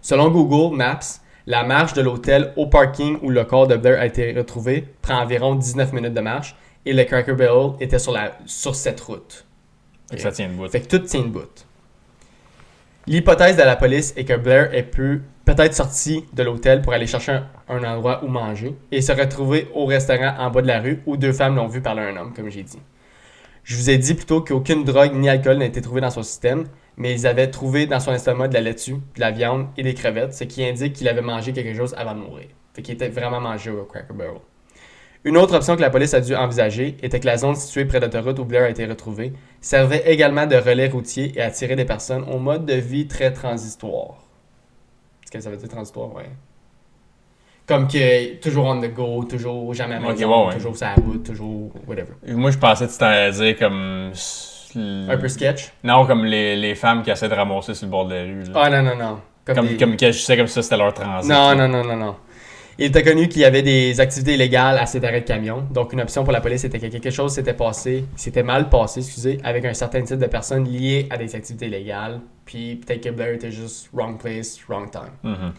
Selon 0.00 0.30
Google 0.30 0.76
Maps, 0.76 1.20
la 1.46 1.62
marche 1.62 1.92
de 1.92 2.02
l'hôtel 2.02 2.52
au 2.56 2.66
parking 2.66 3.18
où 3.22 3.30
le 3.30 3.44
corps 3.44 3.68
de 3.68 3.76
Blair 3.76 4.00
a 4.00 4.06
été 4.06 4.32
retrouvé 4.32 4.84
prend 5.02 5.20
environ 5.22 5.54
19 5.54 5.92
minutes 5.92 6.14
de 6.14 6.20
marche 6.20 6.56
et 6.84 6.92
le 6.92 7.04
Cracker 7.04 7.34
Barrel 7.34 7.72
était 7.80 7.98
sur, 7.98 8.12
la, 8.12 8.36
sur 8.46 8.74
cette 8.74 9.00
route. 9.00 9.46
Fait 10.10 10.16
que 10.16 10.22
ça 10.22 10.32
tient 10.32 10.48
debout. 10.48 10.68
Fait 10.68 10.80
que 10.80 10.88
tout 10.88 10.98
tient 11.00 11.22
debout. 11.22 11.40
L'hypothèse 13.06 13.56
de 13.56 13.62
la 13.62 13.76
police 13.76 14.12
est 14.16 14.24
que 14.24 14.36
Blair 14.36 14.74
est 14.74 14.82
pu 14.82 15.22
peut-être 15.44 15.74
sorti 15.74 16.24
de 16.32 16.42
l'hôtel 16.42 16.82
pour 16.82 16.92
aller 16.92 17.06
chercher 17.06 17.32
un, 17.32 17.46
un 17.68 17.84
endroit 17.84 18.24
où 18.24 18.28
manger 18.28 18.74
et 18.90 19.00
se 19.00 19.12
retrouver 19.12 19.68
au 19.74 19.86
restaurant 19.86 20.34
en 20.38 20.50
bas 20.50 20.62
de 20.62 20.66
la 20.66 20.80
rue 20.80 21.02
où 21.06 21.16
deux 21.16 21.32
femmes 21.32 21.54
l'ont 21.54 21.68
vu 21.68 21.80
parler 21.80 22.02
à 22.02 22.08
un 22.08 22.16
homme, 22.16 22.32
comme 22.34 22.50
j'ai 22.50 22.64
dit. 22.64 22.80
Je 23.62 23.76
vous 23.76 23.90
ai 23.90 23.98
dit 23.98 24.14
plutôt 24.14 24.40
qu'aucune 24.40 24.84
drogue 24.84 25.14
ni 25.14 25.28
alcool 25.28 25.58
n'a 25.58 25.66
été 25.66 25.80
trouvé 25.80 26.00
dans 26.00 26.10
son 26.10 26.24
système, 26.24 26.66
mais 26.96 27.12
ils 27.12 27.26
avaient 27.26 27.50
trouvé 27.50 27.86
dans 27.86 28.00
son 28.00 28.12
estomac 28.12 28.48
de 28.48 28.54
la 28.54 28.60
laitue, 28.60 28.94
de 28.94 29.20
la 29.20 29.30
viande 29.30 29.68
et 29.76 29.82
des 29.82 29.94
crevettes, 29.94 30.34
ce 30.34 30.44
qui 30.44 30.64
indique 30.64 30.94
qu'il 30.94 31.08
avait 31.08 31.22
mangé 31.22 31.52
quelque 31.52 31.76
chose 31.76 31.94
avant 31.96 32.14
de 32.14 32.20
mourir. 32.20 32.46
Fait 32.74 32.82
qu'il 32.82 32.94
était 32.94 33.08
vraiment 33.08 33.40
mangé 33.40 33.70
au 33.70 33.84
Cracker 33.84 34.14
Barrel. 34.14 34.40
Une 35.24 35.36
autre 35.36 35.56
option 35.56 35.74
que 35.74 35.80
la 35.80 35.90
police 35.90 36.14
a 36.14 36.20
dû 36.20 36.36
envisager 36.36 36.96
était 37.02 37.18
que 37.18 37.26
la 37.26 37.36
zone 37.36 37.56
située 37.56 37.84
près 37.84 37.98
de 37.98 38.04
l'autoroute 38.04 38.38
où 38.38 38.44
Blair 38.44 38.62
a 38.62 38.70
été 38.70 38.86
retrouvé 38.86 39.32
servait 39.60 40.04
également 40.06 40.46
de 40.46 40.54
relais 40.54 40.88
routier 40.88 41.32
et 41.36 41.42
attirait 41.42 41.74
des 41.74 41.84
personnes 41.84 42.24
au 42.30 42.38
mode 42.38 42.64
de 42.64 42.74
vie 42.74 43.08
très 43.08 43.32
transitoire. 43.32 44.22
Est-ce 45.24 45.32
que 45.32 45.40
ça 45.40 45.50
veut 45.50 45.56
dire 45.56 45.68
transitoire, 45.68 46.14
ouais. 46.14 46.30
Comme 47.66 47.88
que 47.88 48.36
toujours 48.36 48.66
on 48.66 48.80
the 48.80 48.94
go, 48.94 49.24
toujours 49.24 49.74
jamais 49.74 49.96
à 49.96 49.98
maison, 49.98 50.12
ouais, 50.12 50.46
ouais. 50.46 50.54
toujours 50.54 50.76
sur 50.76 50.86
la 50.86 50.94
route, 50.94 51.24
toujours 51.24 51.72
whatever. 51.88 52.12
Moi, 52.28 52.52
je 52.52 52.58
pensais 52.58 52.86
que 52.86 52.92
tu 52.92 52.98
t'en 52.98 53.30
dire 53.30 53.58
comme. 53.58 54.12
Un 54.76 55.16
peu 55.16 55.28
sketch. 55.28 55.72
Non, 55.84 56.06
comme 56.06 56.24
les, 56.24 56.56
les 56.56 56.74
femmes 56.74 57.02
qui 57.02 57.10
essaient 57.10 57.28
de 57.28 57.34
ramasser 57.34 57.74
sur 57.74 57.86
le 57.86 57.90
bord 57.90 58.06
de 58.06 58.14
la 58.14 58.22
rue. 58.22 58.42
là. 58.44 58.50
Ah 58.54 58.70
non, 58.70 58.82
non, 58.82 58.96
non. 58.96 59.20
comme, 59.46 59.66
des- 59.66 59.76
comme 59.76 59.96
je 59.98 60.12
sais 60.12 60.36
comme 60.36 60.46
ça, 60.46 60.62
c'était 60.62 60.76
leur 60.76 60.92
transit. 60.92 61.30
Non, 61.30 61.54
non, 61.54 61.68
non, 61.68 61.84
non, 61.84 61.96
non. 61.96 62.16
Il 62.78 62.84
était 62.86 63.02
connu 63.02 63.26
qu'il 63.28 63.40
y 63.40 63.44
avait 63.46 63.62
des 63.62 64.00
activités 64.00 64.34
illégales 64.34 64.76
à 64.76 64.84
cet 64.84 65.02
arrêt 65.02 65.22
de 65.22 65.26
camion. 65.26 65.64
Donc, 65.70 65.94
une 65.94 66.00
option 66.02 66.24
pour 66.24 66.32
la 66.34 66.42
police 66.42 66.62
était 66.64 66.78
que 66.78 66.88
quelque 66.88 67.08
chose 67.10 67.32
s'était 67.32 67.54
passé, 67.54 68.04
s'était 68.16 68.42
mal 68.42 68.68
passé, 68.68 69.00
excusez, 69.00 69.38
avec 69.44 69.64
un 69.64 69.72
certain 69.72 70.02
type 70.02 70.18
de 70.18 70.26
personnes 70.26 70.64
liées 70.68 71.06
à 71.08 71.16
des 71.16 71.34
activités 71.34 71.68
illégales. 71.68 72.20
Puis, 72.44 72.76
peut-être 72.76 73.02
que 73.02 73.08
Blair 73.08 73.32
était 73.32 73.50
juste 73.50 73.88
wrong 73.94 74.18
place, 74.18 74.58
wrong 74.68 74.90
time. 74.90 75.12
Mhm. 75.22 75.52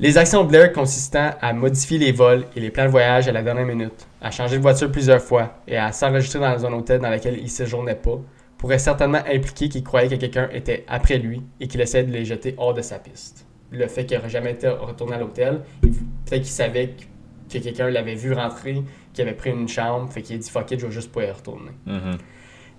Les 0.00 0.16
actions 0.16 0.44
de 0.44 0.48
Blair 0.48 0.72
consistant 0.72 1.30
à 1.40 1.52
modifier 1.52 1.98
les 1.98 2.12
vols 2.12 2.44
et 2.54 2.60
les 2.60 2.70
plans 2.70 2.84
de 2.84 2.90
voyage 2.90 3.26
à 3.26 3.32
la 3.32 3.42
dernière 3.42 3.66
minute, 3.66 4.06
à 4.20 4.30
changer 4.30 4.56
de 4.56 4.62
voiture 4.62 4.92
plusieurs 4.92 5.20
fois 5.20 5.60
et 5.66 5.76
à 5.76 5.90
s'enregistrer 5.90 6.38
dans 6.38 6.64
un 6.64 6.72
hôtel 6.72 7.00
dans 7.00 7.10
lequel 7.10 7.36
il 7.40 7.50
séjournait 7.50 7.96
pas, 7.96 8.20
pourraient 8.58 8.78
certainement 8.78 9.22
impliquer 9.28 9.68
qu'il 9.68 9.82
croyait 9.82 10.08
que 10.08 10.14
quelqu'un 10.14 10.48
était 10.52 10.84
après 10.86 11.18
lui 11.18 11.42
et 11.58 11.66
qu'il 11.66 11.80
essayait 11.80 12.04
de 12.04 12.12
les 12.12 12.24
jeter 12.24 12.54
hors 12.58 12.74
de 12.74 12.80
sa 12.80 13.00
piste. 13.00 13.44
Le 13.72 13.88
fait 13.88 14.06
qu'il 14.06 14.16
n'aurait 14.16 14.30
jamais 14.30 14.52
été 14.52 14.68
retourné 14.68 15.16
à 15.16 15.18
l'hôtel, 15.18 15.62
peut-être 15.82 16.42
qu'il 16.42 16.44
savait 16.46 16.88
que 16.88 17.04
que 17.48 17.58
quelqu'un 17.58 17.90
l'avait 17.90 18.14
vu 18.14 18.32
rentrer, 18.32 18.82
qu'il 19.12 19.22
avait 19.26 19.36
pris 19.36 19.50
une 19.50 19.68
chambre, 19.68 20.12
fait 20.12 20.22
qu'il 20.22 20.36
a 20.36 20.38
dit 20.38 20.50
fuck 20.50 20.70
it, 20.70 20.80
je 20.80 20.86
vais 20.86 20.92
juste 20.92 21.10
pas 21.10 21.24
y 21.24 21.30
retourner. 21.30 21.70
Mhm. 21.86 22.18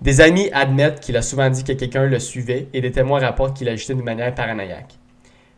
Des 0.00 0.20
amis 0.20 0.48
admettent 0.52 1.00
qu'il 1.00 1.16
a 1.16 1.22
souvent 1.22 1.50
dit 1.50 1.64
que 1.64 1.72
quelqu'un 1.72 2.06
le 2.06 2.18
suivait 2.18 2.68
et 2.72 2.80
des 2.80 2.90
témoins 2.90 3.20
rapportent 3.20 3.56
qu'il 3.56 3.68
agissait 3.68 3.94
d'une 3.94 4.04
manière 4.04 4.34
paranoïaque. 4.34 4.99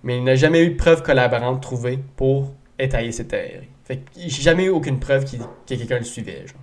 Mais 0.02 0.18
il 0.18 0.24
n'a 0.24 0.34
jamais 0.34 0.64
eu 0.64 0.70
de 0.70 0.76
preuve 0.76 1.02
collaborante 1.02 1.62
trouvée 1.62 1.98
pour 2.16 2.52
étayer 2.78 3.12
cette 3.12 3.28
théorie. 3.28 3.68
Fait 3.84 4.00
j'ai 4.16 4.28
jamais 4.42 4.64
eu 4.64 4.68
aucune 4.70 4.98
preuve 4.98 5.24
qu'il- 5.24 5.40
que 5.40 5.74
quelqu'un 5.74 5.98
le 5.98 6.04
suivait. 6.04 6.46
genre. 6.46 6.56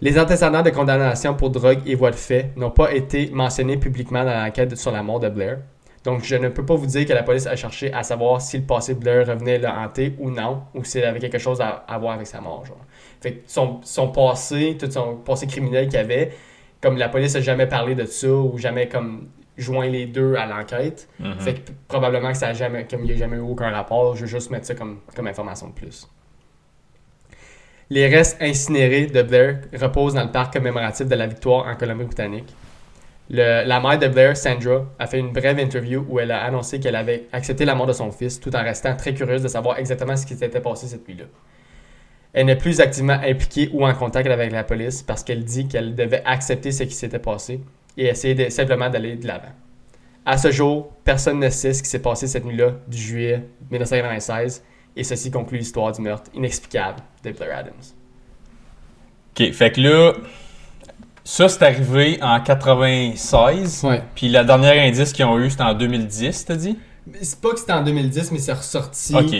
Les 0.00 0.18
antécédents 0.18 0.62
de 0.62 0.70
condamnation 0.70 1.34
pour 1.34 1.50
drogue 1.50 1.80
et 1.86 1.94
voies 1.94 2.10
de 2.10 2.16
fait 2.16 2.50
n'ont 2.56 2.70
pas 2.70 2.92
été 2.92 3.30
mentionnés 3.32 3.76
publiquement 3.76 4.24
dans 4.24 4.34
l'enquête 4.44 4.76
sur 4.76 4.90
la 4.90 5.02
mort 5.02 5.20
de 5.20 5.28
Blair. 5.28 5.58
Donc 6.02 6.22
je 6.24 6.34
ne 6.36 6.48
peux 6.48 6.66
pas 6.66 6.74
vous 6.74 6.86
dire 6.86 7.06
que 7.06 7.12
la 7.12 7.22
police 7.22 7.46
a 7.46 7.56
cherché 7.56 7.92
à 7.92 8.02
savoir 8.02 8.40
si 8.42 8.58
le 8.58 8.64
passé 8.64 8.94
de 8.94 8.98
Blair 9.00 9.26
revenait 9.26 9.58
le 9.58 9.68
hanter 9.68 10.14
ou 10.18 10.30
non, 10.30 10.62
ou 10.74 10.84
s'il 10.84 11.02
avait 11.04 11.20
quelque 11.20 11.38
chose 11.38 11.60
à, 11.60 11.84
à 11.88 11.96
voir 11.98 12.14
avec 12.14 12.26
sa 12.26 12.40
mort. 12.40 12.66
Genre. 12.66 12.76
Fait 13.22 13.32
que 13.34 13.42
son, 13.46 13.80
son 13.84 14.08
passé, 14.08 14.76
tout 14.78 14.90
son 14.90 15.16
passé 15.16 15.46
criminel 15.46 15.88
qu'il 15.88 15.98
avait, 15.98 16.32
comme 16.82 16.98
la 16.98 17.08
police 17.08 17.36
a 17.36 17.40
jamais 17.40 17.66
parlé 17.66 17.94
de 17.94 18.04
ça 18.04 18.28
ou 18.28 18.58
jamais 18.58 18.88
comme 18.88 19.28
joint 19.56 19.86
les 19.86 20.06
deux 20.06 20.34
à 20.36 20.46
l'enquête. 20.46 21.08
Mhm. 21.20 21.38
Fait 21.38 21.54
que 21.54 21.58
p- 21.60 21.72
probablement 21.88 22.32
que 22.32 22.38
ça 22.38 22.48
a 22.48 22.52
jamais, 22.52 22.86
comme 22.86 23.00
il 23.04 23.06
n'y 23.06 23.12
a 23.12 23.16
jamais 23.16 23.36
eu 23.36 23.40
aucun 23.40 23.70
rapport, 23.70 24.16
je 24.16 24.22
vais 24.22 24.30
juste 24.30 24.50
mettre 24.50 24.66
ça 24.66 24.74
comme, 24.74 25.00
comme 25.14 25.26
information 25.26 25.68
de 25.68 25.72
plus. 25.72 26.08
Les 27.90 28.08
restes 28.08 28.40
incinérés 28.40 29.06
de 29.06 29.22
Blair 29.22 29.60
reposent 29.78 30.14
dans 30.14 30.24
le 30.24 30.30
parc 30.32 30.54
commémoratif 30.54 31.06
de 31.06 31.14
la 31.14 31.26
victoire 31.26 31.66
en 31.66 31.74
Colombie-Britannique. 31.76 32.52
La 33.30 33.80
mère 33.80 33.98
de 33.98 34.08
Blair, 34.08 34.36
Sandra, 34.36 34.84
a 34.98 35.06
fait 35.06 35.18
une 35.18 35.32
brève 35.32 35.58
interview 35.58 36.04
où 36.08 36.18
elle 36.18 36.30
a 36.30 36.42
annoncé 36.44 36.78
qu'elle 36.80 36.96
avait 36.96 37.24
accepté 37.32 37.64
la 37.64 37.74
mort 37.74 37.86
de 37.86 37.92
son 37.92 38.10
fils 38.10 38.38
tout 38.40 38.54
en 38.54 38.62
restant 38.62 38.94
très 38.96 39.14
curieuse 39.14 39.42
de 39.42 39.48
savoir 39.48 39.78
exactement 39.78 40.16
ce 40.16 40.26
qui 40.26 40.34
s'était 40.34 40.60
passé 40.60 40.86
cette 40.88 41.06
nuit-là. 41.08 41.24
Elle 42.34 42.46
n'est 42.46 42.56
plus 42.56 42.80
activement 42.80 43.14
impliquée 43.22 43.70
ou 43.72 43.86
en 43.86 43.94
contact 43.94 44.28
avec 44.28 44.50
la 44.52 44.64
police 44.64 45.02
parce 45.02 45.22
qu'elle 45.22 45.44
dit 45.44 45.68
qu'elle 45.68 45.94
devait 45.94 46.22
accepter 46.26 46.72
ce 46.72 46.82
qui 46.82 46.94
s'était 46.94 47.18
passé 47.18 47.60
et 47.96 48.06
essayer 48.06 48.34
de- 48.34 48.48
simplement 48.48 48.88
d'aller 48.90 49.16
de 49.16 49.26
l'avant. 49.26 49.52
À 50.26 50.38
ce 50.38 50.50
jour, 50.50 50.90
personne 51.04 51.38
ne 51.38 51.50
sait 51.50 51.72
ce 51.74 51.82
qui 51.82 51.88
s'est 51.88 51.98
passé 52.02 52.26
cette 52.26 52.44
nuit-là 52.44 52.72
du 52.88 52.96
juillet 52.98 53.46
1996 53.70 54.62
et 54.96 55.04
ceci 55.04 55.30
conclut 55.30 55.58
l'histoire 55.58 55.92
du 55.92 56.00
meurtre 56.00 56.30
inexplicable 56.34 57.00
de 57.24 57.30
Blair 57.32 57.58
Adams. 57.58 57.72
Ok, 59.38 59.52
fait 59.52 59.72
que 59.72 59.80
là, 59.80 60.12
ça 61.24 61.48
c'est 61.48 61.62
arrivé 61.62 62.18
en 62.22 62.40
96. 62.40 63.82
Ouais. 63.84 64.02
Puis 64.14 64.28
la 64.28 64.44
dernière 64.44 64.82
indice 64.82 65.12
qu'ils 65.12 65.24
ont 65.24 65.38
eu, 65.38 65.50
c'était 65.50 65.62
en 65.64 65.74
2010, 65.74 66.44
t'as 66.46 66.56
dit? 66.56 66.78
C'est 67.20 67.40
pas 67.40 67.50
que 67.50 67.58
c'était 67.60 67.72
en 67.72 67.82
2010, 67.82 68.30
mais 68.32 68.38
c'est 68.38 68.52
ressorti. 68.52 69.14
Ok. 69.14 69.34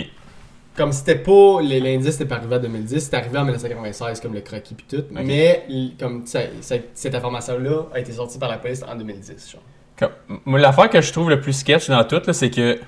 Comme 0.75 0.91
c'était 0.91 1.15
pas. 1.15 1.61
L'indice 1.61 2.19
n'était 2.19 2.25
pas 2.25 2.35
arrivé 2.35 2.55
en 2.55 2.59
2010, 2.59 2.99
c'était 2.99 3.17
arrivé 3.17 3.37
en 3.37 3.43
1996, 3.43 4.19
comme 4.19 4.33
le 4.33 4.41
croquis 4.41 4.73
puis 4.75 4.85
tout. 4.89 5.03
Mais 5.11 5.65
comme 5.99 6.25
ça- 6.25 6.41
ça- 6.61 6.75
cette 6.93 7.15
information-là 7.15 7.83
a 7.93 7.99
été 7.99 8.11
sortie 8.11 8.37
par 8.37 8.49
la 8.49 8.57
police 8.57 8.83
en 8.83 8.95
2010. 8.95 9.51
Genre. 9.51 9.61
Comme- 9.97 10.39
moi, 10.45 10.59
l'affaire 10.59 10.89
que 10.89 11.01
je 11.01 11.11
trouve 11.13 11.29
le 11.29 11.39
plus 11.39 11.53
sketch 11.53 11.87
dans 11.89 12.03
tout, 12.03 12.21
là, 12.27 12.33
c'est 12.33 12.49
que 12.49 12.79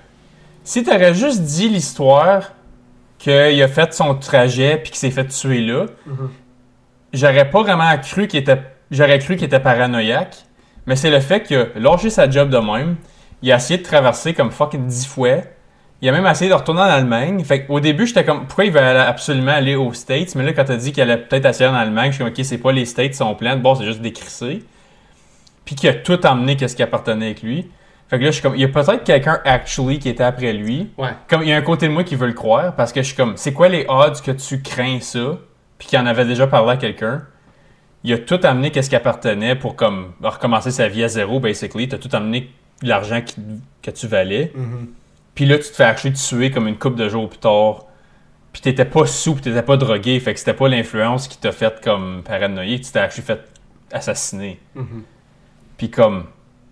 si 0.65 0.83
t'aurais 0.83 1.13
juste 1.13 1.41
dit 1.43 1.69
l'histoire 1.69 2.51
qu'il 3.19 3.61
a 3.63 3.67
fait 3.69 3.93
son 3.93 4.13
trajet 4.15 4.77
puis 4.77 4.91
qu'il 4.91 4.99
s'est 4.99 5.11
fait 5.11 5.25
tuer 5.27 5.61
là, 5.61 5.85
j'aurais 7.13 7.49
pas 7.49 7.61
vraiment 7.63 7.97
cru 7.99 8.27
qu'il 8.27 8.39
était. 8.39 8.61
J'aurais 8.91 9.19
cru 9.19 9.35
qu'il 9.35 9.45
était 9.45 9.59
paranoïaque. 9.59 10.35
Mais 10.85 10.95
c'est 10.95 11.09
le 11.09 11.19
fait 11.19 11.43
qu'il 11.43 11.57
a 11.57 11.67
lâché 11.75 12.09
sa 12.09 12.29
job 12.29 12.49
de 12.49 12.57
même. 12.57 12.95
Il 13.41 13.51
a 13.51 13.57
essayé 13.57 13.77
de 13.79 13.83
traverser 13.83 14.33
comme 14.33 14.51
fucking 14.51 14.87
10 14.87 15.05
fois. 15.05 15.37
Il 16.01 16.09
a 16.09 16.11
même 16.11 16.27
essayé 16.27 16.49
de 16.49 16.55
retourner 16.55 16.81
en 16.81 16.85
Allemagne. 16.85 17.43
Fait 17.43 17.65
au 17.69 17.79
début, 17.79 18.05
j'étais 18.05 18.23
comme, 18.23 18.45
pourquoi 18.45 18.65
il 18.65 18.71
veut 18.71 18.79
absolument 18.79 19.53
aller 19.53 19.75
aux 19.75 19.93
States? 19.93 20.35
Mais 20.35 20.43
là, 20.43 20.53
quand 20.53 20.65
t'as 20.65 20.77
dit 20.77 20.91
qu'il 20.91 21.01
allait 21.01 21.17
peut-être 21.17 21.45
essayer 21.45 21.69
en 21.69 21.73
Allemagne, 21.73 22.11
je 22.11 22.15
suis 22.15 22.23
comme, 22.23 22.33
ok, 22.33 22.45
c'est 22.45 22.57
pas 22.59 22.71
les 22.71 22.85
States 22.85 23.11
qui 23.11 23.17
sont 23.17 23.33
pleins. 23.33 23.57
Bon, 23.57 23.73
c'est 23.73 23.85
juste 23.85 24.01
décrissé. 24.01 24.63
Puis 25.65 25.75
qu'il 25.75 25.89
a 25.89 25.93
tout 25.93 26.23
emmené 26.25 26.55
qu'est-ce 26.55 26.75
qui 26.75 26.83
appartenait 26.83 27.25
avec 27.25 27.41
lui. 27.41 27.67
Fait 28.09 28.19
que 28.19 28.23
là, 28.23 28.29
je 28.29 28.35
suis 28.35 28.41
comme, 28.41 28.55
il 28.55 28.61
y 28.61 28.63
a 28.63 28.67
peut-être 28.69 29.03
quelqu'un 29.03 29.41
actually 29.43 29.99
qui 29.99 30.07
était 30.07 30.23
après 30.23 30.53
lui. 30.53 30.89
Ouais. 30.97 31.09
Comme, 31.27 31.41
il 31.41 31.49
y 31.49 31.51
a 31.51 31.57
un 31.57 31.61
côté 31.61 31.87
de 31.87 31.93
moi 31.93 32.03
qui 32.03 32.15
veut 32.15 32.27
le 32.27 32.33
croire 32.33 32.75
parce 32.75 32.93
que 32.93 33.01
je 33.01 33.07
suis 33.07 33.15
comme, 33.17 33.35
c'est 33.35 33.53
quoi 33.53 33.67
les 33.67 33.85
odds 33.89 34.21
que 34.23 34.31
tu 34.31 34.61
crains 34.61 34.99
ça? 35.01 35.39
Puis 35.77 35.89
qu'il 35.89 35.99
en 35.99 36.05
avait 36.05 36.25
déjà 36.25 36.47
parlé 36.47 36.73
à 36.73 36.77
quelqu'un. 36.77 37.23
Il 38.03 38.13
a 38.13 38.17
tout 38.19 38.39
amené 38.43 38.71
qu'est-ce 38.71 38.89
qui 38.89 38.95
appartenait 38.95 39.55
pour 39.55 39.75
comme 39.75 40.13
recommencer 40.21 40.71
sa 40.71 40.87
vie 40.87 41.03
à 41.03 41.07
zéro, 41.07 41.39
basically. 41.39 41.89
T'as 41.89 41.97
tout 41.97 42.09
amené 42.13 42.51
l'argent 42.81 43.19
que 43.81 43.91
tu 43.91 44.07
valais. 44.07 44.53
Puis 45.37 45.45
là, 45.45 45.59
tu 45.59 45.69
te 45.69 45.75
fais 45.75 45.83
acheter 45.83 46.11
tuer 46.13 46.49
comme 46.49 46.67
une 46.67 46.79
couple 46.79 46.97
de 46.97 47.07
jours 47.09 47.29
plus 47.29 47.37
tard. 47.37 47.85
Puis 48.51 48.61
t'étais 48.63 48.85
pas 48.85 49.05
sous, 49.05 49.33
puis 49.35 49.43
t'étais 49.43 49.61
pas 49.61 49.77
drogué. 49.77 50.19
Fait 50.19 50.33
que 50.33 50.39
c'était 50.39 50.55
pas 50.55 50.67
l'influence 50.67 51.27
qui 51.27 51.37
t'a 51.37 51.51
fait 51.51 51.79
comme 51.83 52.23
paranoïer. 52.25 52.81
Tu 52.81 52.91
t'es 52.91 52.97
acheté 52.97 53.21
fait 53.21 53.39
assassiner. 53.93 54.59
Mhm. 54.73 55.03
Puis 55.77 55.91
comme, 55.91 56.25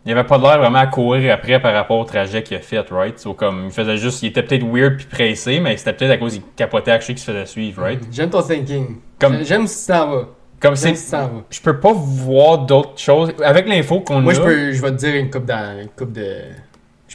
il 0.03 0.11
avait 0.11 0.23
pas 0.23 0.39
l'air 0.39 0.57
vraiment 0.57 0.79
à 0.79 0.87
courir 0.87 1.31
après 1.31 1.61
par 1.61 1.75
rapport 1.75 1.99
au 1.99 2.05
trajet 2.05 2.41
qu'il 2.41 2.57
a 2.57 2.59
fait, 2.59 2.89
right? 2.89 3.19
So, 3.19 3.35
comme, 3.35 3.65
il 3.65 3.71
faisait 3.71 3.97
juste, 3.97 4.23
il 4.23 4.29
était 4.29 4.41
peut-être 4.41 4.65
weird 4.65 4.97
puis 4.97 5.05
pressé, 5.05 5.59
mais 5.59 5.77
c'était 5.77 5.93
peut-être 5.93 6.11
à 6.13 6.17
cause 6.17 6.33
qu'il 6.33 6.41
capotait 6.55 6.89
à 6.89 6.97
qu'il 6.97 7.17
se 7.19 7.23
faisait 7.31 7.45
suivre, 7.45 7.83
right? 7.83 8.01
J'aime 8.11 8.31
ton 8.31 8.41
thinking. 8.41 8.97
Comme- 9.19 9.43
J'aime- 9.43 9.67
si 9.67 9.77
ça 9.85 10.07
va. 10.07 10.27
Comme 10.59 10.75
J'aime 10.75 10.95
c'est, 10.95 11.03
si 11.03 11.07
ça 11.09 11.21
va. 11.27 11.43
je 11.51 11.61
peux 11.61 11.79
pas 11.79 11.93
voir 11.93 12.59
d'autres 12.65 12.97
choses. 12.97 13.31
Avec 13.43 13.67
l'info 13.67 13.99
qu'on 14.01 14.21
Moi, 14.21 14.31
a. 14.31 14.35
je, 14.35 14.41
peux, 14.41 14.71
je 14.71 14.81
vais 14.81 14.89
te 14.91 14.95
dire 14.95 15.15
une 15.15 15.29
coupe, 15.29 15.51
une 15.51 15.89
coupe 15.95 16.13
de. 16.13 16.37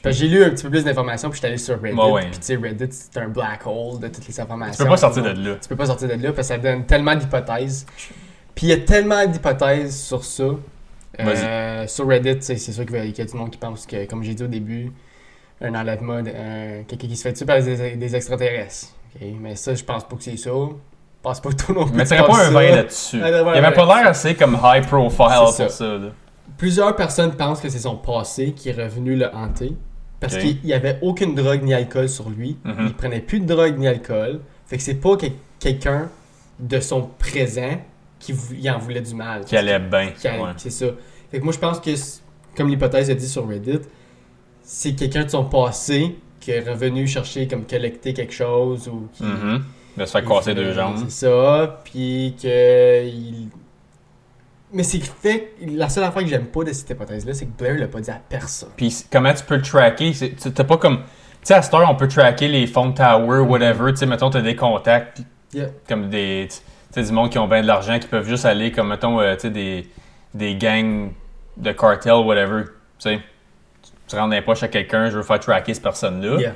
J'ai 0.06 0.28
lu 0.28 0.42
un 0.44 0.50
petit 0.50 0.62
peu 0.62 0.70
plus 0.70 0.84
d'informations, 0.84 1.28
puis 1.30 1.36
je 1.36 1.40
suis 1.40 1.46
allé 1.46 1.58
sur 1.58 1.80
Reddit. 1.80 1.96
Ouais, 1.96 2.10
ouais. 2.12 2.20
Puis 2.30 2.38
tu 2.38 2.46
sais, 2.46 2.56
Reddit, 2.56 2.88
c'est 2.90 3.18
un 3.20 3.28
black 3.28 3.66
hole 3.66 4.00
de 4.00 4.08
toutes 4.08 4.26
les 4.26 4.40
informations. 4.40 4.72
tu 4.78 4.84
peux 4.84 4.90
pas 4.90 4.96
sortir 4.96 5.22
de 5.22 5.28
là. 5.48 5.56
Tu 5.60 5.68
peux 5.68 5.76
pas 5.76 5.86
sortir 5.86 6.08
de 6.08 6.14
là 6.14 6.32
parce 6.32 6.48
que 6.48 6.54
ça 6.54 6.58
donne 6.58 6.84
tellement 6.86 7.14
d'hypothèses. 7.14 7.86
Puis 8.54 8.66
il 8.66 8.70
y 8.70 8.72
a 8.72 8.78
tellement 8.78 9.26
d'hypothèses 9.26 10.00
sur 10.02 10.24
ça. 10.24 10.44
Euh, 11.18 11.86
sur 11.86 12.06
Reddit, 12.06 12.36
c'est 12.40 12.56
sûr 12.56 12.86
qu'il 12.86 12.96
y 12.96 13.20
a- 13.20 13.24
du 13.24 13.36
monde 13.36 13.50
qui 13.50 13.58
pense 13.58 13.84
que, 13.86 14.06
comme 14.06 14.22
j'ai 14.22 14.34
dit 14.34 14.42
au 14.44 14.46
début, 14.48 14.92
un 15.60 15.74
enlèvement, 15.74 16.14
un- 16.14 16.82
quelqu'un 16.86 17.08
qui 17.08 17.16
se 17.16 17.22
fait 17.22 17.32
tuer 17.34 17.44
par 17.44 17.60
des, 17.62 17.96
des 17.96 18.16
extraterrestres. 18.16 18.88
Ok? 19.16 19.26
Mais 19.40 19.56
ça, 19.56 19.74
je 19.74 19.84
pense 19.84 20.04
pas 20.04 20.16
que 20.16 20.22
c'est 20.22 20.36
ça. 20.38 20.50
Je 20.50 21.22
pense 21.22 21.40
pas 21.40 21.50
tout 21.52 21.74
le 21.74 21.80
monde 21.80 21.90
Mais 21.94 22.04
t'aurais 22.04 22.26
pas 22.26 22.46
un 22.46 22.50
vin 22.50 22.70
là-dessus. 22.76 23.18
Il 23.18 23.22
avait 23.22 23.74
pas 23.74 23.84
l'air 23.84 24.06
assez 24.08 24.34
comme 24.34 24.58
high 24.62 24.86
profile 24.86 25.16
pour 25.18 25.48
ça. 25.52 25.68
ça. 25.68 25.84
là. 25.84 26.08
Plusieurs 26.56 26.96
personnes 26.96 27.32
pensent 27.32 27.60
que 27.60 27.68
c'est 27.68 27.78
son 27.80 27.96
passé 27.96 28.52
qui 28.52 28.70
est 28.70 28.72
revenu 28.72 29.16
le 29.16 29.26
hanter. 29.34 29.72
Parce 30.20 30.36
qu'il 30.36 30.58
n'y 30.64 30.72
avait 30.74 30.98
aucune 31.02 31.34
drogue 31.34 31.62
ni 31.62 31.72
alcool 31.74 32.08
sur 32.08 32.28
lui. 32.30 32.58
Mhm. 32.64 32.74
Il 32.88 32.94
prenait 32.94 33.20
plus 33.20 33.40
de 33.40 33.46
drogue 33.46 33.78
ni 33.78 33.88
alcool. 33.88 34.40
Fait 34.66 34.76
que 34.76 34.82
c'est 34.82 34.94
pas 34.94 35.16
que- 35.16 35.26
quelqu'un 35.58 36.08
de 36.58 36.78
son 36.78 37.08
présent 37.18 37.80
qui 38.18 38.34
il 38.60 38.70
en 38.70 38.78
voulait 38.78 39.00
du 39.00 39.14
mal. 39.14 39.44
Qui 39.46 39.56
allait 39.56 39.78
bien. 39.78 40.12
Ouais. 40.24 40.50
C'est 40.58 40.70
ça. 40.70 40.86
Fait 41.30 41.38
que 41.38 41.44
moi, 41.44 41.52
je 41.54 41.58
pense 41.58 41.80
que, 41.80 41.90
comme 42.56 42.68
l'hypothèse 42.68 43.08
a 43.10 43.14
dit 43.14 43.28
sur 43.28 43.48
Reddit, 43.48 43.80
c'est 44.62 44.92
quelqu'un 44.94 45.24
de 45.24 45.30
son 45.30 45.44
passé 45.44 46.16
qui 46.38 46.50
est 46.50 46.60
revenu 46.68 47.06
chercher, 47.06 47.48
comme 47.48 47.64
collecter 47.64 48.12
quelque 48.12 48.34
chose 48.34 48.88
ou 48.88 49.08
qui. 49.14 49.24
Mhm. 49.24 49.62
De 49.96 50.04
se 50.04 50.12
faire 50.12 50.24
casser 50.24 50.54
deux 50.54 50.72
jambes. 50.72 50.96
C'est 51.08 51.26
ça. 51.26 51.80
Puis 51.84 52.34
que. 52.40 53.02
Mais 54.72 54.82
c'est 54.84 55.00
fait. 55.00 55.54
La 55.66 55.88
seule 55.88 56.04
affaire 56.04 56.22
que 56.22 56.28
j'aime 56.28 56.46
pas 56.46 56.62
de 56.64 56.72
cette 56.72 56.90
hypothèse-là, 56.90 57.34
c'est 57.34 57.46
que 57.46 57.56
Blair 57.58 57.74
l'a 57.78 57.88
pas 57.88 58.00
dit 58.00 58.10
à 58.10 58.20
personne. 58.28 58.68
Puis 58.76 59.04
comment 59.10 59.32
tu 59.34 59.42
peux 59.44 59.56
le 59.56 59.62
tracker? 59.62 60.12
T'as 60.54 60.64
pas 60.64 60.76
comme. 60.76 60.98
Tu 60.98 61.04
sais, 61.44 61.54
à 61.54 61.62
cette 61.62 61.72
heure, 61.74 61.88
on 61.90 61.94
peut 61.96 62.06
tracker 62.08 62.48
les 62.48 62.66
phone 62.66 62.94
towers, 62.94 63.40
whatever. 63.40 63.90
Tu 63.92 63.96
sais, 63.98 64.06
mettons, 64.06 64.30
t'as 64.30 64.42
des 64.42 64.54
contacts, 64.56 65.22
Yeah. 65.52 65.66
comme 65.88 66.08
des. 66.10 66.46
Tu 66.48 66.56
sais, 66.92 67.02
du 67.02 67.12
monde 67.12 67.30
qui 67.30 67.38
ont 67.38 67.48
bien 67.48 67.62
de 67.62 67.66
l'argent, 67.66 67.98
qui 67.98 68.06
peuvent 68.06 68.28
juste 68.28 68.44
aller, 68.44 68.70
comme, 68.70 68.88
mettons, 68.88 69.20
euh, 69.20 69.34
tu 69.34 69.42
sais, 69.42 69.50
des, 69.50 69.88
des 70.34 70.54
gangs 70.56 71.10
de 71.56 71.72
cartel, 71.72 72.12
whatever. 72.24 72.64
Tu 72.64 72.70
sais, 73.10 73.20
tu 74.06 74.16
rends 74.16 74.28
dans 74.28 74.34
les 74.34 74.42
poches 74.42 74.62
à 74.62 74.68
quelqu'un, 74.68 75.08
je 75.10 75.16
veux 75.16 75.22
faire 75.24 75.40
tracker 75.40 75.74
cette 75.74 75.82
personne-là. 75.82 76.38
Yeah. 76.40 76.54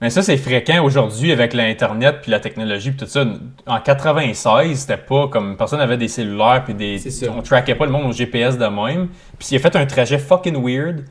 Mais 0.00 0.10
ça, 0.10 0.22
c'est 0.22 0.36
fréquent 0.36 0.84
aujourd'hui 0.84 1.32
avec 1.32 1.54
l'Internet 1.54 2.16
puis 2.20 2.30
la 2.30 2.38
technologie 2.38 2.90
puis 2.90 2.98
tout 2.98 3.10
ça. 3.10 3.24
En 3.66 3.80
96, 3.80 4.78
c'était 4.78 4.98
pas 4.98 5.28
comme 5.28 5.56
personne 5.56 5.80
avait 5.80 5.96
des 5.96 6.08
cellulaires 6.08 6.62
puis 6.64 6.74
des. 6.74 6.98
On 7.30 7.40
traquait 7.40 7.74
pas 7.74 7.86
le 7.86 7.92
monde 7.92 8.04
au 8.06 8.12
GPS 8.12 8.58
de 8.58 8.66
même. 8.66 9.08
Puis 9.38 9.48
il 9.52 9.56
a 9.56 9.58
fait 9.58 9.74
un 9.74 9.86
trajet 9.86 10.18
fucking 10.18 10.56
weird. 10.62 11.04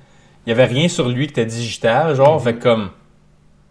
Il 0.45 0.49
y 0.49 0.51
avait 0.51 0.65
rien 0.65 0.87
sur 0.87 1.09
lui 1.09 1.25
qui 1.25 1.31
était 1.31 1.45
digital, 1.47 2.15
genre. 2.15 2.35
Mhm. 2.35 2.43
Fait 2.43 2.53
comme. 2.59 2.89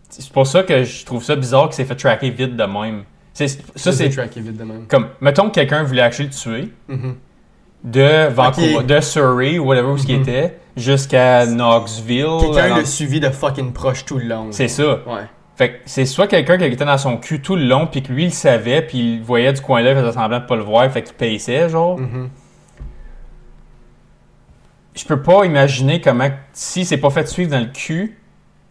C'est 0.08 0.32
pour 0.32 0.46
ça 0.48 0.62
que 0.64 0.82
je 0.84 1.04
trouve 1.04 1.22
ça 1.22 1.36
bizarre 1.36 1.66
qu'il 1.66 1.74
s'est 1.74 1.84
fait 1.84 1.94
tracker 1.96 2.30
vite 2.30 2.56
de 2.56 2.64
même. 2.64 3.04
Ça, 3.32 3.46
c'est. 3.92 4.08
tracké 4.10 4.40
vite 4.40 4.56
de 4.56 4.64
même. 4.64 4.86
Comme, 4.88 5.08
mettons 5.20 5.48
que 5.48 5.54
quelqu'un 5.54 5.82
voulait 5.84 6.02
actually 6.02 6.28
le 6.28 6.34
tuer 6.34 6.72
Mhm. 6.88 7.14
de 7.84 8.28
Vancouver, 8.32 8.82
de 8.84 9.00
Surrey 9.00 9.58
ou 9.58 9.66
whatever 9.66 9.88
où 9.90 9.98
ce 9.98 10.06
qu'il 10.06 10.16
Mhm. 10.16 10.22
était, 10.22 10.58
jusqu'à 10.76 11.46
Knoxville. 11.46 12.26
Quelqu'un 12.40 12.76
l'a 12.76 12.84
suivi 12.84 13.20
de 13.20 13.30
fucking 13.30 13.72
proche 13.72 14.04
tout 14.04 14.18
le 14.18 14.24
long. 14.26 14.48
C'est 14.50 14.68
ça. 14.68 15.00
Ouais. 15.06 15.22
Fait 15.56 15.70
que 15.74 15.76
c'est 15.84 16.04
soit 16.04 16.26
quelqu'un 16.26 16.58
qui 16.58 16.64
était 16.64 16.84
dans 16.84 16.98
son 16.98 17.16
cul 17.16 17.40
tout 17.40 17.54
le 17.54 17.64
long, 17.64 17.86
puis 17.86 18.02
que 18.02 18.12
lui, 18.12 18.24
il 18.24 18.26
le 18.26 18.32
savait, 18.32 18.82
puis 18.82 19.14
il 19.14 19.22
voyait 19.22 19.52
du 19.52 19.60
coin 19.60 19.82
là, 19.82 19.92
il 19.92 19.96
faisait 19.96 20.12
semblant 20.12 20.40
de 20.40 20.46
pas 20.46 20.56
le 20.56 20.64
voir, 20.64 20.90
fait 20.90 21.02
qu'il 21.02 21.14
paissait, 21.14 21.68
genre. 21.68 21.96
Mhm. 21.98 22.28
Je 24.94 25.04
peux 25.04 25.22
pas 25.22 25.44
imaginer 25.44 26.00
comment, 26.00 26.28
si 26.52 26.84
c'est 26.84 26.98
pas 26.98 27.10
fait 27.10 27.26
suivre 27.28 27.50
dans 27.50 27.60
le 27.60 27.66
cul, 27.72 28.18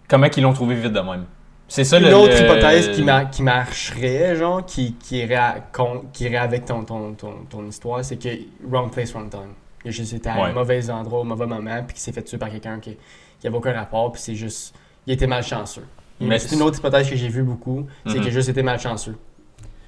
comment 0.08 0.30
qu'ils 0.30 0.44
l'ont 0.44 0.54
trouvé 0.54 0.76
vite 0.76 0.94
de 0.94 1.00
même. 1.00 1.26
C'est 1.68 1.84
ça 1.84 2.00
Une 2.00 2.06
le. 2.08 2.16
autre 2.16 2.34
le- 2.34 2.44
hypothèse 2.44 2.90
qui, 2.92 3.02
mar- 3.04 3.30
qui 3.30 3.44
marcherait, 3.44 4.36
genre, 4.36 4.66
qui, 4.66 4.94
qui, 4.96 5.18
irait 5.20 5.36
à- 5.36 5.56
con- 5.72 6.04
qui 6.14 6.26
irait 6.26 6.38
avec 6.38 6.66
ton, 6.66 6.84
ton, 6.84 7.14
ton, 7.14 7.34
ton 7.50 7.66
histoire, 7.66 8.04
c'est 8.06 8.18
que 8.18 8.30
wrong 8.70 8.92
place, 8.92 9.12
wrong 9.14 9.30
time. 9.30 9.54
Il 9.86 9.90
a 9.90 9.92
juste 9.92 10.14
été 10.14 10.30
à 10.30 10.36
Ouais. 10.36 10.50
un 10.50 10.54
mauvais 10.54 10.90
endroit 10.90 11.20
au 11.20 11.24
mauvais 11.24 11.46
moment, 11.46 11.84
puis 11.84 11.94
qu'il 11.96 12.02
s'est 12.02 12.12
fait 12.14 12.22
tuer 12.24 12.38
par 12.38 12.50
quelqu'un 12.50 12.80
qui, 12.80 12.98
qui 13.40 13.48
avait 13.48 13.58
aucun 13.58 13.74
rapport, 13.74 14.12
puis 14.12 14.22
c'est 14.22 14.36
juste. 14.36 14.74
Il 15.08 15.14
était 15.14 15.28
malchanceux. 15.28 15.86
Mais 16.22 16.40
c'est 16.40 16.56
une 16.56 16.62
autre 16.62 16.78
hypothèse 16.80 17.10
que 17.10 17.16
j'ai 17.18 17.28
vue 17.28 17.44
beaucoup, 17.44 17.86
c'est 18.06 18.14
Mhm. 18.14 18.20
qu'il 18.22 18.28
a 18.30 18.32
juste 18.32 18.50
été 18.50 18.64
malchanceux. 18.64 19.18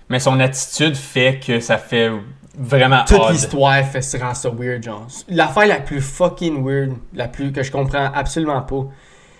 Mais 0.09 0.19
son 0.19 0.39
attitude 0.39 0.95
fait 0.95 1.39
que 1.39 1.59
ça 1.61 1.77
fait 1.77 2.11
vraiment 2.57 3.03
Toute 3.05 3.29
l'histoire 3.31 3.83
fait 3.85 4.01
se 4.01 4.17
rend 4.17 4.33
ça 4.33 4.49
weird, 4.49 4.83
genre. 4.83 5.07
L'affaire 5.29 5.67
la 5.67 5.79
plus 5.79 6.01
fucking 6.01 6.63
weird, 6.65 6.93
la 7.13 7.27
plus 7.29 7.51
que 7.53 7.63
je 7.63 7.71
comprends 7.71 8.11
absolument 8.13 8.61
pas, 8.61 8.85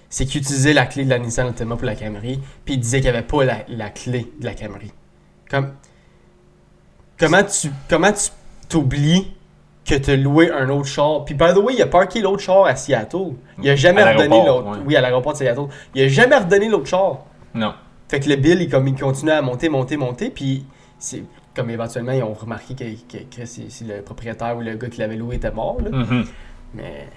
c'est 0.09 0.25
qu'il 0.25 0.39
utilisait 0.41 0.73
la 0.73 0.85
clé 0.85 1.03
de 1.03 1.09
la 1.09 1.19
Nissan 1.19 1.47
Altima 1.47 1.75
pour 1.75 1.85
la 1.85 1.95
Camry, 1.95 2.39
puis 2.63 2.75
il 2.75 2.79
disait 2.79 3.01
qu'il 3.01 3.11
n'y 3.11 3.17
avait 3.17 3.27
pas 3.27 3.43
la, 3.43 3.57
la 3.67 3.89
clé 3.89 4.31
de 4.39 4.45
la 4.45 4.53
Camry. 4.53 4.91
Comme. 5.49 5.73
Comment 7.17 7.43
tu. 7.43 7.69
Comment 7.89 8.11
tu 8.11 8.29
t'oublies 8.69 9.34
que 9.85 10.11
as 10.11 10.15
loué 10.15 10.51
un 10.51 10.67
autre 10.69 10.87
char? 10.87 11.23
Puis, 11.25 11.35
by 11.35 11.53
the 11.53 11.57
way, 11.57 11.75
il 11.75 11.81
a 11.81 11.87
parké 11.87 12.21
l'autre 12.21 12.41
char 12.41 12.65
à 12.65 12.75
Seattle. 12.75 13.33
Il 13.61 13.69
a 13.69 13.75
jamais 13.75 14.01
À 14.01 14.13
redonné 14.13 14.45
l'autre. 14.45 14.69
ouais. 14.71 14.77
Oui, 14.85 14.95
à 14.95 15.01
l'aéroport 15.01 15.33
de 15.33 15.37
Seattle. 15.37 15.67
Il 15.93 16.03
a 16.03 16.07
jamais 16.07 16.35
redonné 16.37 16.67
l'autre 16.69 16.87
char. 16.87 17.19
Non. 17.53 17.73
Fait 18.09 18.19
que 18.19 18.29
le 18.29 18.35
bill, 18.35 18.61
il, 18.61 18.69
comme, 18.69 18.87
il 18.87 18.99
continue 18.99 19.31
à 19.31 19.41
monter, 19.41 19.69
monter, 19.69 19.97
monter, 19.97 20.29
puis 20.29 20.65
c'est 20.99 21.23
comme 21.55 21.69
éventuellement 21.69 22.11
ils 22.11 22.23
ont 22.23 22.33
remarqué 22.33 22.75
que, 22.75 23.17
que- 23.17 23.85
le 23.87 24.01
propriétaire 24.01 24.57
ou 24.57 24.61
le 24.61 24.75
gars 24.75 24.89
qui 24.89 24.99
l'avait 24.99 25.15
loué 25.15 25.35
était 25.37 25.51
mort. 25.51 25.77
là. 25.81 25.89
Mhm. 25.91 26.25
Mais. 26.73 27.07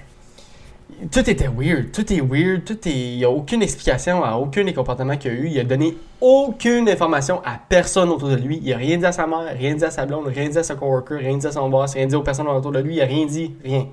Tout 1.13 1.31
était 1.31 1.49
weird. 1.49 1.93
Tout 1.93 2.13
est 2.13 2.21
weird. 2.21 2.65
Tout 2.65 2.89
est. 2.89 2.93
Il 2.93 3.17
n'y 3.19 3.25
a 3.25 3.31
aucune 3.31 3.63
explication 3.63 4.25
à 4.25 4.37
aucun 4.37 4.65
des 4.65 4.73
comportements 4.75 5.17
qu'il 5.17 5.31
a 5.31 5.35
eu. 5.35 5.49
Il 5.49 5.61
a 5.61 5.65
donné 5.65 5.97
aucune 6.21 6.89
information 6.89 7.41
à 7.45 7.59
personne 7.69 8.09
autour 8.09 8.29
de 8.31 8.37
lui. 8.37 8.61
Il 8.63 8.73
a 8.73 8.77
rien 8.77 8.97
dit 8.97 9.07
à 9.07 9.13
sa 9.13 9.27
mère, 9.27 9.55
rien 9.57 9.75
dit 9.75 9.85
à 9.85 9.91
sa 9.91 10.07
blonde, 10.07 10.27
rien 10.27 10.49
dit 10.49 10.59
à 10.59 10.63
son 10.63 10.77
coworker, 10.77 11.19
rien 11.19 11.37
dit 11.37 11.47
à 11.47 11.53
son 11.53 11.69
boss, 11.69 11.95
rien 11.95 12.07
dit 12.07 12.15
aux 12.15 12.23
personnes 12.23 12.49
autour 12.49 12.73
de 12.73 12.81
lui. 12.81 12.97
Il 12.97 13.03
a 13.03 13.05
rien 13.05 13.27
dit, 13.27 13.55
rien. 13.63 13.87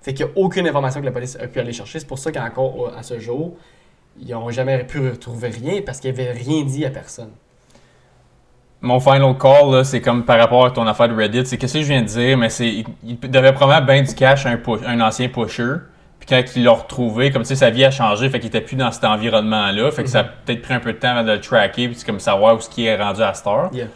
Fait 0.00 0.14
qu'il 0.14 0.24
n'y 0.24 0.32
a 0.32 0.34
aucune 0.36 0.66
information 0.66 1.00
que 1.00 1.06
la 1.06 1.12
police 1.12 1.36
a 1.36 1.46
pu 1.46 1.58
aller 1.58 1.72
chercher. 1.72 1.98
C'est 1.98 2.06
pour 2.06 2.18
ça 2.18 2.30
qu'encore 2.32 2.92
à 2.96 3.02
ce 3.02 3.18
jour, 3.18 3.54
ils 4.18 4.30
n'ont 4.30 4.50
jamais 4.50 4.84
pu 4.84 5.00
retrouver 5.00 5.48
rien 5.48 5.82
parce 5.84 6.00
qu'il 6.00 6.10
avait 6.10 6.32
rien 6.32 6.62
dit 6.62 6.86
à 6.86 6.90
personne. 6.90 7.32
Mon 8.80 9.00
final 9.00 9.36
call, 9.36 9.84
c'est 9.84 10.00
comme 10.00 10.24
par 10.24 10.38
rapport 10.38 10.66
à 10.66 10.70
ton 10.70 10.86
affaire 10.86 11.08
de 11.08 11.14
Reddit. 11.14 11.44
C'est 11.46 11.58
qu'est-ce 11.58 11.74
que 11.74 11.80
je 11.80 11.88
viens 11.88 12.02
de 12.02 12.06
dire, 12.06 12.38
mais 12.38 12.50
c'est. 12.50 12.84
Il, 13.02 13.18
devait 13.18 13.52
probablement 13.52 13.94
bien 13.94 14.02
du 14.02 14.14
cash 14.14 14.46
à 14.46 14.50
un, 14.50 14.60
un 14.86 15.00
ancien 15.00 15.28
pusher. 15.28 15.78
Puis 16.18 16.28
quand 16.28 16.42
il 16.56 16.64
l'a 16.64 16.72
retrouvé, 16.72 17.30
comme 17.30 17.42
tu 17.42 17.48
sais, 17.48 17.56
sa 17.56 17.70
vie 17.70 17.84
a 17.84 17.90
changé, 17.90 18.28
fait 18.30 18.40
qu'il 18.40 18.48
était 18.48 18.60
plus 18.60 18.76
dans 18.76 18.90
cet 18.90 19.04
environnement-là. 19.04 19.90
Fait 19.90 20.02
que 20.02 20.08
ça 20.08 20.20
a 20.20 20.24
peut-être 20.24 20.62
pris 20.62 20.74
un 20.74 20.80
peu 20.80 20.92
de 20.92 20.98
temps 20.98 21.10
avant 21.10 21.24
de 21.24 21.32
le 21.32 21.40
tracker, 21.40 21.88
puis 21.88 21.96
c'est 21.96 22.06
comme 22.06 22.20
savoir 22.20 22.56
où 22.56 22.60
ce 22.60 22.68
qui 22.68 22.86
est 22.86 22.96
rendu 22.96 23.22
à 23.22 23.34
cette 23.34 23.46
heure. 23.46 23.70
Yeah. 23.72 23.86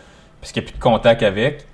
Parce 0.41 0.53
qu'il 0.53 0.63
n'y 0.63 0.69
a 0.69 0.71
plus 0.71 0.79
de 0.79 0.83
contact 0.83 1.23
avec. 1.23 1.67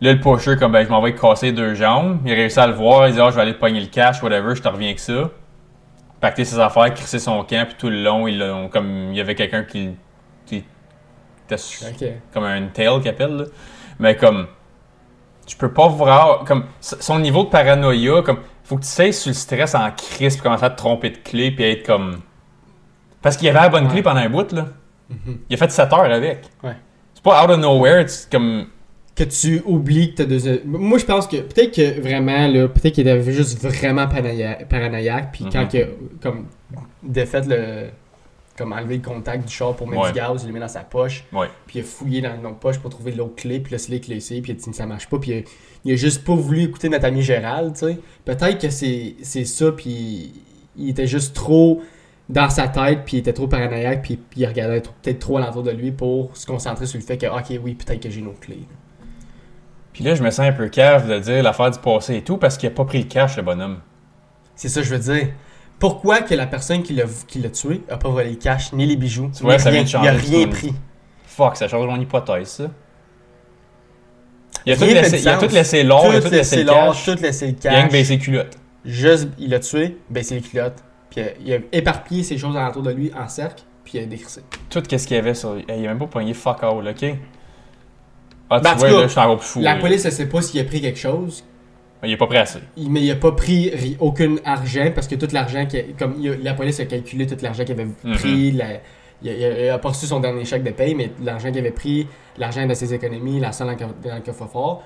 Là, 0.00 0.12
le 0.12 0.20
pusher, 0.20 0.56
comme 0.56 0.72
ben, 0.72 0.84
je 0.84 0.90
m'en 0.90 1.00
vais 1.00 1.14
casser 1.14 1.52
deux 1.52 1.74
jambes. 1.74 2.20
Il 2.24 2.32
a 2.32 2.34
réussi 2.34 2.58
à 2.58 2.66
le 2.66 2.72
voir. 2.72 3.06
Il 3.08 3.14
dit, 3.14 3.20
ah, 3.20 3.30
je 3.30 3.36
vais 3.36 3.42
aller 3.42 3.54
te 3.54 3.60
pogner 3.60 3.80
le 3.80 3.86
cash, 3.86 4.20
whatever, 4.22 4.54
je 4.56 4.62
te 4.62 4.68
reviens 4.68 4.88
avec 4.88 4.98
ça. 4.98 5.30
Pacter 6.20 6.44
ses 6.44 6.58
affaires, 6.58 6.92
crisser 6.92 7.20
son 7.20 7.44
camp, 7.44 7.66
puis 7.66 7.76
tout 7.78 7.88
le 7.88 8.02
long, 8.02 8.68
comme 8.68 9.10
il 9.10 9.16
y 9.16 9.20
avait 9.20 9.34
quelqu'un 9.34 9.62
qui, 9.62 9.90
qui 10.44 10.64
était 11.46 12.20
comme 12.32 12.44
un 12.44 12.66
tail 12.66 13.00
qu'il 13.00 13.10
appelle, 13.10 13.36
là. 13.36 13.44
Mais 13.98 14.16
comme, 14.16 14.48
je 15.46 15.56
peux 15.56 15.72
pas 15.72 15.88
voir, 15.88 16.44
comme, 16.44 16.64
son 16.80 17.18
niveau 17.18 17.44
de 17.44 17.48
paranoïa, 17.50 18.22
comme, 18.22 18.38
faut 18.72 18.78
que 18.78 18.82
tu 18.84 18.88
sais 18.88 19.12
sur 19.12 19.28
le 19.30 19.34
stress 19.34 19.74
en 19.74 19.90
crise, 19.90 20.34
puis 20.34 20.42
commencer 20.42 20.64
à 20.64 20.70
te 20.70 20.76
tromper 20.78 21.10
de 21.10 21.18
clé, 21.18 21.50
puis 21.50 21.64
être 21.64 21.86
comme. 21.86 22.20
Parce 23.20 23.36
qu'il 23.36 23.48
avait 23.48 23.60
la 23.60 23.68
bonne 23.68 23.84
Ouais. 23.84 23.90
clé 23.92 24.02
pendant 24.02 24.20
un 24.20 24.28
bout, 24.30 24.50
là. 24.52 24.66
Mhm. 25.10 25.38
Il 25.50 25.54
a 25.54 25.56
fait 25.58 25.70
7 25.70 25.92
heures 25.92 26.00
avec. 26.10 26.40
Ouais. 26.62 26.76
C'est 27.14 27.22
pas 27.22 27.44
out 27.44 27.50
of 27.50 27.58
nowhere, 27.58 28.08
c'est 28.08 28.30
comme. 28.30 28.66
que 29.14 29.24
tu 29.24 29.60
oublies 29.66 30.14
que 30.14 30.22
t'as 30.22 30.24
deux. 30.24 30.62
Moi, 30.64 30.96
je 30.98 31.04
pense 31.04 31.26
que 31.26 31.36
peut-être 31.36 31.74
que 31.74 32.00
vraiment, 32.00 32.48
là, 32.48 32.66
peut-être 32.66 32.94
qu'il 32.94 33.06
était 33.06 33.22
juste 33.30 33.62
vraiment 33.62 34.06
paranoïa- 34.06 34.64
paranoïaque, 34.66 35.28
puis 35.32 35.44
quand 35.52 35.64
Mhm. 35.64 35.68
que, 35.68 35.88
comme, 36.22 36.46
défait 37.02 37.42
le. 37.46 37.88
Comme 38.56 38.72
enlever 38.74 38.96
le 38.98 39.02
contact 39.02 39.46
du 39.48 39.52
char 39.52 39.74
pour 39.74 39.86
mettre 39.88 40.02
Ouais. 40.02 40.12
du 40.12 40.18
gaz, 40.18 40.42
il 40.42 40.48
le 40.48 40.52
met 40.52 40.60
dans 40.60 40.68
sa 40.68 40.80
poche, 40.80 41.24
Ouais. 41.32 41.48
puis 41.66 41.78
il 41.78 41.82
a 41.82 41.84
fouillé 41.84 42.20
dans 42.20 42.36
notre 42.36 42.58
poche 42.58 42.78
pour 42.78 42.90
trouver 42.90 43.12
l'autre 43.12 43.36
clé, 43.36 43.60
puis 43.60 43.72
là, 43.72 43.78
c'est 43.78 43.90
les 43.90 44.00
clés 44.00 44.16
ici, 44.16 44.40
puis 44.42 44.52
il 44.52 44.56
a 44.56 44.58
dit 44.58 44.76
ça 44.76 44.84
marche 44.86 45.08
pas, 45.08 45.18
puis 45.18 45.30
il 45.30 45.38
a, 45.38 45.42
il 45.86 45.92
a 45.92 45.96
juste 45.96 46.22
pas 46.24 46.34
voulu 46.34 46.62
écouter 46.64 46.88
notre 46.90 47.06
ami 47.06 47.22
Gérald, 47.22 47.72
tu 47.72 47.80
sais. 47.86 47.98
Peut-être 48.26 48.58
que 48.60 48.68
c'est 48.70 49.16
c'est 49.22 49.46
ça, 49.46 49.72
puis 49.72 50.34
il 50.76 50.90
était 50.90 51.06
juste 51.06 51.34
trop 51.34 51.80
dans 52.28 52.50
sa 52.50 52.68
tête, 52.68 53.00
puis 53.06 53.16
il 53.16 53.20
était 53.20 53.32
trop 53.32 53.46
paranoïaque, 53.48 54.02
puis, 54.02 54.18
il 54.36 54.46
regardait 54.46 54.80
peut-être 54.82 55.18
trop 55.18 55.38
alentour 55.38 55.62
de 55.62 55.70
lui 55.70 55.90
pour 55.90 56.36
se 56.36 56.44
concentrer 56.46 56.84
sur 56.86 56.98
le 57.00 57.04
fait 57.04 57.16
que, 57.18 57.26
ok, 57.26 57.58
oui, 57.64 57.74
peut-être 57.74 58.00
que 58.02 58.10
j'ai 58.10 58.20
nos 58.22 58.32
clés. 58.32 58.66
Puis 59.92 60.04
là, 60.04 60.14
je 60.14 60.22
me 60.22 60.30
sens 60.30 60.46
un 60.46 60.52
peu 60.52 60.68
cave 60.68 61.08
de 61.08 61.18
dire 61.18 61.42
l'affaire 61.42 61.70
du 61.70 61.78
passé 61.78 62.16
et 62.16 62.22
tout, 62.22 62.36
parce 62.38 62.56
qu'il 62.56 62.68
a 62.68 62.72
pas 62.72 62.84
pris 62.84 62.98
le 62.98 63.04
cash, 63.08 63.36
le 63.36 63.42
bonhomme. 63.42 63.80
C'est 64.54 64.68
ça, 64.68 64.80
que 64.80 64.86
je 64.86 64.94
veux 64.94 65.00
dire. 65.00 65.28
Pourquoi 65.82 66.20
que 66.20 66.32
la 66.36 66.46
personne 66.46 66.84
qui 66.84 66.92
l'a 66.92 67.06
qui 67.26 67.40
l'a 67.40 67.50
tué 67.50 67.80
a 67.90 67.96
pas 67.96 68.08
volé 68.08 68.30
le 68.30 68.36
cash 68.36 68.72
ni 68.72 68.86
les 68.86 68.94
bijoux 68.94 69.32
Tu 69.36 69.42
vois, 69.42 69.54
ni 69.56 69.60
ça 69.60 69.70
rien, 69.70 69.82
vient 69.82 70.00
de 70.00 70.04
Il 70.04 70.08
a 70.08 70.12
rien 70.12 70.46
pris? 70.46 70.72
Fuck, 71.26 71.56
ça 71.56 71.66
change 71.66 71.84
mon 71.88 72.00
hypothèse, 72.00 72.46
ça. 72.48 72.64
Il 74.64 74.72
a, 74.74 74.76
tout 74.76 74.84
Rien 74.84 74.94
fait 74.94 75.02
laissé, 75.02 75.16
de 75.16 75.22
il 75.22 75.28
a 75.28 75.40
sens. 75.40 75.48
tout 75.48 75.54
laissé 75.54 75.82
l'or, 75.82 76.06
il 76.08 76.16
a 76.16 76.20
tout 76.20 76.30
laissé 76.30 76.56
le 76.58 76.62
l'or, 76.66 76.92
cash. 76.94 77.04
tout 77.04 77.20
laissé 77.20 77.46
le 77.48 77.54
Il 77.60 77.66
a 77.66 77.70
rien 77.72 77.80
cash. 77.80 77.88
que 77.88 77.92
baissé 77.94 78.12
les 78.12 78.18
culottes. 78.20 78.58
Juste, 78.84 79.28
il 79.40 79.50
l'a 79.50 79.58
tué, 79.58 79.98
baissé 80.08 80.36
les 80.36 80.40
culottes. 80.40 80.84
Puis 81.10 81.20
euh, 81.20 81.28
il 81.44 81.52
a 81.52 81.58
éparpillé 81.72 82.22
ses 82.22 82.38
choses 82.38 82.56
alentour 82.56 82.82
de 82.84 82.92
lui 82.92 83.10
en 83.18 83.26
cercle, 83.26 83.64
puis 83.82 83.98
il 83.98 84.02
a 84.02 84.06
décrissé. 84.06 84.42
Tout 84.70 84.82
qu'est-ce 84.82 85.08
qu'il 85.08 85.16
y 85.16 85.18
avait 85.18 85.34
sur. 85.34 85.58
Il 85.58 85.68
a 85.68 85.76
même 85.78 85.98
pas 85.98 86.06
pogné 86.06 86.32
fuck 86.32 86.62
all, 86.62 86.86
ok? 86.88 87.16
Ah, 88.50 88.58
tu 88.60 88.62
Ben, 88.62 88.70
en 88.70 88.76
vois, 88.76 88.88
tout 88.88 88.94
cas, 88.94 89.00
là, 89.00 89.02
je 89.02 89.08
suis 89.10 89.20
encore 89.20 89.36
plus 89.38 89.46
fou. 89.48 89.60
La 89.60 89.74
là. 89.74 89.80
police 89.80 90.04
ne 90.04 90.10
sait 90.10 90.26
pas 90.28 90.42
s'il 90.42 90.60
a 90.60 90.64
pris 90.64 90.80
quelque 90.80 90.98
chose, 90.98 91.42
Il 92.04 92.10
est 92.10 92.16
pas 92.16 92.26
prêt 92.26 92.38
assez. 92.38 92.58
il- 92.76 92.90
mais 92.90 93.00
il 93.02 93.10
a 93.10 93.16
pas 93.16 93.32
pris 93.32 93.70
ri- 93.70 93.96
aucun 94.00 94.36
argent 94.44 94.90
parce 94.94 95.06
que 95.06 95.14
tout 95.14 95.28
l'argent, 95.32 95.66
comme 95.98 96.14
il 96.18 96.30
a- 96.32 96.36
la 96.36 96.54
police 96.54 96.80
a 96.80 96.84
calculé 96.86 97.26
tout 97.26 97.36
l'argent 97.42 97.64
qu'il 97.64 97.72
avait 97.74 97.86
Mhm. 98.04 98.14
pris, 98.16 98.50
la- 98.52 98.66
il, 99.22 99.28
a, 99.28 99.32
il 99.32 99.44
a- 99.44 99.64
il 99.66 99.68
a 99.68 99.78
pas 99.78 99.90
reçu 99.90 100.06
son 100.06 100.18
dernier 100.20 100.44
chèque 100.44 100.64
de 100.64 100.70
paye, 100.72 100.94
mais 100.96 101.10
l'argent 101.22 101.48
qu'il 101.50 101.58
avait 101.58 101.70
pris, 101.70 102.08
l'argent 102.38 102.66
de 102.66 102.74
ses 102.74 102.92
économies, 102.92 103.38
la 103.38 103.52
somme 103.52 103.74
dans 103.76 104.14
le- 104.16 104.20
coffre-fort, 104.20 104.82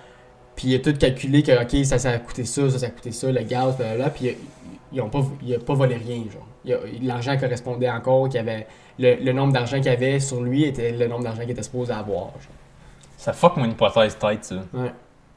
puis 0.55 0.69
il 0.69 0.75
a 0.75 0.79
tout 0.81 0.93
calculé 0.99 1.43
que 1.43 1.53
ok 1.63 1.85
ça 1.87 1.99
ça 1.99 2.11
a 2.11 2.19
coûté 2.19 2.45
ça, 2.45 2.69
ça 2.69 2.79
ça 2.81 2.87
a 2.87 2.91
coûté 2.91 3.13
ça, 3.13 3.33
le 3.33 3.43
gaz, 3.43 3.77
blablabla, 3.79 4.11
puis 4.11 4.25
il 4.27 4.31
a, 4.31 4.33
ils 4.93 5.01
ont 5.01 5.09
pas, 5.09 5.23
il 5.43 5.55
a 5.55 5.59
pas 5.59 5.75
volé 5.75 5.97
rien 5.97 6.23
genre. 6.33 6.47
L'argent 7.03 7.37
correspondait 7.39 7.89
encore, 7.89 8.29
qu'il 8.29 8.37
y 8.37 8.41
avait 8.41 8.67
le, 8.99 9.15
le 9.25 9.33
nombre 9.33 9.53
d'argent 9.53 9.79
qu'il 9.81 9.89
avait 9.89 10.21
sur 10.21 10.43
lui 10.43 10.65
était 10.65 10.93
le 10.93 11.07
nombre 11.07 11.23
d'argent 11.25 11.43
qu'il 11.43 11.51
était 11.53 11.63
supposé 11.63 11.93
avoir. 11.93 12.27
genre. 12.33 12.53
Ça 13.17 13.33
fuck 13.33 13.57
mon 13.57 13.71
hypothèse 13.71 14.19
tête, 14.19 14.45
ça. 14.45 14.57
Ouais. 14.75 14.91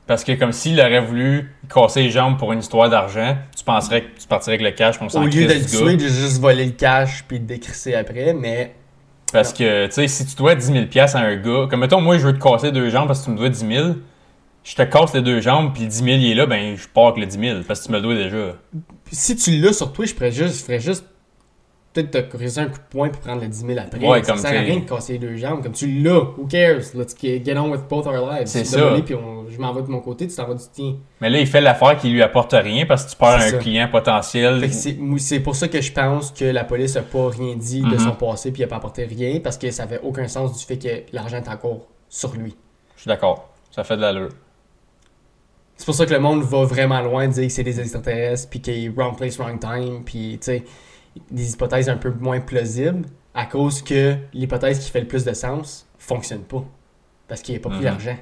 Parce 0.09 0.23
que 0.23 0.31
comme 0.31 0.51
s'il 0.53 0.81
aurait 0.81 1.01
voulu 1.01 1.51
casser 1.71 2.01
les 2.01 2.09
jambes 2.09 2.39
pour 2.39 2.51
une 2.51 2.61
histoire 2.61 2.89
d'argent, 2.89 3.37
tu 3.55 3.63
penserais 3.63 4.01
que 4.01 4.19
tu 4.19 4.27
partirais 4.27 4.55
avec 4.55 4.65
le 4.65 4.71
cash 4.71 4.97
pour 4.97 5.05
on 5.05 5.09
s'en 5.09 5.21
Au 5.21 5.27
lieu 5.27 5.45
de 5.45 5.53
le 5.53 5.63
tuer, 5.63 5.97
de 5.97 6.07
juste 6.07 6.41
voler 6.41 6.65
le 6.65 6.71
cash 6.71 7.23
puis 7.27 7.39
de 7.39 7.45
décrisser 7.45 7.93
après, 7.93 8.33
mais 8.33 8.73
Parce 9.31 9.53
que, 9.53 9.85
tu 9.85 9.91
sais, 9.91 10.07
si 10.07 10.25
tu 10.25 10.35
dois 10.35 10.55
10 10.55 10.65
000 10.65 10.85
piastres 10.87 11.17
à 11.17 11.19
un 11.19 11.35
gars, 11.35 11.67
comme 11.69 11.81
mettons, 11.81 12.01
moi, 12.01 12.17
je 12.17 12.25
veux 12.25 12.33
te 12.33 12.43
casser 12.43 12.71
deux 12.71 12.89
jambes 12.89 13.05
parce 13.05 13.19
que 13.19 13.25
tu 13.25 13.31
me 13.33 13.37
dois 13.37 13.49
10 13.49 13.59
000, 13.59 13.87
je 14.63 14.75
te 14.75 14.81
casse 14.81 15.13
les 15.13 15.21
deux 15.21 15.41
jambes, 15.41 15.73
puis 15.75 15.83
le 15.83 15.89
10 15.89 15.97
000 15.97 16.07
il 16.17 16.31
est 16.31 16.33
là, 16.33 16.47
ben 16.47 16.75
je 16.75 16.87
pars 16.87 17.09
avec 17.09 17.19
le 17.19 17.27
10 17.27 17.39
000 17.39 17.59
parce 17.67 17.81
que 17.81 17.85
tu 17.85 17.91
me 17.91 17.97
le 17.97 18.01
dois 18.01 18.15
déjà. 18.15 18.55
si 19.11 19.35
tu 19.35 19.51
l'as 19.59 19.73
sur 19.73 19.93
toi, 19.93 20.05
je 20.05 20.15
ferais 20.15 20.31
juste, 20.31 20.57
je 20.57 20.63
ferais 20.63 20.79
juste 20.79 21.05
peut-être 21.93 22.11
te 22.31 22.37
briser 22.37 22.61
un 22.61 22.65
coup 22.67 22.77
de 22.77 22.83
poing 22.89 23.09
pour 23.09 23.19
prendre 23.21 23.41
le 23.41 23.47
10 23.47 23.65
000 23.65 23.79
après. 23.79 24.05
Ouais, 24.07 24.23
ça 24.23 24.37
sert 24.37 24.51
à 24.51 24.61
rien 24.63 24.75
de 24.79 24.85
casser 24.85 25.13
les 25.13 25.19
deux 25.19 25.35
jambes. 25.37 25.63
Comme 25.63 25.71
tu 25.71 25.87
l'as, 26.01 26.19
who 26.37 26.45
cares? 26.47 26.81
Let's 26.95 27.15
get 27.19 27.57
on 27.57 27.71
with 27.71 27.81
both 27.89 28.05
our 28.05 28.29
lives. 28.29 28.45
C'est 28.47 28.63
ça. 28.65 28.95
puis 29.05 29.15
on- 29.15 29.47
je 29.49 29.57
m'en 29.59 29.73
vais 29.73 29.81
de 29.81 29.87
mon 29.87 29.99
côté, 29.99 30.27
tu 30.27 30.35
t'en 30.35 30.45
vas 30.47 30.53
du 30.53 30.63
tien. 30.71 30.95
Mais 31.19 31.29
là, 31.29 31.39
il 31.39 31.47
fait 31.47 31.61
l'affaire 31.61 31.97
qui 31.97 32.09
lui 32.09 32.21
apporte 32.21 32.53
rien 32.53 32.85
parce 32.85 33.05
que 33.05 33.09
tu 33.11 33.15
perds 33.17 33.29
un 33.29 33.39
ça. 33.39 33.57
client 33.57 33.87
potentiel. 33.91 34.59
Fait 34.59 34.67
que 34.69 35.17
c'est 35.19 35.39
pour 35.39 35.55
ça 35.55 35.67
que 35.67 35.81
je 35.81 35.91
pense 35.91 36.31
que 36.31 36.45
la 36.45 36.63
police 36.63 36.95
a 36.95 37.01
pas 37.01 37.29
rien 37.29 37.55
dit 37.55 37.81
de 37.81 37.87
Mhm. 37.87 37.99
son 37.99 38.11
passé 38.11 38.51
puis 38.51 38.61
il 38.61 38.65
a 38.65 38.67
pas 38.67 38.75
apporté 38.77 39.05
rien 39.05 39.39
parce 39.39 39.57
que 39.57 39.71
ça 39.71 39.83
avait 39.83 39.99
aucun 40.03 40.27
sens 40.27 40.57
du 40.57 40.63
fait 40.63 40.77
que 40.77 41.13
l'argent 41.15 41.37
est 41.37 41.49
encore 41.49 41.87
sur 42.07 42.33
lui. 42.35 42.55
Je 42.95 43.01
suis 43.01 43.07
d'accord. 43.07 43.49
Ça 43.71 43.83
fait 43.83 43.95
de 43.97 44.01
l'allure. 44.01 44.29
C'est 45.75 45.85
pour 45.85 45.95
ça 45.95 46.05
que 46.05 46.13
le 46.13 46.19
monde 46.19 46.41
va 46.43 46.65
vraiment 46.65 46.99
loin 47.01 47.27
de 47.27 47.33
dire 47.33 47.47
que 47.47 47.53
c'est 47.53 47.63
des 47.63 47.79
extraterrestres 47.79 48.49
puis 48.49 48.59
qu'il 48.61 48.85
est 48.85 48.89
wrong 48.89 49.15
place, 49.15 49.37
wrong 49.37 49.59
time 49.59 50.03
puis 50.03 50.37
tu 50.41 50.45
sais 50.45 50.63
des 51.31 51.53
hypothèses 51.53 51.89
un 51.89 51.97
peu 51.97 52.09
moins 52.19 52.39
plausibles 52.39 53.05
à 53.33 53.45
cause 53.45 53.81
que 53.81 54.15
l'hypothèse 54.33 54.79
qui 54.83 54.89
fait 54.91 55.01
le 55.01 55.07
plus 55.07 55.23
de 55.25 55.33
sens 55.33 55.87
fonctionne 55.97 56.43
pas 56.43 56.63
parce 57.27 57.41
qu'il 57.41 57.53
n'a 57.55 57.61
pas 57.61 57.69
pris 57.69 57.79
Mhm. 57.79 57.85
l'argent. 57.85 58.17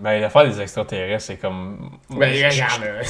Ben, 0.00 0.20
l'affaire 0.20 0.44
des 0.44 0.60
extraterrestres, 0.60 1.24
c'est 1.24 1.36
comme. 1.36 1.98
Ben, 2.10 2.32
Je- 2.32 2.44
regarde, 2.44 2.80
là. 2.80 3.00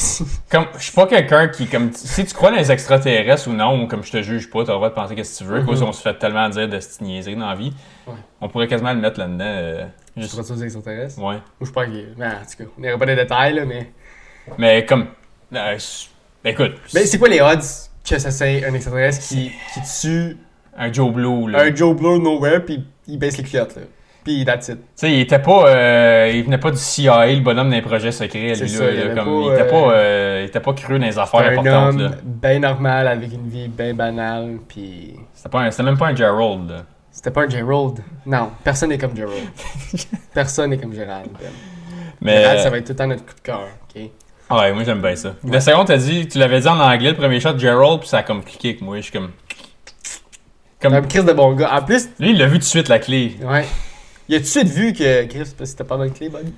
Comme, 0.51 0.67
je 0.79 0.83
suis 0.85 0.93
pas 0.93 1.07
quelqu'un 1.07 1.49
qui, 1.49 1.67
comme, 1.67 1.93
si 1.93 2.25
tu 2.25 2.33
crois 2.35 2.51
dans 2.51 2.57
les 2.57 2.73
extraterrestres 2.73 3.49
ou 3.49 3.53
non, 3.53 3.83
ou 3.83 3.87
comme 3.87 4.03
je 4.03 4.13
te 4.13 4.23
juge 4.23 4.49
pas, 4.49 4.65
t'as 4.65 4.73
le 4.73 4.77
droit 4.79 4.89
de 4.89 4.95
penser 4.95 5.23
ce 5.23 5.39
que 5.41 5.45
tu 5.45 5.51
veux, 5.51 5.61
Mhm. 5.61 5.67
cause 5.67 5.83
on 5.83 5.93
se 5.93 6.01
fait 6.01 6.15
tellement 6.19 6.49
dire 6.49 6.69
de 6.71 6.81
se 6.81 7.05
niaiser 7.05 7.35
dans 7.37 7.49
la 7.51 7.55
vie. 7.55 7.75
Ouais. 8.07 8.15
On 8.41 8.49
pourrait 8.49 8.67
quasiment 8.67 8.95
le 8.95 9.01
mettre 9.01 9.19
là-dedans. 9.21 9.45
euh, 9.45 9.85
Tu 10.15 10.23
juste, 10.23 10.33
crois 10.33 10.45
ça 10.45 10.55
aux 10.55 10.63
extraterrestres? 10.63 11.19
ouais. 11.19 11.35
Moi, 11.35 11.43
je 11.61 11.71
pas 11.71 11.85
qu'il 11.85 12.15
ben, 12.17 12.31
en 12.33 12.47
tout 12.47 12.65
cas, 12.65 12.71
on 12.79 12.81
n'ira 12.81 12.97
pas 12.97 13.05
les 13.07 13.17
détails, 13.17 13.53
là, 13.55 13.65
mais. 13.67 13.93
Mais 14.57 14.87
comme. 14.87 15.09
euh, 15.55 15.79
ben, 16.45 16.51
écoute, 16.51 16.73
Mais 16.95 17.07
c'est 17.07 17.19
quoi 17.19 17.29
les 17.29 17.41
odds 17.41 17.59
que 18.09 18.19
ça 18.19 18.31
c'est 18.31 18.65
un 18.65 18.75
extraterrestre 18.75 19.27
qui, 19.27 19.53
qui 19.75 19.81
tue 20.01 20.37
un 20.77 20.93
Joe 20.93 21.13
Blue, 21.13 21.51
là? 21.51 21.63
un 21.63 21.75
Joe 21.75 21.95
Blow 21.97 22.19
nowhere 22.19 22.61
puis 22.65 22.85
il 23.07 23.19
baisse 23.19 23.37
les 23.37 23.45
culottes, 23.45 23.77
là? 23.77 23.83
Puis 24.25 24.45
that's 24.45 24.69
it. 24.69 24.77
Tu 24.77 24.83
sais, 24.95 25.13
il 25.13 25.21
était 25.23 25.41
pas. 25.41 25.67
euh, 25.69 26.31
il 26.33 26.45
venait 26.45 26.59
pas 26.59 26.71
du 26.71 26.77
CIA, 26.77 27.27
le 27.27 27.41
bonhomme 27.41 27.71
d'un 27.71 27.81
projet 27.81 28.13
secret, 28.13 28.55
lui, 28.55 28.69
ça, 28.69 28.85
là. 28.85 28.93
il 28.93 29.09
là, 29.09 29.15
comme, 29.17 29.25
pas, 29.25 29.31
il, 29.49 29.53
était 29.53 29.63
euh, 29.63 29.71
pas, 29.71 29.93
euh, 29.95 30.41
il 30.43 30.47
était 30.47 30.61
pas 30.61 30.73
cru 30.75 30.99
dans 31.01 31.05
les 31.07 31.19
affaires 31.19 31.41
un 31.41 31.59
importantes, 31.59 32.01
homme 32.01 32.15
bien 32.25 32.59
normal 32.61 33.09
avec 33.09 33.33
une 33.33 33.49
vie 33.49 33.67
bien 33.67 33.95
banale, 33.95 34.59
puis 34.69 35.15
C'était 35.35 35.49
pas 35.49 35.63
un- 35.63 35.71
c'était 35.73 35.83
même 35.83 35.99
pas 35.99 36.07
un 36.07 36.15
Gerald, 36.15 36.71
là. 36.71 36.85
c'était 37.11 37.33
pas 37.33 37.43
un 37.43 37.49
Gerald. 37.49 37.99
Non, 38.25 38.51
personne 38.63 38.91
n'est 38.91 38.99
comme 38.99 39.17
Gerald. 39.17 39.49
personne 40.35 40.71
n'est 40.71 40.79
comme 40.79 40.95
Gérald. 40.95 41.29
Ben. 41.41 41.49
Mais. 42.21 42.37
Gérald, 42.43 42.61
ça 42.61 42.71
va 42.71 42.79
être 42.79 42.85
tout 42.87 42.93
le 42.93 42.97
temps 42.97 43.07
notre 43.09 43.27
coup 43.27 43.35
de 43.35 43.41
cœur, 43.41 43.67
ok? 43.93 44.03
Ouais, 44.59 44.73
moi 44.73 44.85
j'aime 44.85 45.01
bien 45.01 45.17
ça. 45.17 45.35
La 45.45 45.61
seconde, 45.61 45.87
t'as 45.87 45.97
dit, 45.97 46.29
tu 46.29 46.39
l'avais 46.39 46.61
dit 46.61 46.69
en 46.69 46.79
anglais, 46.79 47.11
le 47.11 47.17
premier 47.17 47.41
shot, 47.41 47.59
Gerald, 47.59 48.01
puis 48.01 48.09
ça 48.09 48.19
a 48.19 48.23
comme 48.23 48.43
cliqué 48.45 48.69
avec 48.71 48.83
moi. 48.83 48.97
Je 48.97 49.03
suis 49.03 49.13
comme. 49.13 49.31
Comme. 50.81 50.95
Un 50.95 51.03
Chris 51.03 51.25
de 51.25 51.33
bon 51.33 51.53
gars. 51.55 51.75
En 51.75 51.83
plus, 51.83 52.09
Lui, 52.19 52.31
il 52.31 52.39
l'a 52.39 52.47
vu 52.47 52.55
tout 52.55 52.59
de 52.59 52.65
suite, 52.65 52.89
la 52.89 52.99
clé. 52.99 53.37
ouais. 53.43 53.65
Il 54.29 54.37
a 54.37 54.39
tout 54.39 54.45
de 54.45 54.49
suite 54.49 54.69
vu 54.69 54.93
que 54.93 55.25
Chris, 55.27 55.53
c'était 55.65 55.85
pas 55.85 55.97
bonne 55.97 56.13
clé, 56.13 56.29
buddy. 56.29 56.53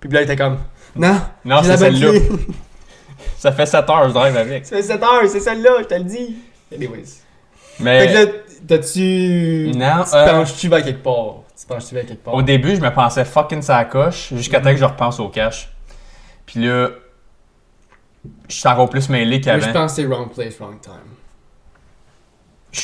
Puis 0.00 0.10
là, 0.10 0.20
il 0.20 0.24
était 0.24 0.36
comme. 0.36 0.58
Non, 0.96 1.20
Non, 1.44 1.62
c'est 1.62 1.76
celle-là. 1.76 2.12
Ça 3.38 3.52
fait 3.52 3.66
7 3.66 3.88
heures, 3.90 4.08
je 4.08 4.14
drive 4.14 4.36
avec. 4.36 4.66
C'est 4.66 4.82
7 4.82 5.02
heures, 5.02 5.28
c'est 5.28 5.40
celle-là, 5.40 5.70
je 5.80 5.84
te 5.84 5.94
le 5.94 6.04
dis. 6.04 6.36
Anyways. 6.74 7.04
Mais. 7.80 8.06
Fait 8.06 8.12
que 8.12 8.18
là, 8.18 8.32
t'as-tu. 8.68 9.72
Non, 9.74 10.04
Tu 10.04 10.16
euh, 10.16 10.26
penches-tu 10.26 10.68
vers 10.68 10.82
quelque 10.82 11.02
part? 11.02 11.42
Tu 11.58 11.66
penches-tu 11.66 11.94
vers 11.94 12.06
quelque 12.06 12.24
part? 12.24 12.34
Au 12.34 12.42
début, 12.42 12.74
je 12.76 12.80
me 12.80 12.90
pensais 12.92 13.24
fucking 13.24 13.62
sa 13.62 13.84
coche, 13.84 14.32
jusqu'à 14.34 14.60
temps 14.60 14.70
que 14.70 14.76
je 14.76 14.84
repense 14.84 15.20
au 15.20 15.28
cash. 15.28 15.70
Puis 16.46 16.60
là, 16.64 16.88
je 18.48 18.54
suis 18.54 18.68
encore 18.68 18.88
plus 18.90 19.08
mêlé 19.08 19.40
Moi, 19.44 19.54
je 19.58 19.60
qu'avant. 19.66 19.72
pense 19.72 19.92
que 19.92 20.02
c'est 20.02 20.06
wrong 20.06 20.32
place, 20.32 20.58
wrong 20.58 20.80
time. 20.80 20.92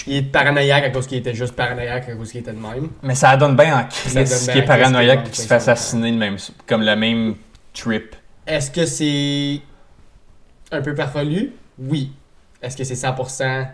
Il 0.07 0.16
est 0.18 0.22
paranoïaque 0.22 0.84
à 0.84 0.91
cause 0.91 1.07
qu'il 1.07 1.18
était 1.18 1.34
juste 1.34 1.55
paranoïaque 1.57 2.09
à 2.09 2.14
cause 2.14 2.30
qu'il 2.30 2.41
était 2.41 2.53
de 2.53 2.59
même. 2.59 2.91
Mais 3.03 3.14
ça 3.16 3.36
donne 3.36 3.57
bien 3.57 3.76
en 3.80 3.84
crise 3.88 4.49
qui 4.49 4.59
est 4.59 4.62
paranoïaque 4.64 5.26
et 5.26 5.30
qui 5.30 5.41
se 5.41 5.47
fait 5.49 5.55
assassiner 5.55 6.12
le 6.12 6.16
même, 6.16 6.36
comme 6.66 6.82
le 6.82 6.95
même 6.95 7.34
trip. 7.74 8.14
Est-ce 8.47 8.70
que 8.70 8.86
c'est 8.86 9.61
un 10.70 10.80
peu 10.80 10.95
farfelu? 10.95 11.53
Oui. 11.78 12.12
Est-ce 12.62 12.76
que 12.76 12.84
c'est 12.84 12.95
100% 12.95 13.68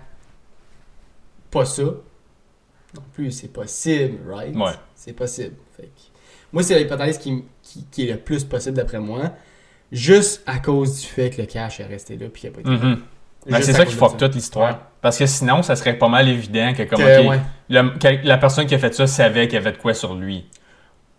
pas 1.50 1.64
ça? 1.66 1.82
Non 1.82 3.02
plus, 3.12 3.30
c'est 3.30 3.52
possible, 3.52 4.18
right? 4.32 4.56
Ouais. 4.56 4.72
C'est 4.94 5.12
possible. 5.12 5.56
Fait 5.76 5.82
que- 5.84 5.90
Moi, 6.52 6.62
c'est 6.62 6.78
l'hypothèse 6.78 7.18
qui, 7.18 7.44
qui, 7.62 7.84
qui 7.90 8.08
est 8.08 8.12
le 8.12 8.18
plus 8.18 8.42
possible 8.44 8.76
d'après 8.76 9.00
moi, 9.00 9.32
juste 9.92 10.42
à 10.46 10.58
cause 10.58 11.00
du 11.00 11.06
fait 11.06 11.30
que 11.30 11.40
le 11.40 11.46
cash 11.46 11.80
est 11.80 11.86
resté 11.86 12.16
là 12.16 12.26
puis 12.32 12.40
qu'il 12.42 12.50
a 12.50 12.52
pas 12.52 12.60
été. 12.60 12.70
Ben, 12.70 13.58
Juste 13.58 13.62
c'est 13.70 13.72
ça 13.74 13.84
qui 13.86 13.94
fuck 13.94 14.16
toute 14.16 14.34
l'histoire. 14.34 14.70
Ouais. 14.72 14.78
Parce 15.00 15.18
que 15.18 15.26
sinon, 15.26 15.62
ça 15.62 15.76
serait 15.76 15.94
pas 15.94 16.08
mal 16.08 16.28
évident 16.28 16.72
que, 16.76 16.82
comme, 16.82 16.98
Que, 16.98 17.20
ok, 17.22 17.30
ouais. 17.30 17.40
le- 17.68 17.96
que 17.96 18.26
la 18.26 18.38
personne 18.38 18.66
qui 18.66 18.74
a 18.74 18.78
fait 18.78 18.92
ça 18.92 19.06
savait 19.06 19.46
qu'il 19.46 19.54
y 19.54 19.58
avait 19.58 19.70
de 19.70 19.76
quoi 19.76 19.94
sur 19.94 20.14
lui. 20.14 20.46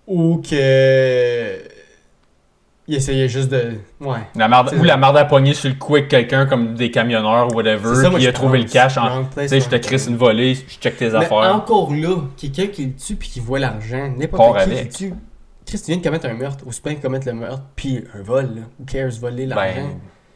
Ou 0.07 0.41
que. 0.41 1.57
Il 2.89 2.95
essayait 2.95 3.27
juste 3.27 3.49
de. 3.49 3.73
Ouais. 3.99 4.19
La 4.35 4.47
marde, 4.47 4.73
ou 4.79 4.83
la 4.83 4.95
marde 4.95 5.17
à 5.17 5.25
poigner 5.25 5.53
sur 5.53 5.67
le 5.69 5.75
cou 5.75 5.95
avec 5.95 6.07
quelqu'un 6.07 6.45
comme 6.45 6.73
des 6.75 6.89
camionneurs 6.89 7.47
ou 7.51 7.55
whatever, 7.55 7.95
C'est 7.95 8.01
ça, 8.03 8.09
moi, 8.09 8.15
puis 8.17 8.23
il 8.23 8.27
a 8.29 8.33
trouvé 8.33 8.59
le 8.59 8.63
cash 8.65 8.97
en. 8.97 9.25
Tu 9.25 9.47
sais, 9.47 9.59
je 9.59 9.67
te 9.67 9.75
crisse 9.75 10.07
une 10.07 10.15
volée, 10.15 10.55
je 10.55 10.77
check 10.79 10.95
tes 10.95 11.09
Mais 11.09 11.15
affaires. 11.15 11.53
encore 11.53 11.93
là, 11.93 12.15
quelqu'un 12.37 12.67
qui 12.67 12.85
le 12.85 12.93
tue 12.93 13.15
puis 13.15 13.27
qui 13.27 13.39
voit 13.41 13.59
l'argent, 13.59 14.09
n'importe 14.17 14.69
qui 14.69 14.75
qui 14.87 14.87
tue. 14.89 15.13
Chris, 15.67 15.79
tu 15.79 15.91
viens 15.91 15.97
de 15.97 16.03
commettre 16.03 16.25
un 16.27 16.33
meurtre, 16.33 16.65
aussi 16.65 16.81
bien 16.81 16.95
commettre 16.95 17.27
le 17.27 17.33
meurtre, 17.33 17.63
puis 17.75 18.03
un 18.17 18.21
vol, 18.21 18.45
là. 18.55 18.61
Who 18.79 18.85
cares, 18.85 19.11
voler 19.19 19.45
l'argent? 19.45 19.89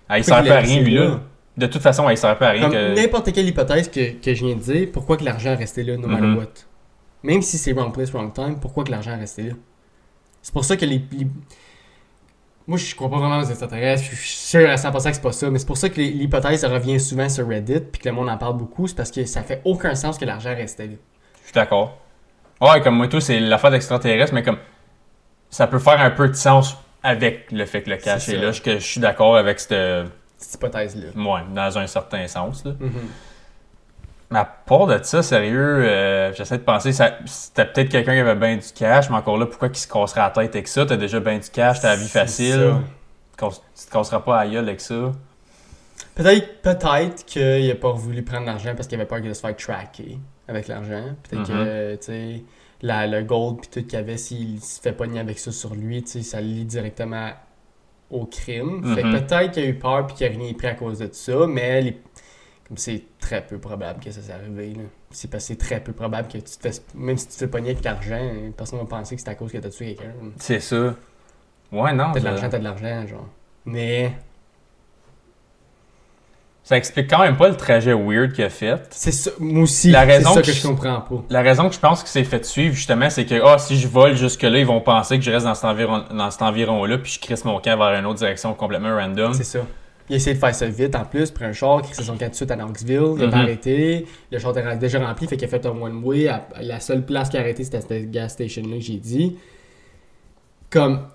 Ben, 0.10 0.18
il 0.18 0.24
sert 0.24 0.36
à 0.36 0.42
rien, 0.42 0.82
lui, 0.82 0.94
là. 0.94 1.22
De 1.58 1.68
toute 1.68 1.82
façon, 1.82 2.10
il 2.10 2.18
sert 2.18 2.42
à 2.42 2.50
rien 2.50 2.64
Comme 2.64 2.72
que. 2.74 2.96
n'importe 2.96 3.32
quelle 3.34 3.48
hypothèse 3.48 3.90
que, 3.90 4.12
que 4.22 4.34
je 4.34 4.46
viens 4.46 4.56
de 4.56 4.62
dire, 4.62 4.88
pourquoi 4.92 5.18
que 5.18 5.24
l'argent 5.24 5.52
est 5.52 5.56
resté 5.56 5.84
là, 5.84 5.96
no 5.98 6.08
matter 6.08 6.26
Mhm. 6.28 6.38
what? 6.38 6.46
Même 7.24 7.42
si 7.42 7.58
c'est 7.58 7.72
wrong 7.74 7.94
place, 7.94 8.12
wrong 8.12 8.34
time, 8.34 8.58
pourquoi 8.60 8.84
que 8.84 8.92
l'argent 8.92 9.12
est 9.12 9.20
resté 9.20 9.44
là? 9.44 9.54
C'est 10.42 10.54
pour 10.54 10.66
ça 10.66 10.76
que 10.76 10.86
les, 10.86 11.02
les- 11.12 11.28
Moi, 12.68 12.78
je 12.78 12.94
crois 12.96 13.10
pas 13.10 13.18
vraiment 13.18 13.40
aux 13.40 13.44
extraterrestres, 13.46 14.04
je 14.12 14.16
suis 14.16 14.28
sûr 14.30 14.70
à 14.70 14.76
100% 14.78 15.10
que 15.10 15.16
c'est 15.16 15.22
pas 15.22 15.32
ça, 15.32 15.50
mais 15.50 15.60
c'est 15.60 15.66
pour 15.66 15.78
ça 15.78 15.90
que 15.90 16.00
l'hypothèse 16.00 16.64
revient 16.66 17.00
souvent 17.00 17.28
sur 17.28 17.48
Reddit, 17.48 17.80
puis 17.92 18.02
que 18.02 18.08
le 18.10 18.16
monde 18.16 18.30
en 18.30 18.38
parle 18.38 18.58
beaucoup, 18.58 18.88
c'est 18.88 18.96
parce 18.96 19.12
que 19.12 19.26
ça 19.26 19.42
fait 19.44 19.62
aucun 19.66 19.94
sens 19.96 20.18
que 20.18 20.26
l'argent 20.26 20.54
restait 20.56 20.88
là. 20.88 20.94
Je 21.42 21.46
suis 21.46 21.54
d'accord. 21.54 21.98
Ouais, 22.62 22.80
comme 22.82 22.96
moi, 22.96 23.08
tout, 23.08 23.20
c'est 23.20 23.40
l'affaire 23.40 23.72
d'extraterrestre, 23.72 24.34
mais 24.34 24.44
comme. 24.44 24.58
Ça 25.52 25.68
peut 25.68 25.80
faire 25.80 26.02
un 26.02 26.10
peu 26.10 26.28
de 26.28 26.34
sens 26.34 26.76
avec 27.04 27.52
le 27.52 27.66
fait 27.66 27.84
que 27.84 27.90
le 27.92 27.98
cash 27.98 28.30
est 28.30 28.38
là. 28.38 28.52
Je, 28.52 28.80
suis 28.80 29.00
d'accord 29.00 29.38
avec 29.38 29.60
cette. 29.60 30.08
Cette 30.38 30.56
hypothèse-là. 30.56 31.10
Ouais, 31.16 31.42
dans 31.54 31.78
un 31.78 31.86
certain 31.86 32.28
sens, 32.28 32.66
là. 32.66 32.72
Mhm. 32.80 32.92
Mais 34.32 34.40
à 34.40 34.46
part 34.46 34.88
de 34.88 34.98
ça, 35.04 35.22
sérieux, 35.22 35.60
euh, 35.84 36.34
j'essaie 36.34 36.58
de 36.58 36.64
penser, 36.64 36.94
c'était 36.94 37.66
peut-être 37.66 37.90
quelqu'un 37.90 38.14
qui 38.14 38.20
avait 38.20 38.36
bien 38.36 38.56
du 38.56 38.68
cash, 38.74 39.10
mais 39.10 39.18
encore 39.18 39.38
là, 39.38 39.46
pourquoi 39.46 39.68
qu'il 39.68 39.80
se 39.80 39.88
casserait 39.90 40.22
la 40.22 40.30
tête 40.30 40.56
avec 40.56 40.70
ça? 40.70 40.86
T'as 40.86 40.96
déjà 40.96 41.20
bien 41.20 41.38
du 41.38 41.50
cash, 41.50 41.82
t'as 41.82 41.90
la 41.90 41.96
vie 41.98 42.08
facile. 42.08 42.76
Tu 43.38 43.46
te 43.88 43.92
casseras 43.92 44.22
pas 44.22 44.46
la 44.46 44.50
gueule 44.50 44.70
avec 44.70 44.80
ça. 44.80 45.12
Peut-être 46.16 46.62
peut-être 46.62 47.26
qu'il 47.26 47.70
a 47.70 47.76
pas 47.76 47.92
voulu 47.92 48.22
prendre 48.24 48.46
l'argent 48.46 48.74
parce 48.76 48.88
qu'il 48.88 48.98
avait 49.00 49.08
peur 49.08 49.22
de 49.22 49.34
se 49.34 49.42
faire 49.42 49.56
tracker 49.56 50.18
avec 50.48 50.68
l'argent. 50.70 51.04
Peut-être 51.24 51.50
Mhm. 51.50 51.58
que, 51.58 51.96
tu 51.96 52.04
sais, 52.04 52.44
la- 52.82 53.08
le 53.08 53.24
gold 53.24 53.60
puis 53.62 53.70
tout 53.70 53.88
qu'il 53.88 53.98
avait, 54.00 54.18
s'il 54.18 54.60
se 54.62 54.80
fait 54.82 54.94
pogner 54.94 55.20
avec 55.20 55.40
ça 55.40 55.52
sur 55.52 55.76
lui, 55.76 56.02
tu 56.04 56.10
sais, 56.12 56.22
ça 56.24 56.42
le 56.42 56.48
lie 56.48 56.66
directement 56.66 57.32
au 58.10 58.26
crime. 58.26 58.84
Fait 58.96 59.02
que 59.04 59.08
Mhm. 59.08 59.26
peut-être 59.26 59.52
qu'il 59.52 59.64
a 59.64 59.68
eu 59.68 59.76
peur 59.80 60.06
puis 60.08 60.16
qu'il 60.18 60.28
a 60.28 60.30
rien 60.30 60.54
pris 60.54 60.68
à 60.68 60.74
cause 60.76 61.00
de 61.00 61.10
ça, 61.12 61.48
mais 61.48 61.82
les- 61.82 62.02
comme 62.68 62.78
c'est 62.78 63.04
très 63.20 63.46
peu 63.46 63.58
probable 63.60 64.00
que 64.04 64.12
ça 64.12 64.22
s'est 64.22 64.32
arrivé. 64.34 64.74
là. 64.74 64.84
C'est 65.12 65.30
parce 65.30 65.44
que 65.44 65.48
c'est 65.50 65.58
très 65.60 65.82
peu 65.84 65.92
probable 65.94 66.28
que 66.30 66.38
tu 66.38 66.44
te 66.58 66.70
fais, 66.70 66.82
même 66.96 67.18
si 67.18 67.28
tu 67.28 67.34
te 67.34 67.38
fais 67.40 67.48
pogner 67.48 67.72
avec 67.72 67.84
l'argent, 67.84 68.20
personne 68.56 68.80
va 68.80 68.86
penser 68.86 69.16
que 69.16 69.22
c'est 69.22 69.30
à 69.30 69.36
cause 69.36 69.52
que 69.52 69.58
t'as 69.58 69.70
tué 69.70 69.96
quelqu'un. 69.96 70.14
C'est 70.38 70.60
ça. 70.62 70.96
Ouais, 71.72 71.94
non. 71.94 72.12
T'as 72.14 72.20
de 72.20 72.26
l'argent, 72.26 72.50
t'as 72.50 72.60
de 72.60 72.64
l'argent, 72.64 73.08
genre. 73.08 73.28
Mais 73.66 74.14
Ça 76.64 76.78
explique 76.78 77.10
quand 77.10 77.20
même 77.20 77.38
pas 77.38 77.50
le 77.50 77.58
trajet 77.58 77.92
weird 77.94 78.34
qu'il 78.34 78.44
a 78.44 78.50
fait. 78.50 78.80
c'est 78.92 79.12
ça, 79.12 79.32
moi 79.40 79.64
aussi, 79.64 79.90
La 79.90 80.02
c'est 80.06 80.18
raison 80.18 80.34
ça 80.36 80.42
que 80.42 80.46
que 80.48 80.52
je- 80.54 80.62
je 80.62 80.68
comprends 80.68 81.02
pas. 81.02 81.24
La 81.30 81.42
raison 81.42 81.68
que 81.68 81.74
je 81.76 81.80
pense 81.80 82.02
qu'il 82.02 82.10
s'est 82.10 82.24
fait 82.24 82.46
suivre, 82.46 82.76
justement, 82.76 83.10
c'est 83.10 83.26
que 83.26 83.36
ah, 83.44 83.58
si 83.58 83.78
je 83.78 83.88
vole 83.88 84.16
jusque-là, 84.16 84.60
ils 84.60 84.66
vont 84.66 84.80
penser 84.80 85.18
que 85.18 85.24
je 85.26 85.32
reste 85.32 85.46
dans 85.46 85.56
cet, 85.56 85.66
environ, 85.66 86.04
dans 86.14 86.30
cet 86.32 86.44
environ-là, 86.44 86.98
puis 87.00 87.12
je 87.14 87.20
crisse 87.20 87.44
mon 87.46 87.60
camp 87.60 87.78
vers 87.78 88.00
une 88.00 88.06
autre 88.06 88.20
direction 88.20 88.54
complètement 88.54 88.96
random. 88.96 89.34
C'est 89.34 89.44
ça. 89.44 89.60
Il 90.10 90.14
a 90.14 90.16
essayé 90.18 90.36
de 90.36 90.40
faire 90.40 90.54
ça 90.54 90.68
vite 90.68 90.96
en 90.96 91.04
plus, 91.06 91.32
pris 91.32 91.46
un 91.46 91.54
char, 91.54 91.82
qui 91.82 91.94
son 91.96 92.16
camp 92.16 92.26
tout 92.26 92.30
de 92.32 92.36
suite 92.36 92.52
à 92.52 92.56
Knoxville, 92.56 93.14
il 93.18 93.24
a 93.24 93.26
Mhm. 93.26 93.32
pas 93.32 93.38
arrêté, 93.38 94.06
le 94.32 94.40
char 94.40 94.52
était 94.58 94.76
déjà 94.78 95.00
rempli, 95.06 95.26
fait 95.28 95.38
qu'il 95.38 95.46
a 95.46 95.50
fait 95.50 95.66
un 95.66 95.70
one-way. 95.72 96.28
À- 96.28 96.48
La 96.62 96.80
seule 96.80 97.04
place 97.06 97.30
qu'il 97.30 97.40
a 97.40 97.42
arrêté, 97.42 97.64
c'était 97.64 97.82
cette 97.82 98.12
gas 98.12 98.30
station-là 98.30 98.76
que 98.76 98.82
j'ai 98.84 98.98
dit. 98.98 99.38
Comme. 100.70 101.08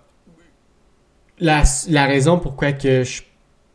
La, 1.38 1.62
la 1.88 2.07
raison 2.07 2.38
pourquoi 2.38 2.72
que 2.72 3.05
je. 3.05 3.22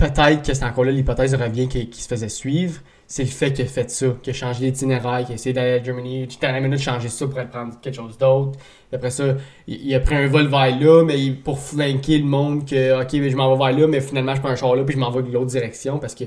Peut-être 0.01 0.41
que 0.41 0.55
c'est 0.55 0.65
encore 0.65 0.83
là 0.83 0.91
l'hypothèse 0.91 1.35
revient 1.35 1.67
qu'il 1.67 1.87
qu'il 1.87 2.01
se 2.01 2.07
faisait 2.07 2.27
suivre, 2.27 2.81
c'est 3.05 3.21
le 3.21 3.29
fait 3.29 3.53
qu'il 3.53 3.65
a 3.65 3.67
fait 3.67 3.87
ça, 3.91 4.07
qu'il 4.23 4.31
a 4.31 4.33
changé 4.33 4.65
d'itinéraire, 4.65 5.19
qu'il 5.23 5.33
a 5.33 5.35
essayé 5.35 5.53
d'aller 5.53 5.73
à 5.79 5.83
Germany, 5.83 6.27
tout 6.27 6.43
à 6.43 6.51
la 6.51 6.59
minute 6.59 6.79
changer 6.79 7.07
ça 7.07 7.27
pour 7.27 7.35
prendre 7.45 7.79
quelque 7.79 7.93
chose 7.93 8.17
d'autre. 8.17 8.57
Après 8.91 9.11
ça, 9.11 9.35
il, 9.67 9.93
a 9.93 9.99
pris 9.99 10.15
un 10.15 10.25
vol 10.25 10.47
vers 10.47 10.75
là, 10.79 11.03
mais 11.05 11.29
pour 11.31 11.59
flanquer 11.59 12.17
le 12.17 12.25
monde 12.25 12.67
que, 12.67 12.99
ok, 12.99 13.09
je 13.29 13.35
m'en 13.35 13.55
vais 13.55 13.63
vers 13.63 13.79
là, 13.79 13.87
mais 13.87 14.01
finalement, 14.01 14.33
je 14.33 14.41
prends 14.41 14.49
un 14.49 14.55
char 14.55 14.75
là, 14.75 14.83
puis 14.83 14.95
je 14.95 14.99
m'en 14.99 15.11
vais 15.11 15.21
de 15.21 15.31
l'autre 15.31 15.51
direction, 15.51 15.99
parce 15.99 16.15
que 16.15 16.23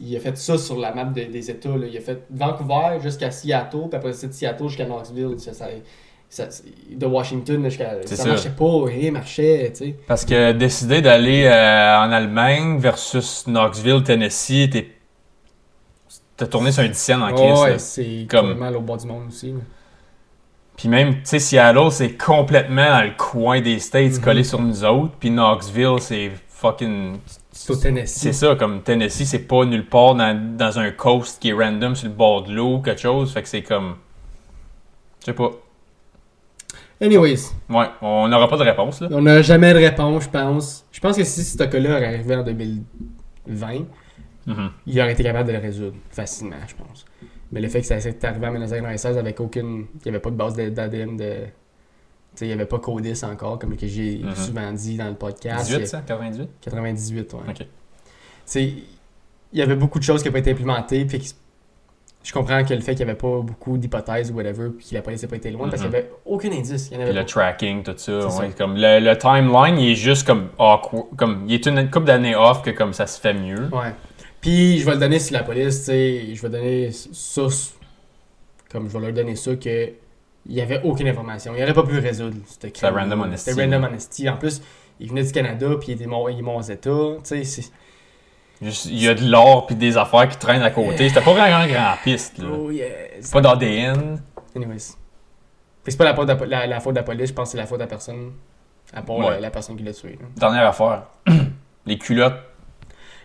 il 0.00 0.16
a 0.16 0.18
fait 0.18 0.36
ça 0.36 0.58
sur 0.58 0.76
la 0.76 0.92
map 0.92 1.04
de- 1.04 1.22
des 1.22 1.50
États. 1.52 1.70
Il 1.88 1.96
a 1.96 2.00
fait 2.00 2.20
Vancouver 2.30 2.98
jusqu'à 3.00 3.30
Seattle, 3.30 3.88
puis 3.90 3.96
après 3.96 4.12
ça, 4.12 4.26
de 4.26 4.32
Seattle 4.32 4.66
jusqu'à 4.66 4.86
Knoxville. 4.86 5.38
Ça, 5.38 5.52
ça- 5.52 5.68
ça- 6.34 6.48
de 6.90 7.06
Washington 7.06 7.62
jusqu'à. 7.64 7.96
Ça 8.06 8.16
ça. 8.16 8.28
marchait 8.28 8.50
pas, 8.50 8.84
rien 8.86 9.10
marchait, 9.12 9.70
tu 9.76 9.84
sais. 9.84 9.96
Parce 10.06 10.24
que 10.24 10.52
décider 10.52 11.00
d'aller 11.00 11.44
euh, 11.44 11.98
en 11.98 12.10
Allemagne 12.10 12.78
versus 12.78 13.44
Knoxville, 13.46 14.02
Tennessee, 14.02 14.68
t'es. 14.70 14.88
T'as 16.36 16.46
tourné 16.46 16.72
sur 16.72 16.82
un 16.82 16.88
dixième 16.88 17.22
en 17.22 17.32
crise. 17.32 17.60
ouais, 17.60 17.78
c'est 17.78 18.26
Comme- 18.28 18.54
complètement 18.54 18.78
au 18.78 18.80
bord 18.80 18.96
du 18.96 19.06
monde 19.06 19.28
aussi. 19.28 19.52
là. 19.52 19.58
Puis 20.76 20.88
même, 20.88 21.14
tu 21.14 21.20
sais, 21.24 21.38
Seattle, 21.38 21.92
c'est 21.92 22.16
complètement 22.16 22.88
dans 22.90 23.04
le 23.04 23.12
coin 23.16 23.60
des 23.60 23.78
States, 23.78 24.14
Mhm. 24.14 24.20
collé 24.20 24.42
sur 24.42 24.60
nous 24.60 24.84
autres. 24.84 25.12
Puis 25.20 25.30
Knoxville, 25.30 26.00
c'est 26.00 26.32
fucking. 26.48 27.18
C'est 27.52 27.72
au 27.72 27.76
Tennessee. 27.76 28.18
C'est 28.20 28.32
ça, 28.32 28.56
comme 28.56 28.82
Tennessee, 28.82 29.24
c'est 29.24 29.46
pas 29.46 29.64
nulle 29.64 29.86
part 29.86 30.16
dans, 30.16 30.56
dans 30.56 30.76
un 30.80 30.90
coast 30.90 31.40
qui 31.40 31.50
est 31.50 31.52
random 31.52 31.94
sur 31.94 32.08
le 32.08 32.14
bord 32.14 32.42
de 32.42 32.52
l'eau, 32.52 32.80
quelque 32.80 33.00
chose. 33.00 33.32
Fait 33.32 33.42
que 33.42 33.48
c'est 33.48 33.62
comme. 33.62 33.94
Je 35.20 35.26
sais 35.26 35.32
pas. 35.32 35.50
Anyways, 37.00 37.50
Ouais, 37.68 37.86
on 38.00 38.28
n'aura 38.28 38.48
pas 38.48 38.56
de 38.56 38.62
réponse, 38.62 39.00
là. 39.00 39.08
on 39.10 39.22
n'a 39.22 39.42
jamais 39.42 39.72
de 39.74 39.78
réponse, 39.78 40.24
je 40.24 40.28
pense. 40.30 40.86
Je 40.92 41.00
pense 41.00 41.16
que 41.16 41.24
si 41.24 41.42
ce 41.44 41.62
cas-là 41.62 41.90
aurait 41.96 42.06
arrivé 42.06 42.36
en 42.36 42.42
2020, 42.44 43.84
Mhm. 44.46 44.70
il 44.86 45.00
aurait 45.00 45.12
été 45.12 45.22
capable 45.22 45.48
de 45.48 45.54
le 45.54 45.58
résoudre 45.60 45.96
facilement, 46.10 46.56
je 46.66 46.74
pense. 46.74 47.04
Mais 47.52 47.60
le 47.60 47.68
fait 47.68 47.80
que 47.80 47.86
ça 47.86 48.00
s'est 48.00 48.24
arrivé 48.24 48.46
en 48.46 48.52
1996 48.52 49.16
avec 49.18 49.38
aucune. 49.40 49.86
Il 49.96 50.02
n'y 50.04 50.08
avait 50.10 50.18
pas 50.20 50.30
de 50.30 50.36
base 50.36 50.54
de- 50.54 50.68
d'ADN 50.70 51.16
de. 51.16 51.22
Tu 51.24 52.40
sais, 52.40 52.44
il 52.46 52.48
n'y 52.48 52.54
avait 52.54 52.66
pas 52.66 52.78
Codis 52.80 53.24
encore, 53.24 53.58
comme 53.60 53.76
que 53.76 53.86
j'ai 53.86 54.18
Mhm. 54.24 54.34
souvent 54.34 54.72
dit 54.72 54.96
dans 54.96 55.08
le 55.08 55.14
podcast. 55.14 55.66
18, 55.68 55.86
ça? 55.86 56.02
98 56.04 56.48
98, 56.60 57.32
ouais. 57.34 57.40
Ok. 57.48 57.54
Tu 57.58 57.64
sais, 58.44 58.62
il 58.64 59.58
y 59.58 59.62
avait 59.62 59.76
beaucoup 59.76 59.98
de 60.00 60.04
choses 60.04 60.20
qui 60.22 60.28
n'ont 60.28 60.32
pas 60.32 60.40
été 60.40 60.50
implémentées, 60.50 61.04
puis 61.04 61.32
je 62.24 62.32
comprends 62.32 62.64
que 62.64 62.74
le 62.74 62.80
fait 62.80 62.94
qu'il 62.96 63.04
n'y 63.04 63.10
avait 63.10 63.18
pas 63.18 63.40
beaucoup 63.42 63.76
d'hypothèses 63.78 64.32
ou 64.32 64.34
whatever, 64.34 64.70
puis 64.70 64.88
que 64.88 64.94
la 64.94 65.02
police 65.02 65.22
n'a 65.22 65.28
pas 65.28 65.36
été 65.36 65.50
loin, 65.50 65.68
parce 65.68 65.82
qu'il 65.82 65.90
n'y 65.90 65.96
avait 65.96 66.10
aucun 66.24 66.50
indice. 66.50 66.88
Il 66.90 66.94
y 66.94 66.96
en 66.96 66.98
Puis 67.00 67.02
avait 67.10 67.12
le 67.12 67.20
pas. 67.20 67.24
tracking, 67.24 67.82
tout 67.82 67.94
ça. 67.96 68.24
Ouais, 68.26 68.30
ça. 68.30 68.48
Comme 68.58 68.74
le, 68.76 68.98
le 68.98 69.16
timeline, 69.16 69.78
il 69.78 69.92
est 69.92 69.94
juste 69.94 70.26
comme 70.26 70.48
awkward. 70.58 71.06
Comme, 71.16 71.44
il 71.46 71.54
est 71.54 71.66
une 71.66 71.88
couple 71.90 72.06
d'années 72.06 72.34
off 72.34 72.62
que 72.62 72.70
comme 72.70 72.92
ça 72.92 73.06
se 73.06 73.20
fait 73.20 73.34
mieux. 73.34 73.68
Ouais. 73.72 73.92
Puis 74.40 74.78
je 74.80 74.84
vais 74.86 74.92
le 74.94 74.98
donner 75.00 75.18
sur 75.20 75.34
la 75.34 75.42
police, 75.42 75.80
tu 75.80 75.84
sais, 75.86 76.34
je 76.34 76.42
vais 76.42 76.48
donner 76.50 76.90
ça, 76.92 77.42
comme 78.70 78.88
je 78.88 78.92
vais 78.98 79.04
leur 79.04 79.12
donner 79.12 79.36
ça, 79.36 79.54
que 79.56 79.90
il 80.46 80.54
n'y 80.54 80.60
avait 80.60 80.80
aucune 80.84 81.08
information. 81.08 81.52
Il 81.56 81.60
n'aurait 81.60 81.72
pas 81.72 81.84
pu 81.84 81.98
résoudre 81.98 82.36
ce 82.46 82.66
crime. 82.66 82.94
random 82.94 83.22
honesty. 83.22 83.50
C'était 83.50 83.62
random 83.64 83.84
honesty. 83.84 84.28
En 84.28 84.36
plus, 84.36 84.60
il 85.00 85.08
venait 85.08 85.22
du 85.24 85.32
Canada, 85.32 85.66
puis 85.80 85.92
il 85.92 85.94
était 85.94 86.06
mort, 86.06 86.28
il 86.28 86.38
est 86.38 86.42
mort 86.42 86.56
aux 86.56 86.62
États. 86.62 87.16
Tu 87.26 87.44
sais, 87.44 87.62
il 88.60 89.02
y 89.02 89.08
a 89.08 89.14
de 89.14 89.24
l'or 89.28 89.66
puis 89.66 89.74
des 89.76 89.96
affaires 89.96 90.28
qui 90.28 90.38
traînent 90.38 90.62
à 90.62 90.70
côté. 90.70 91.08
C'était 91.08 91.20
pas 91.20 91.32
vraiment 91.32 91.64
une 91.64 91.72
grande 91.72 91.98
piste. 92.02 92.38
Là. 92.38 92.46
Oh 92.50 92.70
pas 93.32 93.40
d'ADN. 93.40 94.20
Anyways. 94.56 94.94
C'est 95.86 95.96
pas 95.98 96.04
la 96.04 96.14
faute, 96.14 96.28
de 96.28 96.32
la, 96.32 96.46
la- 96.46 96.66
la 96.66 96.80
faute 96.80 96.94
de 96.94 96.98
la 97.00 97.02
police, 97.02 97.28
je 97.28 97.34
pense 97.34 97.48
que 97.48 97.52
c'est 97.52 97.58
la 97.58 97.66
faute 97.66 97.78
de 97.78 97.82
la 97.82 97.88
personne. 97.88 98.32
À 98.92 99.02
part 99.02 99.16
Ouais. 99.16 99.30
la, 99.32 99.40
la 99.40 99.50
personne 99.50 99.76
qui 99.76 99.82
l'a 99.82 99.92
tué. 99.92 100.18
là. 100.20 100.26
Dernière 100.36 100.66
affaire. 100.68 101.02
Les 101.86 101.98
culottes. 101.98 102.38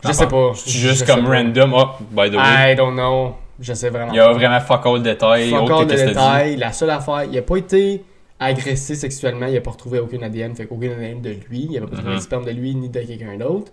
Je 0.04 0.12
sais 0.12 0.28
pas. 0.28 0.52
C'est 0.56 0.70
juste 0.72 1.06
Je 1.06 1.12
comme 1.14 1.26
pas. 1.26 1.32
random. 1.38 1.74
Oh, 1.74 1.86
by 2.12 2.30
the 2.32 2.36
way. 2.36 2.74
I 2.74 2.76
don't 2.76 2.94
know. 2.94 3.36
Je 3.60 3.74
sais 3.74 3.90
vraiment 3.90 4.12
Il 4.14 4.16
y 4.16 4.20
a 4.20 4.32
vraiment 4.32 4.60
fuck 4.62 4.86
all 4.86 5.00
de 5.00 5.04
détails. 5.04 5.50
Fuck 5.50 5.70
all 5.70 5.86
détails. 5.86 6.56
La 6.58 6.72
seule 6.74 6.90
affaire, 6.90 7.26
il 7.26 7.38
a 7.38 7.42
pas 7.42 7.58
été 7.58 8.04
agressé 8.40 8.96
sexuellement, 8.96 9.48
il 9.48 9.58
a 9.58 9.62
pas 9.62 9.72
retrouvé 9.72 10.00
aucun 10.00 10.22
ADN, 10.22 10.56
fait 10.56 10.66
qu'aucun 10.66 10.92
ADN 10.92 11.22
de 11.22 11.32
lui, 11.50 11.68
il 11.70 11.78
avait 11.78 11.88
pas 11.88 11.98
trouvé 11.98 12.12
Mhm. 12.12 12.16
de 12.18 12.22
sperme 12.22 12.46
de 12.46 12.52
lui 12.52 12.74
ni 12.74 12.88
de 12.88 13.02
quelqu'un 13.02 13.36
d'autre. 13.38 13.72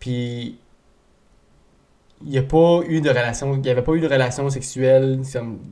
Puis 0.00 0.58
il 2.24 2.30
n'y 2.30 2.38
a 2.38 2.42
pas 2.42 2.80
eu 2.88 3.00
de 3.00 3.08
relation, 3.08 3.54
il 3.54 3.60
n'y 3.60 3.68
avait 3.70 3.82
pas 3.82 3.92
eu 3.92 4.00
de 4.00 4.08
relation 4.08 4.48
sexuelle. 4.50 5.20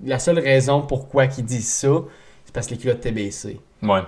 La 0.04 0.18
seule 0.18 0.38
raison 0.38 0.82
pourquoi 0.82 1.24
ils 1.24 1.44
disent 1.44 1.72
ça, 1.72 1.88
c'est 2.44 2.52
parce 2.52 2.66
que 2.66 2.72
les 2.72 2.78
culottes 2.78 2.98
étaient 2.98 3.12
baissées. 3.12 3.60
Ouais. 3.82 4.00
Tu 4.02 4.06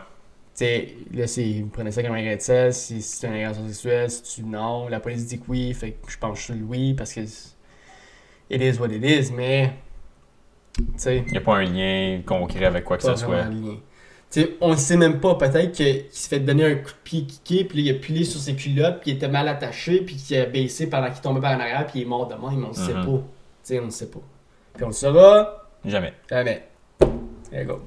sais, 0.64 0.94
là, 1.12 1.26
c'est, 1.26 1.42
vous 1.62 1.68
prenez 1.68 1.90
ça 1.90 2.02
comme 2.02 2.14
un 2.14 2.22
grain 2.22 2.36
de 2.36 2.40
sel, 2.40 2.72
si 2.72 3.02
c'est 3.02 3.26
une 3.26 3.32
relation 3.32 3.66
sexuelle, 3.66 4.10
si 4.10 4.22
tu 4.22 4.44
non, 4.44 4.88
la 4.88 5.00
police 5.00 5.26
dit 5.26 5.38
que 5.40 5.44
oui, 5.48 5.74
fait 5.74 5.92
que 5.92 6.10
je 6.10 6.18
pense 6.18 6.38
sur 6.38 6.54
le 6.54 6.62
oui, 6.62 6.94
parce 6.94 7.12
que 7.12 7.20
it 7.22 8.62
is 8.62 8.78
what 8.78 8.88
it 8.88 9.02
is, 9.02 9.32
mais, 9.32 9.72
tu 10.76 10.84
sais, 10.96 11.24
Il 11.26 11.32
n'y 11.32 11.38
a 11.38 11.40
pas 11.40 11.56
un 11.56 11.64
lien 11.64 12.20
concret 12.24 12.66
avec 12.66 12.84
quoi 12.84 12.98
que 12.98 13.02
ce 13.02 13.16
soit. 13.16 13.44
lien. 13.44 13.78
On 14.60 14.70
ne 14.72 14.76
sait 14.76 14.96
même 14.96 15.20
pas, 15.20 15.34
peut-être 15.36 15.72
qu'il 15.72 16.04
s'est 16.10 16.28
fait 16.28 16.40
donner 16.40 16.64
un 16.64 16.74
coup 16.76 16.90
de 16.90 16.96
pied 17.04 17.24
kické, 17.24 17.64
puis 17.64 17.82
il 17.82 17.90
a 17.90 17.94
pilé 17.94 18.24
sur 18.24 18.40
ses 18.40 18.54
culottes, 18.54 19.00
puis 19.00 19.12
il 19.12 19.14
était 19.16 19.28
mal 19.28 19.48
attaché, 19.48 19.98
puis 19.98 20.16
qu'il 20.16 20.36
a 20.38 20.46
baissé 20.46 20.88
pendant 20.88 21.10
qu'il 21.10 21.20
tombait 21.20 21.40
par 21.40 21.56
en 21.56 21.60
arrière, 21.60 21.86
puis 21.86 22.00
il 22.00 22.02
est 22.02 22.08
mort 22.08 22.26
de 22.26 22.34
même, 22.34 22.58
mais 22.60 22.66
on 22.66 22.70
ne 22.70 22.74
sait 22.74 22.94
Mhm. 22.94 23.04
pas. 23.06 23.12
Tu 23.18 23.20
sais, 23.62 23.80
on 23.80 23.86
ne 23.86 23.90
sait 23.90 24.10
pas. 24.10 24.20
Puis 24.74 24.84
on 24.84 24.88
le 24.88 24.92
saura 24.92 25.68
Jamais. 25.84 26.12
jamais. 26.28 26.62
There 27.50 27.64
go. 27.64 27.80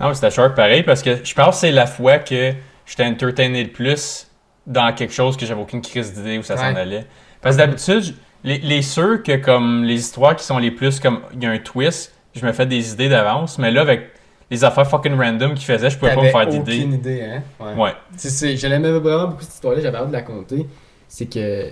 Non, 0.00 0.08
mais 0.08 0.14
c'était 0.14 0.30
sharp 0.30 0.54
pareil 0.56 0.82
parce 0.82 1.02
que 1.02 1.24
je 1.24 1.34
pense 1.34 1.54
que 1.54 1.60
c'est 1.60 1.70
la 1.72 1.86
fois 1.86 2.18
que 2.18 2.52
j'étais 2.84 3.04
entertainé 3.04 3.62
le 3.64 3.70
plus 3.70 4.26
dans 4.66 4.92
quelque 4.94 5.12
chose 5.14 5.36
que 5.36 5.46
j'avais 5.46 5.60
aucune 5.60 5.80
crise 5.80 6.12
d'idée 6.12 6.36
où 6.38 6.42
ça 6.42 6.56
s'en 6.56 6.72
Ouais. 6.74 6.80
allait. 6.80 7.06
Parce 7.40 7.56
que 7.56 7.60
d'habitude, 7.60 8.14
les, 8.42 8.58
les 8.58 8.82
ceux 8.82 9.18
que 9.18 9.36
comme 9.36 9.84
les 9.84 9.94
histoires 10.00 10.34
qui 10.36 10.44
sont 10.44 10.58
les 10.58 10.70
plus 10.70 10.98
comme 11.00 11.20
il 11.32 11.42
y 11.42 11.46
a 11.46 11.50
un 11.50 11.58
twist, 11.58 12.12
je 12.34 12.44
me 12.44 12.52
fais 12.52 12.66
des 12.66 12.92
idées 12.92 13.08
d'avance, 13.08 13.58
mais 13.58 13.70
là 13.70 13.82
avec 13.82 14.10
les 14.50 14.64
affaires 14.64 14.86
fucking 14.88 15.14
random 15.18 15.54
qu'ils 15.54 15.64
faisaient, 15.64 15.90
je 15.90 15.98
pouvais 15.98 16.14
pas 16.14 16.22
me 16.22 16.28
faire 16.28 16.46
d'idées. 16.46 16.78
aucune 16.80 16.92
idée, 16.94 17.22
hein? 17.22 17.42
Ouais. 17.60 17.74
Ouais. 17.82 17.92
C'est, 18.16 18.30
c'est, 18.30 18.56
je 18.56 18.66
l'aimais 18.66 18.90
vraiment 18.90 19.28
beaucoup 19.28 19.42
cette 19.42 19.54
histoire-là, 19.54 19.80
j'avais 19.80 19.98
hâte 19.98 20.08
de 20.08 20.12
la 20.12 20.22
compter. 20.22 20.66
C'est 21.08 21.26
que 21.26 21.66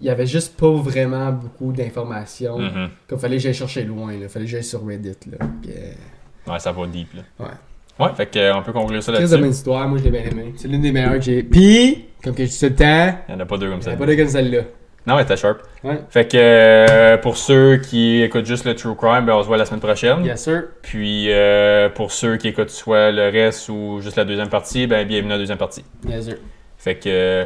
il 0.00 0.06
y 0.06 0.10
avait 0.10 0.26
juste 0.26 0.56
pas 0.58 0.70
vraiment 0.72 1.30
beaucoup 1.30 1.72
d'informations. 1.72 2.58
Mhm. 2.58 2.88
Comme 3.06 3.18
fallait 3.18 3.36
que 3.36 3.42
j'aille 3.42 3.54
chercher 3.54 3.84
loin, 3.84 4.12
là. 4.18 4.28
Fallait 4.28 4.44
que 4.46 4.50
j'aille 4.50 4.64
sur 4.64 4.84
Reddit, 4.84 5.16
là. 5.30 5.46
Puis, 5.62 5.70
euh, 5.76 6.52
Ouais, 6.52 6.58
ça 6.58 6.72
va 6.72 6.86
deep 6.86 7.08
là. 7.14 7.22
Ouais. 7.38 8.06
Ouais, 8.06 8.12
fait 8.16 8.26
que, 8.26 8.38
euh, 8.38 8.54
on 8.56 8.62
peut 8.62 8.72
conclure 8.72 9.02
ça 9.02 9.12
là-dessus. 9.12 9.36
bonne 9.38 9.50
histoire, 9.50 9.86
moi 9.88 9.98
je 9.98 10.04
l'ai 10.04 10.10
bien 10.10 10.22
aimé. 10.22 10.52
C'est 10.56 10.68
l'une 10.68 10.80
des 10.80 10.92
meilleures 10.92 11.14
que 11.14 11.20
j'ai. 11.20 11.42
Puis, 11.42 12.06
comme 12.24 12.34
que 12.34 12.44
je 12.44 12.50
dis 12.50 12.58
tout 12.58 12.66
le 12.66 12.74
temps, 12.74 13.14
Il 13.28 13.32
y 13.32 13.36
en 13.36 13.40
a 13.40 13.46
pas 13.46 13.58
deux 13.58 13.68
comme 13.68 13.78
il 13.80 13.82
ça. 13.82 13.90
n'y 13.90 13.96
a 13.96 13.98
pas 13.98 14.06
de 14.06 14.14
comme 14.14 14.28
celle-là. 14.28 14.60
Non, 15.06 15.16
mais 15.16 15.24
t'es 15.24 15.36
sharp. 15.38 15.60
Ouais. 15.84 16.00
Fait 16.10 16.28
que 16.30 16.36
euh, 16.36 17.16
pour 17.16 17.36
ceux 17.38 17.78
qui 17.78 18.20
écoutent 18.22 18.44
juste 18.44 18.66
le 18.66 18.74
True 18.74 18.94
Crime, 18.94 19.24
ben 19.24 19.32
on 19.34 19.42
se 19.42 19.46
voit 19.46 19.56
la 19.56 19.64
semaine 19.64 19.80
prochaine. 19.80 20.22
Yes, 20.24 20.42
sir. 20.44 20.64
Puis 20.82 21.32
euh, 21.32 21.88
pour 21.88 22.12
ceux 22.12 22.36
qui 22.36 22.48
écoutent 22.48 22.68
soit 22.70 23.10
le 23.10 23.30
reste 23.30 23.68
ou 23.70 24.00
juste 24.02 24.16
la 24.16 24.24
deuxième 24.26 24.50
partie, 24.50 24.86
ben 24.86 25.06
bienvenue 25.06 25.32
à 25.32 25.36
la 25.36 25.38
deuxième 25.40 25.56
partie. 25.58 25.84
Yes, 26.06 26.26
sir. 26.26 26.36
Fait 26.76 26.96
que 26.96 27.08
euh, 27.08 27.44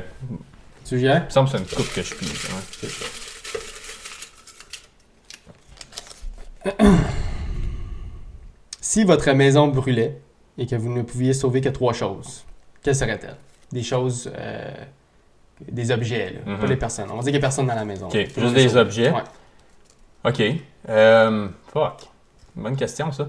Tu 0.85 0.97
viens? 0.97 1.19
il 1.21 1.25
me 1.27 1.31
semble 1.31 1.51
que 1.51 1.57
c'est 1.57 1.63
une 1.63 1.69
coupe 1.85 1.95
que 1.95 2.03
je 2.03 2.15
plie. 2.15 2.33
ouais. 6.67 6.87
Si 8.81 9.05
votre 9.05 9.31
maison 9.33 9.69
brûlait 9.69 10.21
et 10.59 10.67
que 10.67 10.77
vous 10.77 10.93
ne 10.93 11.03
pouviez 11.03 11.33
sauver 11.33 11.61
que 11.61 11.69
trois 11.71 11.93
choses, 11.95 12.45
quelles 12.83 12.95
seraient-elles? 12.97 13.37
Des 13.71 13.83
choses, 13.83 14.31
euh, 14.37 14.71
des 15.61 15.91
objets, 15.91 16.31
là, 16.33 16.41
Mhm. 16.55 16.59
pas 16.59 16.67
des 16.67 16.77
personnes. 16.77 17.11
On 17.11 17.17
va 17.17 17.21
dire 17.23 17.25
qu'il 17.25 17.33
n'y 17.33 17.39
a 17.39 17.41
personne 17.41 17.67
dans 17.67 17.75
la 17.75 17.85
maison. 17.85 18.07
Ok, 18.07 18.15
juste 18.37 18.55
des 18.55 18.77
objets. 18.77 19.11
Ouais. 19.11 19.23
Ok. 20.25 20.43
Euh, 20.89 21.49
fuck. 21.73 22.09
Bonne 22.57 22.77
question 22.77 23.11
ça. 23.13 23.29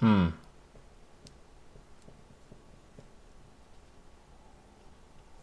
Hmm. 0.00 0.26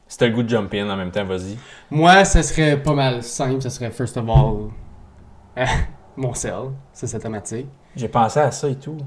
Si 0.07 0.17
t'as 0.17 0.27
le 0.27 0.33
goût 0.33 0.43
de 0.43 0.49
jump 0.49 0.71
in 0.75 0.89
en 0.89 0.95
même 0.95 1.09
temps, 1.11 1.25
vas-y. 1.25 1.57
Moi, 1.89 2.23
ça 2.25 2.43
serait 2.43 2.81
pas 2.81 2.93
mal 2.93 3.23
simple. 3.23 3.61
Ça 3.61 3.69
serait, 3.71 3.89
first 3.89 4.15
of 4.17 4.29
all, 4.29 4.69
euh, 5.57 5.65
mon. 6.17 6.33
Ça, 6.35 6.53
c'est 6.93 7.15
automatique. 7.15 7.67
J'ai 7.95 8.07
pensé 8.07 8.39
à 8.39 8.51
ça 8.51 8.69
et 8.69 8.75
tout. 8.75 8.97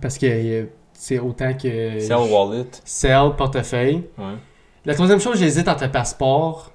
Parce 0.00 0.18
que 0.18 0.26
euh, 0.26 0.66
c'est 1.00 1.20
autant 1.20 1.54
que... 1.54 2.00
Cell 2.00 2.16
wallet. 2.28 2.66
Cell, 2.84 3.30
portefeuille. 3.36 4.02
Ouais. 4.18 4.34
La 4.84 4.94
troisième 4.94 5.20
chose, 5.20 5.38
j'hésite 5.38 5.68
entre 5.68 5.88
passeport 5.90 6.72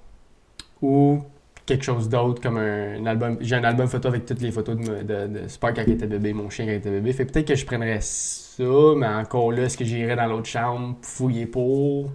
ou 0.82 1.20
quelque 1.66 1.84
chose 1.84 2.08
d'autre 2.08 2.42
comme 2.42 2.58
un, 2.58 3.02
un 3.02 3.06
album. 3.06 3.38
J'ai 3.42 3.56
un 3.58 3.64
album 3.66 3.88
photo 3.88 4.08
avec 4.08 4.26
toutes 4.26 4.42
les 4.42 4.52
photos 4.52 4.78
de, 4.78 5.04
de, 5.04 5.28
de 5.28 5.48
Spark 5.50 5.76
quand 5.76 5.84
il 5.86 5.94
était 5.94 6.08
bébé, 6.08 6.32
mon 6.32 6.50
chien 6.50 6.66
quand 6.66 6.72
il 6.72 6.78
était 6.78 6.90
bébé. 6.90 7.12
Fait 7.12 7.26
peut-être 7.26 7.50
que 7.50 7.56
je 7.56 7.66
prendrais 7.66 8.00
ça, 8.00 8.64
mais 8.96 9.08
encore 9.08 9.52
là, 9.52 9.64
est-ce 9.64 9.78
que 9.78 9.84
j'irais 9.84 10.16
dans 10.16 10.28
l'autre 10.28 10.48
chambre 10.48 10.96
fouiller 11.02 11.46
pour? 11.46 12.10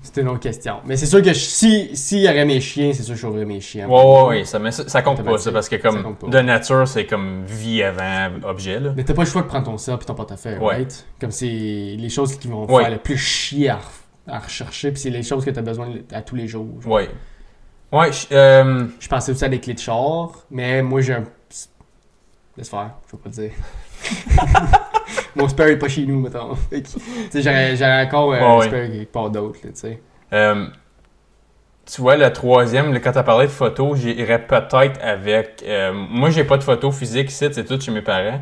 C'est 0.00 0.20
une 0.20 0.28
autre 0.28 0.40
question. 0.40 0.76
Mais 0.86 0.96
c'est 0.96 1.06
sûr 1.06 1.20
que 1.22 1.28
je- 1.28 1.38
si 1.38 1.96
s'il 1.96 2.20
y 2.20 2.28
aurait 2.28 2.44
mes 2.44 2.60
chiens, 2.60 2.92
c'est 2.92 3.02
sûr 3.02 3.12
que 3.14 3.20
je 3.20 3.22
sauverais 3.26 3.44
mes 3.44 3.60
chiens. 3.60 3.88
Ouais, 3.88 4.02
ouais, 4.02 4.26
ouais, 4.38 4.44
ça, 4.44 4.58
mais 4.58 4.70
ça, 4.72 4.88
ça 4.88 5.02
compte 5.02 5.22
pas, 5.22 5.38
ça, 5.38 5.52
parce 5.52 5.68
que 5.68 5.76
Ça 5.80 5.82
comme 5.88 6.02
compte 6.02 6.18
pas. 6.18 6.26
de 6.28 6.40
nature, 6.40 6.88
c'est 6.88 7.06
comme 7.06 7.44
vie 7.46 7.82
avant 7.82 8.30
objet, 8.48 8.80
là. 8.80 8.92
Mais 8.96 9.04
t'as 9.04 9.14
pas 9.14 9.22
le 9.22 9.28
choix 9.28 9.42
de 9.42 9.46
prendre 9.46 9.66
ton 9.66 9.78
cell 9.78 9.96
et 10.00 10.04
ton 10.04 10.14
portefeuille, 10.14 10.58
Ouais. 10.58 10.74
right? 10.76 11.06
Comme 11.20 11.30
c'est 11.30 11.46
les 11.46 12.08
choses 12.08 12.36
qui 12.38 12.48
vont 12.48 12.66
Ouais. 12.66 12.82
faire 12.82 12.92
le 12.92 12.98
plus 12.98 13.16
chier 13.18 13.68
à, 13.70 13.78
à 14.26 14.38
rechercher, 14.40 14.90
puis 14.92 15.00
c'est 15.00 15.10
les 15.10 15.22
choses 15.22 15.44
que 15.44 15.50
t'as 15.50 15.62
besoin 15.62 15.88
à 16.12 16.22
tous 16.22 16.34
les 16.36 16.48
jours. 16.48 16.68
Ouais. 16.86 17.08
Ouais, 17.92 18.10
je- 18.12 18.26
euh, 18.34 18.86
Je 18.98 19.08
pensais 19.08 19.32
aussi 19.32 19.44
à 19.44 19.48
des 19.48 19.60
clés 19.60 19.74
de 19.74 19.78
char, 19.78 20.30
mais 20.50 20.82
moi 20.82 21.00
j'ai 21.02 21.14
un. 21.14 21.24
Laisse 22.56 22.68
faire, 22.68 22.90
je 23.10 23.16
vais 23.16 23.22
pas 23.22 23.30
te 23.30 23.34
dire. 23.34 23.50
Mon 25.36 25.48
spare 25.48 25.68
est 25.68 25.78
pas 25.78 25.88
chez 25.88 26.04
nous, 26.06 26.20
mettons. 26.20 26.56
Tu 26.70 27.42
j'aurais 27.42 28.02
encore 28.04 28.32
euh, 28.32 28.40
un 28.40 28.60
spare 28.62 28.70
quelque 28.90 29.12
part 29.12 29.30
d'autre, 29.30 29.58
tu 29.62 29.68
sais. 29.74 30.00
euh, 30.32 30.66
tu 31.84 32.00
vois, 32.00 32.16
le 32.16 32.32
troisième, 32.32 32.98
quand 33.00 33.12
t'as 33.12 33.22
parlé 33.24 33.46
de 33.46 33.50
photos, 33.52 33.98
j'irais 33.98 34.38
peut-être 34.46 35.00
avec... 35.02 35.64
euh, 35.66 35.92
moi, 35.92 36.30
j'ai 36.30 36.44
pas 36.44 36.56
de 36.56 36.62
photos 36.62 36.96
physiques 36.96 37.30
ici, 37.30 37.48
c'est 37.50 37.64
tout 37.64 37.80
chez 37.80 37.90
mes 37.90 38.02
parents. 38.02 38.40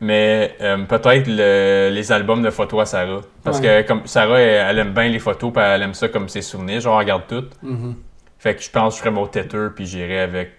Mais 0.00 0.56
euh, 0.60 0.78
peut-être 0.84 1.28
le- 1.28 1.90
les 1.94 2.10
albums 2.10 2.42
de 2.42 2.50
photos 2.50 2.80
à 2.82 2.86
Sarah. 2.86 3.20
Parce 3.44 3.60
Ouais. 3.60 3.84
que 3.84 3.88
comme 3.88 4.04
Sarah, 4.06 4.40
elle, 4.40 4.66
elle 4.70 4.78
aime 4.80 4.92
bien 4.92 5.08
les 5.08 5.20
photos, 5.20 5.52
puis 5.52 5.62
elle 5.62 5.82
aime 5.82 5.94
ça 5.94 6.08
comme 6.08 6.28
ses 6.28 6.42
souvenirs. 6.42 6.80
Genre, 6.80 6.94
elle 6.94 7.04
regarde 7.04 7.22
toutes. 7.28 7.52
Mhm. 7.62 7.94
Fait 8.36 8.56
que 8.56 8.62
je 8.62 8.68
pense 8.70 8.94
que 8.94 8.96
je 8.96 9.00
ferais 9.02 9.14
mon 9.14 9.26
têteux, 9.28 9.72
puis 9.76 9.86
j'irais 9.86 10.18
avec 10.20 10.50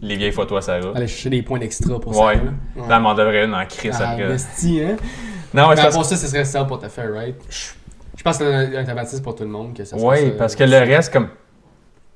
les 0.00 0.16
vieilles 0.16 0.32
photos 0.32 0.58
à 0.58 0.60
Sarah. 0.80 0.92
Aller 0.96 1.06
chercher 1.06 1.30
des 1.30 1.42
points 1.42 1.58
d'extra 1.58 1.98
pour 2.00 2.16
Ouais. 2.18 2.34
ça. 2.36 2.42
là. 2.42 2.50
Ouais. 2.76 2.88
Là, 2.88 2.96
elle 2.96 3.02
m'en 3.02 3.14
devrait 3.14 3.44
une 3.44 3.54
en 3.54 3.64
crise 3.66 3.96
Ah, 4.00 4.10
investi, 4.12 4.80
hein? 4.82 4.96
Non, 5.54 5.68
Mais 5.68 5.78
à 5.78 5.82
parce 5.84 5.94
part 5.94 6.04
ça, 6.04 6.16
ce 6.16 6.26
serait 6.26 6.44
ça 6.44 6.64
pour 6.64 6.78
te 6.78 6.88
faire, 6.88 7.12
right? 7.12 7.36
Je 8.16 8.22
pense 8.22 8.38
que 8.38 8.44
c'est 8.44 8.76
un, 8.76 8.82
automatisme 8.82 9.22
pour 9.22 9.34
tout 9.34 9.44
le 9.44 9.50
monde. 9.50 9.74
que 9.74 9.84
ça 9.84 9.96
Oui, 9.96 10.16
ça. 10.18 10.30
parce 10.38 10.56
que 10.56 10.64
le 10.64 10.78
reste, 10.78 11.12
comme 11.12 11.28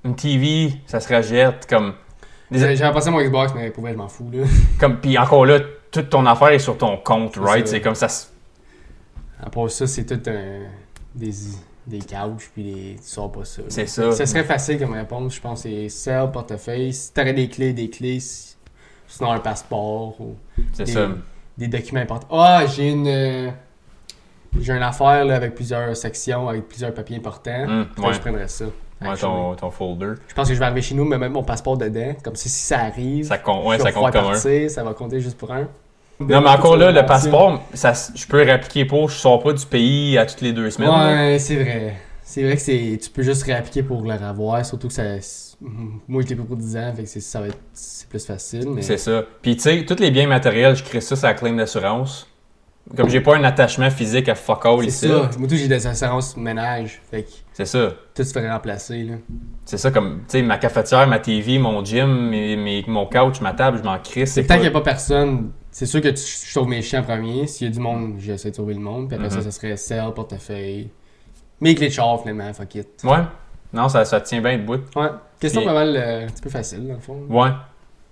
une 0.05 0.17
TV, 0.17 0.73
ça 0.87 1.01
se 1.01 1.15
rejette, 1.15 1.67
comme. 1.69 1.95
J'ai- 2.51 2.75
J'avais 2.77 2.93
passé 2.93 3.11
mon 3.11 3.21
Xbox, 3.23 3.53
mais 3.55 3.71
pour 3.71 3.83
vrai, 3.83 3.93
je 3.93 3.99
m'en 3.99 4.09
fous, 4.09 4.29
là. 4.33 4.45
comme 4.81 4.99
Puis 4.99 5.17
encore 5.17 5.47
là, 5.47 5.61
toute 5.93 6.11
ton 6.11 6.27
affaire 6.27 6.49
est 6.49 6.59
sur 6.59 6.77
ton 6.77 6.97
compte, 6.97 7.37
right? 7.37 7.67
C'est 7.69 7.81
comme 7.81 7.95
ça. 7.95 8.09
À 9.43 9.49
part 9.49 9.71
ça, 9.71 9.87
c'est 9.87 10.05
tout 10.05 10.21
un. 10.29 10.67
des, 11.15 11.31
des 11.87 11.99
couches, 12.01 12.51
puis 12.53 12.63
des, 12.63 12.97
tu 12.97 13.03
sors 13.09 13.31
pas 13.33 13.45
ça. 13.45 13.63
C'est 13.69 13.87
ça. 13.87 14.13
Ça 14.13 14.27
serait 14.27 14.45
facile 14.45 14.79
comme 14.79 14.93
réponse, 14.95 15.35
je 15.35 15.41
pense. 15.41 15.63
C'est 15.63 15.89
cell, 15.89 16.31
portefeuille. 16.33 16.93
Si 16.93 17.13
t'aurais 17.13 17.33
des 17.35 17.49
clés, 17.49 17.73
des 17.73 17.91
clés. 17.91 18.21
si- 18.21 18.57
Sinon, 19.09 19.33
un 19.33 19.41
passeport 19.41 20.21
ou 20.21 20.37
C'est 20.73 20.85
des, 20.85 20.93
ça. 20.93 21.09
des 21.59 21.67
documents 21.67 22.01
importants. 22.01 22.29
Ah, 22.31 22.65
j'ai 22.67 22.91
une. 22.91 23.09
euh, 23.09 23.51
J'ai 24.61 24.73
une 24.73 24.83
affaire 24.83 25.25
là, 25.25 25.35
avec 25.37 25.55
plusieurs 25.55 25.97
sections, 25.97 26.49
avec 26.49 26.69
plusieurs 26.69 26.93
papiers 26.95 27.17
importants. 27.17 27.87
Ouais. 27.99 28.13
Je 28.13 28.21
prendrais 28.21 28.49
ça. 28.49 28.67
Ouais, 29.01 29.17
ton, 29.17 29.55
ton 29.57 29.71
folder. 29.71 30.13
Je 30.29 30.35
pense 30.35 30.47
que 30.49 30.55
je 30.55 30.59
vais 30.59 30.65
arriver 30.67 30.83
chez 30.83 30.95
nous, 30.95 31.05
mais 31.07 31.17
même 31.19 31.33
mon 31.33 31.43
passeport 31.43 31.77
dedans. 31.79 32.15
Comme 32.23 32.37
si, 32.37 32.49
si 32.49 32.67
ça 32.67 32.81
arrive, 32.81 33.25
Ça 33.27 33.39
compte, 33.39 33.65
ouais, 33.67 33.79
ça 33.79 33.91
compte 33.93 34.13
comme 34.13 34.27
un. 34.27 34.69
ça 34.69 34.85
va 34.85 34.93
compter 34.95 35.21
juste 35.21 35.39
pour 35.39 35.51
un. 35.53 35.69
Non, 36.21 36.41
mais 36.43 36.49
encore 36.51 36.77
là, 36.77 36.93
le 36.93 37.05
passeport, 37.07 37.63
ça, 37.75 37.93
je 38.15 38.27
peux 38.27 38.39
réappliquer 38.43 38.85
pour, 38.85 39.09
je 39.09 39.17
sors 39.17 39.43
pas 39.43 39.53
du 39.53 39.65
pays 39.67 40.19
à 40.19 40.27
toutes 40.27 40.41
les 40.43 40.53
deux 40.53 40.71
semaines. 40.71 40.91
Ouais, 40.91 41.39
c'est 41.39 41.57
vrai. 41.57 41.97
C'est 42.23 42.45
vrai 42.45 42.55
que 42.55 42.63
c'est 42.63 42.99
tu 43.03 43.11
peux 43.11 43.23
juste 43.23 43.43
réappliquer 43.43 43.83
pour 43.83 44.03
le 44.03 44.15
revoir, 44.15 44.65
surtout 44.65 44.87
que 44.89 44.93
ça. 44.95 45.03
Moi, 46.07 46.23
je 46.23 46.29
l'ai 46.29 46.37
pris 46.37 46.45
pour 46.47 46.57
10 46.57 46.77
ans, 46.77 46.93
fait 46.95 47.03
que 47.03 47.09
c'est- 47.09 47.21
ça 47.21 47.41
va 47.41 47.49
être 47.49 47.59
c'est 47.73 48.09
plus 48.09 48.25
facile. 48.25 48.69
Mais... 48.69 48.83
C'est 48.83 48.99
ça. 48.99 49.25
Puis 49.43 49.57
tu 49.57 49.63
sais, 49.63 49.85
tous 49.85 49.99
les 49.99 50.11
biens 50.11 50.29
matériels, 50.29 50.77
je 50.77 50.85
crée 50.85 51.01
ça 51.01 51.17
sur 51.17 51.27
la 51.27 51.35
claim 51.35 51.55
d'assurance. 51.57 52.27
Comme 52.97 53.09
j'ai 53.09 53.21
pas 53.21 53.37
un 53.37 53.45
attachement 53.45 53.91
physique 53.91 54.29
à 54.29 54.35
fuck 54.35 54.65
all 54.65 54.81
C'est 54.81 54.87
ici. 54.87 55.09
ça. 55.09 55.31
Moi, 55.39 55.49
tout, 55.49 55.55
j'ai 55.55 55.69
des 55.69 55.87
assurances 55.87 56.37
ménage. 56.37 57.01
Fait 57.11 57.23
que 57.25 57.29
C'est 57.53 57.67
ça. 57.67 57.91
tout 58.15 58.25
se 58.25 58.33
ferait 58.33 58.51
remplacer. 58.51 59.03
Là. 59.05 59.15
C'est 59.65 59.77
ça, 59.79 59.91
comme, 59.91 60.21
tu 60.21 60.39
sais, 60.39 60.43
ma 60.43 60.57
cafetière, 60.59 61.07
ma 61.07 61.19
TV, 61.19 61.59
mon 61.59 61.85
gym, 61.85 62.31
mes, 62.31 62.57
mes- 62.57 62.85
mon 62.89 63.07
couch, 63.07 63.41
ma 63.43 63.53
table, 63.53 63.79
je 63.79 63.83
m'en 63.85 63.99
crisse. 63.99 64.31
C'est 64.33 64.43
C'est 64.43 64.43
tant 64.43 64.49
pas... 64.49 64.55
qu'il 64.55 64.63
n'y 64.63 64.69
a 64.69 64.73
pas 64.73 64.81
personne. 64.81 65.51
C'est 65.71 65.87
sûr 65.87 66.01
que 66.01 66.09
tu, 66.09 66.17
je 66.21 66.53
sauve 66.53 66.69
mes 66.69 66.83
chiens 66.83 67.01
en 67.01 67.05
premier. 67.05 67.47
S'il 67.47 67.69
y 67.69 67.71
a 67.71 67.73
du 67.73 67.81
monde, 67.81 68.15
j'essaie 68.19 68.51
de 68.51 68.57
sauver 68.57 68.75
le 68.75 68.81
monde. 68.81 69.09
Puis 69.09 69.17
après 69.17 69.31
ça, 69.31 69.41
ça 69.41 69.51
serait 69.51 69.77
sel, 69.77 70.13
portefeuille. 70.15 70.91
Mes 71.61 71.75
clés 71.75 71.89
de 71.89 71.93
char, 71.93 72.21
finalement, 72.21 72.53
fuck 72.53 72.75
it. 72.75 72.89
Ouais. 73.05 73.21
Non, 73.73 73.89
ça, 73.89 74.05
ça 74.05 74.21
tient 74.21 74.41
bien 74.41 74.59
debout. 74.59 74.81
Ouais. 74.97 75.09
Question 75.39 75.65
pas 75.65 75.73
mal 75.73 75.97
euh, 75.97 76.25
un 76.25 76.27
petit 76.27 76.43
peu 76.43 76.51
facile, 76.51 76.87
dans 76.89 76.95
le 76.95 77.01
fond. 77.01 77.23
Ouais. 77.29 77.51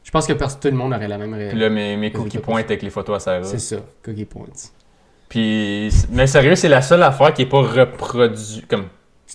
Je 0.04 0.10
pense 0.10 0.26
que 0.26 0.32
tout 0.32 0.68
le 0.68 0.70
monde 0.70 0.92
aurait 0.94 1.08
la 1.08 1.18
même 1.18 1.32
Puis 1.32 1.38
réaction. 1.40 1.58
là, 1.60 1.68
mes, 1.68 1.96
mes 1.96 2.10
pas 2.10 2.20
points 2.42 2.60
avec 2.60 2.82
les 2.82 2.90
photos 2.90 3.16
à 3.16 3.20
Sarah. 3.20 3.44
C'est 3.44 3.58
ça, 3.58 3.76
cookie 4.04 4.24
points. 4.24 4.46
Puis, 5.28 5.90
mais 6.10 6.26
sérieux, 6.26 6.54
c'est 6.54 6.68
la 6.68 6.80
seule 6.80 7.02
affaire 7.02 7.34
qui 7.34 7.42
est 7.42 7.46
pas 7.46 7.60
reproduite. 7.60 8.66
Comme, 8.68 8.86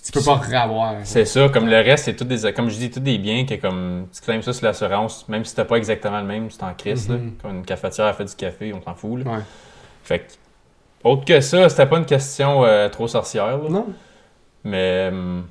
Tu 0.02 0.12
peux 0.12 0.20
pas 0.22 0.34
revoir. 0.34 0.94
C'est 1.04 1.24
ça, 1.24 1.48
comme 1.48 1.66
le 1.68 1.76
reste, 1.76 2.04
c'est 2.06 2.16
tout 2.16 2.24
des, 2.24 2.52
comme 2.52 2.68
je 2.68 2.76
dis, 2.76 2.90
tout 2.90 3.00
des 3.00 3.16
biens 3.18 3.46
que 3.46 3.54
comme, 3.54 4.08
tu 4.12 4.20
claimes 4.20 4.42
ça 4.42 4.52
sur 4.52 4.66
l'assurance, 4.66 5.28
même 5.28 5.44
si 5.44 5.54
t'as 5.54 5.64
pas 5.64 5.76
exactement 5.76 6.20
le 6.20 6.26
même, 6.26 6.50
c'est 6.50 6.62
en 6.62 6.74
crise, 6.74 7.08
là. 7.08 7.16
Mhm. 7.16 7.32
Comme 7.40 7.56
une 7.58 7.64
cafetière 7.64 8.06
a 8.06 8.12
fait 8.12 8.24
du 8.24 8.34
café, 8.34 8.72
on 8.74 8.80
t'en 8.80 8.94
fout, 8.94 9.24
là. 9.24 9.30
Ouais. 9.30 9.38
Fait 10.02 10.18
que, 10.20 10.24
autre 11.04 11.24
que 11.24 11.40
ça, 11.40 11.68
c'était 11.68 11.86
pas 11.86 11.98
une 11.98 12.06
question 12.06 12.64
euh, 12.64 12.88
trop 12.88 13.06
sorcière, 13.08 13.56
là. 13.58 13.68
Non. 13.70 13.86
Mais, 14.64 15.08
hum, 15.12 15.44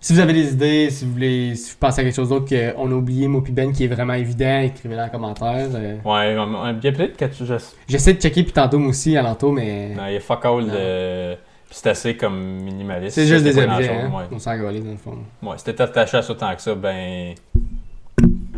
Si 0.00 0.12
vous 0.12 0.20
avez 0.20 0.32
des 0.32 0.52
idées, 0.52 0.90
si 0.90 1.04
vous 1.04 1.12
voulez, 1.12 1.54
si 1.56 1.72
vous 1.72 1.78
pensez 1.78 2.00
à 2.00 2.04
quelque 2.04 2.14
chose 2.14 2.28
d'autre 2.28 2.46
qu'on 2.48 2.90
a 2.90 2.94
oublié, 2.94 3.26
moi 3.26 3.42
puis 3.42 3.52
Ben, 3.52 3.72
qui 3.72 3.84
est 3.84 3.88
vraiment 3.88 4.12
évident, 4.14 4.60
écrivez-le 4.60 5.00
en 5.02 5.08
commentaire. 5.08 5.68
euh. 5.74 5.96
ouais, 6.04 6.36
a 6.36 6.74
peut-être 6.74 7.16
quelque 7.16 7.34
chose, 7.36 7.74
J'essaie 7.88 8.14
de 8.14 8.20
checker 8.20 8.42
puis 8.44 8.52
tantôt 8.52 8.78
moi 8.78 8.90
aussi 8.90 9.16
alentour, 9.16 9.52
mais 9.52 9.94
non, 9.94 10.06
il 10.06 10.14
y 10.14 10.16
a 10.16 10.20
fuck 10.20 10.44
all 10.44 10.70
de, 10.70 11.36
c'est 11.74 11.88
assez 11.90 12.16
comme 12.16 12.40
minimaliste. 12.40 13.16
c'est 13.16 13.26
juste 13.26 13.42
des 13.42 13.58
objets. 13.58 13.90
Hein? 13.90 14.08
On 14.30 14.38
s'en 14.38 14.56
dans 14.56 14.70
le 14.70 14.96
fond. 14.96 15.18
Ouais, 15.42 15.48
ouais 15.50 15.58
c'était 15.58 15.80
attaché 15.82 16.18
à 16.18 16.22
ça 16.22 16.32
tant 16.36 16.54
que 16.54 16.62
ça, 16.62 16.72
ben, 16.76 17.34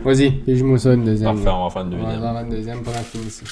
Vas-y, 0.05 0.31
pige-moi 0.33 0.79
ça 0.79 0.93
une 0.93 1.05
deuxième. 1.05 1.35
parfait, 1.35 1.49
on 1.49 1.65
va 1.65 1.71
faire 1.71 1.83
une 1.83 1.95
On 1.95 2.03
va 2.05 2.13
deuxième. 2.13 2.23
faire 2.35 2.43
une 2.43 2.49
deuxième 2.51 2.83
pendant 2.83 2.99
que 2.99 3.05
finis 3.05 3.27
ici. 3.27 3.45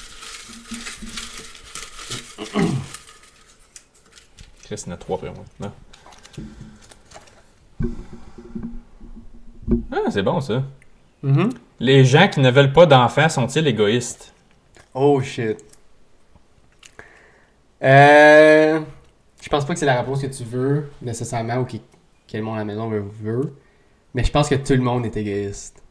Chris, 4.65 4.83
il 4.87 4.89
y 4.89 4.91
en 4.91 4.95
a 4.95 4.97
trois 4.99 5.17
après 5.17 5.31
moi. 5.31 5.45
Non? 5.61 5.73
Ah, 9.93 10.11
c'est 10.11 10.23
bon 10.23 10.43
ça. 10.43 10.63
Mhm. 11.23 11.49
Les 11.81 12.05
gens 12.05 12.29
qui 12.29 12.41
ne 12.41 12.51
veulent 12.51 12.73
pas 12.75 12.85
d'enfants 12.85 13.31
sont-ils 13.31 13.67
égoïstes? 13.67 14.35
Oh 14.93 15.23
shit. 15.23 15.57
Euh. 17.83 18.81
Je 19.45 19.51
pense 19.51 19.67
pas 19.67 19.75
que 19.75 19.79
c'est 19.79 19.85
la 19.85 20.01
réponse 20.01 20.23
que 20.23 20.27
tu 20.27 20.43
veux, 20.43 20.89
nécessairement, 21.03 21.57
ou 21.59 21.65
que, 21.67 21.73
que 21.77 22.37
le 22.39 22.43
monde 22.43 22.55
à 22.55 22.59
la 22.61 22.65
maison 22.65 22.89
veut, 22.89 23.05
veut. 23.23 23.53
Mais 24.15 24.25
je 24.25 24.31
pense 24.31 24.49
que 24.49 24.55
tout 24.55 24.73
le 24.73 24.81
monde 24.81 25.05
est 25.05 25.15
égoïste. 25.19 25.83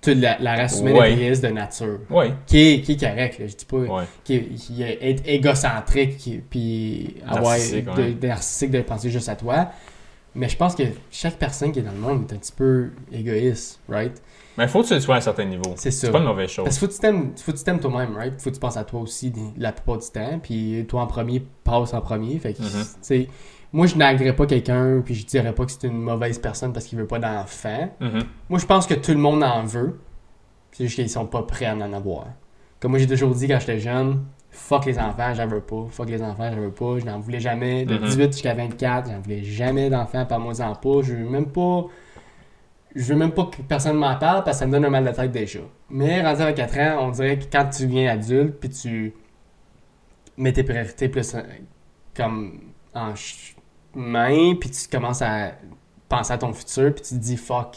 Toute 0.00 0.16
la, 0.16 0.38
la 0.38 0.54
race 0.56 0.80
humaine 0.80 0.96
Ouais. 0.96 1.10
est 1.12 1.16
égoïste 1.16 1.42
de 1.42 1.48
nature. 1.48 1.98
Oui. 2.08 2.26
Qui 2.46 2.58
est, 2.58 2.80
qui 2.80 2.92
est 2.92 2.96
correct, 3.00 3.38
là. 3.40 3.46
Je 3.46 3.56
dis 3.56 3.64
pas. 3.66 3.76
Ouais. 3.76 4.04
Qui 4.24 4.36
est, 4.36 4.44
qui 4.54 4.82
est 4.82 5.28
égocentrique, 5.28 6.40
puis 6.48 7.16
avoir 7.26 7.52
Narcissique, 7.52 7.84
de, 7.84 7.90
ouais. 7.90 8.12
de 8.14 8.26
narcissique 8.26 8.70
de 8.70 8.80
penser 8.80 9.10
juste 9.10 9.28
à 9.28 9.36
toi. 9.36 9.68
Mais 10.34 10.48
je 10.48 10.56
pense 10.56 10.74
que 10.74 10.84
chaque 11.10 11.34
personne 11.36 11.72
qui 11.72 11.80
est 11.80 11.82
dans 11.82 11.92
le 11.92 11.98
monde 11.98 12.24
est 12.30 12.34
un 12.34 12.38
petit 12.38 12.52
peu 12.52 12.88
égoïste, 13.12 13.80
right? 13.86 14.22
Mais 14.58 14.64
il 14.64 14.68
faut 14.68 14.82
que 14.82 14.88
tu 14.88 14.94
le 14.94 15.00
sois 15.00 15.14
à 15.14 15.18
un 15.18 15.22
certain 15.22 15.44
niveau. 15.44 15.72
C'est 15.76 15.90
ça. 15.90 16.06
C'est 16.08 16.12
pas 16.12 16.18
une 16.18 16.24
mauvaise 16.24 16.50
chose. 16.50 16.64
Parce 16.64 16.76
que 16.76 16.80
faut 16.80 16.86
que 16.88 16.92
tu 16.92 16.98
t'aimes, 16.98 17.32
faut 17.36 17.52
que 17.52 17.56
tu 17.56 17.64
t'aimes 17.64 17.78
toi-même, 17.80 18.14
right? 18.16 18.34
Faut 18.40 18.50
que 18.50 18.54
tu 18.56 18.60
penses 18.60 18.76
à 18.76 18.84
toi 18.84 19.00
aussi 19.00 19.32
la 19.56 19.72
plupart 19.72 19.98
du 19.98 20.06
temps. 20.10 20.38
Puis 20.42 20.84
toi 20.88 21.02
en 21.02 21.06
premier, 21.06 21.46
passe 21.64 21.94
en 21.94 22.00
premier. 22.00 22.38
Fait 22.38 22.52
que, 22.52 22.62
Mhm. 22.62 22.66
tu 22.68 22.86
sais, 23.00 23.28
moi 23.72 23.86
je 23.86 23.94
n'agrérais 23.96 24.34
pas 24.36 24.46
quelqu'un, 24.46 25.00
puis 25.04 25.14
je 25.14 25.24
dirais 25.24 25.54
pas 25.54 25.64
que 25.64 25.70
c'est 25.72 25.84
une 25.86 25.98
mauvaise 26.02 26.38
personne 26.38 26.72
parce 26.72 26.86
qu'il 26.86 26.98
veut 26.98 27.06
pas 27.06 27.18
d'enfant. 27.20 27.88
Mhm. 28.00 28.24
Moi 28.48 28.58
je 28.58 28.66
pense 28.66 28.86
que 28.86 28.94
tout 28.94 29.12
le 29.12 29.18
monde 29.18 29.42
en 29.44 29.62
veut. 29.64 29.98
C'est 30.72 30.84
juste 30.84 30.96
qu'ils 30.96 31.08
sont 31.08 31.26
pas 31.26 31.42
prêts 31.44 31.66
à 31.66 31.74
en 31.74 31.92
avoir. 31.92 32.26
Comme 32.80 32.90
moi 32.90 32.98
j'ai 33.00 33.06
toujours 33.06 33.34
dit 33.34 33.46
quand 33.48 33.60
j'étais 33.60 33.78
jeune, 33.78 34.24
fuck 34.50 34.86
les 34.86 34.98
enfants, 34.98 35.34
j'en 35.34 35.46
veux 35.46 35.60
pas. 35.60 35.86
Fuck 35.90 36.08
les 36.10 36.22
enfants, 36.22 36.50
j'en 36.52 36.60
veux 36.60 36.70
pas. 36.72 36.98
Je 36.98 37.04
n'en 37.04 37.20
voulais 37.20 37.40
jamais. 37.40 37.84
De 37.84 37.94
Mhm. 37.96 38.04
18 38.06 38.32
jusqu'à 38.32 38.54
24, 38.54 39.08
j'en 39.10 39.20
voulais 39.20 39.42
jamais 39.44 39.88
d'enfants, 39.88 40.26
par 40.26 40.40
moi 40.40 40.52
en 40.60 40.74
pas. 40.74 41.02
Je 41.02 41.14
veux 41.14 41.28
même 41.28 41.46
pas. 41.46 41.84
Je 42.94 43.04
veux 43.04 43.16
même 43.16 43.32
pas 43.32 43.44
que 43.46 43.60
personne 43.62 43.96
m'en 43.96 44.16
parle 44.16 44.44
parce 44.44 44.56
que 44.56 44.60
ça 44.60 44.66
me 44.66 44.72
donne 44.72 44.84
un 44.86 44.90
mal 44.90 45.04
de 45.04 45.10
tête 45.10 45.30
déjà. 45.30 45.60
Mais 45.90 46.22
rendu 46.22 46.42
à 46.42 46.52
4 46.52 46.78
ans, 46.78 47.06
on 47.06 47.10
dirait 47.10 47.38
que 47.38 47.44
quand 47.50 47.68
tu 47.68 47.86
viens 47.86 48.10
adulte, 48.10 48.54
puis 48.58 48.70
tu 48.70 49.12
mets 50.36 50.52
tes 50.52 50.62
priorités 50.64 51.08
plus 51.08 51.36
comme 52.16 52.60
en 52.94 53.14
chemin, 53.14 54.54
puis 54.54 54.70
tu 54.70 54.88
commences 54.88 55.22
à 55.22 55.52
penser 56.08 56.32
à 56.32 56.38
ton 56.38 56.52
futur, 56.52 56.94
puis 56.94 57.02
tu 57.04 57.10
te 57.14 57.20
dis 57.20 57.36
fuck. 57.36 57.76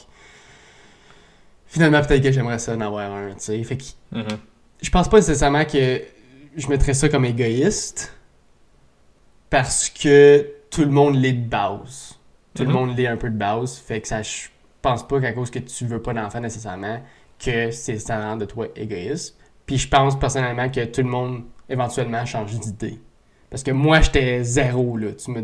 Finalement, 1.68 2.02
peut-être 2.02 2.24
que 2.24 2.32
j'aimerais 2.32 2.60
ça 2.60 2.74
en 2.76 2.82
avoir 2.82 3.12
un, 3.14 3.30
tu 3.32 3.40
sais. 3.40 3.64
Fait 3.64 3.78
que 3.78 3.84
Mhm. 4.12 4.26
je 4.82 4.90
pense 4.90 5.08
pas 5.10 5.18
nécessairement 5.18 5.66
que 5.66 6.02
je 6.56 6.68
mettrais 6.68 6.94
ça 6.94 7.08
comme 7.10 7.26
égoïste 7.26 8.14
parce 9.50 9.90
que 9.90 10.48
tout 10.70 10.82
le 10.82 10.90
monde 10.92 11.16
l'est 11.16 11.34
de 11.34 11.48
base. 11.50 12.18
Tout 12.54 12.64
le 12.64 12.70
Mhm. 12.70 12.76
monde 12.76 12.98
l'est 12.98 13.08
un 13.08 13.18
peu 13.18 13.30
de 13.30 13.38
base. 13.38 13.78
Fait 13.78 14.02
que 14.02 14.08
ça, 14.08 14.22
je 14.22 14.48
pense 14.82 15.08
pas 15.08 15.20
qu'à 15.22 15.34
cause 15.34 15.50
que 15.52 15.60
tu 15.60 15.86
veux 15.86 16.02
pas 16.02 16.14
d'enfant 16.14 16.40
nécessairement, 16.40 17.00
que 17.44 17.72
c'est 17.72 17.98
ça 18.00 18.20
rend 18.20 18.38
de 18.38 18.46
toi 18.46 18.68
égoïste. 18.76 19.38
Puis 19.66 19.78
je 19.78 19.88
pense 19.88 20.18
personnellement 20.18 20.70
que 20.70 20.84
tout 20.86 21.02
le 21.02 21.08
monde 21.10 21.44
éventuellement 21.70 22.26
change 22.26 22.52
d'idée. 22.60 23.00
Parce 23.50 23.64
que 23.64 23.72
moi, 23.72 24.02
j'étais 24.02 24.44
zéro, 24.44 24.98
là. 24.98 25.12
Tu 25.14 25.32
me... 25.32 25.42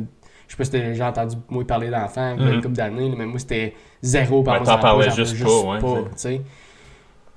Je 0.47 0.53
sais 0.53 0.57
pas 0.57 0.63
si 0.63 0.71
t'as 0.71 0.79
déjà 0.79 1.09
entendu 1.09 1.35
moi 1.49 1.65
parler 1.67 1.89
d'enfants 1.89 2.35
il 2.37 2.43
y 2.43 2.47
a 2.47 2.49
une 2.51 2.55
Mhm. 2.57 2.61
couple 2.61 2.75
d'années, 2.75 3.13
mais 3.17 3.25
moi, 3.25 3.37
c'était 3.39 3.73
zéro 4.01 4.43
par 4.43 4.53
Ouais, 4.55 4.59
moi, 4.61 4.65
t'en 4.65 4.81
parlais 4.81 5.09
veux 5.09 5.35
juste 5.35 5.43
pas, 5.43 5.61
ouais, 5.71 5.79
tu 6.11 6.17
sais. 6.17 6.41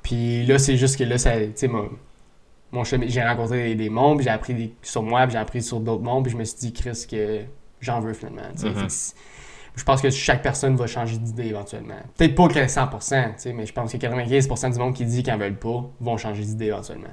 Puis 0.03 0.47
là, 0.47 0.59
c'est 0.59 0.77
juste 0.77 0.97
que 0.99 1.05
là, 1.05 1.19
ça, 1.19 1.33
mon, 1.69 1.91
mon 2.73 2.85
chemin- 2.85 3.07
j'ai 3.09 3.23
rencontré 3.23 3.69
des, 3.71 3.75
des 3.75 3.91
mondes, 3.91 4.19
puis 4.19 4.25
j'ai 4.25 4.31
appris 4.31 4.55
des- 4.55 4.75
sur 4.83 5.03
moi, 5.03 5.23
puis 5.25 5.33
j'ai 5.33 5.39
appris 5.39 5.63
sur 5.63 5.81
d'autres 5.81 6.03
mondes, 6.03 6.25
puis 6.25 6.33
je 6.33 6.37
me 6.39 6.45
suis 6.45 6.59
dit, 6.59 6.73
Chris, 6.73 7.07
que 7.11 7.41
j'en 7.81 8.01
veux 8.01 8.13
finalement. 8.15 8.43
sais. 8.57 9.15
Je 9.77 9.85
pense 9.85 10.03
que 10.03 10.11
chaque 10.11 10.43
personne 10.43 10.77
va 10.77 10.87
changer 10.87 11.17
d'idée 11.17 11.47
éventuellement. 11.47 11.95
Peut-être 12.17 12.35
pas 12.35 12.49
que 12.49 12.59
100%, 12.59 12.91
tu 13.27 13.33
sais, 13.39 13.53
mais 13.53 13.67
je 13.67 13.73
pense 13.73 13.93
que 13.93 13.97
95% 13.97 14.73
du 14.73 14.79
monde 14.79 14.95
qui 14.95 15.05
dit 15.05 15.23
qu'ils 15.23 15.33
en 15.33 15.39
veulent 15.39 15.57
pas 15.59 15.85
vont 16.01 16.17
changer 16.17 16.43
d'idée 16.43 16.67
éventuellement. 16.67 17.09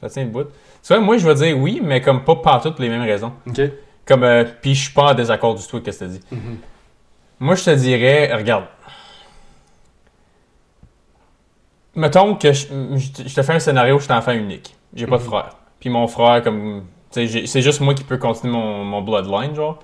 Ça 0.00 0.08
tient 0.08 0.24
le 0.24 0.30
bout. 0.30 0.44
Tu 0.82 0.88
vois, 0.88 0.98
moi, 1.00 1.16
je 1.18 1.28
vais 1.28 1.34
dire 1.34 1.56
oui, 1.58 1.80
mais 1.84 2.00
comme 2.00 2.24
pas 2.24 2.34
partout 2.36 2.72
pour 2.72 2.80
les 2.82 2.88
mêmes 2.88 3.02
raisons. 3.02 3.32
OK? 3.46 3.60
Comme, 4.04 4.24
euh, 4.24 4.44
puis 4.60 4.74
je 4.74 4.84
suis 4.86 4.92
pas 4.92 5.12
en 5.12 5.14
désaccord 5.14 5.54
du 5.54 5.64
tout 5.64 5.76
avec 5.76 5.92
ce 5.94 6.00
que 6.00 6.04
tu 6.04 6.10
as 6.10 6.14
dit. 6.14 6.20
Mhm. 6.32 6.56
Moi, 7.38 7.54
je 7.54 7.64
te 7.64 7.70
dirais, 7.70 8.34
regarde. 8.34 8.64
Mettons 11.94 12.34
que 12.36 12.52
je, 12.52 12.66
je 12.96 13.34
te- 13.34 13.42
fais 13.42 13.52
un 13.52 13.58
scénario 13.58 13.96
où 13.96 13.98
je 13.98 14.04
suis 14.04 14.12
enfant 14.12 14.32
unique. 14.32 14.74
J'ai 14.94 15.06
pas 15.06 15.18
de 15.18 15.22
Mhm. 15.22 15.28
frère. 15.28 15.56
Puis 15.78 15.90
mon 15.90 16.06
frère, 16.08 16.42
comme. 16.42 16.84
C'est 17.10 17.26
juste 17.60 17.80
moi 17.80 17.92
qui 17.94 18.04
peux 18.04 18.16
continuer 18.16 18.54
mon, 18.54 18.84
mon 18.84 19.02
bloodline, 19.02 19.54
genre. 19.54 19.78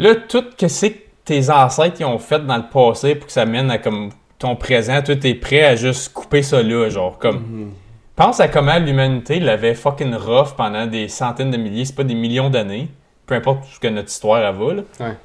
Là, 0.00 0.14
tout 0.14 0.44
que 0.56 0.66
c'est 0.66 0.92
que 0.92 0.98
tes 1.26 1.50
ancêtres 1.50 1.96
ils 2.00 2.06
ont 2.06 2.18
fait 2.18 2.44
dans 2.44 2.56
le 2.56 2.68
passé 2.72 3.14
pour 3.14 3.26
que 3.26 3.32
ça 3.32 3.44
mène 3.44 3.70
à 3.70 3.76
comme 3.76 4.10
ton 4.38 4.56
présent, 4.56 5.02
toi, 5.02 5.14
t'es 5.14 5.34
prêt 5.34 5.62
à 5.62 5.76
juste 5.76 6.14
couper 6.14 6.42
ça 6.42 6.62
là, 6.62 6.88
genre. 6.88 7.18
Comme. 7.18 7.36
Mhm. 7.36 7.70
Pense 8.16 8.40
à 8.40 8.48
comment 8.48 8.78
l'humanité 8.78 9.40
l'avait 9.40 9.74
fucking 9.74 10.14
rough 10.14 10.54
pendant 10.56 10.86
des 10.86 11.08
centaines 11.08 11.50
de 11.50 11.58
milliers, 11.58 11.84
c'est 11.84 11.94
pas 11.94 12.04
des 12.04 12.14
millions 12.14 12.48
d'années. 12.48 12.88
Peu 13.26 13.34
importe 13.34 13.64
ce 13.64 13.78
que 13.78 13.88
notre 13.88 14.08
histoire 14.08 14.42
elle 14.42 14.54
va, 14.54 14.74
là. 14.74 14.82
Ouais. 15.00 15.16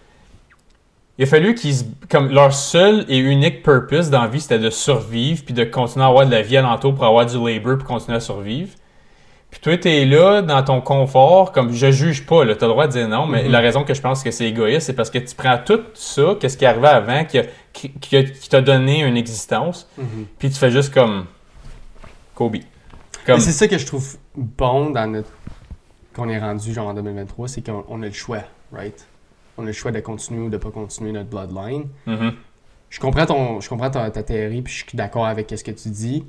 Il 1.18 1.24
a 1.24 1.28
fallu 1.28 1.56
qu'ils 1.56 1.76
comme 2.10 2.30
leur 2.30 2.52
seul 2.52 3.06
et 3.08 3.18
unique 3.18 3.64
purpose 3.64 4.10
dans 4.10 4.24
la 4.24 4.28
vie, 4.28 4.42
c'était 4.42 4.60
de 4.60 4.70
survivre 4.70 5.44
puis 5.46 5.54
de 5.54 5.64
continuer 5.64 6.04
à 6.04 6.10
avoir 6.10 6.26
de 6.26 6.32
la 6.32 6.42
vie 6.42 6.58
alentour 6.58 6.94
pour 6.94 7.06
avoir 7.06 7.26
du 7.26 7.38
labor 7.38 7.78
pour 7.78 7.88
continuer 7.88 8.18
à 8.18 8.20
survivre. 8.20 8.72
Puis 9.56 9.62
toi, 9.62 9.78
t'es 9.78 10.04
là 10.04 10.42
dans 10.42 10.62
ton 10.64 10.82
confort, 10.82 11.54
comme 11.54 11.72
je 11.72 11.90
juge 11.90 12.26
pas, 12.26 12.44
là, 12.44 12.56
t'as 12.58 12.66
le 12.66 12.74
droit 12.74 12.88
de 12.88 12.92
dire 12.92 13.08
non, 13.08 13.26
mais 13.26 13.46
Mhm. 13.46 13.52
la 13.52 13.60
raison 13.62 13.84
que 13.86 13.94
je 13.94 14.02
pense 14.02 14.22
que 14.22 14.30
c'est 14.30 14.46
égoïste, 14.50 14.82
c'est 14.88 14.94
parce 14.94 15.10
que 15.10 15.18
tu 15.18 15.34
prends 15.34 15.58
tout 15.66 15.80
ça, 15.94 16.36
qu'est-ce 16.40 16.58
qui 16.58 16.66
arrivait 16.66 16.90
avant, 16.90 17.24
qui 17.24 17.40
qui 17.72 17.92
qui 17.94 18.18
a- 18.18 18.24
qui 18.24 18.50
t'a 18.50 18.60
donné 18.62 19.02
une 19.04 19.16
existence, 19.16 19.90
Mhm. 19.98 20.26
puis 20.38 20.50
tu 20.50 20.56
fais 20.60 20.72
juste 20.72 20.94
comme 20.94 21.26
Kobe. 22.36 22.58
Comme, 23.26 23.40
C'est 23.40 23.54
ça 23.54 23.68
que 23.70 23.78
je 23.78 23.86
trouve 23.86 24.18
bon 24.36 24.90
dans 24.90 25.08
notre. 25.08 25.30
qu'on 26.14 26.28
est 26.30 26.38
rendu 26.40 26.74
genre 26.74 26.88
en 26.88 26.94
2023, 26.94 27.48
c'est 27.48 27.66
qu'on 27.66 27.84
on 27.90 28.02
a 28.04 28.06
le 28.08 28.12
choix, 28.14 28.44
right? 28.74 29.06
On 29.58 29.64
a 29.64 29.68
le 29.68 29.72
choix 29.74 29.92
de 29.92 30.00
continuer 30.02 30.42
ou 30.42 30.50
de 30.50 30.58
pas 30.58 30.70
continuer 30.70 31.12
notre 31.14 31.30
bloodline. 31.30 31.88
Mhm. 32.06 32.34
Je 32.90 33.00
comprends, 33.00 33.26
ton, 33.26 33.60
je 33.62 33.68
comprends 33.70 33.90
ta, 33.90 34.10
ta 34.12 34.22
théorie, 34.24 34.62
puis 34.62 34.74
je 34.74 34.86
suis 34.88 34.98
d'accord 34.98 35.26
avec 35.26 35.50
ce 35.56 35.64
que 35.64 35.72
tu 35.72 35.90
dis. 35.90 36.24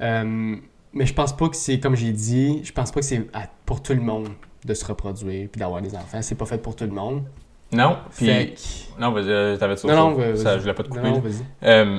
Euh, 0.00 0.56
mais 0.92 1.06
je 1.06 1.14
pense 1.14 1.34
pas 1.36 1.48
que 1.48 1.56
c'est, 1.56 1.78
comme 1.80 1.96
j'ai 1.96 2.12
dit, 2.12 2.60
je 2.64 2.72
pense 2.72 2.90
pas 2.92 3.00
que 3.00 3.06
c'est 3.06 3.26
pour 3.66 3.82
tout 3.82 3.94
le 3.94 4.00
monde 4.00 4.28
de 4.64 4.74
se 4.74 4.84
reproduire 4.84 5.48
puis 5.50 5.58
d'avoir 5.58 5.80
des 5.82 5.94
enfants. 5.94 6.22
C'est 6.22 6.34
pas 6.36 6.46
fait 6.46 6.58
pour 6.58 6.76
tout 6.76 6.84
le 6.84 6.90
monde. 6.90 7.24
Non, 7.72 7.96
puis 8.14 8.26
que- 8.26 9.00
non, 9.00 9.12
vas-y, 9.12 9.30
euh, 9.30 9.56
t'avais 9.56 9.76
ça. 9.76 9.88
Non, 9.88 10.10
non, 10.10 10.36
ça, 10.36 10.56
je 10.56 10.60
voulais 10.62 10.74
pas 10.74 10.82
te 10.82 10.88
couper. 10.88 11.10
Non, 11.10 11.20
vas-y. 11.20 11.42
Euh, 11.64 11.98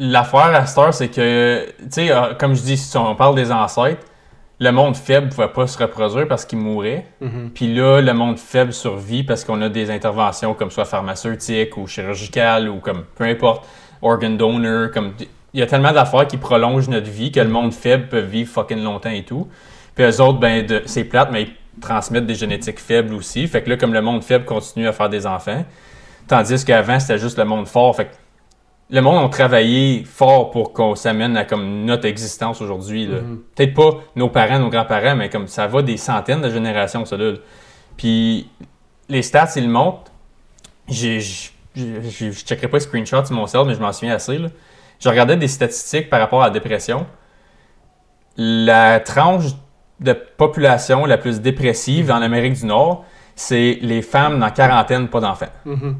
L'affaire 0.00 0.54
à 0.54 0.66
Star, 0.66 0.92
c'est 0.92 1.08
que, 1.08 1.66
tu 1.78 1.84
sais, 1.90 2.10
euh, 2.10 2.34
comme 2.34 2.54
je 2.54 2.62
dis, 2.62 2.76
si 2.76 2.96
on 2.96 3.14
parle 3.14 3.36
des 3.36 3.52
ancêtres, 3.52 4.04
le 4.58 4.70
monde 4.72 4.96
faible 4.96 5.28
pouvait 5.28 5.48
pas 5.48 5.66
se 5.68 5.78
reproduire 5.78 6.26
parce 6.26 6.44
qu'il 6.44 6.58
mourait. 6.58 7.06
Mhm. 7.20 7.50
Puis 7.54 7.72
là, 7.72 8.00
le 8.00 8.12
monde 8.12 8.38
faible 8.38 8.72
survit 8.72 9.22
parce 9.22 9.44
qu'on 9.44 9.62
a 9.62 9.68
des 9.68 9.90
interventions 9.90 10.52
comme 10.54 10.70
soit 10.72 10.84
pharmaceutiques 10.84 11.76
ou 11.76 11.86
chirurgicales 11.86 12.68
ou 12.68 12.80
comme 12.80 13.04
peu 13.14 13.24
importe, 13.24 13.66
organ 14.02 14.36
donor. 14.36 14.90
Comme 14.92 15.12
il 15.54 15.60
y 15.60 15.62
a 15.62 15.66
tellement 15.66 15.92
d'affaires 15.92 16.26
qui 16.26 16.36
prolongent 16.36 16.88
notre 16.88 17.08
vie 17.08 17.30
que 17.32 17.40
le 17.40 17.48
monde 17.48 17.72
faible 17.72 18.08
peut 18.08 18.18
vivre 18.20 18.50
fucking 18.50 18.82
longtemps 18.82 19.10
et 19.10 19.22
tout. 19.24 19.48
Puis 19.94 20.04
eux 20.04 20.20
autres, 20.20 20.40
ben, 20.40 20.66
c'est 20.86 21.04
plate, 21.04 21.30
mais 21.32 21.42
ils 21.44 21.80
transmettent 21.80 22.26
des 22.26 22.34
génétiques 22.34 22.80
faibles 22.80 23.14
aussi. 23.14 23.46
Fait 23.46 23.62
que 23.62 23.70
là, 23.70 23.76
comme 23.76 23.94
le 23.94 24.02
monde 24.02 24.22
faible 24.24 24.44
continue 24.44 24.88
à 24.88 24.92
faire 24.92 25.08
des 25.08 25.26
enfants, 25.26 25.64
tandis 26.26 26.64
qu'avant 26.64 26.98
c'était 26.98 27.18
juste 27.18 27.38
le 27.38 27.44
monde 27.44 27.68
fort. 27.68 27.94
Fait 27.94 28.06
que 28.06 28.10
le 28.90 29.00
monde 29.00 29.24
a 29.24 29.28
travaillé 29.28 30.04
fort 30.04 30.50
pour 30.50 30.72
qu'on 30.72 30.96
s'amène 30.96 31.36
à 31.36 31.44
comme 31.44 31.84
notre 31.84 32.06
existence 32.06 32.60
aujourd'hui. 32.60 33.06
Mhm. 33.06 33.40
Peut-être 33.54 33.74
pas 33.74 33.90
nos 34.16 34.28
parents, 34.28 34.58
nos 34.58 34.68
grands-parents, 34.70 35.14
mais 35.16 35.30
comme 35.30 35.46
ça 35.46 35.66
va 35.68 35.82
des 35.82 35.96
centaines 35.96 36.42
de 36.42 36.50
générations, 36.50 37.04
ça 37.04 37.16
là. 37.16 37.32
Puis 37.96 38.48
les 39.08 39.22
stats, 39.22 39.52
ils 39.56 39.70
j'ai- 40.88 41.20
je 41.20 42.30
checkerai 42.32 42.68
pas 42.68 42.76
les 42.76 42.82
screenshots 42.82 43.24
sur 43.24 43.34
mon 43.36 43.46
cell, 43.46 43.62
mais 43.66 43.74
je 43.74 43.80
m'en 43.80 43.92
souviens 43.92 44.14
assez. 44.14 44.38
Là. 44.38 44.48
Je 45.04 45.10
regardais 45.10 45.36
des 45.36 45.48
statistiques 45.48 46.08
par 46.08 46.18
rapport 46.18 46.42
à 46.42 46.46
la 46.46 46.50
dépression. 46.50 47.04
La 48.38 49.00
tranche 49.00 49.44
de 50.00 50.12
population 50.12 51.04
la 51.04 51.18
plus 51.18 51.42
dépressive 51.42 52.10
en 52.10 52.22
Amérique 52.22 52.54
du 52.54 52.64
Nord, 52.66 53.04
c'est 53.36 53.78
les 53.82 54.00
femmes 54.00 54.40
dans 54.40 54.48
quarantaine, 54.50 55.08
pas 55.08 55.20
d'enfants. 55.20 55.52
Mhm. 55.66 55.96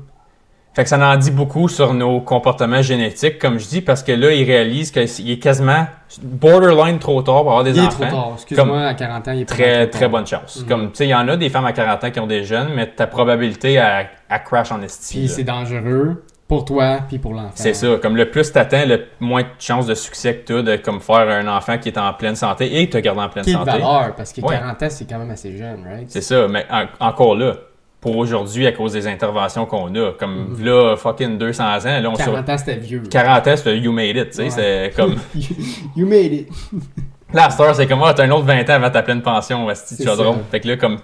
Fait 0.74 0.82
que 0.82 0.88
ça 0.88 0.98
en 0.98 1.16
dit 1.16 1.30
beaucoup 1.30 1.68
sur 1.68 1.92
nos 1.94 2.20
comportements 2.20 2.82
génétiques, 2.82 3.38
comme 3.38 3.58
je 3.58 3.68
dis, 3.68 3.80
parce 3.82 4.02
que 4.02 4.10
là, 4.10 4.32
ils 4.32 4.42
réalisent 4.44 4.90
qu'il 4.90 5.30
est 5.30 5.38
quasiment 5.38 5.86
borderline 6.20 6.98
trop 6.98 7.22
tard 7.22 7.42
pour 7.42 7.50
avoir 7.50 7.62
des 7.62 7.70
Il 7.72 7.84
est 7.84 7.86
enfants. 7.86 8.06
trop 8.08 8.10
tard. 8.16 8.30
Excuse-moi, 8.34 8.80
à 8.86 8.94
40 8.94 9.28
ans, 9.28 9.32
il 9.32 9.42
est 9.42 9.44
Très, 9.44 9.86
trop 9.86 9.98
très 9.98 10.08
bonne 10.08 10.26
chance. 10.26 10.60
Mhm. 10.62 10.66
Comme, 10.66 10.86
tu 10.90 10.96
sais, 10.96 11.06
il 11.06 11.10
y 11.10 11.14
en 11.14 11.28
a 11.28 11.36
des 11.36 11.50
femmes 11.50 11.66
à 11.66 11.72
40 11.72 12.02
ans 12.04 12.10
qui 12.10 12.18
ont 12.20 12.26
des 12.26 12.42
jeunes, 12.42 12.70
mais 12.74 12.88
ta 12.90 13.06
probabilité 13.06 13.78
à, 13.78 14.06
à 14.30 14.38
crash 14.40 14.72
en 14.72 14.76
Puis 14.78 14.86
estime. 14.86 15.28
c'est 15.28 15.44
dangereux 15.44 16.24
pour 16.54 16.64
toi 16.64 16.98
puis 17.08 17.18
pour 17.18 17.32
l'enfant. 17.34 17.50
C'est 17.54 17.74
ça. 17.74 17.96
Comme 18.00 18.16
le 18.16 18.30
plus 18.30 18.52
t'attends, 18.52 18.84
le 18.86 19.06
moins 19.20 19.42
de 19.42 19.48
chances 19.58 19.86
de 19.86 19.94
succès 19.94 20.36
que 20.36 20.46
tu 20.46 20.56
as 20.58 20.62
de 20.62 20.76
comme 20.76 21.00
faire 21.00 21.28
un 21.28 21.48
enfant 21.48 21.78
qui 21.78 21.88
est 21.88 21.98
en 21.98 22.12
pleine 22.12 22.36
santé 22.36 22.80
et 22.80 22.88
te 22.88 22.98
garder 22.98 23.20
en 23.22 23.28
pleine 23.28 23.44
de 23.44 23.50
santé. 23.50 23.72
valeur, 23.72 24.14
parce 24.16 24.32
que 24.32 24.40
Ouais. 24.40 24.54
40 24.56 24.82
ans, 24.82 24.86
c'est 24.90 25.08
quand 25.08 25.18
même 25.18 25.30
assez 25.30 25.56
jeune, 25.56 25.84
right? 25.84 26.06
C'est 26.08 26.20
ça. 26.20 26.46
Mais 26.48 26.64
en- 26.70 26.86
encore 27.08 27.34
là, 27.34 27.54
pour 28.00 28.16
aujourd'hui, 28.18 28.66
à 28.66 28.72
cause 28.72 28.92
des 28.92 29.06
interventions 29.08 29.66
qu'on 29.66 29.92
a, 29.94 30.12
comme 30.12 30.50
Mhm. 30.58 30.64
là, 30.64 30.96
fucking 30.96 31.38
200 31.38 31.64
ans, 31.64 32.00
là, 32.00 32.08
on 32.10 32.14
sur 32.14 32.26
40 32.26 32.48
ans, 32.48 32.58
c'était 32.58 32.76
vieux. 32.76 33.02
40 33.10 33.46
ans, 33.48 33.54
le 33.66 33.76
you 33.76 33.90
made 33.92 34.16
it, 34.16 34.30
tu 34.30 34.36
sais. 34.36 34.42
Ouais. 34.44 34.50
C'est 34.50 34.92
comme. 34.94 35.16
you, 35.96 36.06
made 36.06 36.32
it. 36.32 36.48
Là, 37.32 37.48
heure, 37.58 37.74
c'est 37.74 37.88
comme, 37.88 38.02
ah, 38.04 38.14
t'as 38.14 38.24
un 38.24 38.30
autre 38.30 38.44
20 38.44 38.60
ans 38.70 38.74
avant 38.74 38.90
ta 38.90 39.02
pleine 39.02 39.22
pension, 39.22 39.66
C'est 39.74 40.04
chaudron? 40.04 40.38
Fait 40.52 40.60
que 40.60 40.68
là, 40.68 40.76
comme. 40.76 40.98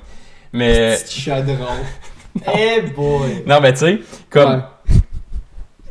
Mais. 0.53 0.97
Petit 1.05 1.23
chaudron? 1.23 1.67
hey 2.47 2.83
boy! 2.95 3.43
Non, 3.47 3.59
mais 3.61 3.73
tu 3.73 3.79
sais, 3.81 3.99
comme. 4.29 4.51
Ouais. 4.55 4.61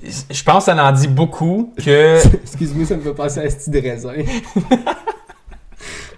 Je 0.04 0.43
pense 0.43 0.66
que 0.66 0.72
ça 0.72 0.84
en 0.84 0.91
dit 0.91 1.08
beaucoup 1.08 1.74
que. 1.84 2.26
Excuse-moi, 2.43 2.86
ça 2.86 2.95
me 2.95 3.02
fait 3.02 3.14
penser 3.14 3.39
à 3.41 3.50
style 3.50 3.74
de 3.74 3.82
raisin. 3.82 4.14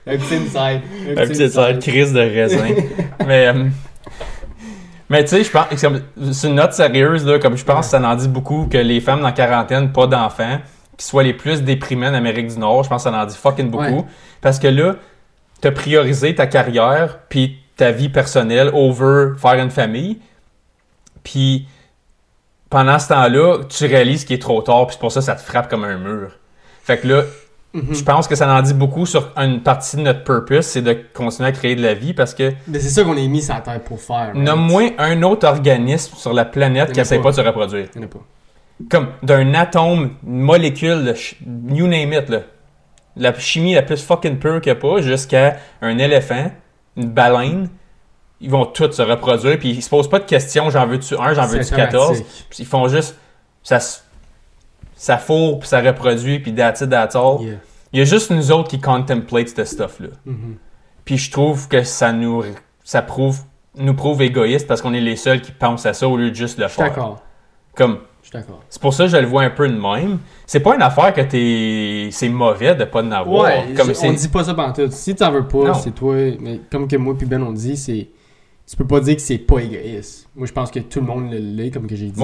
un 0.07 0.17
petit 0.17 0.35
inside. 0.35 0.81
un 1.09 1.27
petit 1.27 1.43
inside, 1.43 1.79
crise 1.79 2.13
de 2.13 2.19
raisin. 2.19 2.75
mais. 3.25 3.47
euh, 3.47 3.65
mais 5.09 5.23
tu 5.23 5.29
sais, 5.29 5.43
je 5.43 5.51
pense. 5.51 5.65
C'est 6.31 6.47
une 6.47 6.55
note 6.55 6.73
sérieuse, 6.73 7.25
là, 7.25 7.37
comme 7.37 7.57
je 7.57 7.65
pense 7.65 7.87
que 7.87 7.91
ça 7.91 8.01
en 8.01 8.15
dit 8.15 8.29
beaucoup 8.29 8.67
que 8.71 8.77
les 8.77 9.01
femmes 9.01 9.21
dans 9.21 9.33
quarantaine, 9.33 9.91
pas 9.91 10.07
d'enfants, 10.07 10.59
qui 10.97 11.05
soient 11.05 11.23
les 11.23 11.33
plus 11.33 11.63
déprimées 11.63 12.07
en 12.07 12.13
Amérique 12.13 12.47
du 12.47 12.57
Nord, 12.59 12.83
je 12.83 12.89
pense 12.89 13.03
que 13.03 13.09
ça 13.09 13.15
en 13.21 13.25
dit 13.25 13.35
fucking 13.35 13.69
beaucoup. 13.69 13.83
Ouais. 13.83 14.05
Parce 14.39 14.57
que 14.57 14.67
là, 14.67 14.95
t'as 15.59 15.71
priorisé 15.71 16.33
ta 16.33 16.47
carrière, 16.47 17.19
puis 17.27 17.57
ta 17.75 17.91
vie 17.91 18.07
personnelle 18.07 18.69
over 18.73 19.33
faire 19.37 19.55
une 19.55 19.71
famille. 19.71 20.19
Puis 21.23 21.67
pendant 22.71 22.97
ce 22.97 23.09
temps-là, 23.09 23.59
tu 23.69 23.85
réalises 23.85 24.25
qu'il 24.25 24.37
est 24.37 24.41
trop 24.41 24.61
tard, 24.63 24.87
puis 24.87 24.97
pour 24.99 25.11
ça 25.11 25.21
ça 25.21 25.35
te 25.35 25.41
frappe 25.41 25.69
comme 25.69 25.83
un 25.83 25.97
mur. 25.99 26.31
Fait 26.83 26.97
que 26.97 27.07
là, 27.07 27.21
Mhm. 27.73 27.93
je 27.95 28.03
pense 28.03 28.27
que 28.27 28.35
ça 28.35 28.53
en 28.53 28.61
dit 28.61 28.73
beaucoup 28.73 29.05
sur 29.05 29.31
une 29.37 29.61
partie 29.61 29.95
de 29.95 30.01
notre 30.01 30.23
purpose, 30.25 30.65
c'est 30.65 30.81
de 30.81 30.97
continuer 31.13 31.47
à 31.49 31.51
créer 31.53 31.75
de 31.75 31.81
la 31.81 31.93
vie 31.93 32.13
parce 32.13 32.33
que 32.33 32.51
Mais 32.67 32.79
c'est 32.81 32.89
ça 32.89 33.03
qu'on 33.03 33.15
est 33.15 33.27
mis 33.29 33.41
sur 33.41 33.53
la 33.53 33.61
terre 33.61 33.79
pour 33.81 34.01
faire. 34.01 34.31
right? 34.33 34.35
nomme-moi 34.35 34.91
un 34.97 35.21
autre 35.23 35.47
organisme 35.47 36.15
sur 36.17 36.33
la 36.33 36.43
planète 36.43 36.91
qui 36.91 36.99
en 36.99 37.03
a 37.03 37.05
essaie 37.05 37.17
pas. 37.17 37.23
pas 37.23 37.29
de 37.31 37.35
se 37.35 37.41
reproduire. 37.41 37.85
Il 37.95 38.01
en 38.01 38.05
a 38.05 38.07
pas. 38.07 38.19
Comme 38.89 39.07
d'un 39.23 39.53
atome, 39.53 40.11
une 40.27 40.39
molécule, 40.41 41.13
you 41.69 41.87
name 41.87 42.11
it, 42.13 42.27
là. 42.29 42.39
La 43.15 43.33
chimie 43.37 43.73
la 43.75 43.83
plus 43.83 44.03
fucking 44.03 44.37
pure 44.39 44.59
qu'il 44.59 44.69
y 44.69 44.75
a 44.75 44.75
pas, 44.75 44.99
jusqu'à 45.01 45.57
un 45.81 45.97
éléphant, 45.97 46.51
une 46.97 47.09
baleine, 47.09 47.69
ils 48.41 48.49
vont 48.49 48.65
tous 48.65 48.91
se 48.91 49.01
reproduire, 49.01 49.57
puis 49.59 49.69
ils 49.69 49.81
se 49.81 49.89
posent 49.89 50.09
pas 50.09 50.19
de 50.19 50.25
questions, 50.25 50.69
j'en 50.69 50.87
veux-tu 50.87 51.15
un, 51.15 51.33
j'en 51.33 51.45
veux-tu 51.47 51.63
C'est 51.65 51.75
14. 51.75 52.03
automatique. 52.09 52.45
Puis 52.49 52.59
ils 52.63 52.65
font 52.65 52.87
juste, 52.87 53.15
ça, 53.63 53.79
ça 54.95 55.17
fourre, 55.17 55.59
puis 55.59 55.67
ça 55.69 55.81
reproduit, 55.81 56.39
puis 56.39 56.53
that's 56.53 56.81
it, 56.81 56.89
that's 56.89 57.15
all. 57.15 57.37
Yeah. 57.41 57.55
Il 57.93 57.99
y 57.99 58.01
a 58.01 58.05
juste 58.05 58.31
nous 58.31 58.51
autres 58.51 58.69
qui 58.69 58.79
contemplate 58.79 59.49
ce 59.49 59.63
stuff-là. 59.65 60.07
Mhm. 60.25 60.55
Puis 61.05 61.17
je 61.17 61.31
trouve 61.31 61.67
que 61.67 61.83
ça 61.83 62.11
nous, 62.13 62.43
ça 62.83 63.01
prouve, 63.01 63.39
nous 63.75 63.93
prouve 63.93 64.21
égoïste 64.21 64.67
parce 64.67 64.81
qu'on 64.81 64.93
est 64.93 65.01
les 65.01 65.15
seuls 65.15 65.41
qui 65.41 65.51
pensent 65.51 65.85
à 65.85 65.93
ça 65.93 66.07
au 66.07 66.15
lieu 66.17 66.29
de 66.29 66.35
juste 66.35 66.57
le 66.59 66.67
faire. 66.67 66.87
d'accord. 66.87 67.21
Comme, 67.75 67.99
Je 68.21 68.27
suis 68.29 68.33
d'accord. 68.37 68.61
c'est 68.69 68.81
pour 68.81 68.93
ça 68.93 69.05
que 69.05 69.09
je 69.11 69.17
le 69.17 69.25
vois 69.25 69.43
un 69.43 69.49
peu 69.49 69.67
de 69.67 69.73
même. 69.77 70.19
C'est 70.45 70.59
pas 70.59 70.75
une 70.75 70.81
affaire 70.81 71.13
que 71.13 71.21
t'es, 71.21 72.09
c'est 72.11 72.29
mauvais 72.29 72.75
de 72.75 72.83
pas 72.85 73.01
en 73.01 73.11
avoir. 73.11 73.43
Ouais, 73.45 73.73
Comme 73.75 73.91
on 74.03 74.13
dit 74.13 74.27
pas 74.29 74.43
ça 74.43 74.53
pantoute. 74.53 74.91
Si 74.91 75.15
t'en 75.15 75.31
veux 75.31 75.47
pas, 75.47 75.73
c'est 75.73 75.91
toi. 75.91 76.15
Mais 76.39 76.59
comme 76.71 76.87
que 76.87 76.95
moi 76.97 77.15
puis 77.17 77.25
Ben 77.25 77.41
on 77.43 77.51
dit, 77.51 77.75
c'est. 77.77 78.09
Tu 78.67 78.75
peux 78.77 78.87
pas 78.87 78.99
dire 79.01 79.15
que 79.15 79.21
c'est 79.21 79.37
pas 79.37 79.59
égoïste. 79.59 80.29
Moi 80.35 80.47
je 80.47 80.53
pense 80.53 80.71
que 80.71 80.79
tout 80.79 80.99
le 81.01 81.05
monde 81.05 81.31
le 81.31 81.37
l'est, 81.39 81.71
comme 81.71 81.87
que 81.87 81.95
j'ai 81.95 82.09
dit. 82.09 82.19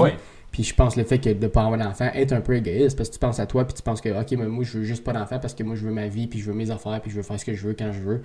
Puis 0.50 0.64
je 0.64 0.74
pense 0.74 0.96
le 0.96 1.04
fait 1.04 1.18
que 1.18 1.28
de 1.30 1.46
pas 1.46 1.62
avoir 1.64 1.78
d'enfant 1.78 2.10
est 2.14 2.32
un 2.32 2.40
peu 2.40 2.56
égoïste 2.56 2.96
parce 2.96 3.10
que 3.10 3.14
tu 3.14 3.20
penses 3.20 3.38
à 3.38 3.44
toi 3.46 3.64
puis 3.66 3.74
tu 3.74 3.82
penses 3.82 4.00
que 4.00 4.08
ok 4.08 4.30
mais 4.32 4.46
moi 4.46 4.64
je 4.64 4.78
veux 4.78 4.84
juste 4.84 5.04
pas 5.04 5.12
d'enfant 5.12 5.38
parce 5.38 5.52
que 5.54 5.62
moi 5.62 5.74
je 5.76 5.84
veux 5.84 5.92
ma 5.92 6.08
vie 6.08 6.26
puis 6.26 6.38
je 6.40 6.46
veux 6.46 6.54
mes 6.56 6.70
affaires 6.70 7.00
puis 7.02 7.10
je 7.10 7.16
veux 7.16 7.22
faire 7.22 7.38
ce 7.38 7.44
que 7.44 7.52
je 7.54 7.66
veux 7.66 7.74
quand 7.78 7.92
je 7.92 8.00
veux. 8.00 8.22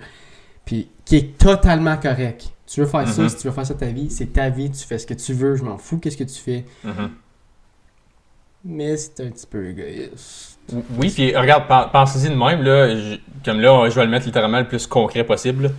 Puis 0.64 0.88
qui 1.04 1.16
est 1.16 1.36
totalement 1.38 1.98
correct. 1.98 2.50
Tu 2.66 2.80
veux 2.80 2.86
faire 2.86 3.06
ça, 3.06 3.22
Mhm. 3.22 3.28
si 3.28 3.36
tu 3.36 3.46
veux 3.46 3.52
faire 3.52 3.66
ça 3.66 3.74
ta 3.74 3.86
vie, 3.88 4.08
c'est 4.08 4.32
ta 4.32 4.48
vie, 4.48 4.70
tu 4.70 4.86
fais 4.86 4.96
ce 4.98 5.06
que 5.06 5.12
tu 5.12 5.34
veux, 5.34 5.54
je 5.56 5.62
m'en 5.64 5.76
fous 5.76 5.98
qu'est-ce 5.98 6.16
que 6.16 6.24
tu 6.24 6.40
fais. 6.40 6.64
Mhm. 6.82 7.10
Mais 8.64 8.96
c'est 8.96 9.20
un 9.20 9.30
petit 9.30 9.46
peu 9.46 9.68
égoïste. 9.68 10.58
Oui, 10.98 11.10
puis 11.10 11.36
regarde, 11.36 11.68
pen- 11.68 11.88
pense-y 11.92 12.30
de 12.30 12.34
même, 12.34 12.62
là, 12.62 12.96
je- 12.96 13.16
comme 13.44 13.60
là, 13.60 13.86
je 13.90 13.94
vais 13.94 14.04
le 14.06 14.10
mettre 14.10 14.24
littéralement 14.24 14.60
le 14.60 14.66
plus 14.66 14.86
concret 14.86 15.24
possible. 15.24 15.72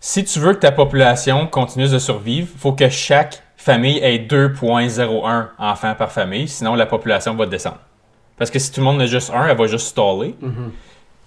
Si 0.00 0.24
tu 0.24 0.38
veux 0.38 0.52
que 0.54 0.60
ta 0.60 0.72
population 0.72 1.46
continue 1.46 1.88
de 1.88 1.98
survivre, 1.98 2.48
il 2.54 2.58
faut 2.58 2.72
que 2.72 2.88
chaque 2.88 3.42
famille 3.56 3.98
ait 3.98 4.18
2.01 4.18 5.48
enfants 5.58 5.94
par 5.96 6.12
famille, 6.12 6.46
sinon 6.48 6.74
la 6.74 6.86
population 6.86 7.34
va 7.34 7.46
descendre. 7.46 7.80
Parce 8.36 8.50
que 8.50 8.58
si 8.60 8.70
tout 8.70 8.80
le 8.80 8.84
monde 8.86 8.96
en 8.98 9.00
a 9.00 9.06
juste 9.06 9.32
un, 9.34 9.46
elle 9.48 9.56
va 9.56 9.66
juste 9.66 9.88
staller. 9.88 10.36
Mhm. 10.40 10.72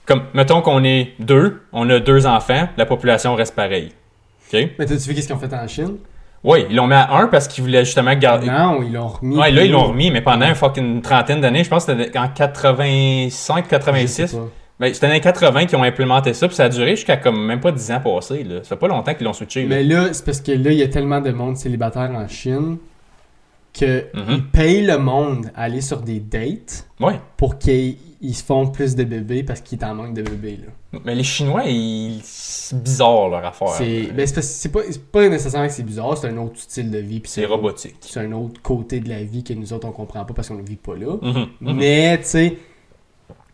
Comme, 0.06 0.24
mettons 0.34 0.62
qu'on 0.62 0.84
est 0.84 1.14
deux, 1.20 1.62
on 1.74 1.90
a 1.90 2.00
deux 2.00 2.26
enfants, 2.26 2.70
la 2.78 2.86
population 2.86 3.36
reste 3.36 3.56
pareille. 3.56 3.92
Mais 4.54 4.70
t'as-tu 4.78 4.96
vu 5.10 5.16
qu'est-ce 5.16 5.28
qu'ils 5.28 5.36
ont 5.36 5.40
fait 5.40 5.54
en 5.54 5.68
Chine? 5.68 5.98
Oui, 6.44 6.66
ils 6.70 6.76
l'ont 6.76 6.88
mis 6.88 6.96
à 6.96 7.12
un 7.18 7.28
parce 7.28 7.48
qu'ils 7.48 7.64
voulaient 7.64 7.86
justement 7.86 8.16
garder. 8.16 8.48
Non, 8.48 8.82
ils 8.82 8.92
l'ont 8.92 9.08
remis. 9.08 9.38
Ouais, 9.38 9.52
là, 9.52 9.64
ils 9.64 9.72
l'ont 9.72 9.86
remis, 9.88 10.10
mais 10.12 10.22
pendant 10.22 10.46
un 10.48 10.56
fucking 10.56 11.02
trentaine 11.02 11.40
d'années, 11.40 11.64
je 11.64 11.70
pense 11.70 11.86
que 11.86 11.96
c'était 11.96 12.18
en 12.18 12.28
85, 12.28 13.66
Je 13.66 13.70
86. 13.70 14.28
sais 14.28 14.38
pas. 14.38 14.44
Ben, 14.82 14.94
c'était 14.94 15.08
dans 15.08 15.14
les 15.14 15.22
80 15.22 15.68
qui 15.68 15.76
ont 15.76 15.84
implémenté 15.84 16.34
ça, 16.34 16.48
puis 16.48 16.56
ça 16.56 16.66
a 16.66 16.70
duré 16.70 16.96
jusqu'à 16.96 17.16
comme 17.16 17.46
même 17.46 17.60
pas 17.62 17.72
10 17.72 17.92
ans 17.92 18.00
passés. 18.02 18.44
Là. 18.44 18.58
Ça 18.64 18.70
fait 18.70 18.76
pas 18.78 18.88
longtemps 18.88 19.14
qu'ils 19.14 19.26
l'ont 19.26 19.34
switché. 19.34 19.62
là. 19.62 19.68
Mais 19.70 19.84
là, 19.84 20.12
c'est 20.12 20.26
parce 20.26 20.42
que 20.42 20.52
là, 20.52 20.72
il 20.72 20.78
y 20.80 20.84
a 20.84 20.88
tellement 20.88 21.22
de 21.22 21.32
monde 21.32 21.56
célibataire 21.56 22.12
en 22.16 22.28
Chine 22.28 22.78
que 23.74 24.06
Mhm. 24.14 24.24
ils 24.30 24.46
payent 24.48 24.86
le 24.86 24.98
monde 24.98 25.52
à 25.56 25.64
aller 25.64 25.82
sur 25.82 26.02
des 26.02 26.20
dates 26.20 26.86
Ouais. 27.00 27.20
pour 27.38 27.58
qu'ils 27.58 27.96
ils 28.24 28.36
se 28.36 28.44
font 28.44 28.68
plus 28.68 28.96
de 28.96 29.04
bébés 29.04 29.44
parce 29.44 29.62
qu'ils 29.62 29.84
en 29.86 29.96
manquent 29.96 30.14
de 30.14 30.22
bébés. 30.22 30.60
Là. 30.62 31.00
Mais 31.06 31.16
les 31.16 31.24
Chinois, 31.24 31.64
ils... 31.66 32.20
c'est 32.24 32.82
bizarre 32.84 33.30
leur 33.30 33.46
affaire. 33.46 33.70
C'est 33.70 34.10
ben, 34.14 34.30
que 34.30 34.42
c'est 34.42 34.70
pas, 34.70 34.82
c'est 34.90 35.06
pas 35.12 35.28
nécessairement 35.30 35.68
que 35.68 35.74
c'est 35.74 35.82
bizarre, 35.84 36.18
c'est 36.18 36.28
un 36.28 36.38
autre 36.38 36.58
style 36.60 36.92
de 36.92 36.98
vie. 37.00 37.22
C'est 37.26 37.46
robotique. 37.46 37.96
C'est 38.02 38.20
un 38.20 38.32
autre 38.34 38.62
côté 38.62 39.00
de 39.00 39.10
la 39.10 39.24
vie 39.24 39.44
que 39.44 39.54
nous 39.54 39.74
autres 39.74 39.88
on 39.88 39.92
comprend 39.92 40.26
pas 40.26 40.34
parce 40.34 40.50
qu'on 40.50 40.56
ne 40.56 40.62
vit 40.68 40.76
pas 40.76 40.96
là. 40.96 41.16
Mhm, 41.22 41.48
mhm. 41.62 41.76
Mais, 41.78 42.18
tu 42.20 42.26
sais, 42.26 42.58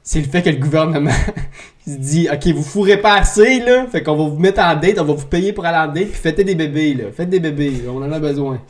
c'est 0.10 0.22
le 0.22 0.28
fait 0.28 0.42
que 0.42 0.50
le 0.50 0.56
gouvernement 0.58 1.12
se 1.86 1.98
dit 1.98 2.30
Ok, 2.32 2.48
vous 2.48 2.64
fourrez 2.64 2.98
pas 2.98 3.16
assez, 3.16 3.60
là. 3.60 3.86
Fait 3.92 4.02
qu'on 4.02 4.16
va 4.16 4.24
vous 4.30 4.40
mettre 4.40 4.62
en 4.62 4.74
date, 4.76 4.98
on 5.00 5.04
va 5.04 5.14
vous 5.14 5.26
payer 5.28 5.52
pour 5.52 5.66
aller 5.66 5.78
en 5.78 5.92
date, 5.94 6.08
puis 6.08 6.20
faites 6.22 6.40
des 6.40 6.56
bébés, 6.56 6.94
là. 6.94 7.04
Faites 7.16 7.30
des 7.30 7.40
bébés, 7.42 7.84
on 7.90 7.98
en 8.02 8.12
a 8.12 8.20
besoin. 8.20 8.62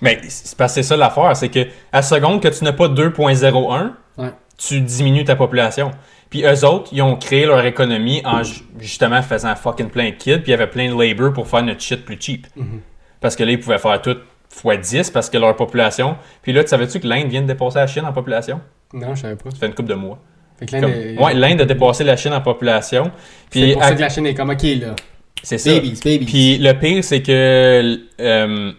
Mais 0.00 0.18
c'est 0.28 0.56
parce 0.56 0.72
que 0.74 0.82
c'est 0.82 0.88
ça 0.88 0.96
l'affaire, 0.96 1.36
c'est 1.36 1.48
que 1.50 1.66
à 1.92 2.00
seconde 2.02 2.40
que 2.42 2.48
tu 2.48 2.64
n'as 2.64 2.72
pas 2.72 2.88
2.01, 2.88 3.92
Ouais. 4.18 4.30
tu 4.56 4.80
diminues 4.80 5.24
ta 5.24 5.36
population. 5.36 5.90
Puis 6.30 6.44
eux 6.44 6.64
autres, 6.64 6.88
ils 6.92 7.02
ont 7.02 7.16
créé 7.16 7.44
leur 7.46 7.64
économie 7.66 8.22
en 8.24 8.42
ju- 8.42 8.62
justement 8.80 9.20
faisant 9.22 9.54
fucking 9.54 9.88
plein 9.90 10.06
de 10.10 10.14
kids, 10.16 10.38
puis 10.38 10.44
il 10.48 10.50
y 10.50 10.54
avait 10.54 10.66
plein 10.66 10.88
de 10.94 10.98
labor 11.00 11.32
pour 11.34 11.46
faire 11.46 11.62
notre 11.62 11.80
shit 11.82 12.04
plus 12.04 12.16
cheap. 12.18 12.46
Mhm. 12.56 12.80
Parce 13.20 13.36
que 13.36 13.44
là, 13.44 13.52
ils 13.52 13.60
pouvaient 13.60 13.78
faire 13.78 14.00
tout 14.00 14.16
x 14.64 14.90
10 14.90 15.10
parce 15.10 15.28
que 15.28 15.36
leur 15.38 15.54
population. 15.56 16.16
Puis 16.42 16.52
là, 16.52 16.62
tu 16.64 16.70
savais-tu 16.70 17.00
que 17.00 17.06
l'Inde 17.06 17.28
vient 17.28 17.42
de 17.42 17.46
dépasser 17.46 17.78
la 17.78 17.86
Chine 17.86 18.04
en 18.06 18.12
population? 18.12 18.60
Non, 18.94 19.14
je 19.14 19.20
savais 19.22 19.36
pas. 19.36 19.50
Ça 19.50 19.56
fait 19.58 19.66
une 19.66 19.74
couple 19.74 19.90
de 19.90 19.94
mois. 19.94 20.18
Fait 20.58 20.66
que 20.66 20.76
le- 20.76 21.20
Ouais, 21.22 21.34
l'Inde 21.34 21.60
a 21.60 21.64
dépassé 21.64 22.04
la 22.04 22.16
Chine 22.16 22.32
en 22.32 22.40
population. 22.40 23.10
c'est 23.50 23.60
Puis 23.60 23.72
pour 23.74 23.82
à- 23.82 23.88
ça 23.88 23.94
que 23.94 24.00
la 24.00 24.08
chaîne 24.08 24.26
est 24.26 24.34
comme 24.34 24.50
Ok, 24.50 24.62
là. 24.62 24.94
c'est 25.42 25.58
ça. 25.58 25.70
Babies, 25.74 26.00
babies. 26.04 26.24
Puis 26.26 26.58
le 26.58 26.72
pire, 26.72 27.04
c'est 27.04 27.22
que 27.22 27.98
euh, 28.20 28.72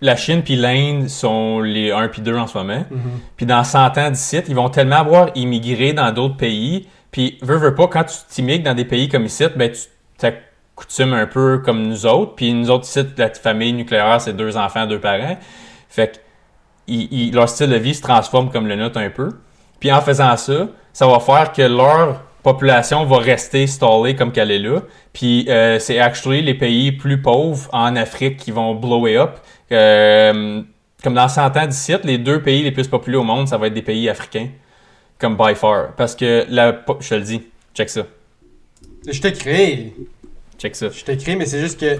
la 0.00 0.16
Chine 0.16 0.42
puis 0.42 0.56
l'Inde 0.56 1.08
sont 1.08 1.60
les 1.60 1.92
1 1.92 2.08
puis 2.08 2.22
2 2.22 2.36
en 2.36 2.46
ce 2.46 2.58
moment. 2.58 2.84
Mhm. 2.90 3.00
Puis 3.36 3.46
dans 3.46 3.62
100 3.64 3.96
ans 3.98 4.10
d'ici, 4.10 4.40
ils 4.48 4.54
vont 4.54 4.68
tellement 4.70 4.96
avoir 4.96 5.30
immigré 5.34 5.92
dans 5.92 6.10
d'autres 6.12 6.36
pays. 6.36 6.88
Puis, 7.12 7.38
veux, 7.42 7.56
veux 7.56 7.74
pas, 7.74 7.86
quand 7.88 8.04
tu 8.04 8.14
t'immigres 8.28 8.64
dans 8.64 8.74
des 8.74 8.84
pays 8.84 9.08
comme 9.08 9.24
ici, 9.24 9.44
ben, 9.56 9.70
tu 9.70 9.80
t'accoutumes 10.16 11.12
un 11.12 11.26
peu 11.26 11.58
comme 11.58 11.86
nous 11.86 12.06
autres. 12.06 12.34
Puis 12.34 12.52
nous 12.52 12.70
autres 12.70 12.84
ici, 12.86 13.00
la 13.16 13.28
famille 13.30 13.72
nucléaire, 13.72 14.20
c'est 14.20 14.32
deux 14.36 14.56
enfants, 14.56 14.86
deux 14.86 15.00
parents. 15.00 15.36
Fait 15.88 16.12
que 16.12 16.16
ils- 16.86 17.08
ils- 17.10 17.34
leur 17.34 17.48
style 17.48 17.68
de 17.70 17.76
vie 17.76 17.94
se 17.94 18.02
transforme 18.02 18.50
comme 18.50 18.66
le 18.66 18.76
nôtre 18.76 18.98
un 18.98 19.10
peu. 19.10 19.28
Puis 19.80 19.90
en 19.90 20.00
faisant 20.00 20.36
ça, 20.36 20.68
ça 20.92 21.06
va 21.06 21.18
faire 21.18 21.52
que 21.52 21.62
leur 21.62 22.22
population 22.42 23.04
va 23.04 23.18
rester 23.18 23.66
stallée 23.66 24.14
comme 24.14 24.32
qu'elle 24.32 24.50
est 24.50 24.58
là. 24.58 24.80
Puis 25.12 25.46
euh, 25.48 25.78
c'est 25.78 25.98
actually 25.98 26.42
les 26.42 26.54
pays 26.54 26.92
plus 26.92 27.20
pauvres 27.20 27.68
en 27.72 27.96
Afrique 27.96 28.36
qui 28.36 28.50
vont 28.50 28.74
blower 28.74 29.16
up. 29.16 29.38
Euh, 29.72 30.62
comme 31.02 31.14
dans 31.14 31.28
100 31.28 31.56
ans 31.56 31.66
d'ici, 31.66 31.94
les 32.04 32.18
deux 32.18 32.42
pays 32.42 32.62
les 32.62 32.72
plus 32.72 32.88
populaires 32.88 33.20
au 33.20 33.24
monde, 33.24 33.48
ça 33.48 33.56
va 33.56 33.68
être 33.68 33.74
des 33.74 33.82
pays 33.82 34.08
africains. 34.08 34.48
Comme 35.18 35.36
by 35.36 35.54
far. 35.54 35.94
Parce 35.96 36.14
que, 36.14 36.46
la, 36.48 36.82
je 37.00 37.08
te 37.08 37.14
le 37.14 37.22
dis, 37.22 37.42
check 37.74 37.90
ça. 37.90 38.02
Je 39.06 39.20
t'écris. 39.20 39.92
Check 40.58 40.76
ça. 40.76 40.88
Je 40.90 41.04
t'écris, 41.04 41.36
mais 41.36 41.46
c'est 41.46 41.60
juste 41.60 41.78
que 41.78 41.98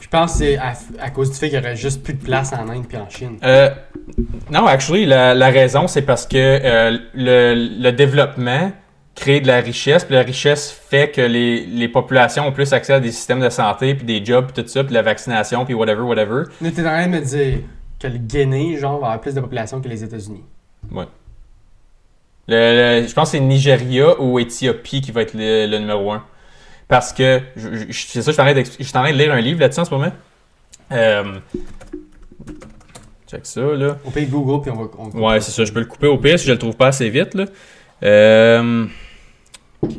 je 0.00 0.08
pense 0.08 0.32
que 0.32 0.38
c'est 0.38 0.56
à, 0.56 0.72
à 1.00 1.10
cause 1.10 1.30
du 1.30 1.36
fait 1.36 1.48
qu'il 1.50 1.58
y 1.58 1.60
aurait 1.62 1.76
juste 1.76 2.02
plus 2.02 2.14
de 2.14 2.22
place 2.24 2.52
en 2.52 2.68
Inde 2.68 2.86
puis 2.88 2.96
en 2.98 3.08
Chine. 3.08 3.36
Euh, 3.44 3.70
non, 4.50 4.66
actually, 4.66 5.06
la, 5.06 5.34
la 5.34 5.50
raison, 5.50 5.86
c'est 5.86 6.02
parce 6.02 6.26
que 6.26 6.36
euh, 6.36 6.98
le, 7.14 7.54
le 7.82 7.92
développement 7.92 8.72
crée 9.14 9.40
de 9.40 9.46
la 9.48 9.60
richesse, 9.60 10.04
puis 10.04 10.14
la 10.14 10.22
richesse 10.22 10.70
fait 10.70 11.10
que 11.10 11.20
les, 11.20 11.66
les 11.66 11.88
populations 11.88 12.46
ont 12.46 12.52
plus 12.52 12.72
accès 12.72 12.94
à 12.94 13.00
des 13.00 13.12
systèmes 13.12 13.40
de 13.40 13.50
santé, 13.50 13.94
puis 13.94 14.06
des 14.06 14.24
jobs, 14.24 14.46
puis 14.50 14.62
tout 14.62 14.68
ça, 14.68 14.82
puis 14.84 14.94
la 14.94 15.02
vaccination, 15.02 15.64
puis 15.64 15.74
whatever, 15.74 16.02
whatever. 16.02 16.44
Mais 16.60 16.70
t'es 16.70 16.80
en 16.82 16.84
train 16.84 17.06
de 17.06 17.12
me 17.12 17.20
dire 17.20 17.58
que 17.98 18.06
le 18.06 18.16
Guinée, 18.18 18.78
genre, 18.78 18.98
va 18.98 19.06
avoir 19.08 19.20
plus 19.20 19.34
de 19.34 19.40
population 19.40 19.80
que 19.80 19.88
les 19.88 20.02
États-Unis. 20.02 20.44
Le- 22.48 23.00
le- 23.02 23.06
je 23.06 23.12
pense 23.14 23.30
que 23.30 23.38
c'est 23.38 23.44
Nigeria 23.44 24.20
ou 24.20 24.38
Éthiopie 24.38 25.00
qui 25.00 25.12
va 25.12 25.22
être 25.22 25.34
le, 25.34 25.66
le 25.66 25.78
numéro 25.78 26.10
un. 26.12 26.24
Parce 26.90 27.12
que, 27.14 27.40
c'est 27.92 28.20
ça, 28.20 28.30
je 28.30 28.32
suis 28.32 28.40
en 28.40 28.44
train 28.44 28.52
d'ex- 28.52 28.76
je 28.78 28.84
suis 28.84 28.96
en 28.98 29.02
train 29.02 29.12
de 29.12 29.16
lire 29.16 29.32
un 29.32 29.40
livre 29.40 29.60
là-dessus 29.60 29.80
en 29.80 29.84
ce 29.86 29.90
moment. 29.90 30.12
Euh, 30.92 31.38
check 33.30 33.46
ça, 33.46 33.60
là. 33.60 33.96
On 34.04 34.10
paye 34.10 34.26
Google 34.26 34.60
puis 34.62 34.70
on 34.72 34.82
va. 34.82 34.90
on- 34.98 35.10
Ouais, 35.28 35.40
c'est 35.40 35.52
ça. 35.52 35.64
Je 35.64 35.72
peux 35.72 35.80
le 35.80 35.86
couper 35.86 36.08
au 36.08 36.18
pire 36.18 36.38
si 36.38 36.46
je 36.46 36.52
le 36.52 36.58
trouve 36.58 36.74
pas 36.76 36.88
assez 36.88 37.08
vite. 37.08 37.34
Là. 37.34 37.44
Euh, 38.02 38.86
ok. 39.82 39.94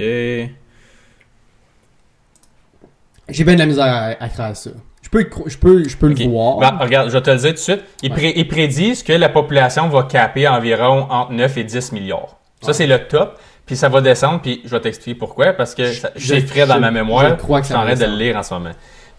J'ai 3.29 3.43
bien 3.45 3.53
de 3.53 3.59
la 3.59 3.65
misère 3.65 3.85
à, 3.85 4.07
à 4.23 4.29
créer 4.29 4.55
ça. 4.55 4.71
Je 5.01 5.09
peux, 5.09 5.27
je 5.45 5.57
peux, 5.57 5.87
je 5.87 5.97
peux 5.97 6.07
le 6.09 6.29
voir. 6.29 6.57
Ben, 6.57 6.77
regarde, 6.77 7.09
je 7.09 7.13
vais 7.13 7.21
te 7.21 7.29
le 7.31 7.37
dire 7.37 7.49
tout 7.49 7.55
de 7.55 7.59
suite. 7.59 7.81
Ils, 8.03 8.11
Ouais. 8.11 8.17
pré- 8.17 8.33
ils 8.35 8.47
prédisent 8.47 9.03
que 9.03 9.13
la 9.13 9.29
population 9.29 9.87
va 9.89 10.03
caper 10.03 10.47
environ 10.47 11.07
entre 11.09 11.31
9 11.31 11.57
et 11.57 11.63
10 11.63 11.91
milliards. 11.91 12.37
Ça, 12.61 12.67
Ouais. 12.67 12.73
c'est 12.73 12.87
le 12.87 13.07
top. 13.07 13.39
Puis 13.71 13.77
ça 13.77 13.87
va 13.87 14.01
descendre. 14.01 14.41
Puis 14.41 14.59
je 14.65 14.69
vais 14.69 14.81
t'expliquer 14.81 15.17
pourquoi. 15.17 15.53
Parce 15.53 15.73
que 15.75 15.83
j'ai 16.17 16.41
frais 16.41 16.67
dans 16.67 16.75
je- 16.75 16.79
ma 16.81 16.91
mémoire. 16.91 17.29
je 17.29 17.35
crois 17.35 17.61
que 17.61 17.67
ça 17.67 17.79
en 17.79 17.83
train 17.83 17.93
de 17.95 18.03
le 18.03 18.17
lire 18.17 18.35
en 18.35 18.43
ce 18.43 18.53
moment. 18.53 18.71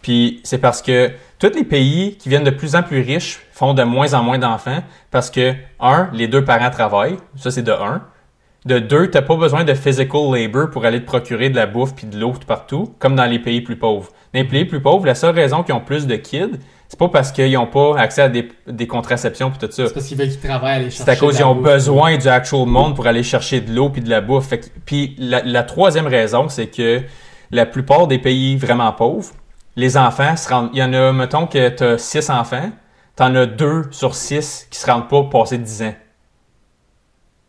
Puis 0.03 0.41
c'est 0.45 0.59
parce 0.59 0.83
que 0.83 1.11
tous 1.39 1.53
les 1.55 1.65
pays 1.65 2.19
qui 2.19 2.29
viennent 2.29 2.45
de 2.45 2.51
plus 2.51 2.77
en 2.77 2.83
plus 2.83 3.01
riches 3.01 3.41
font 3.53 3.73
de 3.73 3.83
moins 3.83 4.13
en 4.13 4.23
moins 4.23 4.37
d'enfants 4.37 4.83
parce 5.11 5.31
que, 5.31 5.55
un, 5.81 6.11
les 6.13 6.29
deux 6.29 6.45
parents 6.45 6.69
travaillent. 6.69 7.17
Ça, 7.37 7.51
c'est 7.51 7.63
de 7.63 7.73
un. 7.73 8.03
De 8.67 8.79
deux, 8.79 9.09
t'as 9.11 9.23
pas 9.23 9.37
besoin 9.37 9.65
de 9.65 9.73
physical 9.73 10.21
labor 10.35 10.69
pour 10.71 10.85
aller 10.85 11.01
te 11.01 11.07
procurer 11.07 11.49
de 11.49 11.57
la 11.57 11.65
bouffe 11.65 11.95
puis 11.95 12.07
de 12.07 12.19
l'eau 12.21 12.33
tout 12.39 12.47
partout, 12.47 12.95
comme 12.99 13.17
dans 13.17 13.25
les 13.25 13.39
pays 13.39 13.63
plus 13.63 13.77
pauvres. 13.77 14.11
Dans 14.35 14.41
les 14.41 14.45
pays 14.45 14.67
plus 14.67 14.83
pauvres, 14.83 15.07
la 15.07 15.15
seule 15.15 15.35
raison 15.35 15.63
qu'ils 15.63 15.75
ont 15.75 15.81
plus 15.81 16.07
de 16.07 16.17
kids, 16.17 16.59
c'est 16.93 16.99
pas 16.99 17.09
parce 17.09 17.33
qu'ils 17.33 17.57
ont 17.57 17.67
pas 17.67 17.99
accès 17.99 18.21
à 18.21 18.29
des, 18.29 18.51
des 18.67 18.87
contraceptions 18.87 19.49
puis 19.51 19.59
tout 19.59 19.73
ça. 19.73 19.87
C'est 19.87 19.95
parce 19.95 20.07
qu'ils 20.07 20.19
veulent 20.19 20.29
qu'ils 20.29 20.41
travaillent 20.41 20.73
à 20.73 20.75
aller 20.75 20.91
chercher. 20.91 21.05
C'est 21.05 21.11
à 21.11 21.17
cause 21.17 21.37
qu'ils 21.37 21.45
ont 21.47 21.55
bouffe. 21.55 21.65
besoin 21.65 22.19
du 22.19 22.29
actual 22.29 22.67
monde 22.67 22.95
pour 22.95 23.07
aller 23.07 23.23
chercher 23.23 23.63
de 23.63 23.73
l'eau 23.73 23.89
puis 23.89 24.03
de 24.03 24.11
la 24.11 24.21
bouffe. 24.21 24.49
Fait 24.49 24.59
que- 24.61 24.67
puis 24.85 25.17
la, 25.19 25.41
la 25.43 25.63
troisième 25.63 26.07
raison, 26.07 26.51
c'est 26.51 26.67
que 26.67 27.01
la 27.51 27.65
plupart 27.65 28.09
des 28.09 28.19
pays 28.19 28.57
vraiment 28.57 28.93
pauvres, 28.93 29.31
les 29.75 29.97
enfants 29.97 30.37
se 30.37 30.51
rendent. 30.51 30.69
Il 30.75 30.81
y 30.81 30.83
en 30.83 30.93
a, 30.93 31.15
mettons 31.15 31.47
que 31.47 31.71
tu 31.71 31.83
as 31.83 31.97
six 31.97 32.29
enfants, 32.29 32.71
t'en 33.17 33.35
as 33.37 33.47
deux 33.47 33.85
sur 33.91 34.15
six 34.15 34.67
qui 34.71 34.79
se 34.79 34.85
rendent 34.91 35.09
pas 35.09 35.23
passer 35.23 35.57
10 35.57 35.83
ans. 35.85 35.95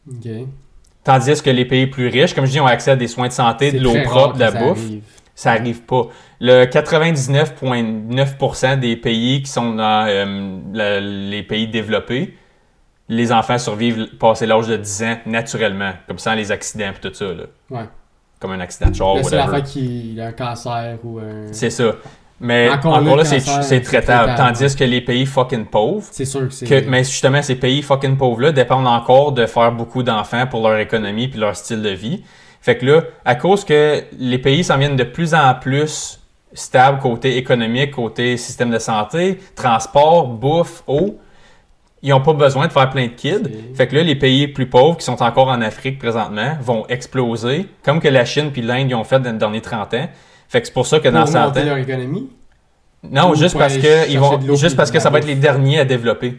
Ok. 0.09 0.29
Tandis 1.03 1.41
que 1.41 1.49
les 1.49 1.65
pays 1.65 1.87
plus 1.87 2.07
riches, 2.07 2.33
comme 2.33 2.45
je 2.45 2.51
dis, 2.51 2.59
ont 2.61 2.65
accès 2.65 2.91
à 2.91 2.95
des 2.95 3.09
soins 3.09 3.27
de 3.27 3.33
santé, 3.33 3.73
de 3.73 3.79
l'eau 3.79 3.93
propre, 4.05 4.35
de 4.35 4.39
la 4.39 4.51
bouffe. 4.51 4.79
arrive. 4.79 5.03
Ça 5.35 5.53
arrive 5.53 5.81
pas. 5.81 6.03
Le 6.39 6.65
99,9% 6.65 8.79
des 8.79 8.95
pays 8.95 9.41
qui 9.41 9.51
sont 9.51 9.73
dans 9.73 10.05
euh, 10.07 10.59
les 11.29 11.43
pays 11.43 11.67
développés, 11.67 12.35
les 13.09 13.31
enfants 13.31 13.57
survivent 13.57 14.15
passé 14.17 14.45
l'âge 14.45 14.67
de 14.67 14.77
10 14.77 15.03
ans 15.03 15.17
naturellement, 15.25 15.91
comme 16.07 16.19
sans 16.19 16.35
les 16.35 16.51
accidents 16.51 16.91
et 16.95 16.99
tout 17.01 17.13
ça. 17.13 17.25
Là. 17.25 17.43
Ouais. 17.69 17.85
Comme 18.39 18.51
un 18.51 18.59
accident 18.59 18.89
de 18.89 18.95
char, 18.95 19.15
c'est 19.23 19.35
l'affaire 19.35 19.63
qui 19.63 20.17
a 20.19 20.27
un 20.27 20.31
cancer 20.33 20.97
ou 21.03 21.19
un. 21.19 21.47
C'est 21.51 21.69
ça. 21.69 21.93
Mais 22.39 22.69
Encore 22.69 22.97
encore, 22.97 23.15
là, 23.15 23.23
c'est 23.23 23.39
traitable. 23.39 23.83
traitable, 23.83 24.33
Tandis 24.35 24.75
que 24.75 24.83
les 24.83 24.99
pays 24.99 25.25
fucking 25.25 25.65
pauvres, 25.65 26.05
C'est 26.11 26.25
sûr 26.25 26.41
que 26.41 26.49
c'est. 26.53 26.87
mais 26.87 27.05
justement, 27.05 27.41
ces 27.41 27.55
pays 27.55 27.81
fucking 27.81 28.17
pauvres-là 28.17 28.51
dépendent 28.51 28.87
encore 28.87 29.31
de 29.31 29.45
faire 29.45 29.71
beaucoup 29.71 30.03
d'enfants 30.03 30.45
pour 30.47 30.67
leur 30.67 30.77
économie 30.77 31.29
puis 31.29 31.39
leur 31.39 31.55
style 31.55 31.81
de 31.81 31.89
vie. 31.89 32.23
Fait 32.63 32.77
que 32.77 32.85
là, 32.85 33.01
à 33.25 33.35
cause 33.35 33.65
que 33.65 34.05
les 34.17 34.37
pays 34.37 34.63
s'en 34.63 34.77
viennent 34.77 34.95
de 34.95 35.03
plus 35.03 35.33
en 35.33 35.53
plus 35.53 36.21
stables 36.53 36.97
côté 36.99 37.35
économique, 37.35 37.91
côté 37.91 38.37
système 38.37 38.71
de 38.71 38.79
santé, 38.79 39.37
transport, 39.53 40.27
bouffe, 40.27 40.81
eau, 40.87 41.19
ils 42.01 42.11
n'ont 42.11 42.21
pas 42.21 42.31
besoin 42.31 42.67
de 42.67 42.71
faire 42.71 42.89
plein 42.89 43.07
de 43.07 43.11
kids. 43.11 43.49
Fait 43.75 43.85
que 43.87 43.97
là, 43.97 44.03
les 44.03 44.15
pays 44.15 44.47
plus 44.47 44.67
pauvres 44.67 44.95
qui 44.95 45.03
sont 45.03 45.21
encore 45.21 45.49
en 45.49 45.59
Afrique 45.59 45.99
présentement 45.99 46.55
vont 46.61 46.87
exploser, 46.87 47.67
comme 47.83 47.99
que 47.99 48.07
la 48.07 48.23
Chine 48.23 48.51
puis 48.53 48.61
l'Inde 48.61 48.93
ont 48.93 49.03
fait 49.03 49.19
dans 49.19 49.33
les 49.33 49.37
derniers 49.37 49.61
30 49.61 49.93
ans. 49.95 50.09
Fait 50.47 50.61
que 50.61 50.67
c'est 50.67 50.73
pour 50.73 50.87
ça 50.87 51.01
que 51.01 51.09
dans 51.09 51.23
pour 51.23 51.33
100 51.33 51.45
monter 51.47 51.59
ans... 51.59 51.65
leur 51.65 51.77
économie? 51.79 52.29
Non, 53.03 53.31
Ou 53.31 53.35
juste 53.35 53.57
parce 53.57 53.75
que 53.75 54.09
ils 54.09 54.17
vont, 54.17 54.39
juste 54.55 54.77
parce 54.77 54.89
que 54.89 54.99
ça 54.99 55.09
va 55.09 55.17
être 55.17 55.27
les 55.27 55.35
derniers 55.35 55.79
à 55.79 55.85
développer. 55.85 56.37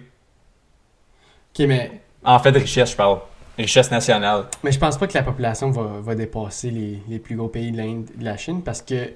Ok, 1.50 1.66
mais. 1.68 2.00
En 2.24 2.38
fait, 2.38 2.52
de 2.52 2.58
richesse, 2.58 2.92
je 2.92 2.96
parle. 2.96 3.18
Richesse 3.56 3.90
nationale. 3.90 4.44
Mais 4.62 4.72
je 4.72 4.78
pense 4.78 4.98
pas 4.98 5.06
que 5.06 5.14
la 5.14 5.22
population 5.22 5.70
va, 5.70 6.00
va 6.00 6.14
dépasser 6.14 6.70
les, 6.70 7.02
les 7.08 7.18
plus 7.18 7.36
gros 7.36 7.48
pays 7.48 7.70
de 7.70 7.76
l'Inde 7.76 8.06
de 8.16 8.24
la 8.24 8.36
Chine 8.36 8.62
parce 8.62 8.82
que, 8.82 9.10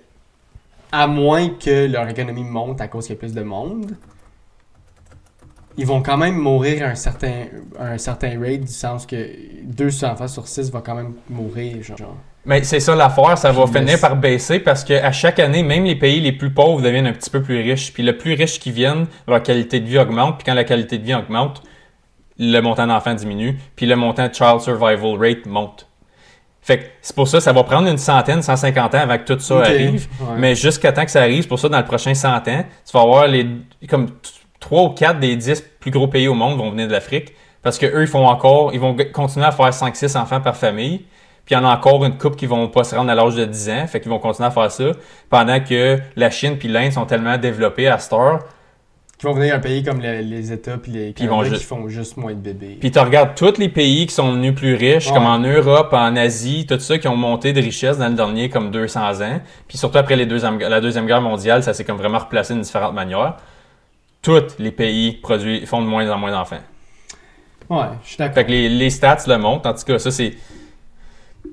à 0.92 1.06
moins 1.06 1.48
que 1.50 1.86
leur 1.86 2.08
économie 2.08 2.44
monte 2.44 2.80
à 2.80 2.88
cause 2.88 3.06
qu'il 3.06 3.14
y 3.14 3.18
a 3.18 3.20
plus 3.20 3.34
de 3.34 3.42
monde, 3.42 3.96
ils 5.78 5.86
vont 5.86 6.02
quand 6.02 6.16
même 6.16 6.36
mourir 6.36 6.84
à 6.84 6.88
un 6.88 6.94
certain, 6.96 7.44
à 7.78 7.90
un 7.90 7.98
certain 7.98 8.38
rate, 8.40 8.62
du 8.62 8.72
sens 8.72 9.06
que 9.06 9.28
deux 9.62 10.04
enfants 10.04 10.26
sur 10.26 10.48
six 10.48 10.70
vont 10.72 10.80
quand 10.80 10.96
même 10.96 11.14
mourir. 11.30 11.82
Genre. 11.82 12.16
Mais 12.44 12.64
c'est 12.64 12.80
ça 12.80 12.96
l'affaire, 12.96 13.38
ça 13.38 13.52
va 13.52 13.66
finir 13.66 14.00
par 14.00 14.16
baisser 14.16 14.58
parce 14.58 14.82
que 14.82 14.94
à 14.94 15.12
chaque 15.12 15.38
année, 15.38 15.62
même 15.62 15.84
les 15.84 15.94
pays 15.94 16.20
les 16.20 16.32
plus 16.32 16.50
pauvres 16.50 16.82
deviennent 16.82 17.06
un 17.06 17.12
petit 17.12 17.30
peu 17.30 17.42
plus 17.42 17.60
riches. 17.62 17.92
Puis 17.92 18.02
le 18.02 18.18
plus 18.18 18.34
riche 18.34 18.58
qu'ils 18.58 18.72
viennent, 18.72 19.06
leur 19.28 19.40
qualité 19.42 19.78
de 19.78 19.86
vie 19.86 19.98
augmente. 19.98 20.38
Puis 20.38 20.46
quand 20.46 20.54
la 20.54 20.64
qualité 20.64 20.98
de 20.98 21.04
vie 21.04 21.14
augmente, 21.14 21.62
le 22.38 22.60
montant 22.60 22.86
d'enfants 22.86 23.14
diminue. 23.14 23.58
Puis 23.76 23.86
le 23.86 23.96
montant 23.96 24.28
de 24.28 24.34
child 24.34 24.60
survival 24.60 25.18
rate 25.18 25.46
monte. 25.46 25.86
Fait 26.60 26.78
que 26.78 26.84
c'est 27.00 27.16
pour 27.16 27.28
ça, 27.28 27.40
ça 27.40 27.52
va 27.52 27.64
prendre 27.64 27.88
une 27.88 27.98
centaine, 27.98 28.42
150 28.42 28.94
ans 28.94 28.98
avant 28.98 29.16
que 29.16 29.32
tout 29.32 29.38
ça 29.40 29.60
arrive. 29.60 30.06
ouais. 30.20 30.26
Mais 30.36 30.54
jusqu'à 30.54 30.92
temps 30.92 31.04
que 31.04 31.10
ça 31.10 31.22
arrive, 31.22 31.42
c'est 31.42 31.48
pour 31.48 31.58
ça, 31.58 31.68
dans 31.68 31.78
le 31.78 31.84
prochain 31.84 32.12
100 32.12 32.28
ans, 32.28 32.40
tu 32.44 32.92
vas 32.92 33.00
avoir 33.00 33.26
les 33.26 33.46
comme 33.88 34.08
3 34.60 34.82
ou 34.82 34.88
4 34.90 35.18
des 35.18 35.36
10 35.36 35.64
plus 35.80 35.90
gros 35.90 36.08
pays 36.08 36.28
au 36.28 36.34
monde 36.34 36.58
vont 36.58 36.70
venir 36.70 36.86
de 36.86 36.92
l'Afrique. 36.92 37.32
Parce 37.62 37.78
que 37.78 37.86
eux, 37.86 38.02
ils 38.02 38.08
font 38.08 38.26
encore, 38.26 38.72
ils 38.74 38.80
vont 38.80 38.96
continuer 39.12 39.46
à 39.46 39.50
faire 39.50 39.70
5-6 39.70 40.16
enfants 40.18 40.40
par 40.40 40.56
famille. 40.56 41.06
Puis 41.44 41.54
il 41.54 41.58
y 41.58 41.60
en 41.60 41.64
a 41.64 41.74
encore 41.74 42.04
une 42.04 42.18
couple 42.18 42.36
qui 42.36 42.44
vont 42.46 42.68
pas 42.68 42.84
se 42.84 42.94
rendre 42.94 43.10
à 43.10 43.14
l'âge 43.14 43.34
de 43.34 43.44
10 43.46 43.70
ans. 43.70 43.86
Fait 43.86 44.00
qu'ils 44.00 44.10
vont 44.10 44.18
continuer 44.18 44.48
à 44.48 44.50
faire 44.50 44.70
ça. 44.70 44.84
Pendant 45.30 45.60
que 45.60 45.98
la 46.16 46.30
Chine 46.30 46.58
puis 46.58 46.68
l'Inde 46.68 46.92
sont 46.92 47.06
tellement 47.06 47.38
développés 47.38 47.88
à 47.88 47.98
cette 47.98 48.12
heure. 48.12 48.40
Qui 49.18 49.26
vont 49.26 49.32
venir 49.32 49.54
un 49.56 49.58
pays 49.58 49.82
comme 49.82 50.00
le- 50.00 50.20
les 50.20 50.52
États 50.52 50.78
puis 50.78 50.92
les 50.92 51.12
ils 51.18 51.28
vont 51.28 51.42
ju- 51.42 51.56
qui 51.56 51.64
font 51.64 51.88
juste 51.88 52.16
moins 52.16 52.32
de 52.32 52.38
bébés. 52.38 52.76
Puis 52.78 52.92
tu 52.92 52.98
regardes 53.00 53.34
tous 53.34 53.58
les 53.58 53.68
pays 53.68 54.06
qui 54.06 54.14
sont 54.14 54.30
devenus 54.30 54.54
plus 54.54 54.74
riches, 54.76 55.08
Ouais. 55.08 55.12
comme 55.14 55.26
en 55.26 55.40
Europe, 55.40 55.92
en 55.92 56.14
Asie, 56.14 56.66
tout 56.68 56.78
ça, 56.78 56.98
qui 56.98 57.08
ont 57.08 57.16
monté 57.16 57.52
de 57.52 57.60
richesse 57.60 57.98
dans 57.98 58.08
le 58.08 58.14
dernier 58.14 58.48
comme 58.48 58.70
200 58.70 59.20
ans. 59.20 59.40
Puis 59.66 59.76
surtout 59.76 59.98
après 59.98 60.14
les 60.14 60.24
la 60.24 60.80
Deuxième 60.80 61.06
Guerre 61.06 61.20
mondiale, 61.20 61.64
ça 61.64 61.74
s'est 61.74 61.82
comme 61.84 61.96
vraiment 61.96 62.18
replacé 62.18 62.54
d'une 62.54 62.62
différente 62.62 62.94
manière. 62.94 63.36
Tous 64.22 64.42
les 64.60 64.70
pays 64.70 65.12
produisent, 65.12 65.66
font 65.68 65.82
de 65.82 65.86
moins 65.86 66.08
en 66.10 66.16
moins 66.18 66.30
d'enfants. 66.30 66.58
Ouais, 67.70 67.86
je 68.04 68.08
suis 68.08 68.16
d'accord. 68.18 68.34
Fait 68.36 68.44
que 68.44 68.50
les, 68.50 68.68
les 68.68 68.90
stats 68.90 69.18
le 69.26 69.36
montrent. 69.36 69.68
En 69.68 69.74
tout 69.74 69.84
cas, 69.84 69.98
ça, 69.98 70.10
c'est... 70.12 70.34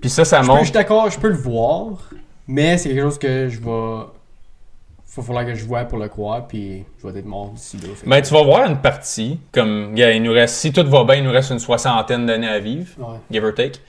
Puis 0.01 0.09
ça, 0.09 0.23
ça 0.23 0.37
peux- 0.39 0.43
je 0.45 0.47
montre... 0.49 0.63
suis 0.65 0.71
d'accord, 0.71 1.09
je 1.09 1.19
peux 1.19 1.29
le 1.29 1.35
voir, 1.35 2.09
mais 2.47 2.77
c'est 2.77 2.89
quelque 2.89 3.01
chose 3.01 3.17
que 3.17 3.49
je 3.49 3.59
vais. 3.59 4.05
Faut 5.15 5.21
falloir 5.21 5.45
que 5.45 5.55
je 5.55 5.63
vois 5.63 5.85
pour 5.85 5.97
le 5.97 6.09
croire, 6.09 6.45
puis 6.45 6.83
je 7.01 7.07
vais 7.07 7.17
être 7.19 7.25
mort 7.25 7.51
d'ici 7.51 7.77
là. 7.77 7.87
Que- 8.03 8.09
Ben, 8.09 8.21
tu 8.21 8.33
vas 8.33 8.43
voir 8.43 8.69
une 8.69 8.81
partie, 8.81 9.39
comme, 9.53 9.93
il 9.95 10.21
nous 10.21 10.33
reste... 10.33 10.55
Si 10.55 10.73
tout 10.73 10.85
va 10.85 11.05
bien, 11.05 11.15
il 11.15 11.23
nous 11.23 11.31
reste 11.31 11.51
une 11.51 11.59
soixantaine 11.59 12.25
d'années 12.25 12.49
à 12.49 12.59
vivre. 12.59 12.89
Ouais. 12.99 13.17
give 13.31 13.45
or 13.45 13.53
take. 13.53 13.79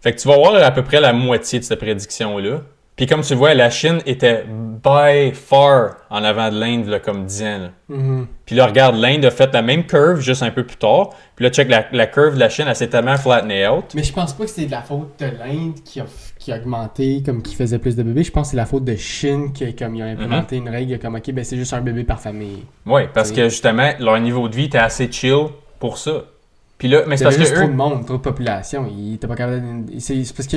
Fait 0.00 0.14
que 0.14 0.20
tu 0.20 0.28
vas 0.28 0.36
voir 0.36 0.54
à 0.54 0.70
peu 0.70 0.82
près 0.84 1.00
la 1.00 1.12
moitié 1.12 1.58
de 1.58 1.64
cette 1.64 1.80
prédiction-là. 1.80 2.60
Puis 2.96 3.06
comme 3.06 3.22
tu 3.22 3.34
vois, 3.34 3.54
la 3.54 3.70
Chine 3.70 3.98
était 4.06 4.44
by 4.46 5.32
far 5.32 5.96
en 6.10 6.22
avant 6.22 6.50
de 6.50 6.60
l'Inde, 6.60 7.00
comme 7.04 7.24
10 7.24 7.42
ans. 7.42 7.58
là. 7.58 7.70
Mhm. 7.88 8.26
Puis 8.46 8.54
là, 8.54 8.66
regarde, 8.66 8.96
l'Inde 8.96 9.24
a 9.24 9.30
fait 9.30 9.52
la 9.52 9.62
même 9.62 9.84
curve 9.86 10.20
juste 10.20 10.42
un 10.42 10.50
peu 10.50 10.64
plus 10.64 10.76
tard. 10.76 11.10
Puis 11.34 11.44
là, 11.44 11.50
check 11.50 11.68
la, 11.68 11.86
la 11.92 12.06
curve 12.06 12.34
de 12.34 12.40
la 12.40 12.48
Chine, 12.50 12.66
elle 12.68 12.76
s'est 12.76 12.88
tellement 12.88 13.16
flattened 13.16 13.68
out. 13.68 13.86
Mais 13.94 14.02
je 14.04 14.12
pense 14.12 14.32
pas 14.34 14.44
que 14.44 14.50
c'est 14.50 14.66
de 14.66 14.70
la 14.70 14.82
faute 14.82 15.18
de 15.18 15.26
l'Inde 15.26 15.74
qui 15.84 16.00
a, 16.00 16.04
qui 16.40 16.50
a 16.52 16.56
augmenté, 16.56 17.22
comme 17.24 17.42
qui 17.42 17.54
faisait 17.54 17.78
plus 17.78 17.94
de 17.94 18.02
bébés. 18.02 18.24
Je 18.24 18.32
pense 18.32 18.48
que 18.48 18.50
c'est 18.52 18.56
la 18.56 18.66
faute 18.66 18.84
de 18.84 18.96
Chine 18.96 19.52
qui, 19.52 19.76
comme 19.76 19.94
ils 19.94 20.02
ont 20.02 20.06
implémenté 20.06 20.58
Mhm. 20.58 20.66
une 20.66 20.72
règle 20.72 20.98
comme, 20.98 21.14
ok, 21.14 21.30
ben 21.32 21.44
c'est 21.44 21.56
juste 21.56 21.72
un 21.74 21.82
bébé 21.82 22.02
par 22.02 22.18
famille. 22.20 22.64
Oui, 22.86 23.02
parce 23.14 23.30
que 23.30 23.48
justement, 23.48 23.90
leur 24.00 24.18
niveau 24.18 24.48
de 24.48 24.56
vie 24.56 24.64
était 24.64 24.78
assez 24.78 25.12
chill 25.12 25.46
pour 25.78 25.98
ça. 25.98 26.24
Puis 26.78 26.88
là, 26.88 27.02
mais 27.06 27.18
c'est 27.18 27.24
parce 27.24 27.36
juste 27.36 27.52
que 27.52 27.56
trop 27.58 27.66
eux, 27.66 27.70
de 27.70 27.76
monde, 27.76 28.06
trop 28.06 28.16
de 28.16 28.22
population. 28.22 28.86
Ils 28.90 29.14
étaient 29.14 29.26
pas 29.26 29.36
capables 29.36 29.84
de- 29.84 29.98
C'est 30.00 30.14
parce 30.34 30.48
que 30.48 30.56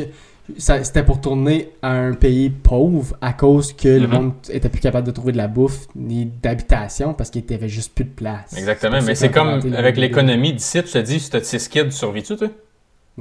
c'était 0.57 1.03
pour 1.03 1.19
tourner 1.19 1.69
à 1.81 1.91
un 1.91 2.13
pays 2.13 2.49
pauvre 2.49 3.15
à 3.21 3.33
cause 3.33 3.73
que 3.73 3.89
le 3.89 4.07
Mhm. 4.07 4.13
monde 4.13 4.31
était 4.49 4.69
plus 4.69 4.79
capable 4.79 5.05
de 5.05 5.11
trouver 5.11 5.33
de 5.33 5.37
la 5.37 5.49
bouffe 5.49 5.87
ni 5.97 6.25
d'habitation 6.25 7.13
parce 7.13 7.29
qu'il 7.29 7.43
n'y 7.45 7.55
avait 7.55 7.67
juste 7.67 7.93
plus 7.93 8.05
de 8.05 8.09
place. 8.09 8.55
Exactement, 8.57 8.99
mais 9.05 9.15
c'est 9.15 9.31
comme 9.31 9.59
avec 9.75 9.97
l'économie 9.97 10.53
d'ici, 10.53 10.81
tu 10.81 10.91
te 10.91 10.97
dis, 10.99 11.19
si 11.19 11.29
t'as 11.29 11.41
6 11.43 11.67
kids, 11.67 11.85
tu 11.85 11.91
survis-tu, 11.91 12.37
toi? 12.37 12.47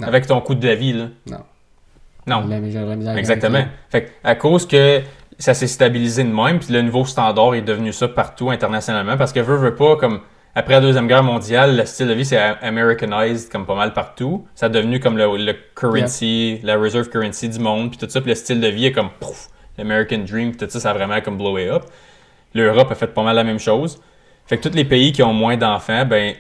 Avec 0.01 0.29
ton 0.29 0.41
coût 0.41 0.55
de 0.55 0.65
la 0.67 0.77
vie, 0.77 0.93
là? 0.93 1.09
Non. 1.29 1.39
Non. 2.27 2.43
Misère 2.43 3.17
Exactement. 3.17 3.59
avec 3.59 3.69
Fait 3.91 4.05
que, 4.05 4.11
à 4.25 4.35
cause 4.35 4.67
que 4.67 5.03
ça 5.39 5.55
s'est 5.55 5.67
stabilisé 5.67 6.25
de 6.25 6.33
même, 6.33 6.61
puis 6.61 6.73
le 6.73 6.83
nouveau 6.83 7.05
standard 7.05 7.55
est 7.55 7.63
devenu 7.63 7.93
ça 7.93 8.09
partout 8.09 8.51
internationalement, 8.51 9.17
parce 9.17 9.33
que 9.33 9.41
veut, 9.41 9.57
veut 9.57 9.75
pas, 9.75 9.97
comme 9.97 10.21
après 10.55 10.75
la 10.75 10.81
Deuxième 10.81 11.09
Guerre 11.09 11.23
mondiale, 11.23 11.79
le 11.79 11.87
style 11.87 12.09
de 12.09 12.13
vie 12.13 12.25
s'est 12.25 12.39
Americanized 12.39 13.51
comme 13.51 13.65
pas 13.67 13.75
mal 13.75 13.93
partout. 13.93 14.47
Ça 14.55 14.67
a 14.67 14.69
devenu 14.69 15.01
comme 15.01 15.17
le, 15.17 15.37
le 15.37 15.55
currency, 15.75 16.61
la 16.63 16.77
reserve 16.77 17.09
currency 17.09 17.49
du 17.49 17.59
monde, 17.59 17.91
puis 17.91 17.99
tout 17.99 18.09
ça, 18.09 18.21
puis 18.21 18.31
le 18.31 18.35
style 18.35 18.61
de 18.61 18.69
vie 18.69 18.87
est 18.87 18.93
comme 18.93 19.11
pouf, 19.19 19.49
l'American 19.79 20.19
Dream, 20.19 20.51
puis 20.51 20.67
tout 20.67 20.71
ça, 20.71 20.79
ça 20.79 20.91
a 20.91 20.95
vraiment 20.95 21.21
comme 21.23 21.39
blowé 21.39 21.69
up. 21.71 21.85
L'Europe 22.55 22.91
a 22.91 22.95
fait 22.95 23.07
pas 23.07 23.23
mal 23.23 23.35
la 23.35 23.45
même 23.45 23.59
chose. 23.59 23.99
Fait 24.47 24.59
que 24.59 24.69
tous 24.69 24.75
les 24.75 24.85
pays 24.85 25.13
qui 25.13 25.23
ont 25.23 25.33
moins 25.33 25.57
d'enfants, 25.57 26.05
ben 26.05 26.35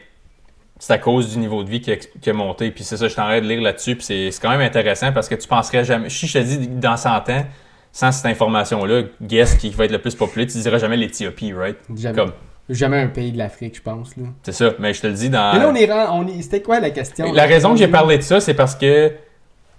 c'est 0.84 0.94
à 0.94 0.98
cause 0.98 1.32
du 1.32 1.38
niveau 1.38 1.62
de 1.62 1.70
vie 1.70 1.80
qui 1.80 1.92
a, 1.92 1.96
qui 1.96 2.28
a 2.28 2.32
monté. 2.32 2.72
Puis 2.72 2.82
c'est 2.82 2.96
ça, 2.96 3.06
je 3.06 3.14
t'en 3.14 3.28
de 3.28 3.38
lire 3.46 3.60
là-dessus. 3.62 3.94
Puis 3.94 4.04
c'est- 4.04 4.40
quand 4.42 4.50
même 4.50 4.62
intéressant 4.62 5.12
parce 5.12 5.28
que 5.28 5.36
tu 5.36 5.46
penserais 5.46 5.84
jamais. 5.84 6.10
Si 6.10 6.26
je 6.26 6.32
te 6.32 6.42
dis 6.42 6.66
dans 6.66 6.96
100 6.96 7.28
ans, 7.30 7.44
sans 7.92 8.10
cette 8.10 8.26
information-là, 8.26 9.02
guess 9.22 9.54
qui 9.54 9.70
va 9.70 9.84
être 9.84 9.92
le 9.92 10.00
plus 10.00 10.16
populaire, 10.16 10.48
tu 10.50 10.58
dirais 10.58 10.80
jamais 10.80 10.96
l'Éthiopie, 10.96 11.52
right? 11.52 11.76
Jamais, 11.96 12.16
Comme, 12.18 12.32
jamais 12.68 12.98
un 13.00 13.06
pays 13.06 13.30
de 13.30 13.38
l'Afrique, 13.38 13.76
je 13.76 13.80
pense. 13.82 14.16
Là. 14.16 14.24
c'est 14.42 14.50
ça. 14.50 14.72
Mais 14.80 14.92
je 14.92 15.02
te 15.02 15.06
le 15.06 15.12
dis 15.12 15.30
dans. 15.30 15.52
Mais 15.52 15.60
là, 15.60 15.68
on 15.68 15.74
est, 15.76 15.92
on 16.10 16.26
est- 16.26 16.42
C'était 16.42 16.62
quoi 16.62 16.80
la 16.80 16.90
question? 16.90 17.32
La 17.32 17.44
raison 17.46 17.74
que 17.74 17.78
j'ai 17.78 17.86
parlé 17.86 18.18
de 18.18 18.22
ça, 18.22 18.40
c'est 18.40 18.54
parce 18.54 18.74
que 18.74 19.12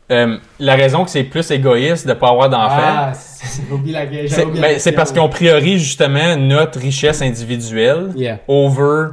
euh, 0.10 0.38
la 0.60 0.76
raison 0.76 1.04
que 1.04 1.10
c'est 1.10 1.24
plus 1.26 1.52
égoïste 1.52 2.08
de 2.08 2.14
pas 2.14 2.30
avoir 2.30 2.50
d'enfants, 2.50 2.78
Ah, 2.80 3.14
c'est- 3.14 3.62
c'est 3.62 4.46
ben, 4.46 4.80
c'est 4.80 4.92
parce 4.94 5.12
qu'on 5.12 5.28
priorise 5.28 5.82
justement 5.82 6.38
notre 6.38 6.80
richesse 6.80 7.22
individuelle 7.22 8.12
Yeah. 8.16 8.40
over 8.48 9.08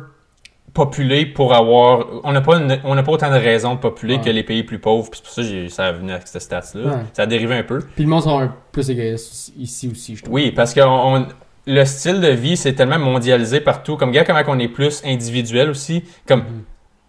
populer 0.72 1.26
pour 1.26 1.54
avoir. 1.54 2.06
On 2.24 2.32
n'a 2.32 2.40
pas, 2.40 2.56
une- 2.58 2.78
on 2.84 2.94
n'a 2.94 3.02
pas 3.02 3.12
autant 3.12 3.30
de 3.30 3.36
raisons 3.36 3.74
de 3.74 3.80
populer 3.80 4.16
Ouais. 4.16 4.20
que 4.20 4.30
les 4.30 4.42
pays 4.42 4.62
plus 4.62 4.78
pauvres. 4.78 5.10
puis 5.10 5.20
C'est 5.22 5.24
pour 5.24 5.32
ça 5.32 5.42
que 5.52 5.68
ça 5.68 5.84
a 5.86 5.92
venu 5.92 6.12
avec 6.12 6.26
cette 6.26 6.42
stats-là. 6.42 6.84
Ouais. 6.90 7.02
Ça 7.12 7.22
a 7.22 7.26
dérivé 7.26 7.56
un 7.56 7.62
peu. 7.62 7.80
Puis 7.94 8.04
le 8.04 8.10
monde 8.10 8.22
sont 8.22 8.38
un 8.38 8.54
plus 8.72 8.88
égoïstes 8.90 9.52
ici 9.58 9.88
aussi, 9.90 10.16
je 10.16 10.22
trouve. 10.22 10.34
Oui, 10.34 10.50
parce 10.52 10.72
que 10.74 10.80
on- 10.80 11.26
le 11.66 11.84
style 11.84 12.20
de 12.20 12.28
vie, 12.28 12.56
c'est 12.56 12.72
tellement 12.72 12.98
mondialisé 12.98 13.60
partout. 13.60 13.96
Comme, 13.96 14.08
regarde 14.10 14.26
comment 14.26 14.40
on 14.48 14.58
est 14.58 14.68
plus 14.68 15.02
individuel 15.04 15.70
aussi. 15.70 16.04
Comme, 16.26 16.40
Mhm. 16.40 16.62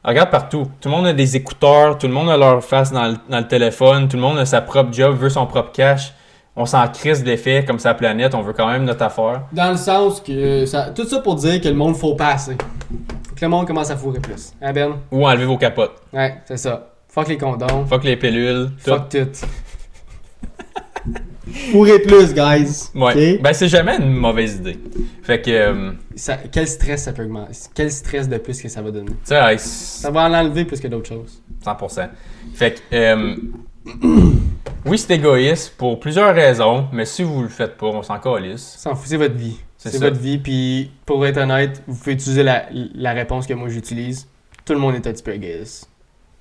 regarde 0.03 0.29
partout. 0.29 0.67
Tout 0.81 0.89
le 0.89 0.95
monde 0.95 1.07
a 1.07 1.13
des 1.13 1.35
écouteurs, 1.37 1.97
tout 1.97 2.07
le 2.07 2.13
monde 2.13 2.29
a 2.29 2.37
leur 2.37 2.63
face 2.63 2.91
dans 2.91 3.07
le, 3.07 3.15
dans 3.29 3.39
le 3.39 3.47
téléphone, 3.47 4.07
tout 4.07 4.17
le 4.17 4.21
monde 4.21 4.37
a 4.39 4.45
sa 4.45 4.61
propre 4.61 4.91
job, 4.93 5.15
veut 5.17 5.29
son 5.29 5.45
propre 5.45 5.71
cash. 5.71 6.13
On 6.57 6.65
s'en 6.65 6.85
crisse 6.89 7.23
d'effet 7.23 7.63
comme 7.65 7.79
sa 7.79 7.93
planète, 7.93 8.35
on 8.35 8.41
veut 8.41 8.51
quand 8.51 8.67
même 8.67 8.83
notre 8.83 9.03
affaire. 9.03 9.43
Dans 9.53 9.71
le 9.71 9.77
sens 9.77 10.19
que. 10.19 10.65
Ça, 10.65 10.89
tout 10.93 11.05
ça 11.05 11.19
pour 11.21 11.35
dire 11.35 11.61
que 11.61 11.69
le 11.69 11.75
monde 11.75 11.95
faut 11.95 12.13
pas 12.15 12.33
assez. 12.33 12.57
Que 13.41 13.45
le 13.47 13.49
monde 13.49 13.65
commence 13.65 13.89
à 13.89 13.97
fourrer 13.97 14.19
plus. 14.19 14.53
Hein, 14.61 14.71
Ben? 14.71 14.99
Ou 15.11 15.25
enlever 15.27 15.45
vos 15.45 15.57
capotes. 15.57 15.95
Ouais, 16.13 16.35
c'est 16.45 16.57
ça. 16.57 16.91
Fuck 17.09 17.27
les 17.27 17.39
condoms. 17.39 17.87
Fuck 17.87 18.03
les 18.03 18.15
pilules, 18.15 18.69
tout. 18.85 18.91
Fuck 18.91 19.09
tout. 19.09 19.47
fourrer 21.71 21.97
plus, 22.03 22.35
guys. 22.35 22.91
Ouais. 22.93 23.39
Ben, 23.41 23.51
c'est 23.53 23.67
jamais 23.67 23.97
une 23.97 24.13
mauvaise 24.13 24.57
idée. 24.57 24.77
Fait 25.23 25.41
que, 25.41 25.49
euh, 25.49 25.91
Ça- 26.15 26.37
quel 26.51 26.67
stress 26.67 27.05
ça 27.05 27.13
peut 27.13 27.23
augmenter? 27.23 27.53
Quel 27.73 27.91
stress 27.91 28.29
de 28.29 28.37
plus 28.37 28.61
que 28.61 28.69
ça 28.69 28.79
va 28.83 28.91
donner? 28.91 29.09
tu 29.09 29.15
sais, 29.23 29.35
hey, 29.53 29.57
Ça 29.57 30.11
va 30.11 30.29
en 30.29 30.33
enlever 30.35 30.63
plus 30.65 30.79
que 30.79 30.87
d'autres 30.87 31.09
choses. 31.09 31.41
100%. 31.65 32.09
Fait 32.53 32.75
que, 32.75 32.95
euh, 32.95 33.35
oui, 34.85 34.97
c'est 34.97 35.15
égoïste 35.15 35.75
pour 35.77 35.99
plusieurs 35.99 36.33
raisons, 36.33 36.87
mais 36.91 37.05
si 37.05 37.23
vous 37.23 37.41
le 37.41 37.49
faites 37.49 37.77
pas, 37.77 37.87
on 37.87 38.03
s'en 38.03 38.19
calisse. 38.19 38.75
S'en 38.77 38.95
fout, 38.95 39.07
c'est 39.07 39.17
votre 39.17 39.35
vie. 39.35 39.57
C'est 39.77 39.97
votre 39.99 40.19
vie, 40.19 40.37
puis 40.37 40.91
pour 41.07 41.25
être 41.25 41.37
honnête, 41.37 41.81
vous 41.87 41.97
pouvez 41.97 42.13
utiliser 42.13 42.43
la, 42.43 42.65
la 42.71 43.13
réponse 43.13 43.47
que 43.47 43.53
moi 43.55 43.67
j'utilise. 43.69 44.27
Tout 44.63 44.73
le 44.73 44.79
monde 44.79 44.93
est 44.93 45.07
un 45.07 45.11
petit 45.11 45.23
peu 45.23 45.33
égoïste. 45.33 45.89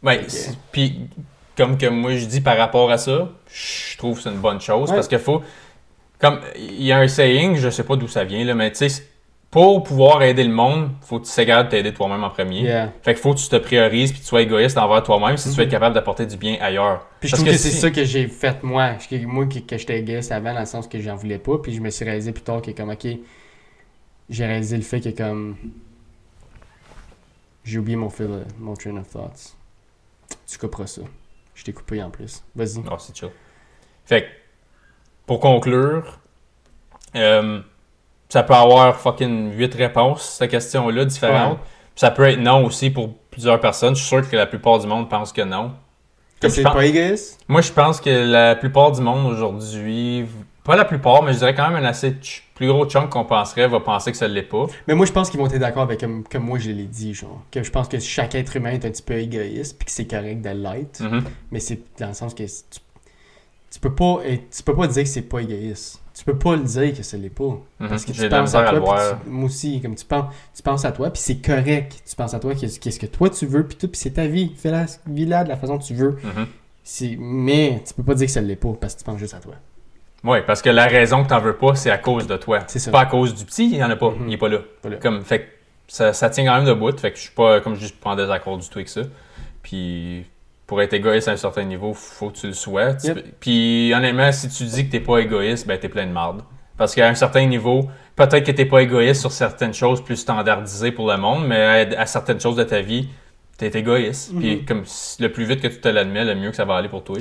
Ouais, 0.03 0.27
puis 0.73 1.09
comme 1.57 1.79
que 1.79 1.87
moi 1.87 2.15
je 2.17 2.27
dis 2.27 2.41
par 2.43 2.57
rapport 2.59 2.91
à 2.91 2.99
ça, 2.99 3.31
je 3.53 3.97
trouve 3.97 4.17
que 4.17 4.23
c'est 4.23 4.31
une 4.31 4.37
bonne 4.41 4.61
chose 4.61 4.91
Ouais. 4.91 4.95
parce 4.97 5.09
qu'il 5.09 5.19
faut 5.19 5.43
comme 6.19 6.41
il 6.57 6.83
y 6.85 6.93
a 6.93 6.99
un 6.99 7.09
saying, 7.09 7.57
je 7.57 7.71
sais 7.71 7.83
pas 7.85 7.97
d'où 7.97 8.09
ça 8.09 8.25
vient 8.25 8.45
là, 8.45 8.55
mais 8.55 8.71
tu 8.73 8.89
sais 8.89 9.05
pour 9.51 9.83
pouvoir 9.83 10.23
aider 10.23 10.45
le 10.45 10.53
monde, 10.53 10.91
faut 11.03 11.19
que 11.19 11.27
tu 11.27 11.45
capable 11.45 11.69
de 11.69 11.71
t'aider 11.77 11.93
toi-même 11.93 12.23
en 12.23 12.31
premier. 12.31 12.63
Yeah. 12.63 12.93
Fait 13.03 13.15
qu'il 13.15 13.23
faut 13.23 13.35
que 13.35 13.41
tu 13.41 13.49
te 13.49 13.57
priorises 13.57 14.13
puis 14.13 14.21
tu 14.21 14.27
sois 14.27 14.43
égoïste 14.43 14.79
envers 14.79 15.03
toi-même 15.03 15.37
si 15.37 15.49
tu 15.51 15.57
veux 15.57 15.63
Mhm. 15.63 15.67
être 15.67 15.71
capable 15.71 15.95
d'apporter 15.95 16.25
du 16.27 16.37
bien 16.37 16.57
ailleurs. 16.61 17.07
Puis 17.19 17.29
je 17.29 17.33
Parce 17.33 17.43
trouve 17.43 17.53
que, 17.53 17.57
que 17.57 17.59
c'est 17.63 17.71
ça 17.71 17.91
que 17.91 18.05
j'ai 18.05 18.29
fait 18.29 18.63
moi. 18.63 18.93
Moi, 19.27 19.47
que, 19.47 19.59
que 19.59 19.77
j'étais 19.77 19.99
égoïste 19.99 20.31
avant, 20.31 20.55
dans 20.55 20.61
le 20.61 20.67
sens 20.67 20.87
que 20.87 21.01
j'en 21.01 21.17
voulais 21.17 21.39
pas. 21.39 21.59
Puis 21.59 21.75
je 21.75 21.81
me 21.81 21.91
suis 21.91 22.05
réalisé 22.05 22.31
plus 22.31 22.45
tard 22.45 22.63
que, 22.63 22.71
comme, 22.71 22.91
ok, 22.91 23.07
j'ai 24.29 24.47
réalisé 24.47 24.77
le 24.77 24.83
fait 24.85 25.01
que, 25.01 25.09
comme, 25.09 25.57
j'ai 27.65 27.79
oublié 27.79 27.97
mon 27.97 28.09
fil, 28.11 28.45
mon 28.59 28.75
train 28.75 28.97
of 28.97 29.09
thoughts. 29.11 29.57
Tu 30.47 30.59
couperas 30.59 30.87
ça. 30.87 31.03
Je 31.55 31.65
t'ai 31.65 31.73
coupé 31.73 32.01
en 32.03 32.11
plus. 32.11 32.43
Vas-y. 32.55 32.79
Oh, 32.91 32.95
c'est 32.99 33.17
chill. 33.17 33.31
Fait 34.05 34.23
que, 34.23 34.27
pour 35.27 35.41
conclure, 35.41 36.21
euh, 37.17 37.61
ça 38.31 38.43
peut 38.43 38.55
avoir 38.55 38.97
fucking 38.97 39.53
8 39.57 39.75
réponses, 39.75 40.37
cette 40.39 40.51
question-là. 40.51 41.03
Ouais. 41.03 41.07
Puis 41.09 41.59
Ça 41.97 42.11
peut 42.11 42.29
être 42.29 42.41
non 42.41 42.65
aussi 42.65 42.89
pour 42.91 43.13
plusieurs 43.31 43.61
personnes. 43.61 43.95
Je 43.95 44.01
suis 44.01 44.09
sûr 44.09 44.29
que 44.29 44.37
la 44.37 44.47
plupart 44.47 44.79
du 44.79 44.87
monde 44.87 45.09
pense 45.11 45.33
que 45.33 45.43
non. 45.43 45.73
Que 46.41 46.49
c'est 46.49 46.63
pas 46.63 46.87
égoïste? 46.87 47.39
Moi, 47.49 47.61
je 47.61 47.71
pense 47.71 48.01
que 48.01 48.09
la 48.09 48.57
plupart 48.57 48.93
du 48.93 49.03
monde 49.03 49.27
aujourd'hui, 49.31 50.25
pas 50.65 50.75
la 50.77 50.87
plupart, 50.87 51.23
mais 51.23 51.35
je 51.35 51.39
dirais 51.39 51.55
quand 51.55 51.69
même 51.69 51.85
un 51.85 51.87
assez 51.87 52.17
plus 52.55 52.67
gros 52.69 52.87
chunk 52.89 53.11
qu'on 53.11 53.25
penserait 53.27 53.69
va 53.69 53.81
penser 53.81 54.11
que 54.13 54.17
ça 54.17 54.27
l'est 54.29 54.43
pas. 54.43 54.67
Mais 54.87 54.95
moi, 54.95 55.05
je 55.05 55.13
pense 55.13 55.29
qu'ils 55.29 55.39
vont 55.41 55.47
être 55.47 55.59
d'accord 55.59 55.83
avec 55.83 56.01
comme, 56.01 56.25
comme 56.25 56.45
moi 56.45 56.59
je 56.59 56.71
l'ai 56.71 56.85
dit, 56.87 57.13
genre. 57.13 57.43
Que 57.51 57.63
je 57.63 57.71
pense 57.71 57.89
que 57.89 57.99
chaque 57.99 58.35
être 58.35 58.57
humain 58.57 58.71
est 58.71 58.85
un 58.87 58.91
petit 58.91 59.03
peu 59.03 59.15
égoïste, 59.19 59.77
puis 59.79 59.85
que 59.87 59.93
c'est 59.93 60.07
correct 60.07 60.41
de 60.41 60.51
l'être. 60.51 61.01
Mhm. 61.03 61.25
Mais 61.51 61.61
c'est 61.61 61.81
dans 61.99 62.09
le 62.09 62.15
sens 62.15 62.33
que 62.33 62.43
tu, 62.45 62.81
tu 63.71 63.81
peux 63.81 63.95
pas 63.95 64.21
être- 64.25 64.49
tu 64.57 64.63
peux 64.63 64.75
pas 64.75 64.87
dire 64.87 65.03
que 65.03 65.09
c'est 65.09 65.23
pas 65.23 65.41
égoïste. 65.41 66.01
Tu 66.21 66.27
peux 66.27 66.37
pas 66.37 66.55
le 66.55 66.65
dire 66.65 66.95
que 66.95 67.03
ce 67.03 67.17
l'est 67.17 67.31
pas. 67.31 67.59
Mhm. 67.79 67.89
Parce 67.89 68.05
que 68.05 68.13
tu 68.13 68.21
la 68.21 68.29
penses 68.29 68.55
à 68.55 68.61
à 68.61 68.71
toi, 68.73 68.79
voir. 68.81 69.21
tu- 69.25 69.31
moi 69.31 69.47
aussi, 69.47 69.81
comme 69.81 69.95
tu 69.95 70.05
penses, 70.05 70.35
tu 70.55 70.63
penses 70.63 70.85
à 70.85 70.93
toi, 70.93 71.09
puis 71.11 71.23
c'est 71.23 71.37
correct. 71.41 72.03
Tu 72.07 72.15
penses 72.15 72.35
à 72.35 72.39
toi, 72.41 72.53
qu'est-ce 72.55 72.99
que 73.01 73.07
toi 73.07 73.31
tu 73.31 73.47
veux, 73.47 73.67
puis 73.67 73.79
tout, 73.79 73.89
puis 73.89 73.99
c'est 73.99 74.11
ta 74.11 74.27
vie. 74.27 74.53
Fais-la, 74.55 74.85
vis-la 75.07 75.45
de 75.45 75.49
la 75.49 75.57
façon 75.57 75.79
que 75.79 75.85
tu 75.85 75.95
veux. 75.95 76.19
Mhm. 76.23 76.47
Mais 77.19 77.83
tu 77.87 77.95
peux 77.95 78.03
pas 78.03 78.15
dire 78.15 78.27
que 78.27 78.33
ça 78.33 78.43
l'est 78.43 78.57
pas, 78.57 78.73
parce 78.79 78.95
que 78.95 78.99
tu 78.99 79.05
penses 79.05 79.19
juste 79.19 79.33
à 79.35 79.39
toi. 79.39 79.55
Oui, 80.25 80.39
parce 80.47 80.61
que 80.61 80.69
la 80.69 80.87
raison 80.87 81.23
que 81.23 81.29
t'en 81.29 81.41
veux 81.41 81.57
pas, 81.57 81.75
c'est 81.75 81.91
à 81.91 81.97
cause 81.97 82.27
de 82.27 82.37
toi. 82.37 82.59
C'est. 82.67 82.91
Pas 82.91 83.01
à 83.01 83.07
cause 83.07 83.35
du 83.35 83.45
petit, 83.47 83.65
il 83.71 83.77
y 83.77 83.83
en 83.85 83.89
a 83.91 83.97
pas. 83.97 84.11
Mhm. 84.11 84.29
Il 84.29 84.35
est 84.35 84.39
pas 84.39 84.49
là. 84.51 84.59
Comme, 85.01 85.23
fait 85.25 85.41
que 85.41 85.47
ça, 85.89 86.13
ça 86.13 86.29
tient 86.29 86.45
quand 86.45 86.57
même 86.57 86.67
debout. 86.67 86.93
Fait 86.99 87.11
que 87.13 87.17
je 87.17 87.23
suis 87.23 87.31
pas, 87.35 87.61
comme 87.63 87.75
je 87.75 87.79
dis, 87.81 87.87
je 87.87 87.91
suis 87.93 87.99
pas 87.99 88.11
en 88.11 88.17
désaccord 88.17 88.59
du 88.59 88.69
tout 88.69 88.79
avec 88.79 88.91
ça. 88.91 89.03
Puis, 89.63 90.27
pour 90.71 90.81
être 90.83 90.93
égoïste 90.93 91.27
à 91.27 91.33
un 91.33 91.37
certain 91.37 91.65
niveau, 91.65 91.93
faut 91.95 92.31
que 92.31 92.37
tu 92.39 92.47
le 92.47 92.53
sois. 92.53 92.95
Tu 92.95 93.09
Yep. 93.09 93.15
peux- 93.17 93.23
Puis, 93.41 93.93
honnêtement, 93.93 94.31
si 94.31 94.49
tu 94.49 94.63
dis 94.63 94.87
que 94.87 94.93
t'es 94.93 95.01
pas 95.01 95.19
égoïste, 95.19 95.67
ben 95.67 95.77
t'es 95.77 95.89
plein 95.89 96.07
de 96.07 96.13
marde. 96.13 96.43
Parce 96.77 96.95
qu'à 96.95 97.09
un 97.09 97.15
certain 97.17 97.45
niveau, 97.45 97.89
peut-être 98.15 98.45
que 98.47 98.53
t'es 98.53 98.67
pas 98.67 98.81
égoïste 98.81 99.21
sur 99.21 99.33
certaines 99.33 99.75
choses 99.75 100.01
plus 100.01 100.15
standardisées 100.15 100.93
pour 100.93 101.11
le 101.11 101.17
monde, 101.17 101.45
mais 101.49 101.61
à, 101.97 102.03
à 102.03 102.07
certaines 102.07 102.39
choses 102.39 102.55
de 102.55 102.63
ta 102.63 102.83
vie, 102.83 103.09
t'es 103.59 103.67
égoïste. 103.77 104.31
Puis, 104.39 104.59
Mhm. 104.59 104.65
comme 104.65 104.85
le 105.19 105.29
plus 105.33 105.45
vite 105.45 105.61
que 105.61 105.67
tu 105.67 105.81
te 105.81 105.89
l'admets, 105.89 106.25
le 106.25 106.37
mieux 106.37 106.51
que 106.51 106.57
ça 106.57 106.65
va 106.65 106.77
aller 106.77 106.89
pour 106.89 107.03
toi. 107.03 107.17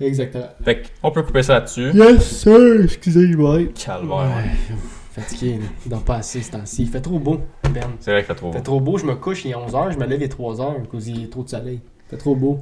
Exactement. 0.00 0.48
Fait 0.64 0.82
qu'on 1.00 1.12
peut 1.12 1.22
couper 1.22 1.44
ça 1.44 1.54
là-dessus. 1.54 1.92
Yes, 1.94 2.38
sir! 2.42 2.82
Excusez-moi. 2.82 3.58
Calvaire, 3.84 4.16
ouais. 4.18 4.76
Fatigué, 5.12 5.58
là. 5.58 5.66
Il 5.86 5.90
dort 5.90 6.02
pas 6.02 6.16
assez 6.16 6.42
ce 6.42 6.50
temps-ci. 6.50 6.82
Il 6.82 6.88
fait 6.88 7.00
trop 7.00 7.20
beau, 7.20 7.40
Ben. 7.72 7.82
C'est 8.00 8.10
vrai 8.10 8.22
que 8.22 8.26
fait 8.26 8.34
trop 8.34 8.48
Il 8.48 8.50
beau. 8.50 8.56
fait 8.58 8.64
trop 8.64 8.80
beau, 8.80 8.98
je 8.98 9.04
me 9.06 9.14
couche, 9.14 9.44
il 9.44 9.52
est 9.52 9.54
11h, 9.54 9.92
je 9.92 9.98
me 9.98 10.06
lève, 10.06 10.20
il 10.20 10.24
est 10.24 10.28
3h, 10.28 10.70
à 10.82 10.86
cause 10.90 11.06
il 11.06 11.20
y 11.20 11.24
a 11.24 11.28
trop 11.28 11.44
de 11.44 11.48
soleil. 11.48 11.80
Il 12.06 12.10
fait 12.10 12.16
trop 12.16 12.34
beau. 12.34 12.60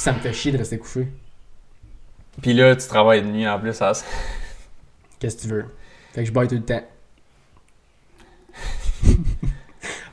Puis 0.00 0.04
ça 0.06 0.12
me 0.14 0.18
fait 0.18 0.32
chier 0.32 0.50
de 0.50 0.56
rester 0.56 0.78
couché. 0.78 1.08
Puis 2.40 2.54
là, 2.54 2.74
tu 2.74 2.88
travailles 2.88 3.20
de 3.20 3.26
nuit 3.26 3.46
en 3.46 3.60
plus. 3.60 3.74
Ça, 3.74 3.92
Qu'est-ce 5.18 5.36
que 5.36 5.42
tu 5.42 5.48
veux? 5.48 5.66
Fait 6.14 6.22
que 6.22 6.26
je 6.26 6.32
baille 6.32 6.48
tout 6.48 6.54
le 6.54 6.62
temps. 6.64 6.80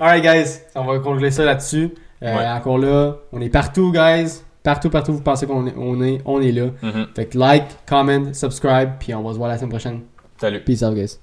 Alright, 0.01 0.21
guys, 0.21 0.59
on 0.75 0.83
va 0.83 0.99
conclure 0.99 1.31
ça 1.31 1.45
là-dessus. 1.45 1.93
Euh, 2.21 2.35
Ouais. 2.37 2.45
Encore 2.49 2.79
là, 2.79 3.15
on 3.31 3.39
est 3.39 3.47
partout, 3.47 3.93
guys. 3.93 4.41
Partout, 4.61 4.89
partout, 4.89 5.13
vous 5.13 5.21
pensez 5.21 5.47
qu'on 5.47 5.65
est, 5.67 5.73
on 5.77 6.01
est, 6.03 6.21
on 6.25 6.41
est 6.41 6.51
là. 6.51 6.65
Mhm. 6.81 7.07
Fait 7.15 7.27
que 7.27 7.37
like, 7.37 7.67
comment, 7.87 8.33
subscribe, 8.33 8.97
puis 8.99 9.15
on 9.15 9.23
va 9.23 9.31
se 9.31 9.37
voir 9.37 9.47
la 9.47 9.57
semaine 9.57 9.69
prochaine. 9.69 10.01
Salut. 10.37 10.59
Peace 10.65 10.83
out, 10.83 10.95
guys. 10.95 11.17